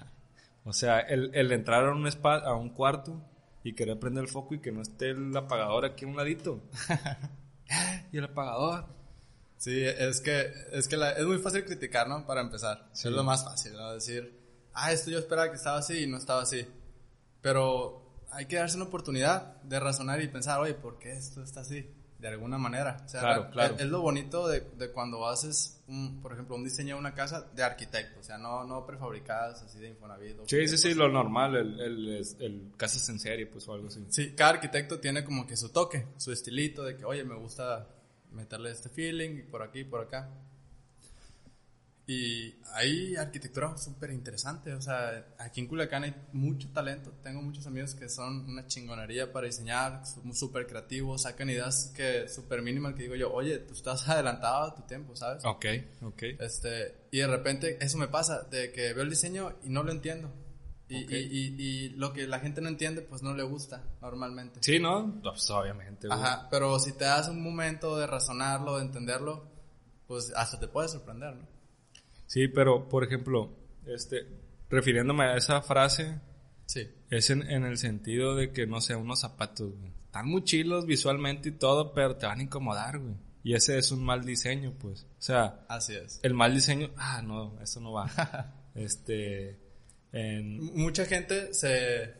o 0.64 0.72
sea, 0.72 1.01
el, 1.01 1.30
el 1.34 1.53
entrar 1.53 1.84
a 1.84 1.93
un, 1.93 2.07
a 2.07 2.55
un 2.55 2.70
cuarto 2.70 3.22
y 3.62 3.74
querer 3.74 3.99
prender 3.99 4.24
el 4.24 4.30
foco 4.30 4.55
y 4.55 4.61
que 4.61 4.72
no 4.72 4.80
esté 4.80 5.11
el 5.11 5.36
apagador 5.36 5.84
aquí 5.84 6.07
a 6.07 6.09
un 6.09 6.16
ladito. 6.16 6.62
y 8.12 8.16
el 8.16 8.24
apagador. 8.24 8.86
Sí, 9.59 9.84
es 9.84 10.22
que, 10.22 10.51
es 10.72 10.88
que 10.88 10.97
es 11.18 11.26
muy 11.26 11.36
fácil 11.36 11.66
criticar, 11.66 12.09
¿no? 12.09 12.26
Para 12.26 12.41
empezar. 12.41 12.88
Es 12.95 13.05
lo 13.05 13.22
más 13.24 13.45
fácil, 13.45 13.74
¿no? 13.74 13.93
Decir, 13.93 14.41
ah, 14.72 14.91
esto 14.91 15.11
yo 15.11 15.18
esperaba 15.18 15.51
que 15.51 15.57
estaba 15.57 15.76
así 15.76 16.05
y 16.05 16.07
no 16.07 16.16
estaba 16.16 16.41
así. 16.41 16.66
Pero 17.43 18.24
hay 18.30 18.47
que 18.47 18.57
darse 18.57 18.76
una 18.76 18.86
oportunidad 18.86 19.61
de 19.64 19.78
razonar 19.80 20.22
y 20.22 20.28
pensar, 20.28 20.61
oye, 20.61 20.72
¿por 20.72 20.99
qué 20.99 21.12
esto 21.12 21.43
está 21.43 21.61
así? 21.61 21.86
De 22.21 22.29
alguna 22.29 22.59
manera. 22.59 23.03
O 23.05 23.09
sea, 23.09 23.21
claro, 23.21 23.51
claro. 23.51 23.77
Es, 23.79 23.87
lo 23.87 24.03
bonito 24.03 24.47
de, 24.47 24.61
de, 24.61 24.91
cuando 24.91 25.27
haces, 25.27 25.83
un, 25.89 26.21
por 26.21 26.33
ejemplo, 26.33 26.57
un 26.57 26.64
diseño 26.64 26.97
de 26.97 27.01
una 27.01 27.14
casa 27.14 27.47
de 27.55 27.62
arquitecto, 27.62 28.21
o 28.21 28.23
sea, 28.23 28.37
no, 28.37 28.64
no 28.64 28.85
prefabricadas 28.87 29.62
así 29.62 29.79
de 29.79 29.89
Infonavit. 29.89 30.37
Sí, 30.47 30.68
sí, 30.68 30.77
sí, 30.77 30.95
lo 30.95 31.09
normal, 31.09 31.57
el, 31.57 31.81
el, 31.81 32.27
el, 32.41 32.73
casas 32.77 33.09
en 33.09 33.18
serie, 33.18 33.47
pues 33.47 33.66
o 33.68 33.75
algo 33.75 33.89
así. 33.89 34.05
Sí, 34.11 34.35
cada 34.35 34.51
arquitecto 34.51 35.01
tiene 35.01 35.25
como 35.25 35.47
que 35.47 35.57
su 35.57 35.71
toque, 35.71 36.07
su 36.18 36.31
estilito 36.33 36.85
de 36.85 36.97
que, 36.97 37.05
oye, 37.05 37.25
me 37.25 37.37
gusta 37.37 37.89
meterle 38.33 38.71
este 38.71 38.89
feeling 38.89 39.45
por 39.51 39.62
aquí, 39.62 39.85
por 39.85 40.03
acá. 40.03 40.29
Y 42.11 42.57
hay 42.75 43.15
arquitectura 43.15 43.77
súper 43.79 44.11
interesante. 44.11 44.75
O 44.75 44.83
sea, 44.83 45.29
aquí 45.39 45.61
en 45.61 45.69
Culiacán 45.69 46.03
hay 46.03 46.13
mucho 46.33 46.69
talento. 46.73 47.13
Tengo 47.23 47.41
muchos 47.41 47.69
amigos 47.69 47.95
que 47.95 48.09
son 48.09 48.51
una 48.51 48.67
chingonería 48.67 49.33
para 49.33 49.47
diseñar, 49.47 50.03
súper 50.33 50.67
creativos, 50.67 51.23
sacan 51.23 51.51
ideas 51.51 51.93
que 51.95 52.29
súper 52.29 52.63
mínimas 52.63 52.95
que 52.95 53.05
digo 53.05 53.15
yo, 53.15 53.33
oye, 53.33 53.59
tú 53.59 53.75
estás 53.75 54.09
adelantado 54.09 54.65
a 54.65 54.75
tu 54.75 54.83
tiempo, 54.89 55.15
¿sabes? 55.15 55.45
Ok, 55.45 55.67
ok. 56.03 56.23
Este, 56.41 56.97
y 57.13 57.19
de 57.19 57.29
repente 57.29 57.79
eso 57.81 57.97
me 57.97 58.09
pasa, 58.09 58.43
de 58.43 58.73
que 58.73 58.93
veo 58.93 59.05
el 59.05 59.11
diseño 59.11 59.53
y 59.63 59.69
no 59.69 59.85
lo 59.85 59.93
entiendo. 59.93 60.33
Y, 60.89 60.97
y, 61.15 61.55
y, 61.57 61.89
lo 61.91 62.13
que 62.13 62.27
la 62.27 62.41
gente 62.41 62.61
no 62.61 62.69
entiende, 62.69 63.03
pues 63.03 63.23
no 63.23 63.37
le 63.37 63.45
gusta 63.45 63.85
normalmente. 64.03 64.59
Sí, 64.65 64.81
¿no? 64.81 65.21
Pues 65.23 65.49
obviamente. 65.51 66.09
Ajá, 66.11 66.49
pero 66.51 66.77
si 66.81 66.91
te 66.91 67.05
das 67.05 67.29
un 67.29 67.41
momento 67.41 67.97
de 67.97 68.09
razonarlo, 68.09 68.79
de 68.79 68.87
entenderlo, 68.87 69.45
pues 70.09 70.33
hasta 70.35 70.59
te 70.59 70.67
puede 70.67 70.89
sorprender, 70.89 71.37
¿no? 71.37 71.60
Sí, 72.31 72.47
pero 72.47 72.89
por 72.89 73.03
ejemplo, 73.03 73.51
este, 73.87 74.24
refiriéndome 74.68 75.24
a 75.24 75.37
esa 75.37 75.62
frase, 75.62 76.20
sí. 76.64 76.89
es 77.11 77.28
en, 77.31 77.43
el 77.43 77.76
sentido 77.76 78.37
de 78.37 78.53
que, 78.53 78.68
no 78.68 78.81
sé, 78.81 78.95
unos 78.95 79.22
zapatos, 79.22 79.76
güey, 79.76 79.93
están 80.05 80.28
muy 80.28 80.45
chilos 80.45 80.87
visualmente 80.87 81.49
y 81.49 81.53
todo, 81.53 81.93
pero 81.93 82.14
te 82.18 82.26
van 82.26 82.39
a 82.39 82.43
incomodar, 82.45 83.01
güey. 83.01 83.16
Y 83.43 83.55
ese 83.55 83.78
es 83.78 83.91
un 83.91 84.05
mal 84.05 84.24
diseño, 84.24 84.74
pues. 84.78 85.09
O 85.18 85.22
sea, 85.22 85.64
así 85.68 85.97
es. 85.97 86.20
El 86.22 86.35
mal 86.35 86.55
diseño, 86.55 86.93
ah, 86.99 87.20
no, 87.20 87.61
eso 87.61 87.81
no 87.81 87.91
va. 87.91 88.09
este, 88.76 89.59
Mucha 90.55 91.07
gente 91.07 91.53
se, 91.53 92.14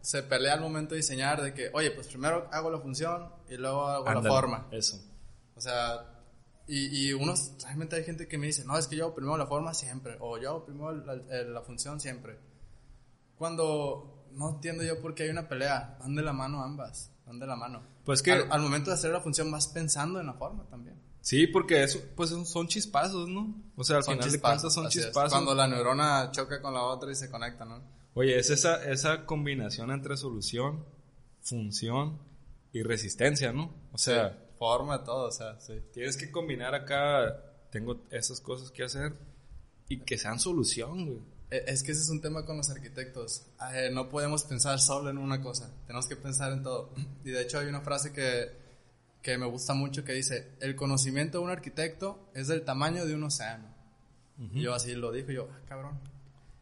se 0.00 0.22
pelea 0.22 0.54
al 0.54 0.62
momento 0.62 0.94
de 0.94 1.02
diseñar 1.02 1.42
de 1.42 1.52
que, 1.52 1.68
oye, 1.74 1.90
pues 1.90 2.06
primero 2.06 2.48
hago 2.50 2.70
la 2.70 2.78
función 2.78 3.28
y 3.50 3.58
luego 3.58 3.88
hago 3.88 4.10
la 4.10 4.22
forma. 4.22 4.68
Eso. 4.70 4.98
O 5.54 5.60
sea, 5.60 6.19
y, 6.72 7.08
y 7.08 7.12
unos, 7.12 7.54
realmente 7.64 7.96
hay 7.96 8.04
gente 8.04 8.28
que 8.28 8.38
me 8.38 8.46
dice, 8.46 8.64
no, 8.64 8.78
es 8.78 8.86
que 8.86 8.94
yo 8.94 9.12
primero 9.12 9.36
la 9.36 9.46
forma 9.46 9.74
siempre, 9.74 10.16
o 10.20 10.38
yo 10.38 10.64
primero 10.64 10.92
la, 10.92 11.16
la, 11.16 11.62
función 11.62 11.98
siempre. 11.98 12.38
Cuando 13.36 14.28
no 14.34 14.50
entiendo 14.50 14.84
yo 14.84 15.00
por 15.00 15.16
qué 15.16 15.24
hay 15.24 15.30
una 15.30 15.48
pelea, 15.48 15.96
van 15.98 16.14
de 16.14 16.22
la 16.22 16.32
mano 16.32 16.62
ambas. 16.62 17.10
van 17.26 17.40
de 17.40 17.46
la 17.48 17.56
mano. 17.56 17.82
Pues 18.04 18.22
que... 18.22 18.30
Al, 18.30 18.60
momento 18.60 18.90
de 18.90 18.94
hacer 18.94 19.10
la 19.10 19.20
función 19.20 19.50
vas 19.50 19.66
pensando 19.66 20.20
en 20.20 20.26
la 20.26 20.34
forma 20.34 20.64
también. 20.70 20.96
Sí, 21.20 21.48
porque 21.48 21.82
eso, 21.82 21.98
pues 22.14 22.30
son 22.30 22.68
chispazos, 22.68 23.28
¿no? 23.28 23.52
O 23.74 23.82
sea, 23.82 23.96
al 23.96 24.04
son 24.04 24.18
final 24.18 24.30
de 24.30 24.40
cuentas 24.40 24.72
son 24.72 24.88
chispazos. 24.88 25.32
Cuando 25.32 25.56
la 25.56 25.66
neurona 25.66 26.30
choca 26.30 26.62
con 26.62 26.72
la 26.72 26.84
otra 26.84 27.10
y 27.10 27.16
se 27.16 27.28
conecta, 27.28 27.64
¿no? 27.64 27.82
Oye, 28.14 28.38
es 28.38 28.48
esa, 28.48 28.88
esa 28.88 29.26
combinación 29.26 29.90
entre 29.90 30.16
solución, 30.16 30.84
función 31.42 32.20
y 32.72 32.84
resistencia, 32.84 33.52
¿no? 33.52 33.74
O 33.90 33.98
sea... 33.98 34.39
forma, 34.60 35.02
todo, 35.02 35.28
o 35.28 35.32
sea, 35.32 35.58
sí. 35.58 35.80
Tienes 35.90 36.18
que 36.18 36.30
combinar 36.30 36.74
acá, 36.74 37.42
tengo 37.70 38.02
esas 38.10 38.42
cosas 38.42 38.70
que 38.70 38.82
hacer 38.82 39.14
y 39.88 40.00
que 40.00 40.18
sean 40.18 40.38
solución, 40.38 41.06
güey. 41.06 41.18
E, 41.50 41.64
es 41.66 41.82
que 41.82 41.92
ese 41.92 42.02
es 42.02 42.10
un 42.10 42.20
tema 42.20 42.44
con 42.44 42.58
los 42.58 42.68
arquitectos. 42.68 43.46
Eh, 43.72 43.88
no 43.90 44.10
podemos 44.10 44.44
pensar 44.44 44.78
solo 44.78 45.08
en 45.08 45.16
una 45.16 45.40
cosa, 45.40 45.72
tenemos 45.86 46.06
que 46.06 46.14
pensar 46.16 46.52
en 46.52 46.62
todo. 46.62 46.92
Y 47.24 47.30
de 47.30 47.40
hecho 47.40 47.58
hay 47.58 47.68
una 47.68 47.80
frase 47.80 48.12
que, 48.12 48.50
que 49.22 49.38
me 49.38 49.46
gusta 49.46 49.72
mucho 49.72 50.04
que 50.04 50.12
dice, 50.12 50.52
el 50.60 50.76
conocimiento 50.76 51.38
de 51.38 51.44
un 51.44 51.50
arquitecto 51.50 52.30
es 52.34 52.46
del 52.48 52.60
tamaño 52.62 53.06
de 53.06 53.14
un 53.14 53.24
océano. 53.24 53.74
Y 54.52 54.60
yo 54.60 54.74
así 54.74 54.94
lo 54.94 55.10
dijo, 55.10 55.32
yo, 55.32 55.48
ah, 55.50 55.60
cabrón. 55.66 55.98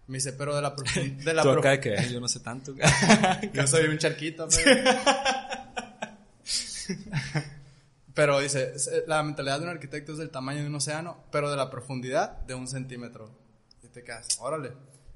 Me 0.06 0.18
dice, 0.18 0.32
pero 0.34 0.54
de 0.54 0.62
la... 0.62 0.70
De 0.70 1.34
la 1.34 1.42
¿Tú 1.42 1.50
acá 1.50 1.80
que 1.80 1.96
yo 2.12 2.20
no 2.20 2.28
sé 2.28 2.38
tanto. 2.40 2.74
yo 3.52 3.66
soy 3.66 3.86
un 3.88 3.98
charquito, 3.98 4.46
pero... 4.64 4.90
pero 8.18 8.40
dice, 8.40 8.74
la 9.06 9.22
mentalidad 9.22 9.60
de 9.60 9.66
un 9.66 9.70
arquitecto 9.70 10.10
es 10.10 10.18
del 10.18 10.30
tamaño 10.30 10.62
de 10.62 10.66
un 10.66 10.74
océano, 10.74 11.22
pero 11.30 11.52
de 11.52 11.56
la 11.56 11.70
profundidad 11.70 12.32
de 12.40 12.54
un 12.54 12.66
centímetro 12.66 13.30
te 13.92 14.02
quedas, 14.02 14.38
órale. 14.40 14.72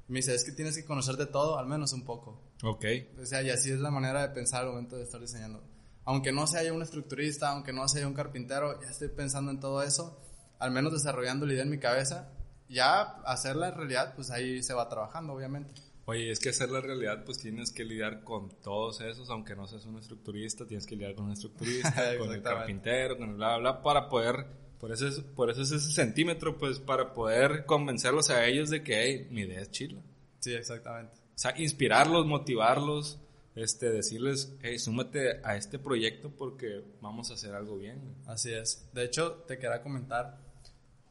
Me 0.07 0.19
dice, 0.19 0.33
es 0.33 0.45
que 0.45 0.53
tienes 0.53 0.77
que 0.77 0.85
conocer 0.85 1.17
de 1.17 1.25
todo, 1.25 1.59
al 1.59 1.67
menos 1.67 1.91
un 1.91 2.05
poco. 2.05 2.39
Ok. 2.63 2.85
O 3.21 3.25
sea, 3.25 3.41
y 3.41 3.49
así 3.49 3.71
es 3.71 3.81
la 3.81 3.91
manera 3.91 4.21
de 4.21 4.33
pensar 4.33 4.61
al 4.61 4.69
momento 4.69 4.95
de 4.95 5.03
estar 5.03 5.19
diseñando. 5.19 5.61
Aunque 6.05 6.31
no 6.31 6.47
sea 6.47 6.63
yo 6.63 6.73
un 6.73 6.81
estructurista, 6.81 7.49
aunque 7.49 7.73
no 7.73 7.85
sea 7.89 8.03
yo 8.03 8.07
un 8.07 8.13
carpintero, 8.13 8.81
ya 8.81 8.87
estoy 8.87 9.09
pensando 9.09 9.51
en 9.51 9.59
todo 9.59 9.83
eso, 9.83 10.17
al 10.59 10.71
menos 10.71 10.93
desarrollando 10.93 11.45
la 11.45 11.55
idea 11.55 11.63
en 11.63 11.71
mi 11.71 11.79
cabeza. 11.79 12.29
Ya 12.69 13.01
hacerla 13.25 13.67
en 13.67 13.75
realidad, 13.75 14.13
pues 14.15 14.31
ahí 14.31 14.63
se 14.63 14.73
va 14.73 14.87
trabajando, 14.87 15.33
obviamente. 15.33 15.73
Oye, 16.05 16.31
es 16.31 16.39
que 16.39 16.49
hacerla 16.49 16.81
realidad, 16.81 17.23
pues 17.23 17.37
tienes 17.37 17.71
que 17.71 17.85
lidiar 17.85 18.23
con 18.23 18.49
todos 18.61 18.99
esos, 19.01 19.29
aunque 19.29 19.55
no 19.55 19.67
seas 19.67 19.85
un 19.85 19.97
estructurista, 19.97 20.67
tienes 20.67 20.85
que 20.85 20.95
lidiar 20.95 21.15
con 21.15 21.25
un 21.25 21.31
estructurista, 21.31 22.17
con 22.17 22.33
el 22.33 22.41
carpintero, 22.41 23.17
con 23.17 23.29
el 23.29 23.35
bla, 23.35 23.57
bla, 23.57 23.71
bla, 23.71 23.81
para 23.81 24.09
poder 24.09 24.63
por 24.83 24.91
eso, 24.91 25.07
es, 25.07 25.21
por 25.21 25.49
eso 25.49 25.61
es 25.61 25.71
ese 25.71 25.91
centímetro, 25.93 26.57
pues, 26.57 26.77
para 26.77 27.13
poder 27.13 27.65
convencerlos 27.65 28.29
a 28.29 28.45
ellos 28.45 28.69
de 28.69 28.83
que, 28.83 29.01
hey, 29.01 29.27
mi 29.31 29.43
idea 29.43 29.61
es 29.61 29.71
chila. 29.71 30.01
Sí, 30.39 30.53
exactamente. 30.53 31.13
O 31.15 31.37
sea, 31.39 31.57
inspirarlos, 31.57 32.25
motivarlos, 32.25 33.17
este, 33.55 33.91
decirles, 33.91 34.57
hey, 34.61 34.77
súmate 34.77 35.39
a 35.41 35.55
este 35.55 35.79
proyecto 35.79 36.31
porque 36.31 36.83
vamos 36.99 37.31
a 37.31 37.35
hacer 37.35 37.55
algo 37.55 37.77
bien. 37.77 38.13
Así 38.27 38.51
es. 38.51 38.89
De 38.91 39.05
hecho, 39.05 39.45
te 39.47 39.57
quería 39.57 39.81
comentar, 39.81 40.41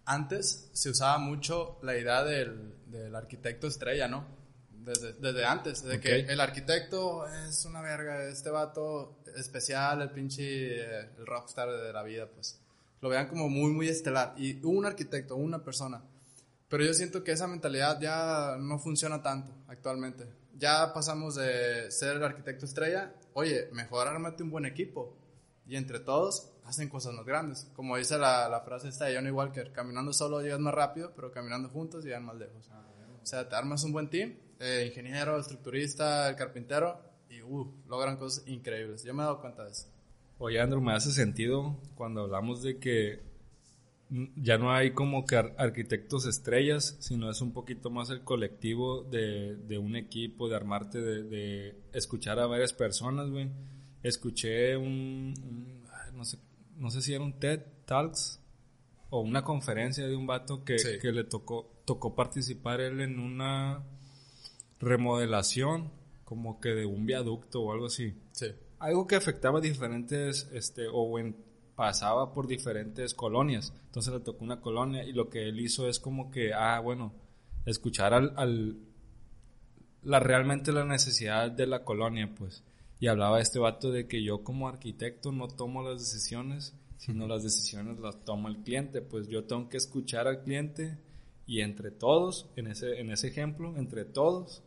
antes 0.05 0.69
se 0.75 0.91
usaba 0.91 1.17
mucho 1.17 1.79
la 1.83 1.97
idea 1.97 2.23
del, 2.25 2.75
del 2.89 3.17
arquitecto 3.17 3.69
estrella, 3.69 4.07
¿no? 4.07 4.27
Desde, 4.85 5.13
desde 5.15 5.45
antes, 5.45 5.83
de 5.83 6.01
que 6.01 6.21
el 6.21 6.41
arquitecto 6.41 7.27
es 7.29 7.65
una 7.65 7.81
verga, 7.81 8.25
este 8.25 8.51
vato 8.51 9.23
especial, 9.37 10.03
el 10.03 10.11
pinche, 10.11 10.81
eh, 10.81 11.11
el 11.19 11.27
rockstar 11.27 11.71
de 11.71 11.93
la 11.93 12.03
vida, 12.03 12.29
pues 12.29 12.61
lo 13.01 13.09
vean 13.09 13.29
como 13.29 13.49
muy, 13.49 13.73
muy 13.73 13.89
estelar. 13.89 14.35
Y 14.37 14.65
un 14.65 14.87
arquitecto, 14.87 15.37
una 15.37 15.63
persona. 15.63 16.03
Pero 16.69 16.85
yo 16.85 16.95
siento 16.95 17.23
que 17.23 17.33
esa 17.33 17.47
mentalidad 17.47 18.01
ya 18.01 18.57
no 18.59 18.79
funciona 18.79 19.23
tanto 19.23 19.53
actualmente. 19.69 20.27
Ya 20.57 20.93
pasamos 20.93 21.35
de 21.35 21.91
ser 21.91 22.17
el 22.17 22.25
arquitecto 22.25 22.65
estrella, 22.65 23.13
oye, 23.35 23.69
mejor 23.73 24.09
ármate 24.09 24.43
un 24.43 24.51
buen 24.51 24.65
equipo. 24.65 25.17
Y 25.67 25.77
entre 25.77 26.01
todos 26.01 26.53
hacen 26.65 26.89
cosas 26.89 27.15
más 27.15 27.25
grandes. 27.25 27.69
Como 27.75 27.97
dice 27.97 28.19
la, 28.19 28.49
la 28.49 28.61
frase 28.61 28.89
esta 28.89 29.07
de 29.07 29.17
Johnny 29.17 29.31
Walker, 29.31 29.73
caminando 29.73 30.13
solo 30.13 30.41
llegas 30.41 30.61
más 30.61 30.75
rápido, 30.75 31.13
pero 31.15 31.31
caminando 31.31 31.69
juntos 31.69 32.05
llegan 32.05 32.25
más 32.25 32.37
lejos. 32.37 32.69
O 33.23 33.27
sea, 33.27 33.49
te 33.49 33.55
armas 33.55 33.85
un 33.85 33.93
buen 33.93 34.11
team, 34.11 34.35
eh, 34.63 34.87
ingeniero, 34.87 35.39
estructurista, 35.39 36.29
el 36.29 36.37
carpintero, 36.37 37.01
y 37.29 37.43
uh, 37.43 37.71
logran 37.89 38.17
cosas 38.17 38.47
increíbles. 38.47 39.03
Yo 39.03 39.13
me 39.13 39.23
he 39.23 39.27
dado 39.27 39.41
cuenta 39.41 39.65
de 39.65 39.73
eso. 39.73 39.89
Oye, 40.39 40.61
Andrew, 40.61 40.81
me 40.81 40.93
hace 40.93 41.11
sentido 41.11 41.79
cuando 41.95 42.23
hablamos 42.23 42.63
de 42.63 42.79
que 42.79 43.23
ya 44.37 44.59
no 44.59 44.73
hay 44.73 44.93
como 44.93 45.25
que 45.25 45.37
arquitectos 45.37 46.27
estrellas, 46.27 46.97
sino 47.01 47.31
es 47.31 47.41
un 47.41 47.53
poquito 47.53 47.91
más 47.91 48.11
el 48.11 48.23
colectivo 48.23 49.05
de, 49.05 49.57
de 49.57 49.79
un 49.79 49.97
equipo, 49.97 50.49
de 50.49 50.57
armarte, 50.57 51.01
de, 51.01 51.75
escuchar 51.93 52.39
a 52.39 52.47
varias 52.47 52.73
personas, 52.73 53.31
güey. 53.31 53.51
Escuché 54.03 54.77
un, 54.77 55.35
no, 56.13 56.25
sé, 56.25 56.39
no 56.77 56.91
sé 56.91 57.01
si 57.03 57.15
era 57.15 57.25
un 57.25 57.39
TED 57.39 57.63
Talks 57.87 58.41
o 59.11 59.21
una 59.21 59.43
conferencia 59.43 60.07
de 60.07 60.15
un 60.15 60.27
vato 60.27 60.65
que, 60.65 60.77
que 61.01 61.13
le 61.13 61.25
tocó, 61.25 61.83
tocó 61.85 62.15
participar 62.15 62.81
él 62.81 63.01
en 63.01 63.19
una 63.19 63.83
remodelación 64.83 65.91
como 66.25 66.61
que 66.61 66.71
de 66.71 66.85
un 66.85 67.07
viaducto 67.07 67.63
o 67.63 67.73
algo 67.73 67.87
así. 67.87 68.15
Sí 68.33 68.49
algo 68.83 69.07
que 69.07 69.15
afectaba 69.15 69.61
diferentes, 69.61 70.51
este, 70.53 70.89
o 70.93 71.19
en, 71.21 71.37
pasaba 71.77 72.35
por 72.35 72.49
diferentes 72.49 73.15
colonias. 73.15 73.73
Entonces 73.87 74.13
le 74.13 74.19
tocó 74.19 74.45
una 74.45 74.61
colonia 74.61 75.05
y 75.05 75.13
lo 75.13 75.31
que 75.31 75.49
él 75.49 75.61
hizo 75.61 75.89
es 75.89 76.01
como 76.01 76.33
que, 76.33 76.53
ah, 76.53 76.81
bueno, 76.81 77.13
escuchar 77.65 78.13
al, 78.13 78.35
al 78.37 78.77
la 80.03 80.19
realmente 80.19 80.73
la 80.73 80.85
necesidad 80.85 81.49
de 81.53 81.69
la 81.69 81.85
colonia, 81.85 82.35
pues. 82.37 82.65
Y 82.99 83.07
hablaba 83.07 83.41
este 83.41 83.61
vato 83.61 83.93
de 83.93 84.09
que 84.09 84.25
yo 84.25 84.43
como 84.43 84.67
arquitecto 84.67 85.31
no 85.31 85.47
tomo 85.47 85.85
las 85.89 86.01
decisiones, 86.01 86.75
sino 86.97 87.29
las 87.29 87.45
decisiones 87.45 88.01
las 88.01 88.25
toma 88.25 88.49
el 88.49 88.65
cliente. 88.65 89.01
Pues 89.01 89.29
yo 89.29 89.45
tengo 89.45 89.69
que 89.69 89.77
escuchar 89.77 90.27
al 90.27 90.43
cliente 90.43 90.99
y 91.47 91.61
entre 91.61 91.93
todos, 91.93 92.51
en 92.57 92.67
ese, 92.67 92.99
en 92.99 93.13
ese 93.13 93.29
ejemplo, 93.29 93.77
entre 93.77 94.05
todos, 94.05 94.65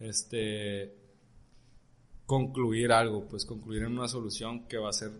este, 0.00 0.94
concluir 2.26 2.92
algo, 2.92 3.26
pues 3.26 3.44
concluir 3.44 3.82
en 3.82 3.98
una 3.98 4.08
solución 4.08 4.66
que 4.68 4.78
va 4.78 4.90
a 4.90 4.92
ser 4.92 5.10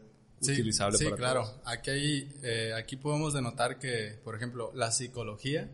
utilizable 0.40 0.98
sí, 0.98 1.04
para 1.04 1.16
claro. 1.16 1.42
todos. 1.44 1.60
Aquí, 1.64 2.28
eh, 2.42 2.72
aquí 2.76 2.96
podemos 2.96 3.34
denotar 3.34 3.78
que, 3.78 4.18
por 4.22 4.36
ejemplo, 4.36 4.72
la 4.74 4.90
psicología 4.90 5.70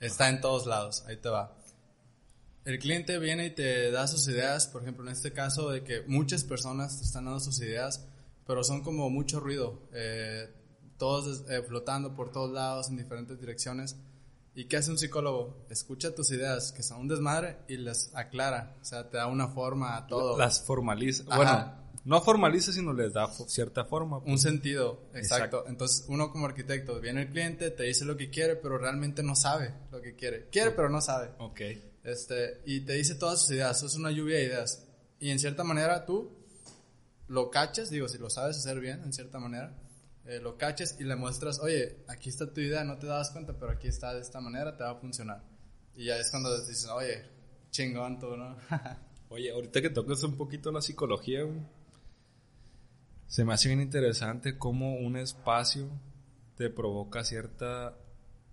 está 0.00 0.28
en 0.28 0.40
todos 0.40 0.66
lados. 0.66 1.04
Ahí 1.06 1.16
te 1.16 1.28
va. 1.28 1.56
El 2.64 2.78
cliente 2.78 3.18
viene 3.18 3.46
y 3.46 3.50
te 3.50 3.90
da 3.90 4.08
sus 4.08 4.26
ideas, 4.28 4.66
por 4.66 4.82
ejemplo, 4.82 5.04
en 5.04 5.12
este 5.12 5.32
caso 5.32 5.70
de 5.70 5.84
que 5.84 6.02
muchas 6.06 6.42
personas 6.42 6.98
te 6.98 7.04
están 7.04 7.26
dando 7.26 7.38
sus 7.38 7.60
ideas, 7.60 8.04
pero 8.46 8.64
son 8.64 8.82
como 8.82 9.08
mucho 9.08 9.38
ruido, 9.38 9.88
eh, 9.92 10.48
todos 10.98 11.44
eh, 11.48 11.62
flotando 11.62 12.16
por 12.16 12.32
todos 12.32 12.50
lados 12.50 12.88
en 12.88 12.96
diferentes 12.96 13.38
direcciones. 13.38 13.96
¿Y 14.56 14.64
qué 14.64 14.78
hace 14.78 14.90
un 14.90 14.96
psicólogo? 14.96 15.66
Escucha 15.68 16.14
tus 16.14 16.30
ideas, 16.30 16.72
que 16.72 16.82
son 16.82 17.02
un 17.02 17.08
desmadre, 17.08 17.58
y 17.68 17.76
las 17.76 18.10
aclara. 18.14 18.74
O 18.80 18.84
sea, 18.86 19.10
te 19.10 19.18
da 19.18 19.26
una 19.26 19.48
forma 19.48 19.98
a 19.98 20.06
todo. 20.06 20.38
Las 20.38 20.62
formaliza. 20.62 21.24
Bueno, 21.24 21.74
no 22.06 22.22
formaliza, 22.22 22.72
sino 22.72 22.94
les 22.94 23.12
da 23.12 23.28
cierta 23.48 23.84
forma. 23.84 24.16
Un 24.18 24.38
sentido, 24.38 25.10
exacto. 25.12 25.64
Entonces, 25.68 26.06
uno 26.08 26.30
como 26.32 26.46
arquitecto, 26.46 26.98
viene 27.02 27.22
el 27.22 27.28
cliente, 27.32 27.70
te 27.70 27.82
dice 27.82 28.06
lo 28.06 28.16
que 28.16 28.30
quiere, 28.30 28.56
pero 28.56 28.78
realmente 28.78 29.22
no 29.22 29.36
sabe 29.36 29.74
lo 29.92 30.00
que 30.00 30.16
quiere. 30.16 30.48
Quiere, 30.48 30.70
pero 30.70 30.88
no 30.88 31.02
sabe. 31.02 31.32
Ok. 31.38 31.60
Este, 32.02 32.62
y 32.64 32.80
te 32.80 32.94
dice 32.94 33.16
todas 33.16 33.42
sus 33.42 33.50
ideas. 33.50 33.76
Eso 33.76 33.86
es 33.86 33.96
una 33.96 34.10
lluvia 34.10 34.38
de 34.38 34.44
ideas. 34.44 34.86
Y 35.20 35.32
en 35.32 35.38
cierta 35.38 35.64
manera 35.64 36.06
tú 36.06 36.30
lo 37.28 37.50
cachas, 37.50 37.90
digo, 37.90 38.08
si 38.08 38.16
lo 38.16 38.30
sabes 38.30 38.56
hacer 38.56 38.80
bien, 38.80 39.02
en 39.04 39.12
cierta 39.12 39.38
manera 39.38 39.76
eh, 40.26 40.40
lo 40.40 40.56
caches 40.58 40.96
y 40.98 41.04
le 41.04 41.16
muestras, 41.16 41.60
oye, 41.60 42.04
aquí 42.08 42.28
está 42.28 42.52
tu 42.52 42.60
idea, 42.60 42.84
no 42.84 42.98
te 42.98 43.06
das 43.06 43.30
cuenta, 43.30 43.52
pero 43.58 43.72
aquí 43.72 43.88
está 43.88 44.12
de 44.14 44.20
esta 44.20 44.40
manera, 44.40 44.76
te 44.76 44.84
va 44.84 44.90
a 44.90 44.96
funcionar. 44.96 45.42
Y 45.94 46.06
ya 46.06 46.16
es 46.16 46.30
cuando 46.30 46.56
dices, 46.66 46.86
oye, 46.86 47.24
chingón 47.70 48.18
tú, 48.18 48.36
¿no? 48.36 48.56
oye, 49.28 49.50
ahorita 49.50 49.80
que 49.80 49.90
tocas 49.90 50.22
un 50.24 50.36
poquito 50.36 50.72
la 50.72 50.82
psicología, 50.82 51.46
se 53.26 53.44
me 53.44 53.54
hace 53.54 53.68
bien 53.68 53.80
interesante 53.80 54.58
cómo 54.58 54.96
un 54.96 55.16
espacio 55.16 55.88
te 56.56 56.70
provoca 56.70 57.24
cierta, 57.24 57.96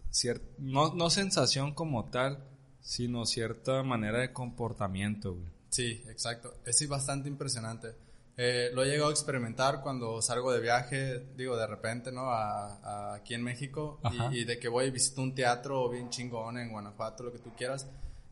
cierta 0.09 0.45
no, 0.57 0.93
no 0.93 1.09
sensación 1.09 1.73
como 1.73 2.09
tal, 2.09 2.43
sino 2.81 3.25
cierta 3.25 3.81
manera 3.83 4.19
de 4.19 4.33
comportamiento, 4.33 5.35
güey. 5.35 5.53
Sí, 5.69 6.03
exacto. 6.07 6.53
Es 6.65 6.87
bastante 6.87 7.29
impresionante. 7.29 7.95
Eh, 8.35 8.71
lo 8.73 8.83
he 8.83 8.87
llegado 8.87 9.09
a 9.09 9.11
experimentar 9.11 9.81
cuando 9.81 10.19
salgo 10.21 10.51
de 10.51 10.59
viaje, 10.59 11.23
digo, 11.37 11.55
de 11.55 11.67
repente, 11.67 12.11
¿no? 12.11 12.31
A, 12.31 13.13
aquí 13.13 13.35
en 13.35 13.43
México 13.43 13.99
y, 14.31 14.43
de 14.43 14.57
que 14.57 14.67
voy 14.67 14.85
y 14.85 14.91
visito 14.91 15.21
un 15.21 15.35
teatro 15.35 15.87
bien 15.89 16.09
chingón 16.09 16.57
en 16.57 16.71
Guanajuato, 16.71 17.23
lo 17.23 17.31
que 17.31 17.39
tú 17.39 17.51
quieras. 17.55 17.87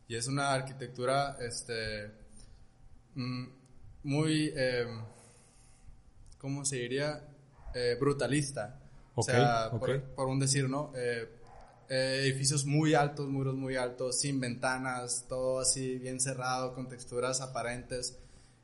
Y 0.08 0.16
es 0.16 0.26
una 0.26 0.52
arquitectura, 0.52 1.36
este, 1.40 2.10
mm, 3.14 3.44
muy, 4.02 4.52
eh, 4.56 4.86
¿cómo 6.38 6.64
se 6.64 6.76
diría? 6.76 7.22
Eh, 7.72 7.96
brutalista. 7.98 8.80
o 9.14 9.22
sea, 9.22 9.70
Por, 9.70 10.26
un 10.26 10.40
decir, 10.40 10.68
¿no? 10.68 10.92
edificios 11.88 12.64
muy 12.64 12.94
altos, 12.94 13.28
muros 13.28 13.54
muy 13.54 13.76
altos, 13.76 14.18
sin 14.18 14.40
ventanas, 14.40 15.26
todo 15.28 15.60
así 15.60 15.98
bien 15.98 16.20
cerrado, 16.20 16.74
con 16.74 16.88
texturas 16.88 17.42
aparentes 17.42 18.21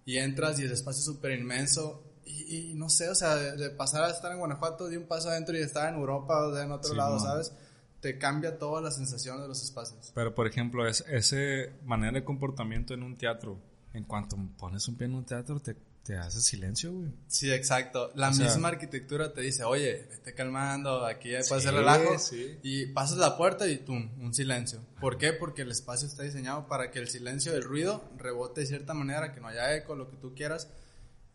y 0.08 0.16
entras 0.16 0.58
y 0.58 0.64
el 0.64 0.72
espacio 0.72 1.00
es 1.00 1.04
súper 1.04 1.38
inmenso 1.38 2.02
Y, 2.24 2.72
no 2.74 2.88
sé, 2.88 3.10
o 3.10 3.14
sea, 3.14 3.36
de, 3.36 3.68
pasar 3.68 4.04
a 4.04 4.10
estar 4.10 4.32
en 4.32 4.38
Guanajuato, 4.38 4.88
de 4.88 4.96
un 4.96 5.06
paso 5.06 5.28
adentro 5.28 5.54
y 5.54 5.60
estar 5.60 5.92
en 5.92 5.98
Europa 6.00 6.46
o 6.46 6.52
de 6.52 6.62
en 6.62 6.72
otro 6.72 6.94
lado, 6.94 7.18
¿sabes? 7.18 7.52
Te 8.00 8.16
cambia 8.16 8.58
toda 8.58 8.80
la 8.80 8.90
sensación 8.90 9.40
de 9.40 9.48
los 9.48 9.62
espacios. 9.62 10.12
Pero, 10.14 10.34
por 10.34 10.46
ejemplo, 10.46 10.86
es, 10.86 11.04
ese 11.08 11.72
manera 11.84 12.12
de 12.12 12.24
comportamiento 12.24 12.94
en 12.94 13.02
un 13.02 13.16
teatro, 13.16 13.58
en 13.92 14.04
cuanto 14.04 14.38
pones 14.58 14.88
un 14.88 14.96
pie 14.96 15.08
en 15.08 15.14
un 15.14 15.24
teatro, 15.26 15.60
te 15.60 15.76
te 16.08 16.16
hace 16.16 16.40
silencio, 16.40 16.90
güey. 16.90 17.12
Sí, 17.26 17.52
exacto. 17.52 18.10
La 18.14 18.30
misma 18.30 18.68
arquitectura 18.68 19.34
te 19.34 19.42
dice, 19.42 19.64
oye, 19.64 20.06
vete 20.08 20.32
calmando, 20.32 21.04
aquí 21.04 21.32
puede 21.46 21.60
ser 21.60 21.74
relajo. 21.74 22.16
Y 22.62 22.86
pasas 22.86 23.18
la 23.18 23.36
puerta 23.36 23.68
y 23.68 23.76
tú, 23.76 23.92
un 23.92 24.32
silencio. 24.32 24.80
¿Por 25.02 25.18
qué? 25.18 25.34
Porque 25.34 25.62
el 25.62 25.70
espacio 25.70 26.08
está 26.08 26.22
diseñado 26.22 26.66
para 26.66 26.90
que 26.90 26.98
el 26.98 27.08
silencio 27.08 27.52
del 27.52 27.62
ruido 27.62 28.10
rebote 28.16 28.62
de 28.62 28.66
cierta 28.68 28.94
manera, 28.94 29.34
que 29.34 29.40
no 29.40 29.48
haya 29.48 29.76
eco, 29.76 29.96
lo 29.96 30.08
que 30.08 30.16
tú 30.16 30.34
quieras. 30.34 30.70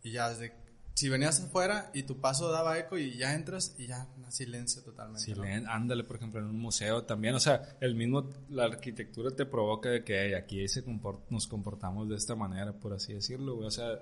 Y 0.02 0.14
ya 0.14 0.32
desde 0.32 0.56
si 0.96 1.08
venías 1.08 1.40
afuera 1.40 1.92
y 1.94 2.04
tu 2.04 2.20
paso 2.20 2.50
daba 2.50 2.80
eco 2.80 2.98
y 2.98 3.16
ya 3.16 3.36
entras 3.36 3.76
y 3.78 3.86
ya 3.86 4.08
silencio 4.30 4.82
totalmente. 4.82 5.24
Silencio, 5.24 5.70
ándale, 5.70 6.04
por 6.04 6.16
ejemplo, 6.16 6.40
en 6.40 6.48
un 6.48 6.60
museo 6.60 7.04
también, 7.04 7.36
o 7.36 7.40
sea, 7.40 7.78
el 7.80 7.94
mismo, 7.94 8.28
la 8.50 8.66
arquitectura 8.66 9.30
te 9.36 9.46
provoca 9.46 9.90
de 9.90 10.04
que 10.04 10.36
aquí 10.36 10.68
se 10.68 10.84
nos 11.30 11.48
comportamos 11.48 12.10
de 12.10 12.16
esta 12.16 12.34
manera, 12.36 12.74
por 12.74 12.94
así 12.94 13.14
decirlo, 13.14 13.58
o 13.60 13.70
sea, 13.70 14.00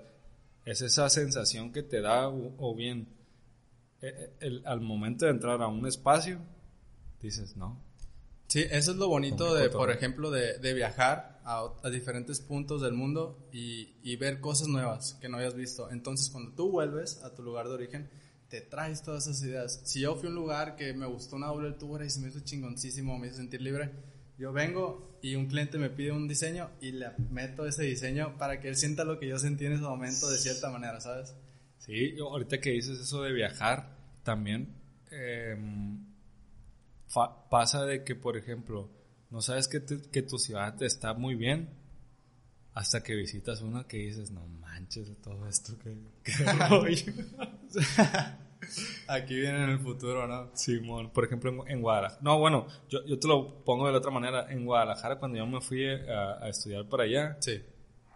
es 0.64 0.82
esa 0.82 1.08
sensación 1.08 1.72
que 1.72 1.82
te 1.82 2.00
da 2.00 2.28
o, 2.28 2.74
bien 2.74 3.08
e, 4.00 4.32
e, 4.40 4.62
al 4.64 4.80
momento 4.80 5.24
de 5.24 5.32
entrar 5.32 5.60
a 5.62 5.68
un 5.68 5.86
espacio, 5.86 6.40
dices, 7.20 7.56
no. 7.56 7.80
Sí, 8.52 8.66
eso 8.70 8.90
es 8.90 8.98
lo 8.98 9.08
bonito 9.08 9.54
de, 9.54 9.70
por 9.70 9.90
ejemplo, 9.90 10.30
de, 10.30 10.74
viajar 10.74 11.40
a, 11.44 11.72
diferentes 11.90 12.38
puntos 12.40 12.82
del 12.82 12.92
mundo 12.92 13.48
y, 13.50 14.16
ver 14.16 14.40
cosas 14.40 14.68
nuevas 14.68 15.14
que 15.22 15.28
no 15.30 15.38
habías 15.38 15.54
visto. 15.54 15.90
Entonces, 15.90 16.28
cuando 16.28 16.52
tú 16.52 16.70
vuelves 16.70 17.22
a 17.24 17.34
tu 17.34 17.42
lugar 17.42 17.68
de 17.68 17.72
origen, 17.72 18.10
te 18.48 18.60
traes 18.60 19.02
todas 19.02 19.26
esas 19.26 19.42
ideas. 19.42 19.80
Si 19.84 20.00
yo 20.00 20.16
fui 20.16 20.26
a 20.26 20.28
un 20.28 20.34
lugar 20.34 20.76
que 20.76 20.92
me 20.92 21.06
gustó 21.06 21.36
una 21.36 21.46
doble 21.46 21.68
altura 21.68 22.04
y 22.04 22.10
se 22.10 22.20
me 22.20 22.28
hizo 22.28 22.40
chingoncísimo, 22.40 23.18
me 23.18 23.28
hizo 23.28 23.36
sentir 23.36 23.62
libre, 23.62 23.90
yo 24.42 24.52
vengo 24.52 25.18
y 25.22 25.36
un 25.36 25.46
cliente 25.46 25.78
me 25.78 25.88
pide 25.88 26.10
un 26.10 26.26
diseño 26.26 26.68
y 26.80 26.90
le 26.90 27.10
meto 27.30 27.64
ese 27.64 27.84
diseño 27.84 28.36
para 28.38 28.58
que 28.58 28.68
él 28.68 28.76
sienta 28.76 29.04
lo 29.04 29.20
que 29.20 29.28
yo 29.28 29.38
sentí 29.38 29.66
en 29.66 29.74
ese 29.74 29.84
momento 29.84 30.28
de 30.28 30.36
cierta 30.36 30.68
manera, 30.68 31.00
¿sabes? 31.00 31.36
Sí, 31.78 32.16
ahorita 32.18 32.60
que 32.60 32.70
dices 32.70 32.98
eso 32.98 33.22
de 33.22 33.32
viajar, 33.32 33.96
también 34.24 34.74
em, 35.12 36.04
pasa 37.48 37.84
de 37.84 38.02
que, 38.02 38.16
por 38.16 38.36
ejemplo, 38.36 38.90
no 39.30 39.40
sabes 39.42 39.68
que, 39.68 39.80
que 40.10 40.22
tu 40.22 40.38
ciudad 40.38 40.82
está 40.82 41.14
muy 41.14 41.36
bien 41.36 41.68
hasta 42.74 43.00
que 43.00 43.14
visitas 43.14 43.62
una 43.62 43.86
que 43.86 43.98
dices, 43.98 44.32
no 44.32 44.44
manches 44.44 45.06
de 45.06 45.14
todo 45.14 45.46
esto 45.46 45.78
que, 45.78 45.96
que 46.24 46.32
Aquí 49.08 49.34
viene 49.34 49.64
en 49.64 49.70
el 49.70 49.78
futuro, 49.78 50.26
¿no? 50.26 50.50
Simón, 50.54 51.10
por 51.10 51.24
ejemplo, 51.24 51.64
en, 51.66 51.80
Guadalajara. 51.80 52.20
No, 52.22 52.38
bueno, 52.38 52.66
yo, 52.88 53.04
yo, 53.06 53.18
te 53.18 53.28
lo 53.28 53.64
pongo 53.64 53.86
de 53.86 53.92
la 53.92 53.98
otra 53.98 54.10
manera. 54.10 54.46
En 54.50 54.64
Guadalajara, 54.64 55.18
cuando 55.18 55.38
yo 55.38 55.46
me 55.46 55.60
fui 55.60 55.86
a, 55.86 56.48
estudiar 56.48 56.88
para 56.88 57.04
allá, 57.04 57.36
sí. 57.40 57.62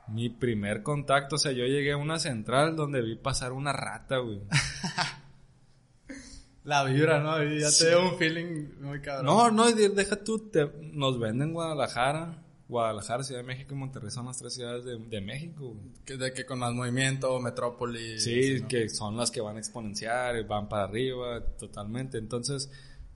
mi 0.09 0.31
primer 0.31 0.83
contacto, 0.83 1.37
o 1.37 1.39
sea, 1.39 1.53
yo 1.53 1.65
llegué 1.65 1.93
a 1.93 1.97
una 1.97 2.19
central 2.19 2.77
donde 2.77 3.03
vi 3.03 3.17
pasar 3.17 3.53
una 3.53 3.73
rata, 3.73 4.19
güey. 4.19 4.41
La 6.65 6.83
vibra, 6.83 7.21
¿no? 7.21 7.41
Y 7.45 7.61
ya 7.61 7.69
te 7.71 7.89
dio 7.89 8.11
un 8.11 8.19
feeling 8.19 8.81
muy 8.81 9.01
cabrón. 9.01 9.27
No, 9.27 9.51
no, 9.53 9.71
deja 9.71 10.25
tú, 10.25 10.51
te, 10.51 10.69
nos 10.93 11.21
venden 11.21 11.53
Guadalajara 11.53 12.43
Guadalajara, 12.69 13.23
Ciudad 13.23 13.43
de 13.43 13.47
México 13.47 13.75
y 13.75 13.77
Monterrey 13.77 14.11
son 14.11 14.27
las 14.27 14.39
tres 14.39 14.55
ciudades 14.55 14.85
de, 14.85 15.21
México. 15.21 15.77
Que, 16.05 16.17
de 16.17 16.33
que 16.33 16.45
con 16.45 16.59
más 16.59 16.73
movimiento, 16.73 17.39
metrópoli. 17.41 18.19
Sí, 18.19 18.63
que 18.69 18.89
son 18.89 19.17
las 19.17 19.31
que 19.31 19.41
van 19.41 19.57
a 19.57 19.59
exponenciar, 19.61 20.45
van 20.47 20.69
para 20.69 20.85
arriba, 20.85 21.41
totalmente. 21.59 22.19
Entonces, 22.19 22.71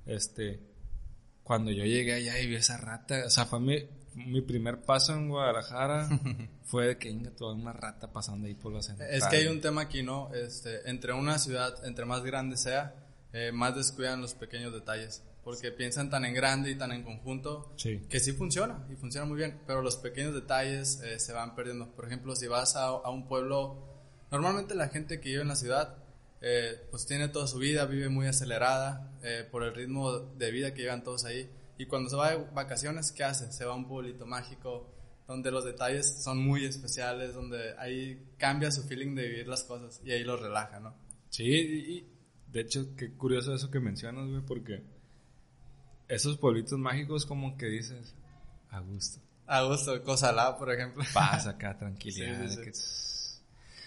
este, 0.07 0.61
cuando 1.43 1.73
yo 1.73 1.85
llegué 1.85 2.15
allá 2.15 2.39
y 2.39 2.47
vi 2.47 2.57
esa 2.57 2.77
rata, 2.77 3.25
o 3.27 3.31
sea, 3.31 3.45
fue 3.45 3.59
mi, 3.59 3.77
mi 4.15 4.41
primer 4.41 4.83
paso 4.83 5.15
en 5.15 5.29
Guadalajara, 5.29 6.09
fue 6.65 6.87
de 6.87 6.99
que 6.99 7.13
toda 7.37 7.55
una 7.55 7.73
rata 7.73 8.13
pasando 8.13 8.47
ahí 8.47 8.55
por 8.55 8.73
la 8.73 8.83
central. 8.83 9.11
Es 9.11 9.27
que 9.27 9.37
hay 9.37 9.47
un 9.49 9.61
tema 9.61 9.83
aquí, 9.83 10.05
¿no? 10.05 10.33
Este, 10.33 10.89
entre 10.89 11.13
una 11.13 11.41
ciudad, 11.41 11.85
entre 11.85 12.05
más 12.05 12.23
grande 12.23 12.57
sea, 12.57 12.95
eh, 13.33 13.51
más 13.53 13.75
descuidan 13.75 14.21
los 14.21 14.35
pequeños 14.35 14.73
detalles 14.73 15.25
porque 15.45 15.73
piensan 15.73 16.11
tan 16.11 16.25
en 16.25 16.35
grande 16.35 16.71
y 16.71 16.75
tan 16.77 16.93
en 16.93 17.03
conjunto 17.03 17.75
que 17.77 18.21
sí 18.21 18.33
funciona 18.33 18.87
y 18.91 18.97
funciona 18.97 19.27
muy 19.27 19.37
bien, 19.37 19.61
pero 19.67 19.83
los 19.83 19.97
pequeños 19.97 20.35
detalles 20.35 21.01
eh, 21.03 21.19
se 21.19 21.33
van 21.33 21.55
perdiendo. 21.55 21.91
Por 21.93 22.07
ejemplo, 22.07 22.37
si 22.37 22.47
vas 22.47 22.77
a, 22.77 23.09
un 23.11 23.27
pueblo, 23.27 23.79
normalmente 24.31 24.75
la 24.75 24.89
gente 24.89 25.21
que 25.21 25.31
vive 25.31 25.43
en 25.43 25.49
la 25.49 25.57
ciudad 25.57 25.97
eh, 26.43 26.87
pues 26.91 27.07
tiene 27.07 27.29
toda 27.29 27.47
su 27.47 27.59
vida, 27.59 27.85
vive 27.87 28.09
muy 28.09 28.27
acelerada 28.27 29.19
eh, 29.23 29.47
por 29.51 29.63
el 29.63 29.75
ritmo 29.75 30.19
de 30.19 30.51
vida 30.51 30.75
que 30.75 30.83
llevan 30.83 31.05
todos 31.05 31.25
ahí. 31.25 31.51
Y 31.79 31.87
cuando 31.87 32.11
se 32.11 32.17
va 32.17 32.33
de 32.33 32.45
vacaciones, 32.55 33.11
¿qué 33.13 33.25
hace? 33.25 33.51
Se 33.53 33.65
va 33.65 33.73
a 33.73 33.77
un 33.77 33.89
pueblito 33.89 34.27
mágico 34.27 34.87
donde 35.27 35.51
los 35.51 35.65
detalles 35.65 36.23
son 36.23 36.39
muy 36.39 36.65
especiales, 36.65 37.35
donde 37.35 37.75
ahí 37.79 38.35
cambia 38.37 38.71
su 38.71 38.83
feeling 38.83 39.15
de 39.15 39.29
vivir 39.29 39.49
las 39.49 39.63
cosas 39.63 40.01
y 40.05 40.11
ahí 40.11 40.25
lo 40.25 40.37
relaja, 40.37 40.81
¿no? 40.81 40.95
Sí, 41.29 41.45
y 41.45 42.07
de 42.49 42.61
hecho, 42.61 42.97
qué 42.97 43.13
curioso 43.13 43.55
eso 43.55 43.71
que 43.71 43.79
mencionas, 43.79 44.29
güey, 44.29 44.43
porque 44.45 44.83
esos 46.11 46.37
pueblitos 46.37 46.79
mágicos 46.79 47.25
como 47.25 47.57
que 47.57 47.67
dices, 47.67 48.15
a 48.71 48.81
gusto. 48.81 49.21
A 49.47 49.63
gusto, 49.63 50.03
Cosalá, 50.03 50.57
por 50.59 50.73
ejemplo. 50.73 51.05
Paz 51.15 51.47
acá, 51.49 51.77
tranquilidad. 51.77 52.49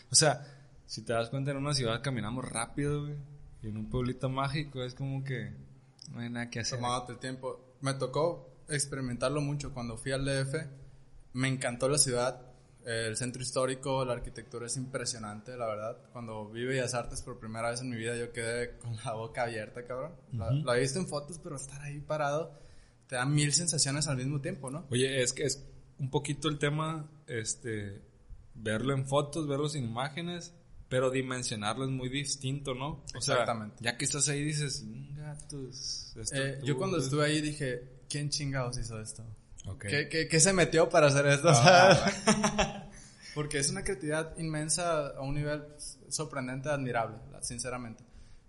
O 0.10 0.16
sea, 0.16 0.46
si 0.86 1.04
te 1.04 1.14
das 1.14 1.30
cuenta, 1.30 1.52
en 1.52 1.58
una 1.58 1.74
ciudad 1.74 2.02
caminamos 2.02 2.46
rápido, 2.50 3.02
güey. 3.04 3.16
Y 3.62 3.70
en 3.70 3.78
un 3.78 3.90
pueblito 3.90 4.30
mágico 4.30 4.84
es 4.84 4.94
como 4.94 5.24
que 5.24 5.54
no 6.12 6.20
hay 6.20 6.30
nada 6.30 6.50
que 6.50 6.60
hacer. 6.60 6.80
Tomándote 6.80 7.16
tiempo. 7.16 7.78
Me 7.82 7.94
tocó 7.94 8.50
experimentarlo 8.70 9.42
mucho 9.42 9.74
cuando 9.74 9.98
fui 9.98 10.12
al 10.12 10.26
DF. 10.26 10.56
Me 11.34 11.48
encantó 11.48 11.90
la 11.90 11.98
ciudad 11.98 12.53
el 12.86 13.16
centro 13.18 13.42
histórico, 13.42 14.04
la 14.06 14.14
arquitectura 14.14 14.68
es 14.68 14.78
impresionante, 14.78 15.56
la 15.56 15.68
verdad. 15.68 15.98
Cuando 16.12 16.50
vi 16.50 16.66
Bellas 16.66 16.94
Artes 16.94 17.22
por 17.22 17.40
primera 17.40 17.70
vez 17.70 17.82
en 17.82 17.90
mi 17.90 17.96
vida, 17.96 18.16
yo 18.18 18.32
quedé 18.32 18.78
con 18.78 18.96
la 19.06 19.14
boca 19.14 19.44
abierta, 19.44 19.86
cabrón. 19.86 20.14
la, 20.32 20.78
he 20.78 20.82
visto 20.82 21.00
en 21.00 21.08
fotos, 21.08 21.40
pero 21.40 21.56
estar 21.56 21.82
ahí 21.82 22.00
parado 22.00 22.64
te 23.08 23.16
da 23.16 23.26
mil 23.26 23.54
sensaciones 23.54 24.08
al 24.08 24.18
mismo 24.18 24.42
tiempo, 24.42 24.70
¿no? 24.70 24.88
Oye, 24.90 25.22
es 25.22 25.34
que 25.34 25.44
es 25.44 25.64
un 26.00 26.10
poquito 26.10 26.48
el 26.48 26.58
tema, 26.58 27.10
este, 27.28 28.02
verlo 28.56 28.94
en 28.94 29.08
fotos, 29.08 29.48
verlo 29.48 29.68
en 29.74 29.84
imágenes, 29.84 30.54
pero 30.90 31.10
dimensionarlo 31.10 31.86
es 31.86 31.92
muy 31.92 32.10
distinto, 32.10 32.74
¿no? 32.74 33.04
Exactamente. 33.16 33.78
ya 33.82 33.98
que 33.98 34.06
estás 34.06 34.30
ahí 34.30 34.44
dices, 34.44 34.86
gatos. 35.16 36.16
Eh, 36.34 36.60
yo 36.64 36.78
cuando 36.78 36.98
estuve 36.98 37.26
ahí 37.26 37.42
dije, 37.42 38.02
¿quién 38.10 38.30
chingados 38.30 38.78
hizo 38.78 39.00
esto? 39.00 39.24
¿Qué, 39.80 40.40
se 40.40 40.54
metió 40.54 40.90
para 40.90 41.08
hacer 41.08 41.26
esto? 41.28 41.50
Ah, 41.52 42.90
Porque 43.36 43.58
es 43.58 43.70
una 43.70 43.84
creatividad 43.84 44.38
inmensa 44.38 45.08
a 45.08 45.22
un 45.22 45.36
nivel 45.36 45.64
sorprendente, 46.10 46.70
admirable, 46.70 47.18
sinceramente. 47.42 48.04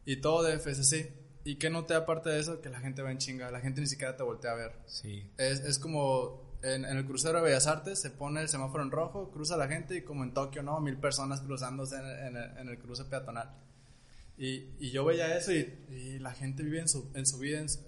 Y 0.05 0.17
todo 0.17 0.43
de 0.43 0.59
FSC. 0.59 1.25
¿Y 1.45 1.57
qué 1.57 1.71
noté 1.71 1.95
aparte 1.95 2.31
de 2.31 2.41
eso? 2.41 2.61
Que 2.61 2.69
la 2.69 2.81
gente 2.81 3.03
va 3.03 3.11
en 3.11 3.19
chinga, 3.19 3.51
la 3.51 3.61
gente 3.61 3.81
ni 3.81 3.87
siquiera 3.87 4.17
te 4.17 4.23
voltea 4.23 4.53
a 4.53 4.55
ver. 4.55 4.73
Sí. 4.87 5.31
Es, 5.37 5.61
es 5.61 5.79
como 5.79 6.59
en, 6.63 6.85
el 6.85 7.05
crucero 7.05 7.39
de 7.39 7.45
Bellas 7.45 7.67
Artes, 7.67 8.01
se 8.01 8.11
pone 8.11 8.41
el 8.41 8.49
semáforo 8.49 8.83
en 8.83 8.91
rojo, 8.91 9.31
cruza 9.31 9.57
la 9.57 9.69
gente 9.69 9.97
y 9.97 10.03
como 10.03 10.25
en 10.25 10.33
Tokio, 10.33 10.63
¿no? 10.63 10.81
Mil 10.81 10.97
personas 10.97 11.41
cruzándose 11.43 11.97
en, 11.97 12.37
en 12.37 12.69
el 12.69 12.79
cruce 12.79 13.05
peatonal. 13.05 13.51
Y, 14.37 14.75
y, 14.81 14.91
yo 14.91 15.05
veía 15.05 15.37
eso 15.37 15.53
y, 15.53 15.79
y, 15.91 16.19
la 16.19 16.33
gente 16.33 16.65
vive 16.65 16.81
en 16.81 16.89
su, 16.89 17.09
en 17.15 17.25
su 17.25 17.39
vida, 17.39 17.61
en, 17.61 17.69
su 17.69 17.81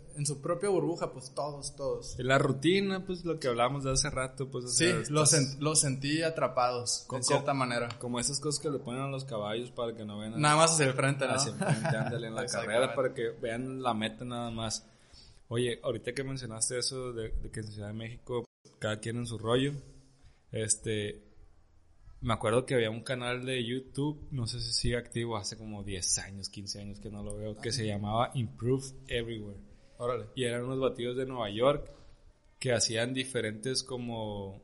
propia 0.43 0.69
burbuja, 0.69 1.13
pues 1.13 1.33
todos, 1.35 1.75
todos. 1.77 2.17
La 2.19 2.39
rutina, 2.39 3.05
pues 3.05 3.25
lo 3.25 3.39
que 3.39 3.49
hablamos 3.49 3.85
de 3.85 3.93
hace 3.93 4.11
rato, 4.11 4.51
pues. 4.51 4.77
sí, 4.77 4.93
los, 5.11 5.31
sentí 5.81 6.23
atrapados, 6.23 7.07
de 7.11 7.23
cierta 7.23 7.55
manera. 7.55 7.89
Como 7.99 8.19
esas 8.21 8.41
cosas 8.41 8.61
que 8.61 8.71
le 8.71 8.79
ponen 8.79 9.03
a 9.03 9.09
los 9.09 9.25
caballos 9.25 9.71
para 9.71 9.95
que 9.95 10.05
no 10.05 10.19
vean. 10.19 10.41
Nada 10.41 10.57
más 10.57 10.73
hacia 10.73 10.87
el 10.87 10.95
frente, 10.95 11.27
¿no? 11.27 11.35
Hacia 11.35 11.53
el 11.53 11.59
frente, 11.59 11.97
ándale 11.97 12.27
en 12.29 12.35
la 12.35 12.47
carrera 12.47 12.95
para 12.95 13.15
que 13.15 13.31
vean 13.31 13.83
la 13.83 13.95
meta 13.95 14.25
nada 14.25 14.51
más. 14.51 14.87
Oye, 15.49 15.81
ahorita 15.83 16.13
que 16.13 16.25
mencionaste 16.25 16.79
eso 16.79 17.13
de, 17.13 17.31
de 17.31 17.51
que 17.51 17.61
en 17.61 17.67
Ciudad 17.67 17.89
de 17.89 17.95
México 17.95 18.45
cada 18.79 19.01
quien 19.01 19.17
en 19.17 19.27
su 19.27 19.39
rollo, 19.39 19.73
este, 20.53 21.23
me 22.21 22.35
acuerdo 22.35 22.67
que 22.67 22.75
había 22.75 22.91
un 22.91 23.03
canal 23.03 23.45
de 23.45 23.65
YouTube, 23.65 24.27
no 24.31 24.47
sé 24.47 24.61
si 24.61 24.73
sigue 24.73 24.97
activo, 24.97 25.37
hace 25.37 25.57
como 25.57 25.83
10 25.83 26.19
años, 26.19 26.49
15 26.49 26.81
años 26.81 27.01
que 27.01 27.11
no 27.11 27.23
lo 27.23 27.37
veo, 27.37 27.57
que 27.57 27.73
se 27.73 27.87
llamaba 27.87 28.31
Improve 28.35 28.85
Everywhere. 29.09 29.61
Órale. 29.99 30.27
Y 30.35 30.45
eran 30.45 30.65
unos 30.65 30.81
batidos 30.81 31.17
de 31.17 31.27
Nueva 31.27 31.51
York 31.51 31.91
que 32.59 32.73
hacían 32.73 33.15
diferentes 33.15 33.83
como 33.83 34.63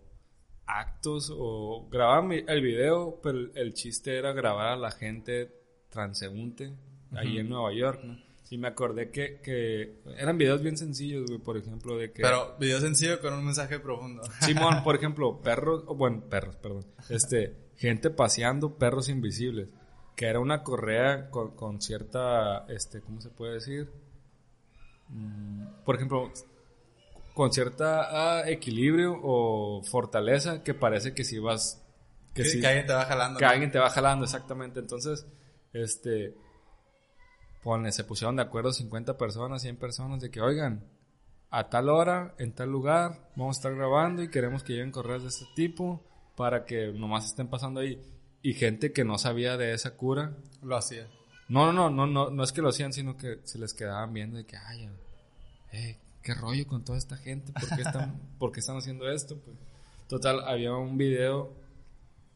actos 0.66 1.32
o 1.34 1.88
grababan 1.90 2.32
el 2.32 2.62
video, 2.62 3.20
pero 3.22 3.52
el 3.54 3.74
chiste 3.74 4.16
era 4.16 4.32
grabar 4.32 4.68
a 4.68 4.76
la 4.76 4.90
gente 4.90 5.50
transeúnte 5.90 6.72
ahí 7.12 7.38
en 7.38 7.48
Nueva 7.48 7.72
York, 7.74 8.00
¿no? 8.02 8.18
Y 8.50 8.58
me 8.58 8.68
acordé 8.68 9.10
que, 9.10 9.40
que 9.42 10.02
eran 10.18 10.36
videos 10.36 10.60
bien 10.62 10.76
sencillos, 10.76 11.24
güey, 11.26 11.38
por 11.38 11.56
ejemplo, 11.56 11.96
de 11.96 12.12
que... 12.12 12.20
Pero 12.20 12.54
videos 12.58 12.82
sencillos 12.82 13.18
con 13.20 13.32
un 13.32 13.46
mensaje 13.46 13.78
profundo. 13.78 14.22
Simón, 14.40 14.84
por 14.84 14.94
ejemplo, 14.94 15.40
perros, 15.40 15.86
bueno, 15.86 16.22
perros, 16.28 16.56
perdón. 16.56 16.84
Este, 17.08 17.56
gente 17.76 18.10
paseando 18.10 18.76
perros 18.76 19.08
invisibles. 19.08 19.68
que 20.16 20.26
era 20.26 20.38
una 20.38 20.62
correa 20.62 21.30
con, 21.30 21.56
con 21.56 21.80
cierta, 21.80 22.66
este, 22.68 23.00
¿cómo 23.00 23.22
se 23.22 23.30
puede 23.30 23.54
decir? 23.54 23.88
Mm, 25.12 25.84
por 25.84 25.96
ejemplo, 25.96 26.32
con 27.34 27.52
cierta 27.52 28.40
ah, 28.40 28.48
equilibrio 28.48 29.18
o 29.22 29.82
fortaleza 29.82 30.62
que 30.62 30.74
parece 30.74 31.14
que 31.14 31.24
si 31.24 31.38
vas... 31.38 31.78
Que, 32.34 32.44
si, 32.44 32.64
alguien 32.64 32.86
te 32.86 32.94
va 32.94 33.04
jalando. 33.04 33.38
Que 33.38 33.44
alguien 33.44 33.70
te 33.70 33.78
va 33.78 33.90
jalando, 33.90 34.24
exactamente. 34.24 34.80
Entonces, 34.80 35.26
este... 35.72 36.34
Pone, 37.62 37.92
se 37.92 38.02
pusieron 38.02 38.34
de 38.36 38.42
acuerdo 38.42 38.72
50 38.72 39.16
personas, 39.16 39.62
100 39.62 39.76
personas 39.76 40.20
de 40.20 40.30
que, 40.30 40.40
oigan, 40.40 40.84
a 41.48 41.68
tal 41.68 41.90
hora, 41.90 42.34
en 42.38 42.52
tal 42.52 42.70
lugar, 42.70 43.30
vamos 43.36 43.56
a 43.56 43.58
estar 43.58 43.74
grabando 43.74 44.22
y 44.22 44.30
queremos 44.30 44.64
que 44.64 44.72
lleguen 44.72 44.90
correos 44.90 45.22
de 45.22 45.28
este 45.28 45.44
tipo 45.54 46.02
para 46.34 46.64
que 46.64 46.92
nomás 46.92 47.26
estén 47.26 47.48
pasando 47.48 47.80
ahí. 47.80 48.00
Y 48.42 48.54
gente 48.54 48.92
que 48.92 49.04
no 49.04 49.18
sabía 49.18 49.56
de 49.56 49.74
esa 49.74 49.96
cura. 49.96 50.36
Lo 50.62 50.76
hacía. 50.76 51.08
No, 51.52 51.70
no, 51.70 51.90
no, 51.90 52.06
no, 52.06 52.30
no 52.30 52.42
es 52.42 52.50
que 52.50 52.62
lo 52.62 52.70
hacían, 52.70 52.94
sino 52.94 53.18
que 53.18 53.40
se 53.44 53.58
les 53.58 53.74
quedaban 53.74 54.14
viendo 54.14 54.38
de 54.38 54.46
que, 54.46 54.56
ay, 54.56 54.88
eh, 55.72 55.98
qué 56.22 56.32
rollo 56.32 56.66
con 56.66 56.82
toda 56.82 56.96
esta 56.96 57.18
gente, 57.18 57.52
¿por 57.52 57.76
qué 57.76 57.82
están, 57.82 58.18
¿por 58.38 58.52
qué 58.52 58.60
están 58.60 58.78
haciendo 58.78 59.10
esto? 59.10 59.36
Pues, 59.36 59.58
total, 60.08 60.48
había 60.48 60.72
un 60.72 60.96
video 60.96 61.52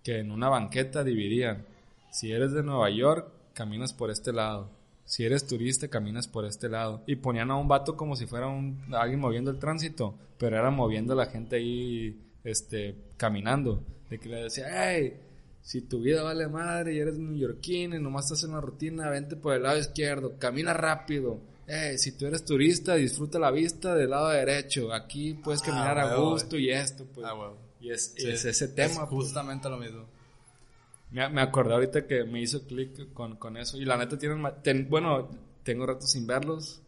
que 0.02 0.18
en 0.18 0.30
una 0.30 0.50
banqueta 0.50 1.02
dividían, 1.02 1.64
si 2.10 2.30
eres 2.30 2.52
de 2.52 2.62
Nueva 2.62 2.90
York, 2.90 3.32
caminas 3.54 3.94
por 3.94 4.10
este 4.10 4.34
lado, 4.34 4.68
si 5.06 5.24
eres 5.24 5.46
turista, 5.46 5.88
caminas 5.88 6.28
por 6.28 6.44
este 6.44 6.68
lado. 6.68 7.02
Y 7.06 7.16
ponían 7.16 7.50
a 7.50 7.56
un 7.56 7.68
vato 7.68 7.96
como 7.96 8.16
si 8.16 8.26
fuera 8.26 8.48
un, 8.48 8.84
alguien 8.92 9.20
moviendo 9.20 9.50
el 9.50 9.58
tránsito, 9.58 10.14
pero 10.36 10.58
era 10.58 10.70
moviendo 10.70 11.14
a 11.14 11.16
la 11.16 11.26
gente 11.26 11.56
ahí, 11.56 12.20
este, 12.44 12.96
caminando. 13.16 13.82
De 14.10 14.18
que 14.18 14.28
le 14.28 14.42
decía, 14.42 14.66
hey, 14.68 15.18
si 15.66 15.80
tu 15.80 16.00
vida 16.00 16.22
vale 16.22 16.46
madre 16.46 16.94
y 16.94 17.00
eres 17.00 17.18
neoyorquino 17.18 17.96
y 17.96 18.00
nomás 18.00 18.26
estás 18.26 18.44
en 18.44 18.50
una 18.50 18.60
rutina, 18.60 19.10
vente 19.10 19.34
por 19.34 19.52
el 19.52 19.64
lado 19.64 19.76
izquierdo, 19.76 20.38
camina 20.38 20.72
rápido. 20.72 21.40
Eh, 21.66 21.98
si 21.98 22.12
tú 22.12 22.24
eres 22.24 22.44
turista, 22.44 22.94
disfruta 22.94 23.40
la 23.40 23.50
vista 23.50 23.92
del 23.96 24.10
lado 24.10 24.28
derecho. 24.28 24.92
Aquí 24.92 25.34
puedes 25.34 25.62
ah, 25.62 25.66
caminar 25.66 25.98
a 25.98 26.14
gusto 26.14 26.56
y 26.56 26.70
esto, 26.70 27.04
pues. 27.12 27.26
Ah, 27.28 27.52
y 27.80 27.90
es, 27.90 28.14
ese 28.16 28.68
tema. 28.68 28.90
Es 28.90 28.98
pues. 28.98 29.10
justamente 29.10 29.68
lo 29.68 29.76
mismo. 29.76 30.06
Me, 31.10 31.28
me, 31.30 31.40
acordé 31.40 31.74
ahorita 31.74 32.06
que 32.06 32.22
me 32.22 32.40
hizo 32.40 32.64
clic 32.64 33.12
con, 33.12 33.34
con, 33.34 33.56
eso. 33.56 33.76
Y 33.76 33.84
la 33.84 33.96
neta 33.96 34.16
tienen, 34.16 34.88
bueno, 34.88 35.28
tengo 35.64 35.84
rato 35.84 36.06
sin 36.06 36.28
verlos. 36.28 36.80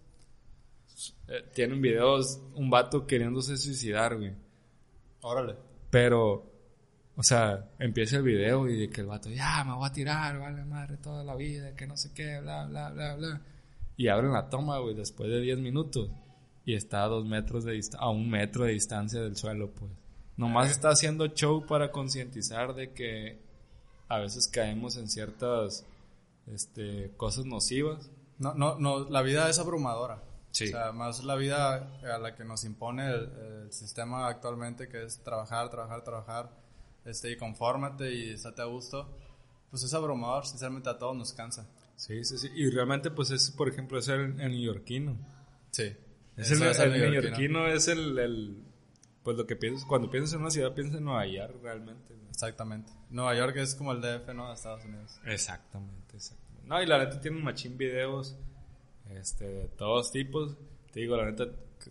Eh, 1.27 1.43
tienen 1.53 1.83
videos, 1.83 2.39
un 2.55 2.71
vato 2.71 3.09
queriéndose 3.09 3.57
suicidar, 3.57 4.17
güey. 4.17 4.35
Órale. 5.23 5.57
Pero 5.91 6.58
o 7.19 7.23
sea, 7.25 7.69
empieza 7.81 8.19
el 8.19 8.23
video 8.23 8.69
y 8.69 8.89
que 8.91 9.01
el 9.01 9.09
vato, 9.09 9.29
ya, 9.29 9.65
me 9.65 9.75
voy 9.75 9.89
a 9.89 9.93
tirar, 9.93 10.39
vale 10.39 10.65
madre, 10.65 10.99
toda 10.99 11.25
la 11.25 11.35
vida, 11.35 11.75
que 11.75 11.85
no 11.85 11.97
sé 11.97 12.13
qué, 12.15 12.39
bla, 12.39 12.67
bla, 12.67 12.91
bla, 12.91 13.17
bla. 13.17 13.41
Y 13.97 14.07
abren 14.07 14.33
la 14.33 14.49
toma, 14.49 14.79
güey, 14.79 14.95
después 14.95 15.29
de 15.29 15.41
10 15.41 15.59
minutos. 15.59 16.13
Y 16.65 16.75
está 16.75 17.03
a 17.03 17.09
dos 17.09 17.27
metros 17.27 17.65
de 17.65 17.81
a 17.99 18.09
un 18.09 18.31
metro 18.31 18.67
de 18.67 18.75
distancia 18.75 19.21
del 19.21 19.35
suelo, 19.35 19.73
pues. 19.73 19.91
Nomás 20.37 20.71
está 20.71 20.91
haciendo 20.91 21.27
show 21.27 21.67
para 21.67 21.91
concientizar 21.91 22.73
de 22.77 22.93
que 22.93 23.43
a 24.07 24.21
veces 24.21 24.47
caemos 24.47 24.97
en 24.97 25.09
ciertas 25.09 25.85
este, 26.47 27.11
cosas 27.17 27.47
nocivas. 27.47 28.13
No, 28.39 28.55
no, 28.55 28.79
no, 28.79 29.11
la 29.11 29.23
vida 29.23 29.51
es 29.51 29.59
abrumadora. 29.59 30.23
Sí. 30.53 30.67
O 30.67 30.69
sea, 30.69 30.93
más 30.93 31.25
la 31.25 31.35
vida 31.35 31.99
a 32.15 32.19
la 32.19 32.37
que 32.37 32.45
nos 32.45 32.63
impone 32.63 33.11
el 33.11 33.73
sistema 33.73 34.29
actualmente, 34.29 34.87
que 34.89 35.03
es 35.03 35.19
trabajar, 35.25 35.69
trabajar, 35.69 36.05
trabajar 36.05 36.68
este, 37.09 37.33
y 37.33 37.37
confórmate 37.37 38.13
y 38.13 38.31
estate 38.31 38.63
a 38.63 38.67
gusto, 38.67 39.09
pues 39.71 39.83
es 39.83 39.95
abrumador, 39.95 40.47
sinceramente 40.47 40.89
a 40.89 40.99
todos 40.99 41.17
nos 41.17 41.33
cansa. 41.33 41.69
Sí, 41.97 42.25
sí, 42.25 42.39
sí. 42.39 42.49
Y 42.55 42.71
realmente, 42.71 43.11
pues 43.11 43.31
es, 43.31 43.51
por 43.51 43.69
ejemplo, 43.69 44.01
ser 44.01 44.21
el, 44.21 44.37
neoyorquino. 44.37 45.17
Sí. 45.71 45.97
Es 46.37 46.51
el, 46.53 46.63
el, 46.63 46.93
neoyorquino 46.93 47.67
es 47.67 47.89
el, 47.89 48.19
el, 48.19 48.63
pues 49.25 49.37
lo 49.37 49.47
que 49.47 49.57
piensas, 49.57 49.85
cuando 49.85 50.09
piensas 50.09 50.35
en 50.35 50.41
una 50.41 50.51
ciudad, 50.51 50.75
piensas 50.75 50.99
en 50.99 51.05
Nueva 51.05 51.27
York 51.27 51.57
realmente. 51.63 52.15
Exactamente. 52.31 52.93
Nueva 53.11 53.35
York 53.35 53.57
es 53.57 53.75
como 53.75 53.93
el 53.93 54.01
DF, 54.01 54.33
¿no? 54.35 54.49
De 54.49 54.55
Estados 54.55 54.85
Unidos. 54.85 55.21
Exactamente, 55.25 56.17
exactamente. 56.17 56.69
No, 56.69 56.81
y 56.81 56.87
la 56.87 56.99
neta 56.99 57.21
tiene 57.21 57.39
un 57.39 57.43
machín 57.43 57.77
videos, 57.77 58.37
este, 59.11 59.45
de 59.47 59.69
todos 59.69 60.13
tipos. 60.13 60.57
Te 60.93 61.01
digo, 61.01 61.17
la 61.17 61.25
neta, 61.25 61.47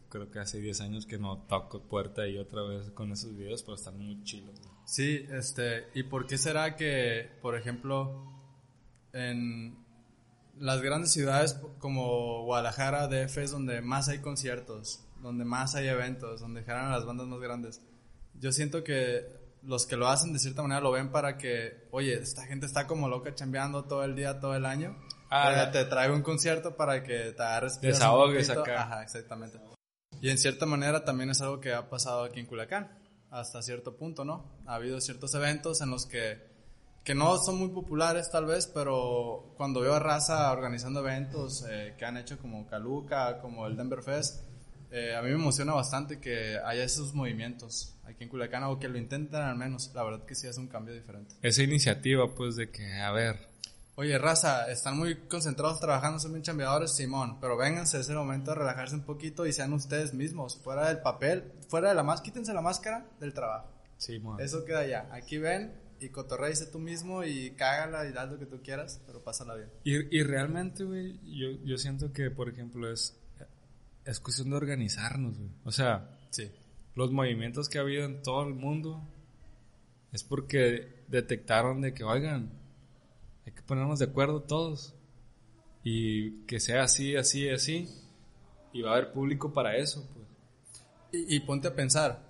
creo 0.10 0.30
que 0.32 0.40
hace 0.40 0.60
10 0.60 0.82
años 0.82 1.06
que 1.06 1.18
no 1.18 1.44
toco 1.48 1.82
puerta 1.82 2.28
y 2.28 2.38
otra 2.38 2.64
vez 2.64 2.90
con 2.92 3.12
esos 3.12 3.36
videos, 3.36 3.64
pero 3.64 3.76
están 3.76 3.98
muy 3.98 4.24
chilos. 4.24 4.56
Sí, 4.86 5.26
este, 5.32 5.88
¿y 5.94 6.04
por 6.04 6.28
qué 6.28 6.38
será 6.38 6.76
que, 6.76 7.30
por 7.42 7.56
ejemplo, 7.56 8.32
en 9.14 9.78
las 10.60 10.82
grandes 10.82 11.12
ciudades 11.12 11.60
como 11.80 12.44
Guadalajara, 12.46 13.08
DF 13.08 13.38
es 13.38 13.52
donde 13.52 13.82
más 13.82 14.10
hay 14.10 14.20
conciertos, 14.20 15.04
donde 15.22 15.46
más 15.46 15.76
hay 15.76 15.88
eventos, 15.88 16.42
donde 16.42 16.64
generan 16.64 16.92
las 16.92 17.06
bandas 17.06 17.28
más 17.28 17.40
grandes? 17.40 17.82
Yo 18.40 18.52
siento 18.52 18.84
que 18.84 19.26
los 19.64 19.86
que 19.86 19.98
lo 19.98 20.08
hacen 20.08 20.32
de 20.34 20.40
cierta 20.40 20.62
manera 20.62 20.80
lo 20.80 20.92
ven 20.92 21.12
para 21.12 21.38
que, 21.38 21.88
oye, 21.92 22.14
esta 22.14 22.46
gente 22.46 22.66
está 22.66 22.88
como 22.88 23.10
loca 23.10 23.36
chambeando 23.36 23.84
todo 23.84 24.04
el 24.04 24.16
día, 24.16 24.40
todo 24.40 24.56
el 24.56 24.66
año. 24.66 24.98
Ah, 25.30 25.70
te 25.72 25.84
traigo 25.86 26.16
un 26.16 26.22
concierto 26.22 26.78
para 26.78 27.04
que 27.04 27.34
te 27.34 27.44
agarres. 27.44 27.82
Desahogues 27.82 28.50
acá. 28.50 28.84
Ajá, 28.84 29.04
exactamente. 29.04 29.60
Y 30.22 30.30
en 30.30 30.38
cierta 30.38 30.66
manera 30.66 31.06
también 31.06 31.30
es 31.30 31.42
algo 31.42 31.60
que 31.60 31.74
ha 31.74 31.90
pasado 31.90 32.24
aquí 32.24 32.40
en 32.40 32.46
Culiacán, 32.46 32.90
hasta 33.30 33.62
cierto 33.62 33.96
punto, 33.96 34.26
¿no? 34.26 34.60
Ha 34.66 34.76
habido 34.76 35.00
ciertos 35.02 35.34
eventos 35.36 35.82
en 35.82 35.92
los 35.92 36.06
que, 36.06 36.40
que 37.04 37.16
no 37.16 37.38
son 37.38 37.58
muy 37.58 37.70
populares 37.70 38.30
tal 38.32 38.46
vez, 38.46 38.68
pero 38.68 39.54
cuando 39.58 39.82
veo 39.82 39.94
a 39.94 40.00
Raza 40.00 40.52
organizando 40.52 41.02
eventos 41.02 41.66
eh, 41.70 41.96
que 41.98 42.06
han 42.06 42.18
hecho 42.18 42.38
como 42.38 42.66
Caluca, 42.68 43.40
como 43.40 43.68
el 43.68 43.76
Denver 43.76 44.02
Fest, 44.02 44.44
eh, 44.90 45.16
a 45.16 45.22
mí 45.22 45.30
me 45.30 45.36
emociona 45.36 45.74
bastante 45.74 46.20
que 46.20 46.58
haya 46.64 46.84
esos 46.84 47.14
movimientos 47.14 47.96
aquí 48.06 48.24
en 48.24 48.30
Culiacán 48.30 48.64
o 48.64 48.80
que 48.80 48.88
lo 48.88 48.98
intenten 48.98 49.42
al 49.42 49.58
menos. 49.58 49.92
La 49.94 50.04
verdad 50.04 50.26
que 50.26 50.34
sí 50.34 50.48
es 50.48 50.58
un 50.58 50.68
cambio 50.68 50.94
diferente. 50.94 51.36
Esa 51.42 51.64
iniciativa, 51.64 52.34
pues, 52.34 52.56
de 52.56 52.72
que, 52.72 52.94
a 52.94 53.12
ver, 53.12 53.50
Oye, 54.00 54.16
raza, 54.20 54.72
están 54.72 54.96
muy 54.96 55.16
concentrados 55.28 55.80
trabajando, 55.80 56.20
son 56.20 56.32
bien 56.34 56.44
chambeadores, 56.44 56.92
Simón, 56.92 57.40
pero 57.42 57.58
vénganse 57.58 58.00
ese 58.00 58.14
momento 58.14 58.52
a 58.52 58.56
relajarse 58.56 58.94
un 58.94 59.02
poquito 59.02 59.48
y 59.48 59.52
sean 59.52 59.74
ustedes 59.74 60.14
mismos, 60.14 60.56
fuera 60.56 60.88
del 60.88 61.00
papel, 61.00 61.52
fuera 61.68 61.90
de 61.90 61.96
la 61.96 62.04
máscara, 62.04 62.24
quítense 62.26 62.54
la 62.54 62.62
máscara 62.62 63.10
del 63.20 63.34
trabajo. 63.34 63.72
Simón. 63.98 64.40
Eso 64.40 64.64
queda 64.66 64.86
ya. 64.86 65.10
Aquí 65.12 65.40
ven 65.40 65.74
y 66.00 66.10
cotorreíse 66.10 66.68
tú 66.68 66.78
mismo 66.78 67.24
y 67.24 67.56
cágala 67.56 68.08
y 68.08 68.16
haz 68.16 68.30
lo 68.30 68.38
que 68.38 68.46
tú 68.46 68.62
quieras, 68.62 69.02
pero 69.08 69.24
pásala 69.24 69.56
bien. 69.56 69.72
Y, 69.84 70.16
y 70.16 70.22
realmente, 70.22 70.84
güey, 70.84 71.20
yo, 71.24 71.50
yo 71.66 71.80
siento 71.80 72.14
que, 72.14 72.30
por 72.30 72.50
ejemplo, 72.50 72.92
es, 72.92 73.20
es 74.06 74.20
cuestión 74.20 74.52
de 74.52 74.58
organizarnos, 74.58 75.40
güey. 75.40 75.50
O 75.64 75.72
sea, 75.72 76.20
sí. 76.30 76.52
los 76.94 77.12
movimientos 77.12 77.68
que 77.68 77.80
ha 77.80 77.82
habido 77.82 78.06
en 78.06 78.22
todo 78.22 78.48
el 78.48 78.54
mundo 78.54 79.02
es 80.12 80.24
porque 80.24 81.04
detectaron 81.08 81.82
de 81.82 81.96
que, 81.96 82.04
oigan, 82.04 82.57
hay 83.48 83.54
que 83.54 83.62
ponernos 83.62 84.00
de 84.00 84.06
acuerdo 84.06 84.42
todos. 84.42 84.94
Y 85.82 86.42
que 86.46 86.60
sea 86.60 86.84
así, 86.84 87.16
así, 87.16 87.50
así. 87.50 87.88
Y 88.74 88.82
va 88.82 88.92
a 88.92 88.98
haber 88.98 89.14
público 89.14 89.54
para 89.54 89.78
eso, 89.78 90.06
pues. 90.14 90.28
Y, 91.14 91.40
ponte 91.40 91.70
a 91.70 91.76
pensar, 91.76 92.22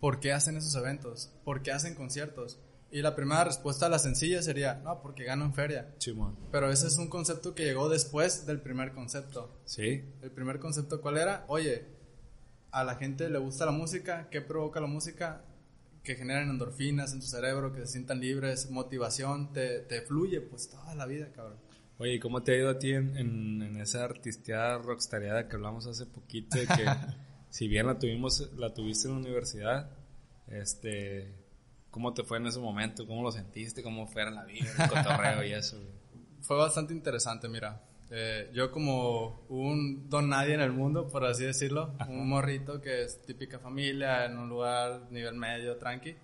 ¿por 0.00 0.18
qué 0.18 0.32
hacen 0.32 0.56
esos 0.56 0.74
eventos? 0.74 1.30
¿Por 1.44 1.60
qué 1.60 1.70
hacen 1.72 1.94
conciertos? 1.94 2.58
Y 2.90 3.02
la 3.02 3.14
primera 3.14 3.44
respuesta 3.44 3.84
a 3.84 3.88
la 3.90 3.98
sencilla 3.98 4.40
sería, 4.40 4.76
no, 4.76 5.02
porque 5.02 5.24
ganan 5.24 5.52
feria. 5.52 5.94
Pero 6.50 6.72
ese 6.72 6.86
es 6.86 6.96
un 6.96 7.08
concepto 7.08 7.54
que 7.54 7.66
llegó 7.66 7.90
después 7.90 8.46
del 8.46 8.62
primer 8.62 8.92
concepto. 8.92 9.60
Sí. 9.66 10.02
El 10.22 10.30
primer 10.30 10.58
concepto, 10.58 11.02
¿cuál 11.02 11.18
era? 11.18 11.44
Oye, 11.48 11.84
a 12.70 12.84
la 12.84 12.94
gente 12.94 13.28
le 13.28 13.38
gusta 13.38 13.66
la 13.66 13.72
música, 13.72 14.28
¿qué 14.30 14.40
provoca 14.40 14.80
la 14.80 14.86
música? 14.86 15.44
Que 16.02 16.14
generan 16.14 16.50
endorfinas 16.50 17.12
en 17.12 17.20
tu 17.20 17.26
cerebro, 17.26 17.72
que 17.72 17.80
se 17.80 17.86
sientan 17.86 18.20
libres, 18.20 18.70
motivación, 18.70 19.52
te, 19.52 19.80
te 19.80 20.02
fluye 20.02 20.40
pues 20.40 20.68
toda 20.68 20.94
la 20.94 21.06
vida, 21.06 21.30
cabrón. 21.32 21.58
Oye, 21.98 22.14
¿y 22.14 22.20
cómo 22.20 22.42
te 22.42 22.52
ha 22.52 22.56
ido 22.56 22.70
a 22.70 22.78
ti 22.78 22.92
en, 22.92 23.16
en, 23.16 23.76
esa 23.80 24.04
artisteada 24.04 24.78
rockstariada 24.78 25.48
que 25.48 25.56
hablamos 25.56 25.86
hace 25.86 26.06
poquito? 26.06 26.56
De 26.56 26.66
que 26.66 26.86
si 27.50 27.66
bien 27.66 27.86
la 27.86 27.98
tuvimos, 27.98 28.52
la 28.56 28.72
tuviste 28.72 29.08
en 29.08 29.14
la 29.14 29.20
universidad, 29.20 29.90
este, 30.46 31.34
¿cómo 31.90 32.14
te 32.14 32.22
fue 32.22 32.38
en 32.38 32.46
ese 32.46 32.60
momento? 32.60 33.06
¿Cómo 33.06 33.22
lo 33.22 33.32
sentiste? 33.32 33.82
¿Cómo 33.82 34.06
fue 34.06 34.22
en 34.22 34.36
la 34.36 34.44
vida, 34.44 34.70
el 34.78 34.88
cotorreo 34.88 35.44
y 35.44 35.52
eso? 35.52 35.76
Fue 36.40 36.56
bastante 36.56 36.94
interesante, 36.94 37.48
mira. 37.48 37.82
Eh, 38.10 38.50
yo 38.54 38.70
como 38.70 39.44
un 39.48 40.08
don 40.08 40.30
nadie 40.30 40.54
en 40.54 40.60
el 40.60 40.72
mundo, 40.72 41.08
por 41.08 41.24
así 41.24 41.44
decirlo, 41.44 41.94
un 42.08 42.28
morrito 42.28 42.80
que 42.80 43.04
es 43.04 43.20
típica 43.22 43.58
familia, 43.58 44.24
en 44.24 44.38
un 44.38 44.48
lugar 44.48 45.08
nivel 45.10 45.34
medio, 45.34 45.76
tranqui, 45.76 46.16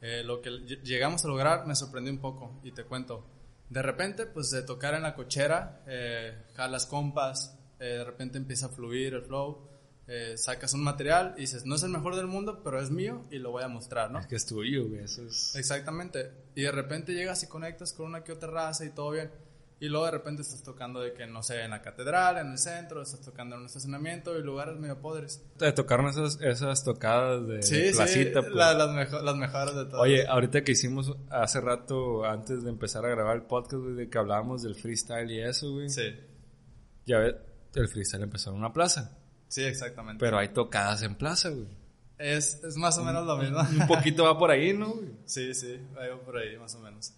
eh, 0.00 0.22
lo 0.24 0.42
que 0.42 0.50
llegamos 0.50 1.24
a 1.24 1.28
lograr 1.28 1.66
me 1.66 1.74
sorprendió 1.74 2.12
un 2.12 2.20
poco 2.20 2.60
y 2.62 2.72
te 2.72 2.84
cuento. 2.84 3.26
De 3.70 3.82
repente, 3.82 4.26
pues 4.26 4.50
de 4.50 4.62
tocar 4.62 4.94
en 4.94 5.02
la 5.02 5.14
cochera, 5.14 5.82
eh, 5.86 6.44
jalas 6.54 6.86
compas, 6.86 7.58
de 7.78 8.04
repente 8.04 8.38
empieza 8.38 8.66
a 8.66 8.68
fluir 8.68 9.14
el 9.14 9.22
flow, 9.22 9.66
eh, 10.08 10.34
sacas 10.36 10.72
un 10.72 10.84
material 10.84 11.34
y 11.36 11.40
dices, 11.40 11.66
no 11.66 11.74
es 11.74 11.82
el 11.82 11.90
mejor 11.90 12.14
del 12.14 12.28
mundo, 12.28 12.62
pero 12.62 12.80
es 12.80 12.90
mío 12.90 13.24
y 13.30 13.38
lo 13.38 13.50
voy 13.50 13.64
a 13.64 13.68
mostrar, 13.68 14.10
¿no? 14.12 14.20
Es 14.20 14.26
que 14.26 14.36
es 14.36 14.46
tuyo, 14.46 14.88
güey, 14.88 15.02
eso 15.02 15.26
es... 15.26 15.56
Exactamente. 15.56 16.30
Y 16.54 16.62
de 16.62 16.70
repente 16.70 17.12
llegas 17.12 17.42
y 17.42 17.48
conectas 17.48 17.92
con 17.92 18.06
una 18.06 18.22
que 18.22 18.30
otra 18.30 18.50
raza 18.50 18.84
y 18.84 18.90
todo 18.90 19.10
bien. 19.10 19.32
Y 19.78 19.88
luego 19.90 20.06
de 20.06 20.12
repente 20.12 20.40
estás 20.40 20.62
tocando 20.62 21.00
de 21.00 21.12
que, 21.12 21.26
no 21.26 21.42
sé, 21.42 21.60
en 21.62 21.70
la 21.70 21.82
catedral, 21.82 22.38
en 22.38 22.52
el 22.52 22.58
centro, 22.58 23.02
estás 23.02 23.20
tocando 23.20 23.56
en 23.56 23.60
un 23.60 23.66
estacionamiento 23.66 24.38
y 24.38 24.42
lugares 24.42 24.78
medio 24.78 24.98
podres. 25.02 25.44
Te 25.58 25.70
tocaron 25.72 26.06
esas, 26.08 26.40
esas 26.40 26.82
tocadas 26.82 27.46
de 27.46 27.62
Sí, 27.62 27.90
placita, 27.94 28.40
sí, 28.40 28.46
pues. 28.46 28.54
la- 28.56 28.72
las, 28.72 28.90
mejo- 28.90 29.20
las 29.20 29.36
mejores 29.36 29.74
de 29.74 29.84
todas. 29.84 30.00
Oye, 30.00 30.26
ahorita 30.26 30.64
que 30.64 30.72
hicimos 30.72 31.14
hace 31.28 31.60
rato, 31.60 32.24
antes 32.24 32.64
de 32.64 32.70
empezar 32.70 33.04
a 33.04 33.10
grabar 33.10 33.36
el 33.36 33.42
podcast, 33.42 33.82
güey, 33.82 33.94
de 33.96 34.08
que 34.08 34.16
hablábamos 34.16 34.62
del 34.62 34.76
freestyle 34.76 35.30
y 35.30 35.42
eso, 35.42 35.70
güey. 35.72 35.90
Sí, 35.90 36.14
Ya 37.04 37.18
ves, 37.18 37.34
el 37.74 37.88
freestyle 37.88 38.22
empezó 38.22 38.50
en 38.50 38.56
una 38.56 38.72
plaza. 38.72 39.18
sí, 39.48 39.62
exactamente. 39.62 40.24
Pero 40.24 40.38
hay 40.38 40.48
tocadas 40.54 41.02
en 41.02 41.16
plaza, 41.16 41.50
güey. 41.50 41.68
es, 42.16 42.64
es 42.64 42.76
más 42.78 42.96
o 42.96 43.04
menos 43.04 43.26
lo 43.26 43.36
mismo. 43.36 43.58
Un 43.60 43.86
poquito 43.86 44.24
va 44.24 44.38
por 44.38 44.50
ahí, 44.50 44.72
¿no, 44.72 44.94
güey? 44.94 45.10
Sí, 45.26 45.52
sí, 45.52 45.78
algo 46.00 46.22
por 46.22 46.38
ahí, 46.38 46.56
más 46.56 46.74
o 46.76 46.78
menos. 46.80 47.12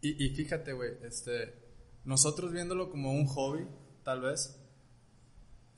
Y, 0.00 0.24
y 0.24 0.30
fíjate, 0.30 0.72
güey, 0.72 0.92
este, 1.04 1.68
nosotros 2.04 2.52
viéndolo 2.52 2.90
como 2.90 3.12
un 3.12 3.26
hobby, 3.26 3.66
tal 4.04 4.20
vez, 4.22 4.56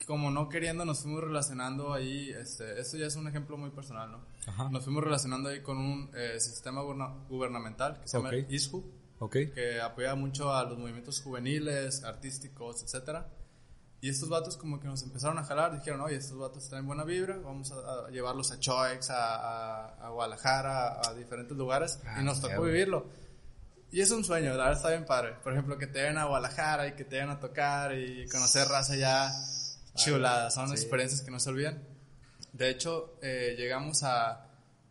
como 0.07 0.31
no 0.31 0.49
queriendo, 0.49 0.83
nos 0.85 1.01
fuimos 1.01 1.23
relacionando 1.23 1.93
ahí, 1.93 2.29
este, 2.31 2.79
esto 2.79 2.97
ya 2.97 3.05
es 3.07 3.15
un 3.15 3.27
ejemplo 3.27 3.57
muy 3.57 3.69
personal, 3.69 4.11
¿no? 4.11 4.25
Ajá. 4.47 4.69
Nos 4.69 4.83
fuimos 4.83 5.03
relacionando 5.03 5.49
ahí 5.49 5.61
con 5.61 5.77
un 5.77 6.09
eh, 6.13 6.39
sistema 6.39 6.81
guberna- 6.81 7.25
gubernamental 7.29 8.01
que 8.01 8.07
se 8.07 8.17
llama 8.17 8.29
Ok. 8.29 8.49
ISJU, 8.49 8.83
Ok. 9.19 9.31
que 9.53 9.79
apoya 9.81 10.15
mucho 10.15 10.53
a 10.53 10.63
los 10.65 10.77
movimientos 10.77 11.21
juveniles, 11.21 12.03
artísticos, 12.03 12.83
etcétera. 12.83 13.29
Y 14.01 14.09
estos 14.09 14.27
vatos 14.27 14.57
como 14.57 14.81
que 14.81 14.87
nos 14.87 15.01
empezaron 15.03 15.37
a 15.37 15.45
jalar, 15.45 15.73
dijeron, 15.77 16.01
oye, 16.01 16.17
estos 16.17 16.37
vatos 16.37 16.67
traen 16.67 16.85
buena 16.85 17.05
vibra, 17.05 17.37
vamos 17.37 17.71
a, 17.71 18.07
a 18.07 18.09
llevarlos 18.09 18.51
a 18.51 18.59
Choex, 18.59 19.09
a, 19.09 19.35
a- 19.95 20.05
a 20.05 20.09
Guadalajara, 20.09 20.99
a, 21.07 21.13
diferentes 21.13 21.55
lugares, 21.55 22.01
Ah, 22.05 22.17
y 22.19 22.25
nos 22.25 22.41
tocó 22.41 22.63
vivirlo. 22.63 23.05
Y 23.93 24.01
es 24.01 24.11
un 24.11 24.23
sueño, 24.23 24.49
la 24.51 24.57
verdad 24.57 24.73
está 24.73 24.89
bien 24.89 25.05
padre. 25.05 25.33
Por 25.43 25.53
ejemplo, 25.53 25.77
que 25.77 25.87
te 25.87 26.01
vayan 26.01 26.17
a 26.17 26.25
Guadalajara 26.25 26.87
y 26.87 26.93
que 26.93 27.05
te 27.05 27.17
vayan 27.17 27.29
a 27.29 27.39
tocar 27.39 27.95
y 27.97 28.27
conocer 28.27 28.67
raza 28.67 28.95
ya 28.95 29.31
chulada, 29.95 30.49
son 30.49 30.67
sí. 30.69 30.73
experiencias 30.73 31.21
que 31.21 31.29
no 31.31 31.39
se 31.39 31.49
olvidan. 31.49 31.83
De 32.51 32.69
hecho, 32.69 33.17
eh, 33.21 33.55
llegamos 33.57 34.03
a, 34.03 34.47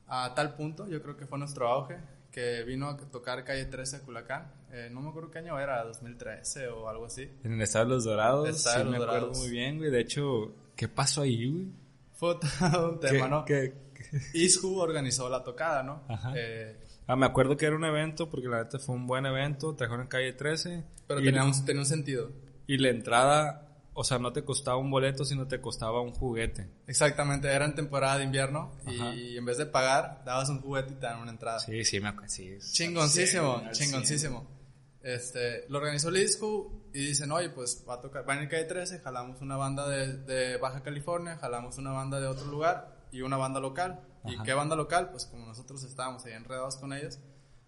a 0.06 0.34
tal 0.34 0.54
punto, 0.54 0.86
yo 0.88 1.02
creo 1.02 1.16
que 1.16 1.26
fue 1.26 1.38
nuestro 1.38 1.68
auge, 1.68 1.96
que 2.30 2.62
vino 2.62 2.88
a 2.88 2.96
tocar 2.96 3.44
Calle 3.44 3.64
13 3.66 3.98
de 3.98 4.02
Culacán. 4.04 4.52
Eh, 4.70 4.88
no 4.90 5.00
me 5.00 5.10
acuerdo 5.10 5.30
qué 5.30 5.38
año 5.40 5.58
era, 5.58 5.82
2013 5.84 6.68
o 6.68 6.88
algo 6.88 7.06
así. 7.06 7.28
En 7.44 7.54
el 7.54 7.60
Estado 7.62 7.86
de 7.86 7.90
los 7.90 8.04
Dorados, 8.04 8.48
Estado 8.48 8.78
de 8.78 8.82
sí 8.84 8.84
los 8.84 8.90
me 8.98 9.04
acuerdo 9.04 9.20
Dorados. 9.26 9.38
muy 9.38 9.50
bien, 9.50 9.78
güey. 9.78 9.90
De 9.90 10.00
hecho, 10.00 10.54
¿qué 10.76 10.88
pasó 10.88 11.22
ahí, 11.22 11.50
güey? 11.50 11.66
Fue 12.14 12.34
un 12.34 12.40
tema, 13.00 13.24
¿Qué- 13.24 13.28
¿no? 13.28 13.44
qué- 13.44 13.74
qué? 13.94 14.38
Isju 14.38 14.78
organizó 14.78 15.28
la 15.28 15.42
tocada, 15.42 15.82
¿no? 15.82 16.04
Ajá. 16.08 16.32
Eh, 16.36 16.78
Ah, 17.06 17.16
me 17.16 17.26
acuerdo 17.26 17.56
que 17.56 17.66
era 17.66 17.76
un 17.76 17.84
evento, 17.84 18.30
porque 18.30 18.48
la 18.48 18.62
neta 18.62 18.78
fue 18.78 18.94
un 18.94 19.06
buen 19.06 19.26
evento. 19.26 19.74
Trajeron 19.74 20.02
en 20.02 20.08
calle 20.08 20.32
13. 20.32 20.84
pero 21.06 21.20
y, 21.20 21.24
tenía 21.24 21.44
un, 21.44 21.64
tenía 21.64 21.82
un 21.82 21.86
sentido. 21.86 22.30
y 22.66 22.78
la 22.78 22.88
entrada, 22.90 23.68
o 23.92 24.04
sea, 24.04 24.18
no 24.18 24.32
te 24.32 24.44
costaba 24.44 24.76
un 24.76 24.90
boleto, 24.90 25.24
sino 25.24 25.46
te 25.46 25.60
costaba 25.60 26.00
un 26.00 26.12
juguete. 26.12 26.68
Exactamente, 26.86 27.48
era 27.48 27.64
en 27.64 27.74
temporada 27.74 28.18
de 28.18 28.24
invierno 28.24 28.72
Ajá. 28.86 29.14
y 29.14 29.36
en 29.36 29.44
vez 29.44 29.58
de 29.58 29.66
pagar, 29.66 30.22
dabas 30.24 30.48
un 30.48 30.60
juguete 30.60 30.92
y 30.92 30.96
te 30.96 31.06
daban 31.06 31.22
una 31.22 31.32
entrada. 31.32 31.58
Sí, 31.60 31.84
sí, 31.84 32.00
me 32.00 32.08
acuerdo. 32.08 32.28
Sí, 32.28 32.56
Chingoncísimo, 32.72 33.58
cien, 33.60 33.72
chingoncísimo. 33.72 34.62
Este, 35.02 35.66
lo 35.68 35.78
organizó 35.78 36.10
Liscu 36.12 36.84
y 36.94 37.06
dicen, 37.06 37.32
oye, 37.32 37.50
pues 37.50 37.84
va 37.88 37.94
a 37.94 38.00
tocar, 38.00 38.26
va 38.28 38.34
en 38.34 38.42
el 38.42 38.48
calle 38.48 38.64
13, 38.64 39.00
jalamos 39.00 39.40
una 39.40 39.56
banda 39.56 39.88
de, 39.88 40.18
de 40.18 40.56
Baja 40.58 40.82
California, 40.82 41.36
jalamos 41.40 41.76
una 41.78 41.90
banda 41.90 42.20
de 42.20 42.28
otro 42.28 42.46
lugar 42.46 43.02
y 43.10 43.22
una 43.22 43.36
banda 43.36 43.58
local. 43.58 44.00
¿Y 44.24 44.34
Ajá. 44.34 44.44
qué 44.44 44.52
banda 44.54 44.76
local? 44.76 45.10
Pues 45.10 45.26
como 45.26 45.46
nosotros 45.46 45.82
estábamos 45.84 46.24
ahí 46.24 46.32
enredados 46.32 46.76
con 46.76 46.92
ellos, 46.92 47.18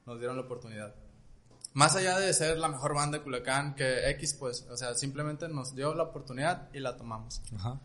nos 0.06 0.18
dieron 0.18 0.36
la 0.36 0.42
oportunidad. 0.42 0.94
Más 1.72 1.96
allá 1.96 2.18
de 2.20 2.32
ser 2.32 2.56
la 2.58 2.68
mejor 2.68 2.94
banda 2.94 3.18
de 3.18 3.24
Culiacán 3.24 3.74
que 3.74 4.08
X, 4.10 4.34
pues, 4.34 4.62
o 4.70 4.76
sea, 4.76 4.94
simplemente 4.94 5.48
nos 5.48 5.74
dio 5.74 5.92
la 5.94 6.04
oportunidad 6.04 6.68
y 6.72 6.78
la 6.78 6.96
tomamos. 6.96 7.42
Ajá. 7.56 7.80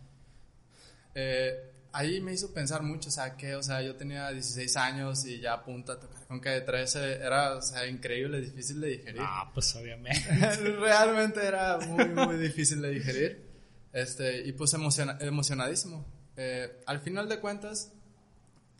Eh, 1.16 1.74
ahí 1.92 2.22
me 2.22 2.34
hizo 2.34 2.54
pensar 2.54 2.84
mucho, 2.84 3.10
o 3.10 3.12
sea, 3.12 3.36
que, 3.36 3.56
o 3.56 3.64
sea, 3.64 3.82
yo 3.82 3.96
tenía 3.96 4.30
16 4.30 4.78
años 4.78 5.26
y 5.26 5.40
ya 5.40 5.54
a 5.54 5.64
punto 5.64 5.92
a 5.92 6.00
tocar 6.00 6.26
con 6.28 6.40
calle 6.40 6.62
13, 6.62 7.14
era, 7.16 7.56
o 7.56 7.62
sea, 7.64 7.88
increíble, 7.88 8.40
difícil 8.42 8.80
de 8.80 8.90
digerir. 8.90 9.22
Ah, 9.24 9.50
pues 9.54 9.76
obviamente. 9.76 10.22
Realmente 10.80 11.44
era 11.46 11.78
muy, 11.80 12.06
muy 12.10 12.38
difícil 12.38 12.82
de 12.82 12.90
digerir. 12.92 13.50
Este, 13.92 14.46
y 14.48 14.52
pues 14.54 14.72
emociona- 14.76 15.18
emocionadísimo. 15.20 16.06
Eh, 16.38 16.80
al 16.86 17.00
final 17.00 17.28
de 17.28 17.40
cuentas, 17.40 17.92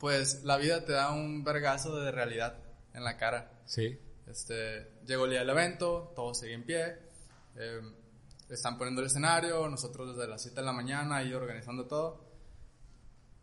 pues 0.00 0.42
la 0.44 0.56
vida 0.56 0.84
te 0.84 0.92
da 0.92 1.12
un 1.12 1.44
vergazo 1.44 1.94
de 2.00 2.10
realidad 2.10 2.58
en 2.94 3.04
la 3.04 3.18
cara. 3.18 3.62
Sí. 3.66 4.00
Este, 4.26 4.90
llegó 5.06 5.26
el 5.26 5.32
día 5.32 5.40
del 5.40 5.50
evento, 5.50 6.12
todo 6.16 6.34
sigue 6.34 6.54
en 6.54 6.64
pie. 6.64 6.96
eh, 7.56 7.80
están 8.48 8.78
poniendo 8.78 9.00
el 9.00 9.06
escenario, 9.06 9.68
nosotros 9.68 10.16
desde 10.16 10.28
las 10.28 10.42
7 10.42 10.56
de 10.56 10.66
la 10.66 10.72
mañana 10.72 11.16
ahí 11.16 11.32
organizando 11.32 11.86
todo. 11.86 12.24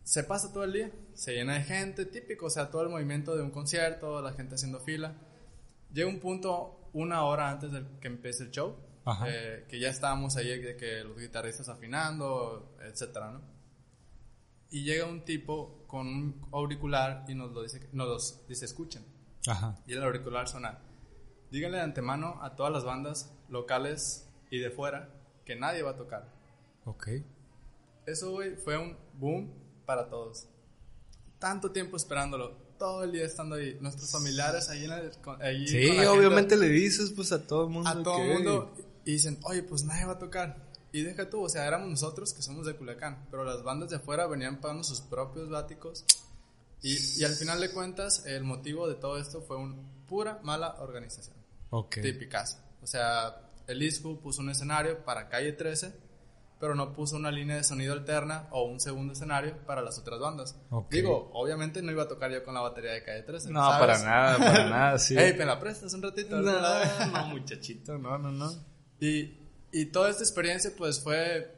Se 0.03 0.23
pasa 0.23 0.51
todo 0.51 0.63
el 0.63 0.73
día, 0.73 0.91
se 1.13 1.33
llena 1.33 1.53
de 1.53 1.63
gente, 1.63 2.05
típico, 2.05 2.47
o 2.47 2.49
sea, 2.49 2.69
todo 2.69 2.81
el 2.83 2.89
movimiento 2.89 3.35
de 3.35 3.43
un 3.43 3.51
concierto, 3.51 4.21
la 4.21 4.33
gente 4.33 4.55
haciendo 4.55 4.79
fila. 4.79 5.13
Llega 5.93 6.09
un 6.09 6.19
punto, 6.19 6.89
una 6.93 7.23
hora 7.23 7.49
antes 7.49 7.71
de 7.71 7.83
que 8.01 8.07
empiece 8.07 8.43
el 8.43 8.51
show, 8.51 8.75
eh, 9.25 9.65
que 9.69 9.79
ya 9.79 9.89
estábamos 9.89 10.35
ahí, 10.35 10.59
de 10.59 10.75
que 10.75 11.03
los 11.03 11.17
guitarristas 11.17 11.69
afinando, 11.69 12.75
etcétera, 12.81 13.31
¿no? 13.31 13.56
Y 14.69 14.83
llega 14.83 15.05
un 15.05 15.23
tipo 15.23 15.85
con 15.87 16.07
un 16.07 16.47
auricular 16.51 17.25
y 17.27 17.35
nos 17.35 17.51
lo 17.51 17.63
dice, 17.63 17.87
nos 17.93 18.07
los 18.07 18.47
dice, 18.47 18.65
escuchen. 18.65 19.05
Ajá. 19.47 19.79
Y 19.87 19.93
el 19.93 20.03
auricular 20.03 20.47
suena. 20.47 20.79
Díganle 21.51 21.77
de 21.77 21.83
antemano 21.83 22.39
a 22.41 22.55
todas 22.55 22.73
las 22.73 22.83
bandas 22.83 23.33
locales 23.49 24.27
y 24.51 24.59
de 24.59 24.69
fuera 24.69 25.09
que 25.45 25.55
nadie 25.55 25.81
va 25.81 25.91
a 25.91 25.95
tocar. 25.95 26.29
Ok. 26.85 27.09
Eso, 28.05 28.31
güey, 28.31 28.55
fue 28.55 28.77
un 28.77 28.97
boom 29.13 29.53
para 29.85 30.09
todos. 30.09 30.47
Tanto 31.39 31.71
tiempo 31.71 31.95
esperándolo, 31.95 32.51
todo 32.77 33.03
el 33.03 33.11
día 33.11 33.25
estando 33.25 33.55
ahí. 33.55 33.77
Nuestros 33.79 34.11
familiares 34.11 34.69
ahí 34.69 34.85
en 34.85 34.91
el, 34.91 35.11
ahí 35.41 35.67
Sí, 35.67 35.89
obviamente 36.05 36.55
gente, 36.55 36.57
le 36.57 36.69
dices 36.69 37.11
pues 37.15 37.31
a 37.31 37.45
todo 37.45 37.65
el 37.65 37.69
mundo. 37.69 37.89
a 37.89 38.03
todo 38.03 38.21
el 38.21 38.33
mundo 38.33 38.73
y 39.05 39.13
dicen, 39.13 39.39
oye, 39.43 39.63
pues 39.63 39.83
nadie 39.83 40.05
va 40.05 40.13
a 40.13 40.19
tocar. 40.19 40.66
Y 40.91 41.01
deja 41.01 41.29
tú, 41.29 41.43
o 41.43 41.49
sea, 41.49 41.67
éramos 41.67 41.89
nosotros 41.89 42.33
que 42.33 42.41
somos 42.41 42.65
de 42.65 42.75
Culiacán, 42.75 43.27
pero 43.29 43.43
las 43.43 43.63
bandas 43.63 43.89
de 43.89 43.97
afuera 43.97 44.25
venían 44.27 44.61
pagando 44.61 44.83
sus 44.83 45.01
propios 45.01 45.49
váticos. 45.49 46.05
Y, 46.81 46.97
y 47.19 47.23
al 47.23 47.33
final 47.33 47.59
de 47.59 47.71
cuentas, 47.71 48.25
el 48.25 48.43
motivo 48.43 48.87
de 48.87 48.95
todo 48.95 49.17
esto 49.17 49.41
fue 49.41 49.57
una 49.57 49.75
pura 50.07 50.39
mala 50.43 50.75
organización. 50.79 51.35
Ok. 51.69 51.97
Típicas. 52.01 52.61
O 52.81 52.87
sea, 52.87 53.41
el 53.67 53.81
ISCU 53.81 54.19
puso 54.21 54.41
un 54.41 54.49
escenario 54.49 55.03
para 55.03 55.27
calle 55.27 55.51
13, 55.51 55.93
pero 56.59 56.73
no 56.73 56.93
puso 56.93 57.15
una 57.17 57.29
línea 57.29 57.57
de 57.57 57.63
sonido 57.63 57.93
alterna 57.93 58.47
o 58.51 58.63
un 58.63 58.79
segundo 58.79 59.13
escenario 59.13 59.57
para 59.65 59.81
las 59.81 59.99
otras 59.99 60.19
bandas. 60.19 60.55
Ok. 60.69 60.91
Digo, 60.91 61.29
obviamente 61.33 61.81
no 61.81 61.91
iba 61.91 62.03
a 62.03 62.07
tocar 62.07 62.31
yo 62.31 62.43
con 62.43 62.53
la 62.53 62.61
batería 62.61 62.91
de 62.93 63.03
calle 63.03 63.23
13. 63.23 63.51
No, 63.51 63.61
¿sabes? 63.61 63.79
para 63.79 63.99
nada, 63.99 64.37
para 64.37 64.69
nada, 64.69 64.99
sí. 64.99 65.17
Ey, 65.17 65.37
¿me 65.37 65.45
la 65.45 65.59
prestas 65.59 65.93
un 65.93 66.01
ratito? 66.01 66.39
no, 66.41 67.05
no, 67.11 67.27
muchachito, 67.27 67.97
no, 67.97 68.17
no, 68.17 68.31
no. 68.31 68.51
Y, 68.99 69.46
y 69.71 69.85
toda 69.87 70.09
esta 70.09 70.23
experiencia 70.23 70.71
pues 70.77 71.01
fue 71.01 71.53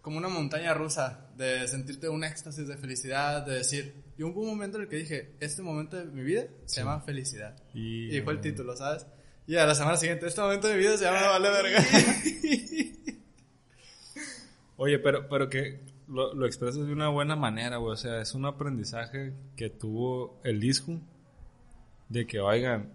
como 0.00 0.18
una 0.18 0.28
montaña 0.28 0.74
rusa 0.74 1.28
de 1.36 1.66
sentirte 1.68 2.08
un 2.08 2.24
éxtasis 2.24 2.66
de 2.66 2.76
felicidad, 2.76 3.46
de 3.46 3.54
decir, 3.54 3.94
y 4.18 4.24
hubo 4.24 4.40
un 4.40 4.48
momento 4.48 4.76
en 4.76 4.84
el 4.84 4.88
que 4.88 4.96
dije, 4.96 5.34
este 5.40 5.62
momento 5.62 5.96
de 5.96 6.04
mi 6.06 6.22
vida 6.22 6.44
se 6.66 6.80
llama 6.80 7.00
felicidad. 7.00 7.56
Y, 7.72 8.16
Y 8.16 8.20
fue 8.20 8.32
el 8.32 8.40
título, 8.40 8.76
¿sabes? 8.76 9.06
Y 9.46 9.56
a 9.56 9.66
la 9.66 9.74
semana 9.74 9.96
siguiente, 9.96 10.26
este 10.26 10.40
momento 10.40 10.68
de 10.68 10.74
mi 10.74 10.80
vida 10.80 10.96
se 10.96 11.04
llama 11.04 11.28
Vale 11.28 11.50
Verga. 11.50 11.84
Oye, 14.76 14.98
pero, 14.98 15.28
pero 15.28 15.48
que 15.48 15.80
lo, 16.08 16.34
lo 16.34 16.46
expresas 16.46 16.86
de 16.86 16.92
una 16.92 17.08
buena 17.08 17.36
manera, 17.36 17.76
güey. 17.76 17.92
O 17.92 17.96
sea, 17.96 18.20
es 18.20 18.34
un 18.34 18.44
aprendizaje 18.44 19.32
que 19.56 19.70
tuvo 19.70 20.40
el 20.44 20.60
disco 20.60 21.00
de 22.08 22.26
que, 22.26 22.40
oigan, 22.40 22.92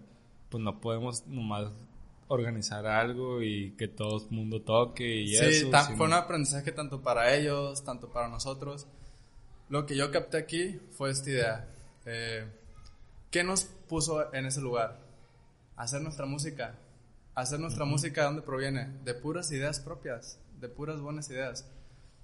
pues 0.48 0.62
no 0.62 0.80
podemos 0.80 1.26
nomás 1.26 1.72
organizar 2.28 2.86
algo 2.86 3.42
y 3.42 3.72
que 3.76 3.88
todo 3.88 4.22
el 4.24 4.30
mundo 4.30 4.62
toque 4.62 5.04
y 5.22 5.28
Sí, 5.28 5.36
eso. 5.44 5.66
sino- 5.66 5.96
fue 5.96 6.06
un 6.06 6.12
aprendizaje 6.12 6.72
tanto 6.72 7.00
para 7.02 7.34
ellos, 7.34 7.84
tanto 7.84 8.10
para 8.10 8.28
nosotros. 8.28 8.86
Lo 9.68 9.84
que 9.86 9.96
yo 9.96 10.10
capté 10.10 10.38
aquí 10.38 10.80
fue 10.92 11.10
esta 11.10 11.30
idea. 11.30 11.68
Eh, 12.06 12.46
¿Qué 13.30 13.44
nos 13.44 13.64
puso 13.64 14.32
en 14.32 14.46
ese 14.46 14.60
lugar? 14.60 14.98
Hacer 15.76 16.00
nuestra 16.02 16.26
música. 16.26 16.78
Hacer 17.34 17.60
nuestra 17.60 17.84
música, 17.84 18.22
¿de 18.22 18.26
dónde 18.26 18.42
proviene? 18.42 18.88
De 19.04 19.14
puras 19.14 19.50
ideas 19.52 19.80
propias, 19.80 20.40
de 20.58 20.68
puras 20.68 21.00
buenas 21.00 21.28
ideas. 21.30 21.70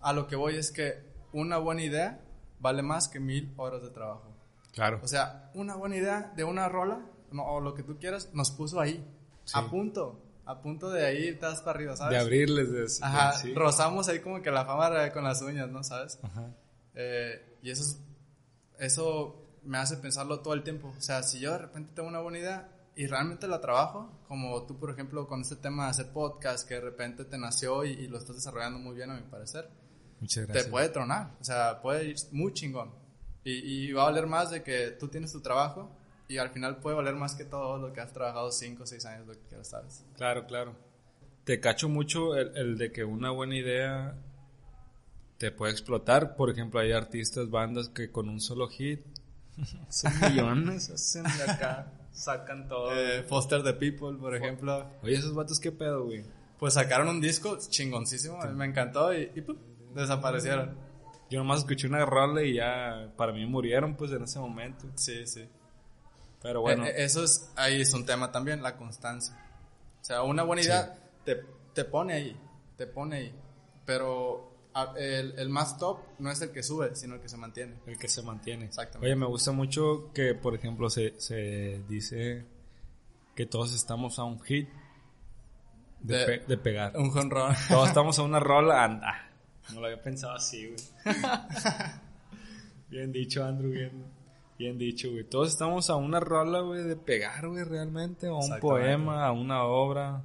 A 0.01 0.13
lo 0.13 0.27
que 0.27 0.37
voy 0.37 0.57
es 0.57 0.71
que 0.73 1.03
una 1.33 1.59
buena 1.59 1.83
idea 1.83 2.21
vale 2.61 2.83
más 2.83 3.09
que 3.09 3.21
mil 3.21 3.53
horas 3.57 3.83
de 3.83 3.91
trabajo. 3.91 4.33
Claro. 4.73 5.01
O 5.03 5.07
sea, 5.07 5.51
una 5.55 5.77
buena 5.77 5.97
idea 5.97 6.33
de 6.35 6.45
una 6.45 6.69
rola, 6.69 7.07
no, 7.31 7.45
o 7.45 7.61
lo 7.61 7.75
que 7.75 7.83
tú 7.85 7.97
quieras, 7.99 8.31
nos 8.33 8.51
puso 8.51 8.81
ahí, 8.81 9.05
Sí. 9.45 9.59
a 9.59 9.69
punto. 9.69 10.21
a 10.47 10.61
punto 10.61 10.91
de 10.91 11.07
ahí 11.07 11.29
estás 11.29 11.61
para 11.61 11.77
arriba, 11.77 11.97
¿sabes? 11.97 12.19
De 12.19 12.23
abrirles. 12.23 12.73
De, 12.73 12.87
Ajá, 13.07 13.35
rozamos 13.55 14.09
ahí 14.09 14.21
como 14.21 14.43
que 14.43 14.51
la 14.51 14.65
fama 14.65 15.11
con 15.13 15.25
las 15.25 15.43
uñas, 15.43 15.69
¿no? 15.69 15.83
¿Sabes? 15.83 16.19
Ajá. 16.23 16.55
Eh, 16.95 17.59
y 17.63 17.71
eso 17.71 17.83
es, 17.83 17.99
eso 18.79 19.45
me 19.63 19.79
hace 19.79 19.97
pensarlo 19.97 20.41
todo 20.41 20.55
el 20.55 20.63
tiempo. 20.63 20.95
O 20.97 21.01
sea, 21.01 21.23
si 21.23 21.41
yo 21.41 21.53
de 21.53 21.59
repente 21.59 21.93
tengo 21.95 22.09
una 22.09 22.21
buena 22.21 22.39
idea 22.39 22.69
y 22.97 23.07
realmente 23.07 23.49
la 23.49 23.61
trabajo, 23.61 24.21
como 24.29 24.65
tú, 24.67 24.79
por 24.79 24.91
ejemplo, 24.91 25.27
con 25.27 25.41
este 25.41 25.57
tema 25.57 25.85
de 25.85 25.91
hacer 25.91 26.13
podcast, 26.13 26.69
que 26.69 26.75
de 26.75 26.81
repente 26.81 27.25
te 27.25 27.39
nació 27.39 27.85
y, 27.85 28.07
lo 28.07 28.19
estás 28.19 28.37
desarrollando 28.37 28.79
muy 28.79 28.95
bien, 28.95 29.11
a 29.11 29.15
mi 29.15 29.23
parecer, 29.23 29.69
Muchas 30.21 30.47
te 30.47 30.65
puede 30.65 30.89
tronar. 30.91 31.35
O 31.41 31.45
sea, 31.45 31.81
puede 31.83 32.11
ir 32.11 32.17
muy 32.33 32.53
chingón. 32.53 32.93
Y, 33.43 33.89
y 33.89 33.93
va 33.93 34.03
a 34.03 34.05
valer 34.07 34.27
más 34.27 34.51
de 34.51 34.63
que 34.63 34.93
tú 34.93 35.09
tienes 35.09 35.33
tu 35.33 35.41
trabajo 35.41 35.91
y 36.29 36.39
al 36.39 36.51
final 36.51 36.79
puede 36.79 36.97
valer 36.97 37.15
más 37.15 37.35
que 37.35 37.45
todo 37.45 37.79
lo 37.79 37.93
que 37.93 38.01
has 38.01 38.13
trabajado 38.13 38.51
5 38.51 38.83
o 38.83 38.87
6 38.87 39.05
años, 39.07 39.27
lo 39.27 39.35
que 39.35 39.47
quieras, 39.49 39.69
¿sabes? 39.69 40.05
Claro, 40.17 40.47
claro. 40.47 40.75
Te 41.45 41.61
cacho 41.61 41.89
mucho 41.89 42.37
el, 42.37 42.57
el, 42.57 42.79
de 42.79 42.91
que 42.91 43.05
una 43.05 43.31
buena 43.31 43.57
idea 43.57 44.17
te 45.39 45.51
puede 45.51 45.73
explotar. 45.73 46.37
Por 46.37 46.51
ejemplo, 46.51 46.81
hay 46.81 46.93
artistas, 46.93 47.51
bandas 47.51 47.91
que 47.91 48.11
con 48.11 48.29
un 48.29 48.41
solo 48.41 48.69
hit 48.69 49.01
son 49.91 50.13
millones, 50.21 50.91
hacen 50.91 51.25
de 51.25 51.43
acá, 51.51 51.93
sacan 52.13 52.69
todo. 52.69 52.93
Eh, 52.97 53.23
Foster 53.25 53.63
the 53.63 53.75
People, 53.75 54.17
por 54.19 54.35
ejemplo. 54.35 54.91
Oye, 55.03 55.15
esos 55.15 55.35
vatos, 55.35 55.61
¿qué 55.61 55.73
pedo, 55.73 56.05
güey? 56.05 56.25
Pues 56.59 56.75
sacaron 56.75 57.09
un 57.09 57.21
disco 57.21 57.59
chingoncísimo, 57.59 58.39
me 58.55 58.65
encantó 58.65 59.13
y, 59.13 59.31
y 59.35 59.41
¡pum! 59.43 59.57
desaparecieron. 59.95 60.77
Yo 61.31 61.41
nomás 61.41 61.61
escuché 61.61 61.89
una 61.89 62.05
rola 62.05 62.43
y 62.43 62.55
ya 62.55 63.13
para 63.17 63.33
mí 63.33 63.45
murieron 63.45 63.97
pues 63.97 64.13
en 64.13 64.23
ese 64.23 64.39
momento. 64.39 64.87
Sí, 64.95 65.27
sí. 65.27 65.47
Pero 66.45 66.61
bueno. 66.61 66.85
Eh, 66.85 66.91
eh, 66.91 67.05
eso 67.05 67.25
es, 67.25 67.51
ahí 67.57 67.81
es 67.81 67.95
un 67.95 68.05
tema 68.05 68.31
también, 68.31 68.63
la 68.63 68.77
constancia. 68.77 69.35
O 70.03 70.05
sea, 70.05 70.23
una 70.23 70.43
buena 70.43 70.61
idea 70.61 70.95
te, 71.25 71.43
te, 71.73 71.87
pone 71.87 72.13
ahí, 72.13 72.37
te 72.77 72.87
pone 72.87 73.17
ahí. 73.17 73.35
Pero 73.87 74.53
el, 74.99 75.39
el, 75.39 75.49
más 75.49 75.79
top 75.79 76.01
no 76.19 76.31
es 76.31 76.43
el 76.43 76.51
que 76.51 76.63
sube, 76.63 76.95
sino 76.97 77.15
el 77.15 77.23
que 77.23 77.31
se 77.31 77.39
mantiene. 77.39 77.77
El 77.87 77.99
que 77.99 78.09
se 78.09 78.21
mantiene. 78.21 78.67
Exactamente. 78.67 79.07
Oye, 79.07 79.17
me 79.17 79.25
gusta 79.25 79.53
mucho 79.53 80.11
que, 80.13 80.35
por 80.35 80.55
ejemplo, 80.55 80.91
se, 80.91 81.19
se 81.19 81.83
dice 81.89 82.45
que 83.35 83.47
todos 83.47 83.75
estamos 83.75 84.19
a 84.19 84.25
un 84.25 84.39
hit 84.43 84.69
de, 86.01 86.19
de, 86.19 86.27
pe 86.27 86.45
de 86.47 86.57
pegar. 86.59 86.95
Un 86.95 87.11
jonrón. 87.11 87.55
Todos 87.71 87.89
estamos 87.89 88.19
a 88.19 88.23
una 88.23 88.39
rola, 88.39 88.85
anda. 88.85 89.31
No 89.73 89.81
lo 89.81 89.87
había 89.87 90.03
pensado 90.03 90.35
así, 90.35 90.67
güey. 90.67 91.17
bien 92.91 93.13
dicho, 93.13 93.43
Andrew, 93.43 93.71
bien, 93.71 94.05
bien 94.65 94.79
dicho, 94.79 95.11
güey. 95.11 95.25
Todos 95.25 95.49
estamos 95.51 95.91
a 95.91 95.97
una 95.97 96.21
rola, 96.21 96.61
güey, 96.61 96.83
de 96.83 96.97
pegar, 96.97 97.49
güey, 97.49 97.65
realmente. 97.65 98.29
A 98.29 98.35
un 98.35 98.61
poema, 98.61 99.27
a 99.27 99.33
una 99.33 99.65
obra. 99.65 100.23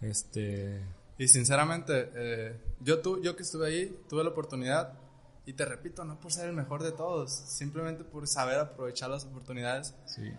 Este. 0.00 0.82
Y 1.16 1.28
sinceramente, 1.28 2.10
eh, 2.14 2.60
yo, 2.80 3.00
tu, 3.00 3.22
yo 3.22 3.36
que 3.36 3.42
estuve 3.42 3.68
ahí, 3.68 3.98
tuve 4.08 4.24
la 4.24 4.30
oportunidad. 4.30 4.94
Y 5.46 5.54
te 5.54 5.64
repito, 5.64 6.04
no 6.04 6.20
por 6.20 6.32
ser 6.32 6.48
el 6.48 6.54
mejor 6.54 6.82
de 6.82 6.92
todos, 6.92 7.32
simplemente 7.32 8.04
por 8.04 8.26
saber 8.26 8.58
aprovechar 8.58 9.08
las 9.08 9.24
oportunidades. 9.24 9.94
Sí. 10.04 10.30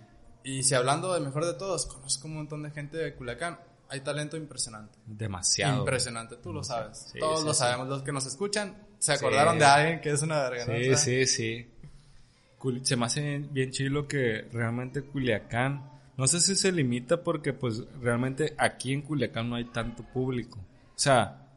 Y 0.43 0.63
si 0.63 0.75
hablando 0.75 1.13
de 1.13 1.19
mejor 1.19 1.45
de 1.45 1.53
todos, 1.53 1.87
conozco 1.87 2.27
un 2.27 2.35
montón 2.35 2.61
de 2.61 2.71
gente 2.71 2.97
de 2.97 3.15
Culiacán 3.15 3.57
hay 3.89 4.01
talento 4.01 4.37
impresionante. 4.37 4.97
Demasiado. 5.05 5.79
Impresionante, 5.79 6.37
tú 6.37 6.53
lo 6.53 6.63
sabes. 6.63 7.09
Sí, 7.11 7.19
Todos 7.19 7.41
sí, 7.41 7.45
lo 7.47 7.53
sabemos. 7.53 7.87
Los 7.87 8.03
que 8.03 8.11
nos 8.11 8.25
escuchan 8.27 8.87
se 8.99 9.13
acordaron 9.13 9.57
de 9.57 9.65
alguien 9.65 9.99
que 9.99 10.11
es 10.11 10.21
una 10.21 10.47
verga. 10.47 10.65
Sí, 10.65 10.95
sí, 10.95 11.25
sí. 11.25 11.71
Se 12.83 12.97
me 12.97 13.05
hace 13.05 13.39
bien 13.51 13.71
chilo 13.71 14.07
que 14.07 14.47
realmente 14.51 15.03
Culiacán, 15.03 15.89
no 16.17 16.27
sé 16.27 16.41
si 16.41 16.55
se 16.55 16.71
limita 16.71 17.23
porque 17.23 17.53
pues 17.53 17.83
realmente 18.01 18.53
aquí 18.57 18.91
en 18.91 19.01
Culiacán 19.01 19.49
no 19.49 19.55
hay 19.55 19.65
tanto 19.65 20.03
público. 20.03 20.59
O 20.59 20.99
sea, 20.99 21.47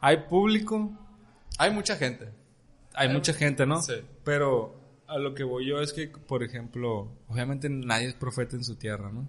hay 0.00 0.16
público. 0.28 0.90
Hay 1.58 1.70
mucha 1.70 1.96
gente. 1.96 2.28
Hay, 2.94 3.08
hay 3.08 3.14
mucha 3.14 3.32
gente, 3.32 3.66
¿no? 3.66 3.80
Sí. 3.80 3.94
Pero 4.24 4.80
a 5.06 5.18
lo 5.18 5.34
que 5.34 5.44
voy 5.44 5.66
yo 5.66 5.80
es 5.80 5.92
que, 5.92 6.08
por 6.08 6.42
ejemplo, 6.42 7.08
obviamente 7.28 7.68
nadie 7.68 8.08
es 8.08 8.14
profeta 8.14 8.56
en 8.56 8.64
su 8.64 8.76
tierra, 8.76 9.10
¿no? 9.12 9.28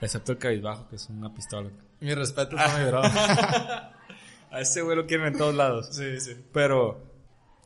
Excepto 0.00 0.32
el 0.32 0.38
cabizbajo, 0.38 0.88
que 0.88 0.96
es 0.96 1.08
una 1.08 1.32
pistola. 1.32 1.70
Mi 2.00 2.14
respeto 2.14 2.56
a 2.58 2.78
mi 2.78 2.84
bro. 2.84 3.02
a 3.02 4.60
ese 4.60 4.82
güey 4.82 4.96
lo 4.96 5.06
quieren 5.06 5.28
en 5.28 5.38
todos 5.38 5.54
lados. 5.54 5.88
Sí, 5.92 6.20
sí. 6.20 6.36
Pero 6.52 7.02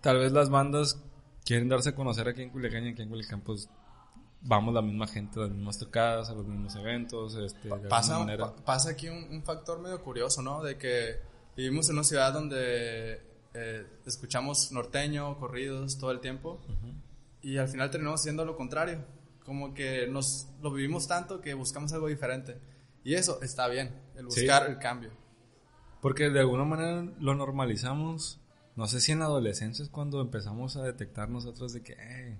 tal 0.00 0.18
vez 0.18 0.32
las 0.32 0.50
bandas 0.50 1.02
quieren 1.44 1.68
darse 1.68 1.90
a 1.90 1.94
conocer 1.94 2.28
aquí 2.28 2.42
en 2.42 2.50
Culiacán 2.50 2.86
y 2.86 2.90
aquí 2.90 3.02
en 3.02 3.08
Culiacán 3.08 3.40
pues 3.40 3.68
vamos 4.42 4.74
la 4.74 4.82
misma 4.82 5.06
gente, 5.06 5.40
las 5.40 5.50
mismas 5.50 5.78
tocadas, 5.78 6.30
a 6.30 6.34
los 6.34 6.46
mismos 6.46 6.74
eventos. 6.76 7.34
Este, 7.34 7.68
de 7.68 7.88
pasa, 7.88 8.18
manera. 8.18 8.54
Pa 8.54 8.64
pasa 8.64 8.90
aquí 8.90 9.08
un, 9.08 9.24
un, 9.30 9.42
factor 9.42 9.80
medio 9.80 10.02
curioso, 10.02 10.42
¿no? 10.42 10.62
De 10.62 10.76
que 10.76 11.20
vivimos 11.56 11.88
en 11.88 11.96
una 11.96 12.04
ciudad 12.04 12.32
donde 12.32 13.20
eh, 13.54 13.86
escuchamos 14.06 14.72
norteño, 14.72 15.38
corridos 15.38 15.98
todo 15.98 16.12
el 16.12 16.20
tiempo 16.20 16.60
uh 16.68 16.72
-huh. 16.72 16.94
y 17.42 17.58
al 17.58 17.68
final 17.68 17.90
terminamos 17.90 18.20
haciendo 18.20 18.44
lo 18.44 18.56
contrario. 18.56 19.04
Como 19.44 19.74
que 19.74 20.06
nos 20.06 20.48
lo 20.62 20.72
vivimos 20.72 21.08
tanto 21.08 21.40
que 21.40 21.54
buscamos 21.54 21.92
algo 21.92 22.06
diferente. 22.06 22.58
Y 23.02 23.14
eso 23.14 23.40
está 23.42 23.66
bien, 23.68 23.94
el 24.14 24.26
buscar 24.26 24.66
sí. 24.66 24.72
el 24.72 24.78
cambio. 24.78 25.10
Porque 26.00 26.30
de 26.30 26.40
alguna 26.40 26.64
manera 26.64 27.06
lo 27.18 27.34
normalizamos. 27.34 28.38
No 28.76 28.86
sé 28.86 29.00
si 29.00 29.12
en 29.12 29.18
la 29.18 29.26
adolescencia 29.26 29.82
es 29.82 29.88
cuando 29.90 30.20
empezamos 30.20 30.76
a 30.76 30.82
detectar 30.82 31.28
nosotros 31.28 31.72
de 31.72 31.82
que, 31.82 31.96
hey, 31.98 32.38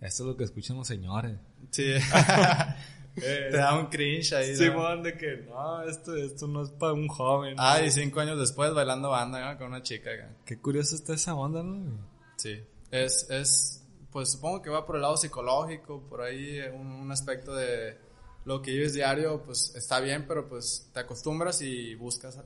esto 0.00 0.22
es 0.22 0.26
lo 0.28 0.36
que 0.36 0.44
escuchan 0.44 0.76
los 0.76 0.86
señores. 0.86 1.38
Sí. 1.70 1.84
eh, 3.16 3.48
Te 3.50 3.56
da 3.56 3.78
un 3.78 3.86
cringe 3.86 4.32
ahí. 4.32 4.56
Simón, 4.56 5.02
de 5.02 5.16
que 5.16 5.36
no, 5.48 5.82
esto, 5.82 6.14
esto 6.16 6.46
no 6.46 6.62
es 6.62 6.70
para 6.70 6.92
un 6.92 7.08
joven. 7.08 7.54
Ah, 7.58 7.78
¿no? 7.80 7.86
y 7.86 7.90
cinco 7.90 8.20
años 8.20 8.38
después 8.38 8.72
bailando 8.74 9.10
banda 9.10 9.52
¿no? 9.52 9.58
con 9.58 9.68
una 9.68 9.82
chica. 9.82 10.10
Qué 10.44 10.58
curioso 10.58 10.96
está 10.96 11.14
esa 11.14 11.34
onda, 11.34 11.62
¿no? 11.62 11.98
Sí. 12.36 12.60
Es, 12.90 13.28
es, 13.30 13.82
pues 14.10 14.32
supongo 14.32 14.62
que 14.62 14.70
va 14.70 14.86
por 14.86 14.96
el 14.96 15.02
lado 15.02 15.16
psicológico, 15.16 16.02
por 16.08 16.22
ahí 16.22 16.60
un, 16.72 16.86
un 16.86 17.12
aspecto 17.12 17.54
de 17.54 17.96
lo 18.44 18.60
que 18.60 18.72
vives 18.72 18.94
diario, 18.94 19.42
pues 19.42 19.74
está 19.74 20.00
bien, 20.00 20.26
pero 20.28 20.48
pues 20.48 20.90
te 20.92 21.00
acostumbras 21.00 21.62
y 21.62 21.94
buscas 21.94 22.38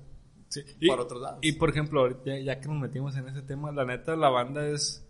sí. 0.48 0.62
por 0.62 0.98
y, 0.98 1.02
otros 1.02 1.22
lados. 1.22 1.38
Y 1.42 1.52
por 1.52 1.70
ejemplo, 1.70 2.00
ahorita 2.00 2.38
ya 2.38 2.60
que 2.60 2.68
nos 2.68 2.80
metimos 2.80 3.16
en 3.16 3.28
ese 3.28 3.42
tema, 3.42 3.72
la 3.72 3.84
neta, 3.84 4.16
la 4.16 4.28
banda 4.28 4.66
es, 4.66 5.04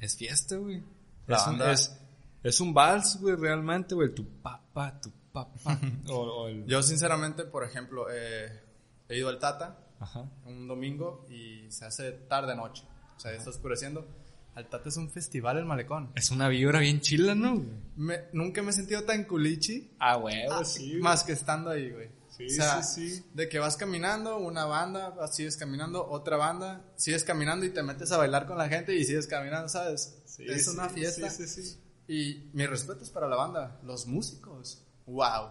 es 0.00 0.16
fiesta, 0.16 0.56
güey. 0.56 0.82
Es, 1.26 1.46
un, 1.46 1.62
es, 1.62 2.00
es 2.42 2.60
un 2.60 2.72
vals, 2.72 3.20
güey, 3.20 3.36
realmente, 3.36 3.94
güey. 3.94 4.14
Tu 4.14 4.26
papá, 4.40 5.00
tu 5.00 5.10
papá. 5.32 5.78
o, 6.08 6.14
o 6.14 6.48
el... 6.48 6.66
Yo, 6.66 6.82
sinceramente, 6.82 7.44
por 7.44 7.64
ejemplo, 7.64 8.06
eh, 8.10 8.62
he 9.08 9.18
ido 9.18 9.28
al 9.28 9.38
Tata 9.38 9.78
Ajá. 10.00 10.30
un 10.46 10.66
domingo 10.68 11.26
y 11.28 11.70
se 11.70 11.84
hace 11.84 12.12
tarde-noche. 12.12 12.84
O 13.16 13.20
sea, 13.20 13.32
ya 13.32 13.38
está 13.38 13.50
oscureciendo. 13.50 14.06
Al 14.54 14.68
Tata 14.68 14.88
es 14.88 14.96
un 14.96 15.10
festival 15.10 15.58
el 15.58 15.64
malecón. 15.64 16.10
Es 16.14 16.30
una 16.30 16.48
vibra 16.48 16.80
bien 16.80 17.00
chila, 17.00 17.34
¿no? 17.34 17.62
Me, 17.96 18.24
nunca 18.32 18.62
me 18.62 18.70
he 18.70 18.72
sentido 18.72 19.04
tan 19.04 19.24
culichi. 19.24 19.92
Ah, 19.98 20.16
güey, 20.16 20.46
ah, 20.50 20.64
sí. 20.64 20.90
Güey. 20.90 21.02
Más 21.02 21.22
que 21.24 21.32
estando 21.32 21.70
ahí, 21.70 21.90
güey. 21.90 22.10
Sí, 22.38 22.46
o 22.46 22.50
sea, 22.50 22.82
sí, 22.84 23.10
sí. 23.10 23.24
De 23.34 23.48
que 23.48 23.58
vas 23.58 23.76
caminando, 23.76 24.38
una 24.38 24.64
banda, 24.64 25.26
sigues 25.26 25.56
caminando, 25.56 26.08
otra 26.08 26.36
banda, 26.36 26.84
sigues 26.94 27.24
caminando 27.24 27.66
y 27.66 27.70
te 27.70 27.82
metes 27.82 28.12
a 28.12 28.16
bailar 28.16 28.46
con 28.46 28.56
la 28.56 28.68
gente 28.68 28.94
y 28.94 29.04
sigues 29.04 29.26
caminando, 29.26 29.68
¿sabes? 29.68 30.22
Sí, 30.24 30.44
es 30.48 30.66
sí, 30.66 30.70
una 30.70 30.88
fiesta. 30.88 31.28
Sí, 31.30 31.48
sí, 31.48 31.62
sí. 31.62 31.80
Y 32.06 32.50
mi 32.52 32.64
respeto 32.66 33.02
es 33.02 33.10
para 33.10 33.26
la 33.28 33.36
banda, 33.36 33.80
los 33.82 34.06
músicos. 34.06 34.84
Wow. 35.06 35.50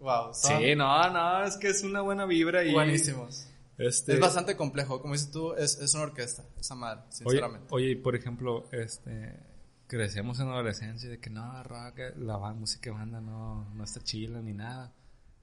Wow. 0.00 0.34
Son 0.34 0.60
sí, 0.60 0.76
no, 0.76 1.10
no, 1.10 1.44
es 1.44 1.56
que 1.56 1.68
es 1.68 1.82
una 1.82 2.02
buena 2.02 2.26
vibra 2.26 2.62
y. 2.62 2.72
Buenísimos. 2.72 3.48
Este... 3.78 4.14
Es 4.14 4.20
bastante 4.20 4.56
complejo, 4.56 5.00
como 5.00 5.14
dices 5.14 5.30
tú, 5.30 5.54
es, 5.54 5.78
es 5.78 5.94
una 5.94 6.02
orquesta, 6.04 6.44
esa 6.58 6.74
madre, 6.74 7.02
sinceramente. 7.10 7.68
Oye, 7.70 7.92
oye, 7.92 7.96
por 7.96 8.16
ejemplo, 8.16 8.68
este, 8.72 9.38
crecemos 9.86 10.40
en 10.40 10.48
la 10.48 10.54
adolescencia 10.54 11.08
de 11.08 11.20
que 11.20 11.30
no, 11.30 11.62
rock, 11.62 12.00
la 12.16 12.38
música 12.54 12.90
banda 12.90 13.20
no, 13.20 13.72
no 13.72 13.84
está 13.84 14.02
chila 14.02 14.42
ni 14.42 14.52
nada. 14.52 14.92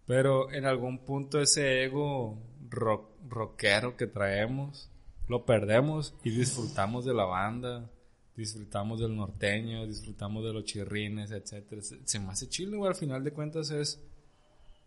Pero 0.07 0.51
en 0.51 0.65
algún 0.65 0.99
punto 0.99 1.41
ese 1.41 1.83
ego 1.83 2.37
rock, 2.69 3.09
rockero 3.27 3.97
que 3.97 4.07
traemos, 4.07 4.89
lo 5.27 5.45
perdemos 5.45 6.13
y 6.23 6.29
disfrutamos 6.29 7.05
de 7.05 7.13
la 7.13 7.25
banda, 7.25 7.89
disfrutamos 8.35 8.99
del 8.99 9.15
norteño, 9.15 9.87
disfrutamos 9.87 10.43
de 10.43 10.53
los 10.53 10.65
chirrines, 10.65 11.31
etcétera. 11.31 11.81
Se, 11.81 11.99
se 12.05 12.19
me 12.19 12.31
hace 12.31 12.47
chilo, 12.47 12.77
güey, 12.77 12.89
al 12.89 12.95
final 12.95 13.23
de 13.23 13.31
cuentas 13.31 13.71
es, 13.71 13.99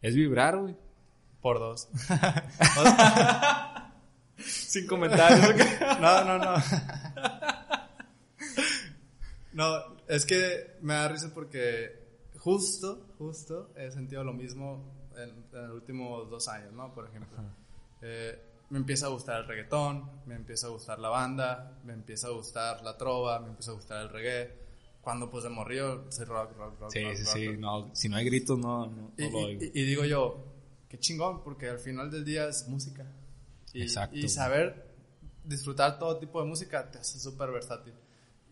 es 0.01 0.15
vibrar, 0.15 0.59
güey. 0.59 0.77
Por 1.41 1.59
dos. 1.59 1.89
Sin 4.37 4.87
comentarios. 4.87 5.57
no, 6.01 6.25
no, 6.25 6.39
no. 6.39 6.55
No, 9.53 9.97
es 10.09 10.25
que 10.25 10.77
me 10.83 10.95
da 10.95 11.09
risa 11.09 11.33
porque 11.35 12.07
justo, 12.39 13.09
justo 13.19 13.73
he 13.77 13.91
sentido 13.91 14.23
lo 14.23 14.33
mismo 14.33 14.98
en, 15.19 15.31
en 15.53 15.69
los 15.69 15.75
últimos 15.75 16.31
dos 16.31 16.49
años, 16.49 16.73
¿no? 16.73 16.93
Por 16.93 17.09
ejemplo. 17.09 17.39
Eh, 18.03 18.39
me 18.71 18.79
empieza 18.79 19.07
a 19.07 19.09
gustar 19.09 19.41
el 19.41 19.47
reggaetón, 19.47 20.11
me 20.27 20.35
empieza 20.35 20.67
a 20.67 20.71
gustar 20.71 20.99
la 20.99 21.09
banda, 21.09 21.79
me 21.85 21.95
empieza 21.95 22.29
a 22.29 22.31
gustar 22.31 22.83
la 22.83 22.97
trova, 22.97 23.41
me 23.41 23.49
empieza 23.49 23.71
a 23.71 23.75
gustar 23.75 24.03
el 24.03 24.11
reggae. 24.11 24.69
Cuando 25.01 25.31
pues 25.31 25.45
de 25.45 25.51
morrillo, 25.51 26.05
soy 26.11 26.27
rock, 26.27 26.55
rock, 26.57 26.81
rock. 26.81 26.93
Sí, 26.93 27.03
rock, 27.03 27.15
sí, 27.15 27.23
rock, 27.25 27.33
sí. 27.35 27.47
rock. 27.47 27.59
No, 27.59 27.91
si 27.95 28.09
no 28.09 28.17
hay 28.17 28.25
gritos, 28.27 28.59
no, 28.59 28.87
no, 28.87 29.13
y, 29.17 29.23
no 29.23 29.31
lo 29.31 29.39
oigo. 29.39 29.63
Y, 29.63 29.81
y, 29.81 29.85
digo 29.85 30.05
yo, 30.05 30.45
qué 30.89 30.99
chingón, 30.99 31.43
porque 31.43 31.69
al 31.69 31.79
final 31.79 32.11
del 32.11 32.25
día 32.25 32.49
es 32.49 32.69
música. 32.69 33.07
Y, 33.73 33.83
Exacto. 33.83 34.17
Y 34.17 34.29
saber 34.29 34.87
disfrutar 35.45 35.99
todo 35.99 36.19
tipo 36.19 36.43
de 36.43 36.49
música 36.49 36.91
te 36.91 36.99
hace 36.99 37.19
súper 37.19 37.51
versátil. 37.51 37.95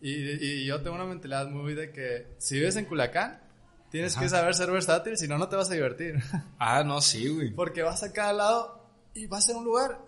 Y, 0.01 0.11
y 0.11 0.65
yo 0.65 0.81
tengo 0.81 0.95
una 0.95 1.05
mentalidad 1.05 1.47
muy 1.49 1.75
de 1.75 1.91
que 1.91 2.35
si 2.39 2.55
vives 2.55 2.75
en 2.75 2.85
Culiacán, 2.85 3.39
tienes 3.91 4.15
que 4.15 4.27
saber 4.29 4.53
ser 4.55 4.71
versátil, 4.71 5.17
si 5.17 5.27
no, 5.27 5.37
no 5.37 5.47
te 5.49 5.55
vas 5.55 5.69
a 5.69 5.73
divertir. 5.73 6.15
Ah, 6.59 6.83
no, 6.83 7.01
sí, 7.01 7.27
güey. 7.29 7.51
Porque 7.51 7.83
vas 7.83 8.03
a 8.03 8.11
cada 8.11 8.33
lado 8.33 8.83
y 9.13 9.27
vas 9.27 9.49
a 9.49 9.55
un 9.57 9.63
lugar 9.65 9.99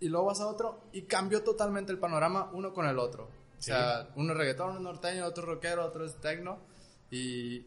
y 0.00 0.08
luego 0.08 0.26
vas 0.26 0.40
a 0.40 0.46
otro 0.46 0.88
y 0.92 1.02
cambió 1.02 1.42
totalmente 1.42 1.92
el 1.92 1.98
panorama 1.98 2.50
uno 2.52 2.72
con 2.72 2.86
el 2.86 2.98
otro. 2.98 3.30
O 3.58 3.62
sea, 3.62 4.08
uno 4.16 4.32
es 4.32 4.38
reggaetón, 4.38 4.68
uno 4.70 4.76
es 4.78 4.82
norteño, 4.84 5.24
otro 5.26 5.42
es 5.44 5.48
rockero, 5.48 5.84
otro 5.86 6.04
es 6.04 6.14
tecno. 6.20 6.58
Y, 7.10 7.64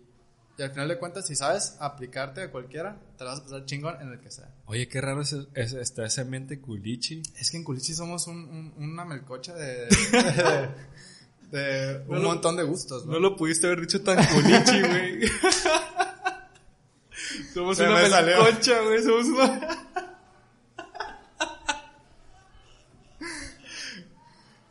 y 0.57 0.61
al 0.61 0.69
final 0.71 0.87
de 0.87 0.99
cuentas, 0.99 1.25
si 1.25 1.35
sabes 1.35 1.75
aplicarte 1.79 2.41
a 2.43 2.51
cualquiera, 2.51 2.99
te 3.17 3.23
la 3.23 3.31
vas 3.31 3.39
a 3.39 3.43
pasar 3.43 3.65
chingón 3.65 3.99
en 4.01 4.09
el 4.09 4.19
que 4.19 4.29
sea. 4.29 4.53
Oye, 4.67 4.87
qué 4.87 5.01
raro 5.01 5.21
es, 5.21 5.33
es- 5.55 5.73
está 5.73 6.05
ese 6.05 6.21
ambiente 6.21 6.59
culichi. 6.61 7.21
Es 7.39 7.49
que 7.49 7.57
en 7.57 7.63
Culichi 7.63 7.93
somos 7.93 8.27
un, 8.27 8.37
un- 8.37 8.73
una 8.77 9.03
melcocha 9.05 9.53
de, 9.55 9.85
de, 9.87 9.89
de 11.51 12.01
un 12.07 12.15
No 12.17 12.23
lo- 12.23 12.29
montón 12.29 12.55
de 12.57 12.63
gustos, 12.63 13.05
¿no? 13.05 13.13
No 13.13 13.19
lo 13.19 13.35
pudiste 13.35 13.67
haber 13.67 13.81
dicho 13.81 14.01
tan 14.01 14.17
culichi, 14.25 14.81
güey. 14.81 15.27
Somos 17.53 17.77
Se 17.77 17.83
una 17.87 18.01
me 18.01 18.09
salió. 18.09 18.43
melcocha, 18.43 18.81
güey. 18.81 19.03
Somos 19.03 19.25
una... 19.27 19.59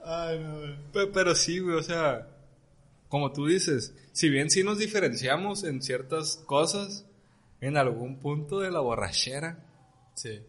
Ay, 0.05 0.39
no, 0.41 0.59
güey. 0.59 0.77
Pe- 0.93 1.07
Pero 1.09 1.35
sí, 1.35 1.59
güey, 1.59 1.77
o 1.77 1.83
sea, 1.83 2.29
como 3.09 3.33
tú 3.33 3.47
dices, 3.47 3.95
si 4.13 4.29
bien 4.29 4.51
sí 4.51 4.63
nos 4.65 4.79
diferenciamos 4.79 5.65
en 5.65 5.83
ciertas 5.83 6.37
cosas, 6.47 7.05
en 7.61 7.77
algún 7.77 8.19
punto 8.21 8.61
de 8.61 8.71
la 8.71 8.81
borrachera, 8.81 9.65
Sí. 10.15 10.41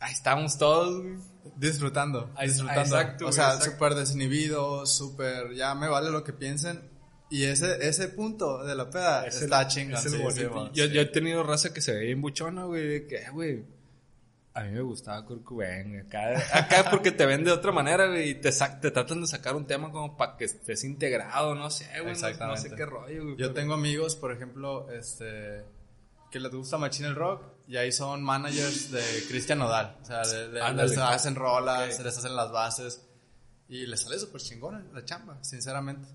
Ahí 0.00 0.12
estamos 0.12 0.58
todos, 0.58 1.02
güey. 1.02 1.16
Disfrutando, 1.56 2.30
Ahí- 2.36 2.48
disfrutando. 2.48 2.80
exacto, 2.82 3.26
o 3.26 3.32
sea, 3.32 3.60
súper 3.60 3.94
desinhibido, 3.94 4.86
súper, 4.86 5.54
ya 5.54 5.74
me 5.74 5.88
vale 5.88 6.10
lo 6.10 6.22
que 6.24 6.32
piensen. 6.32 6.88
Y 7.30 7.44
ese, 7.44 7.86
ese 7.86 8.08
punto 8.08 8.64
de 8.64 8.74
la 8.74 8.88
peda 8.90 9.26
Es 9.26 9.36
el- 9.38 9.44
está 9.44 9.66
chingón. 9.68 9.96
es 9.98 10.06
el 10.06 10.12
sí, 10.12 10.18
sí, 10.30 10.42
yo, 10.72 10.86
sí. 10.86 10.90
yo 10.92 11.00
he 11.00 11.06
tenido 11.06 11.42
raza 11.42 11.72
que 11.74 11.80
se 11.80 11.92
ve 11.92 12.04
bien 12.06 12.20
buchona, 12.22 12.64
güey, 12.64 12.86
de 12.86 13.06
que, 13.06 13.28
güey, 13.30 13.64
a 14.54 14.62
mí 14.62 14.70
me 14.72 14.80
gustaba 14.80 15.24
Kurt 15.26 15.44
Cobain, 15.44 16.00
acá, 16.00 16.36
acá 16.52 16.84
porque 16.90 17.12
te 17.12 17.26
ven 17.26 17.44
de 17.44 17.52
otra 17.52 17.70
manera, 17.70 18.06
güey, 18.08 18.30
y 18.30 18.34
te, 18.36 18.50
te 18.50 18.90
tratan 18.90 19.20
de 19.20 19.26
sacar 19.26 19.54
un 19.56 19.66
tema 19.66 19.90
como 19.92 20.16
para 20.16 20.36
que 20.36 20.46
estés 20.46 20.84
integrado, 20.84 21.54
no 21.54 21.70
sé, 21.70 21.86
güey, 22.00 22.14
no- 22.14 22.56
sé 22.56 22.70
qué 22.74 22.86
rollo, 22.86 23.22
güey. 23.24 23.36
Yo 23.36 23.46
pero- 23.48 23.54
tengo 23.54 23.74
amigos, 23.74 24.16
por 24.16 24.32
ejemplo, 24.32 24.90
este, 24.90 25.64
que 26.30 26.40
les 26.40 26.52
gusta 26.52 26.78
machín 26.78 27.06
el 27.06 27.14
rock 27.14 27.42
ahí 27.76 27.92
son 27.92 28.22
managers 28.22 28.90
de 28.90 29.02
Cristian 29.28 29.58
Nodal. 29.58 29.96
O 30.02 30.04
sea, 30.04 30.22
de- 30.26 30.48
de- 30.48 30.62
Ándale. 30.62 30.88
les 30.88 30.98
hacen 30.98 31.34
rolas, 31.34 31.98
Ok. 31.98 32.04
les 32.06 32.16
hacen 32.18 32.34
las 32.34 32.50
bases 32.50 33.02
y 33.68 33.86
les 33.86 34.00
sale 34.00 34.18
súper 34.18 34.40
chingón 34.40 34.88
la 34.94 35.04
chamba, 35.04 35.38
sinceramente. 35.44 36.08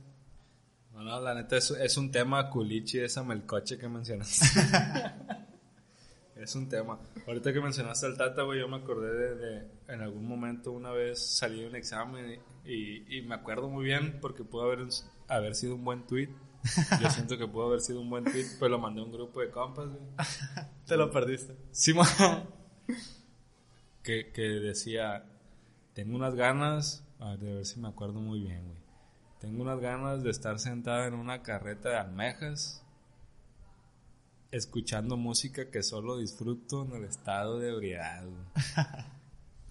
No, 0.91 1.01
no, 1.03 1.19
la 1.21 1.33
neta 1.33 1.57
es, 1.57 1.71
es 1.71 1.97
un 1.97 2.11
tema 2.11 2.49
culichi 2.49 2.99
esa 2.99 3.23
melcoche 3.23 3.77
que 3.77 3.87
mencionaste. 3.87 4.45
es 6.35 6.55
un 6.55 6.67
tema. 6.69 6.99
Ahorita 7.27 7.53
que 7.53 7.61
mencionaste 7.61 8.05
al 8.07 8.17
Tata, 8.17 8.41
güey, 8.43 8.59
yo 8.59 8.67
me 8.67 8.77
acordé 8.77 9.13
de, 9.13 9.35
de- 9.35 9.67
en 9.87 10.01
algún 10.01 10.27
momento 10.27 10.71
una 10.71 10.91
vez 10.91 11.19
salí 11.37 11.61
de 11.61 11.67
un 11.67 11.75
examen 11.75 12.39
y, 12.65 13.17
y 13.17 13.21
me 13.21 13.35
acuerdo 13.35 13.69
muy 13.69 13.85
bien 13.85 14.19
porque 14.21 14.43
pudo 14.43 14.63
haber, 14.63 14.87
haber 15.27 15.55
sido 15.55 15.75
un 15.75 15.83
buen 15.85 16.05
tweet. 16.07 16.29
Yo 17.01 17.09
siento 17.09 17.37
que 17.37 17.47
pudo 17.47 17.67
haber 17.67 17.81
sido 17.81 17.99
un 17.99 18.09
buen 18.09 18.23
tweet, 18.23 18.45
pues 18.57 18.71
lo 18.71 18.79
mandé 18.79 19.01
a 19.01 19.03
un 19.03 19.11
grupo 19.11 19.41
de 19.41 19.49
compas, 19.49 19.87
güey. 19.89 20.01
Te 20.85 20.95
lo 20.95 21.11
perdiste. 21.11 21.57
Sí, 21.71 21.93
que, 24.01 24.31
que 24.31 24.41
decía, 24.41 25.25
tengo 25.93 26.15
unas 26.15 26.35
ganas, 26.35 27.03
a 27.19 27.31
ver, 27.31 27.39
de 27.39 27.53
ver 27.55 27.65
si 27.65 27.79
me 27.79 27.87
acuerdo 27.87 28.19
muy 28.19 28.39
bien, 28.39 28.65
güey. 28.65 28.83
Tengo 29.39 29.63
unas 29.63 29.79
ganas 29.79 30.23
de 30.23 30.29
estar 30.29 30.59
sentado 30.59 31.05
en 31.05 31.15
una 31.15 31.41
carreta 31.41 31.89
de 31.89 31.97
almejas, 31.97 32.81
escuchando 34.51 35.17
música 35.17 35.69
que 35.69 35.83
solo 35.83 36.17
disfruto 36.17 36.85
en 36.85 36.93
el 36.93 37.05
estado 37.05 37.59
de 37.59 37.71
ebriedad, 37.71 38.23
güey. 38.23 38.45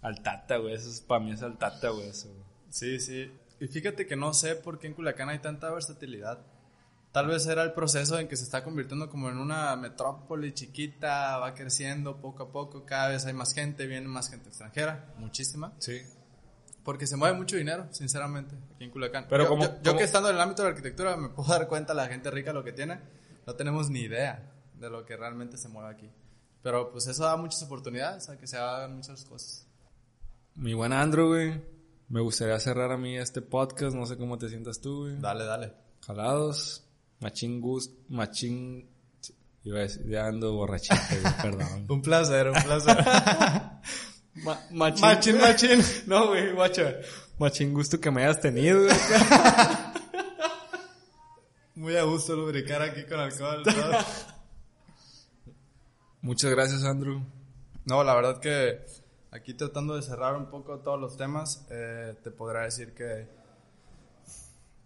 Al 0.02 0.20
tata, 0.20 0.56
güey, 0.56 0.74
eso 0.74 0.90
es, 0.90 1.00
para 1.00 1.24
mí 1.24 1.30
es 1.30 1.42
al 1.42 1.56
tata, 1.58 1.90
güey, 1.90 2.08
eso, 2.08 2.28
güey. 2.28 2.42
Sí, 2.70 2.98
sí. 2.98 3.30
Y 3.60 3.68
fíjate 3.68 4.04
que 4.04 4.16
no 4.16 4.34
sé 4.34 4.56
por 4.56 4.80
qué 4.80 4.88
en 4.88 4.94
Culiacán 4.94 5.28
hay 5.28 5.38
tanta 5.38 5.70
versatilidad. 5.70 6.44
Tal 7.12 7.26
vez 7.26 7.46
era 7.46 7.62
el 7.62 7.72
proceso 7.72 8.18
en 8.18 8.26
que 8.26 8.36
se 8.36 8.44
está 8.44 8.64
convirtiendo 8.64 9.10
como 9.10 9.28
en 9.28 9.36
una 9.36 9.76
metrópoli 9.76 10.52
chiquita, 10.54 11.36
va 11.38 11.52
creciendo 11.54 12.16
poco 12.20 12.44
a 12.44 12.50
poco, 12.50 12.86
cada 12.86 13.08
vez 13.08 13.26
hay 13.26 13.34
más 13.34 13.52
gente, 13.52 13.86
viene 13.86 14.08
más 14.08 14.30
gente 14.30 14.48
extranjera, 14.48 15.12
muchísima. 15.18 15.72
Sí. 15.78 16.00
Porque 16.82 17.06
se 17.06 17.16
mueve 17.16 17.36
mucho 17.36 17.56
dinero, 17.56 17.86
sinceramente, 17.90 18.56
aquí 18.74 18.84
en 18.84 18.90
Culiacán. 18.90 19.26
Pero 19.28 19.44
yo, 19.44 19.48
como- 19.50 19.62
yo- 19.64 19.70
yo 19.82 19.82
como- 19.90 19.98
que 19.98 20.04
estando 20.04 20.30
en 20.30 20.36
el 20.36 20.40
ámbito 20.40 20.62
de 20.62 20.68
la 20.68 20.74
arquitectura 20.74 21.16
me 21.18 21.28
puedo 21.28 21.50
dar 21.50 21.68
cuenta 21.68 21.92
la 21.94 22.06
gente 22.08 22.30
rica 22.30 22.52
lo 22.54 22.64
que 22.64 22.72
tiene, 22.72 22.98
no 23.46 23.54
tenemos 23.54 23.90
ni 23.90 24.00
idea 24.00 24.50
de 24.74 24.88
lo 24.90 25.04
que 25.04 25.16
realmente 25.16 25.58
se 25.58 25.68
mueve 25.68 25.90
aquí. 25.90 26.10
Pero 26.62 26.90
pues 26.92 27.06
eso 27.08 27.24
da 27.24 27.36
muchas 27.36 27.62
oportunidades 27.62 28.28
a 28.30 28.38
que 28.38 28.46
se 28.46 28.56
hagan 28.56 28.96
muchas 28.96 29.24
cosas. 29.26 29.66
Mi 30.54 30.72
buen 30.74 30.92
Andrew, 30.94 31.28
güey, 31.28 31.60
me 32.08 32.20
gustaría 32.20 32.58
cerrar 32.58 32.90
a 32.90 32.96
mí 32.96 33.16
este 33.18 33.42
podcast, 33.42 33.94
no 33.94 34.06
sé 34.06 34.16
cómo 34.16 34.38
te 34.38 34.48
sientas 34.48 34.80
tú, 34.80 35.02
güey. 35.02 35.20
Dale, 35.20 35.44
dale. 35.44 35.74
Jalados, 36.06 36.84
machín 37.22 37.60
gust, 37.60 37.92
machín... 38.08 38.88
Iba 39.64 39.78
a 39.78 39.82
decir, 39.82 40.02
ya 40.08 40.26
ando 40.26 40.54
borrachito, 40.54 40.96
perdón. 41.40 41.86
Un 41.88 42.02
placer, 42.02 42.48
un 42.48 42.54
placer. 42.64 42.96
Ma- 44.44 44.60
machín, 44.72 45.00
Machín, 45.02 45.38
machín. 45.38 45.80
No, 46.06 46.28
güey, 46.28 46.52
macho. 46.54 46.82
Machín 47.38 47.72
gusto 47.72 48.00
que 48.00 48.10
me 48.10 48.24
hayas 48.24 48.40
tenido, 48.40 48.82
güey. 48.82 48.96
Muy 51.74 51.96
a 51.96 52.02
gusto 52.04 52.34
lubricar 52.36 52.82
aquí 52.82 53.04
con 53.04 53.20
alcohol. 53.20 53.62
todo. 53.62 53.92
Muchas 56.20 56.50
gracias, 56.50 56.84
Andrew. 56.84 57.22
No, 57.84 58.04
la 58.04 58.14
verdad 58.14 58.40
que 58.40 58.84
aquí 59.30 59.54
tratando 59.54 59.96
de 59.96 60.02
cerrar 60.02 60.36
un 60.36 60.50
poco 60.50 60.78
todos 60.80 61.00
los 61.00 61.16
temas, 61.16 61.66
eh, 61.70 62.14
te 62.22 62.30
podrá 62.30 62.62
decir 62.64 62.94
que, 62.94 63.28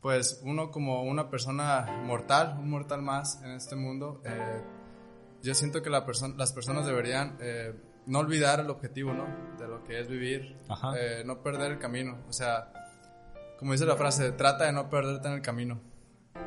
pues 0.06 0.38
uno 0.44 0.70
como 0.70 1.02
una 1.02 1.30
persona 1.30 2.00
mortal, 2.04 2.58
un 2.60 2.70
mortal 2.70 3.02
más 3.02 3.42
en 3.42 3.50
este 3.50 3.74
mundo, 3.74 4.22
eh, 4.24 4.62
yo 5.42 5.52
siento 5.52 5.82
que 5.82 5.90
la 5.90 6.06
perso- 6.06 6.32
las 6.36 6.52
personas 6.52 6.86
deberían 6.86 7.36
eh, 7.40 7.74
no 8.06 8.20
olvidar 8.20 8.60
el 8.60 8.70
objetivo, 8.70 9.12
¿no? 9.12 9.26
De 9.58 9.66
lo 9.66 9.82
que 9.82 9.98
es 9.98 10.06
vivir, 10.06 10.56
eh, 10.96 11.24
no 11.26 11.42
perder 11.42 11.72
el 11.72 11.78
camino. 11.80 12.18
O 12.28 12.32
sea, 12.32 12.72
como 13.58 13.72
dice 13.72 13.84
la 13.84 13.96
frase, 13.96 14.30
trata 14.30 14.66
de 14.66 14.72
no 14.72 14.88
perderte 14.88 15.26
en 15.26 15.34
el 15.34 15.42
camino. 15.42 15.80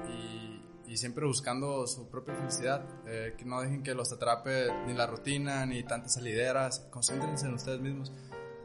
Y, 0.08 0.64
y 0.88 0.96
siempre 0.96 1.26
buscando 1.26 1.86
su 1.86 2.10
propia 2.10 2.36
felicidad. 2.36 2.86
que 3.38 3.44
no 3.44 3.60
dejen 3.60 3.84
que 3.84 3.94
los 3.94 4.14
atrape 4.14 4.70
ni 4.88 4.94
la 4.94 5.06
rutina, 5.06 5.66
ni 5.66 5.84
tantas 5.84 6.14
salideras. 6.14 6.88
Concéntrense 6.92 7.46
en 7.48 7.56
ustedes 7.56 7.82
mismos 7.82 8.14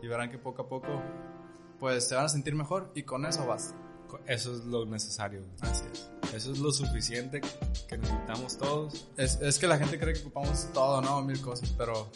y 0.01 0.07
verán 0.07 0.31
que 0.31 0.39
poco 0.39 0.63
a 0.63 0.69
poco 0.69 1.03
pues 1.81 2.07
se 2.09 2.15
van 2.15 2.27
a 2.27 2.29
sentir 2.29 2.55
mejor 2.55 2.93
y 2.95 3.03
con 3.03 3.27
eso 3.27 3.45
basta. 3.45 3.75
Eso 4.27 4.55
es 4.55 4.65
lo 4.65 4.85
necesario. 4.87 5.43
Así 5.61 5.85
es. 5.93 6.11
Eso 6.35 6.53
es 6.53 6.59
lo 6.59 6.73
suficiente 6.73 7.41
que 7.89 7.99
necesitamos 7.99 8.59
todos. 8.59 9.07
Es, 9.17 9.39
es 9.41 9.59
que 9.59 9.69
la 9.69 9.79
gente 9.79 9.99
cree 9.99 10.15
que 10.15 10.21
ocupamos 10.21 10.69
todo, 10.73 11.01
¿no? 11.01 11.23
Mil 11.23 11.41
cosas, 11.41 11.73
pero 11.77 12.11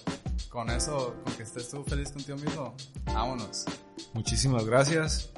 con 0.48 0.70
eso, 0.70 1.14
con 1.24 1.34
que 1.34 1.42
estés 1.44 1.68
tú 1.68 1.84
feliz 1.84 2.10
contigo 2.10 2.36
mismo, 2.38 2.74
vámonos. 3.06 3.64
Muchísimas 4.14 4.64
gracias. 4.64 5.30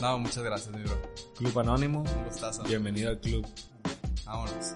No, 0.00 0.18
muchas 0.18 0.42
gracias, 0.42 0.74
mi 0.74 0.82
bro. 0.82 1.00
Club 1.36 1.58
Anónimo. 1.58 2.00
Un 2.00 2.24
gustazo. 2.24 2.62
Bienvenido 2.64 3.10
al 3.10 3.20
club. 3.20 3.46
Vámonos. 4.24 4.74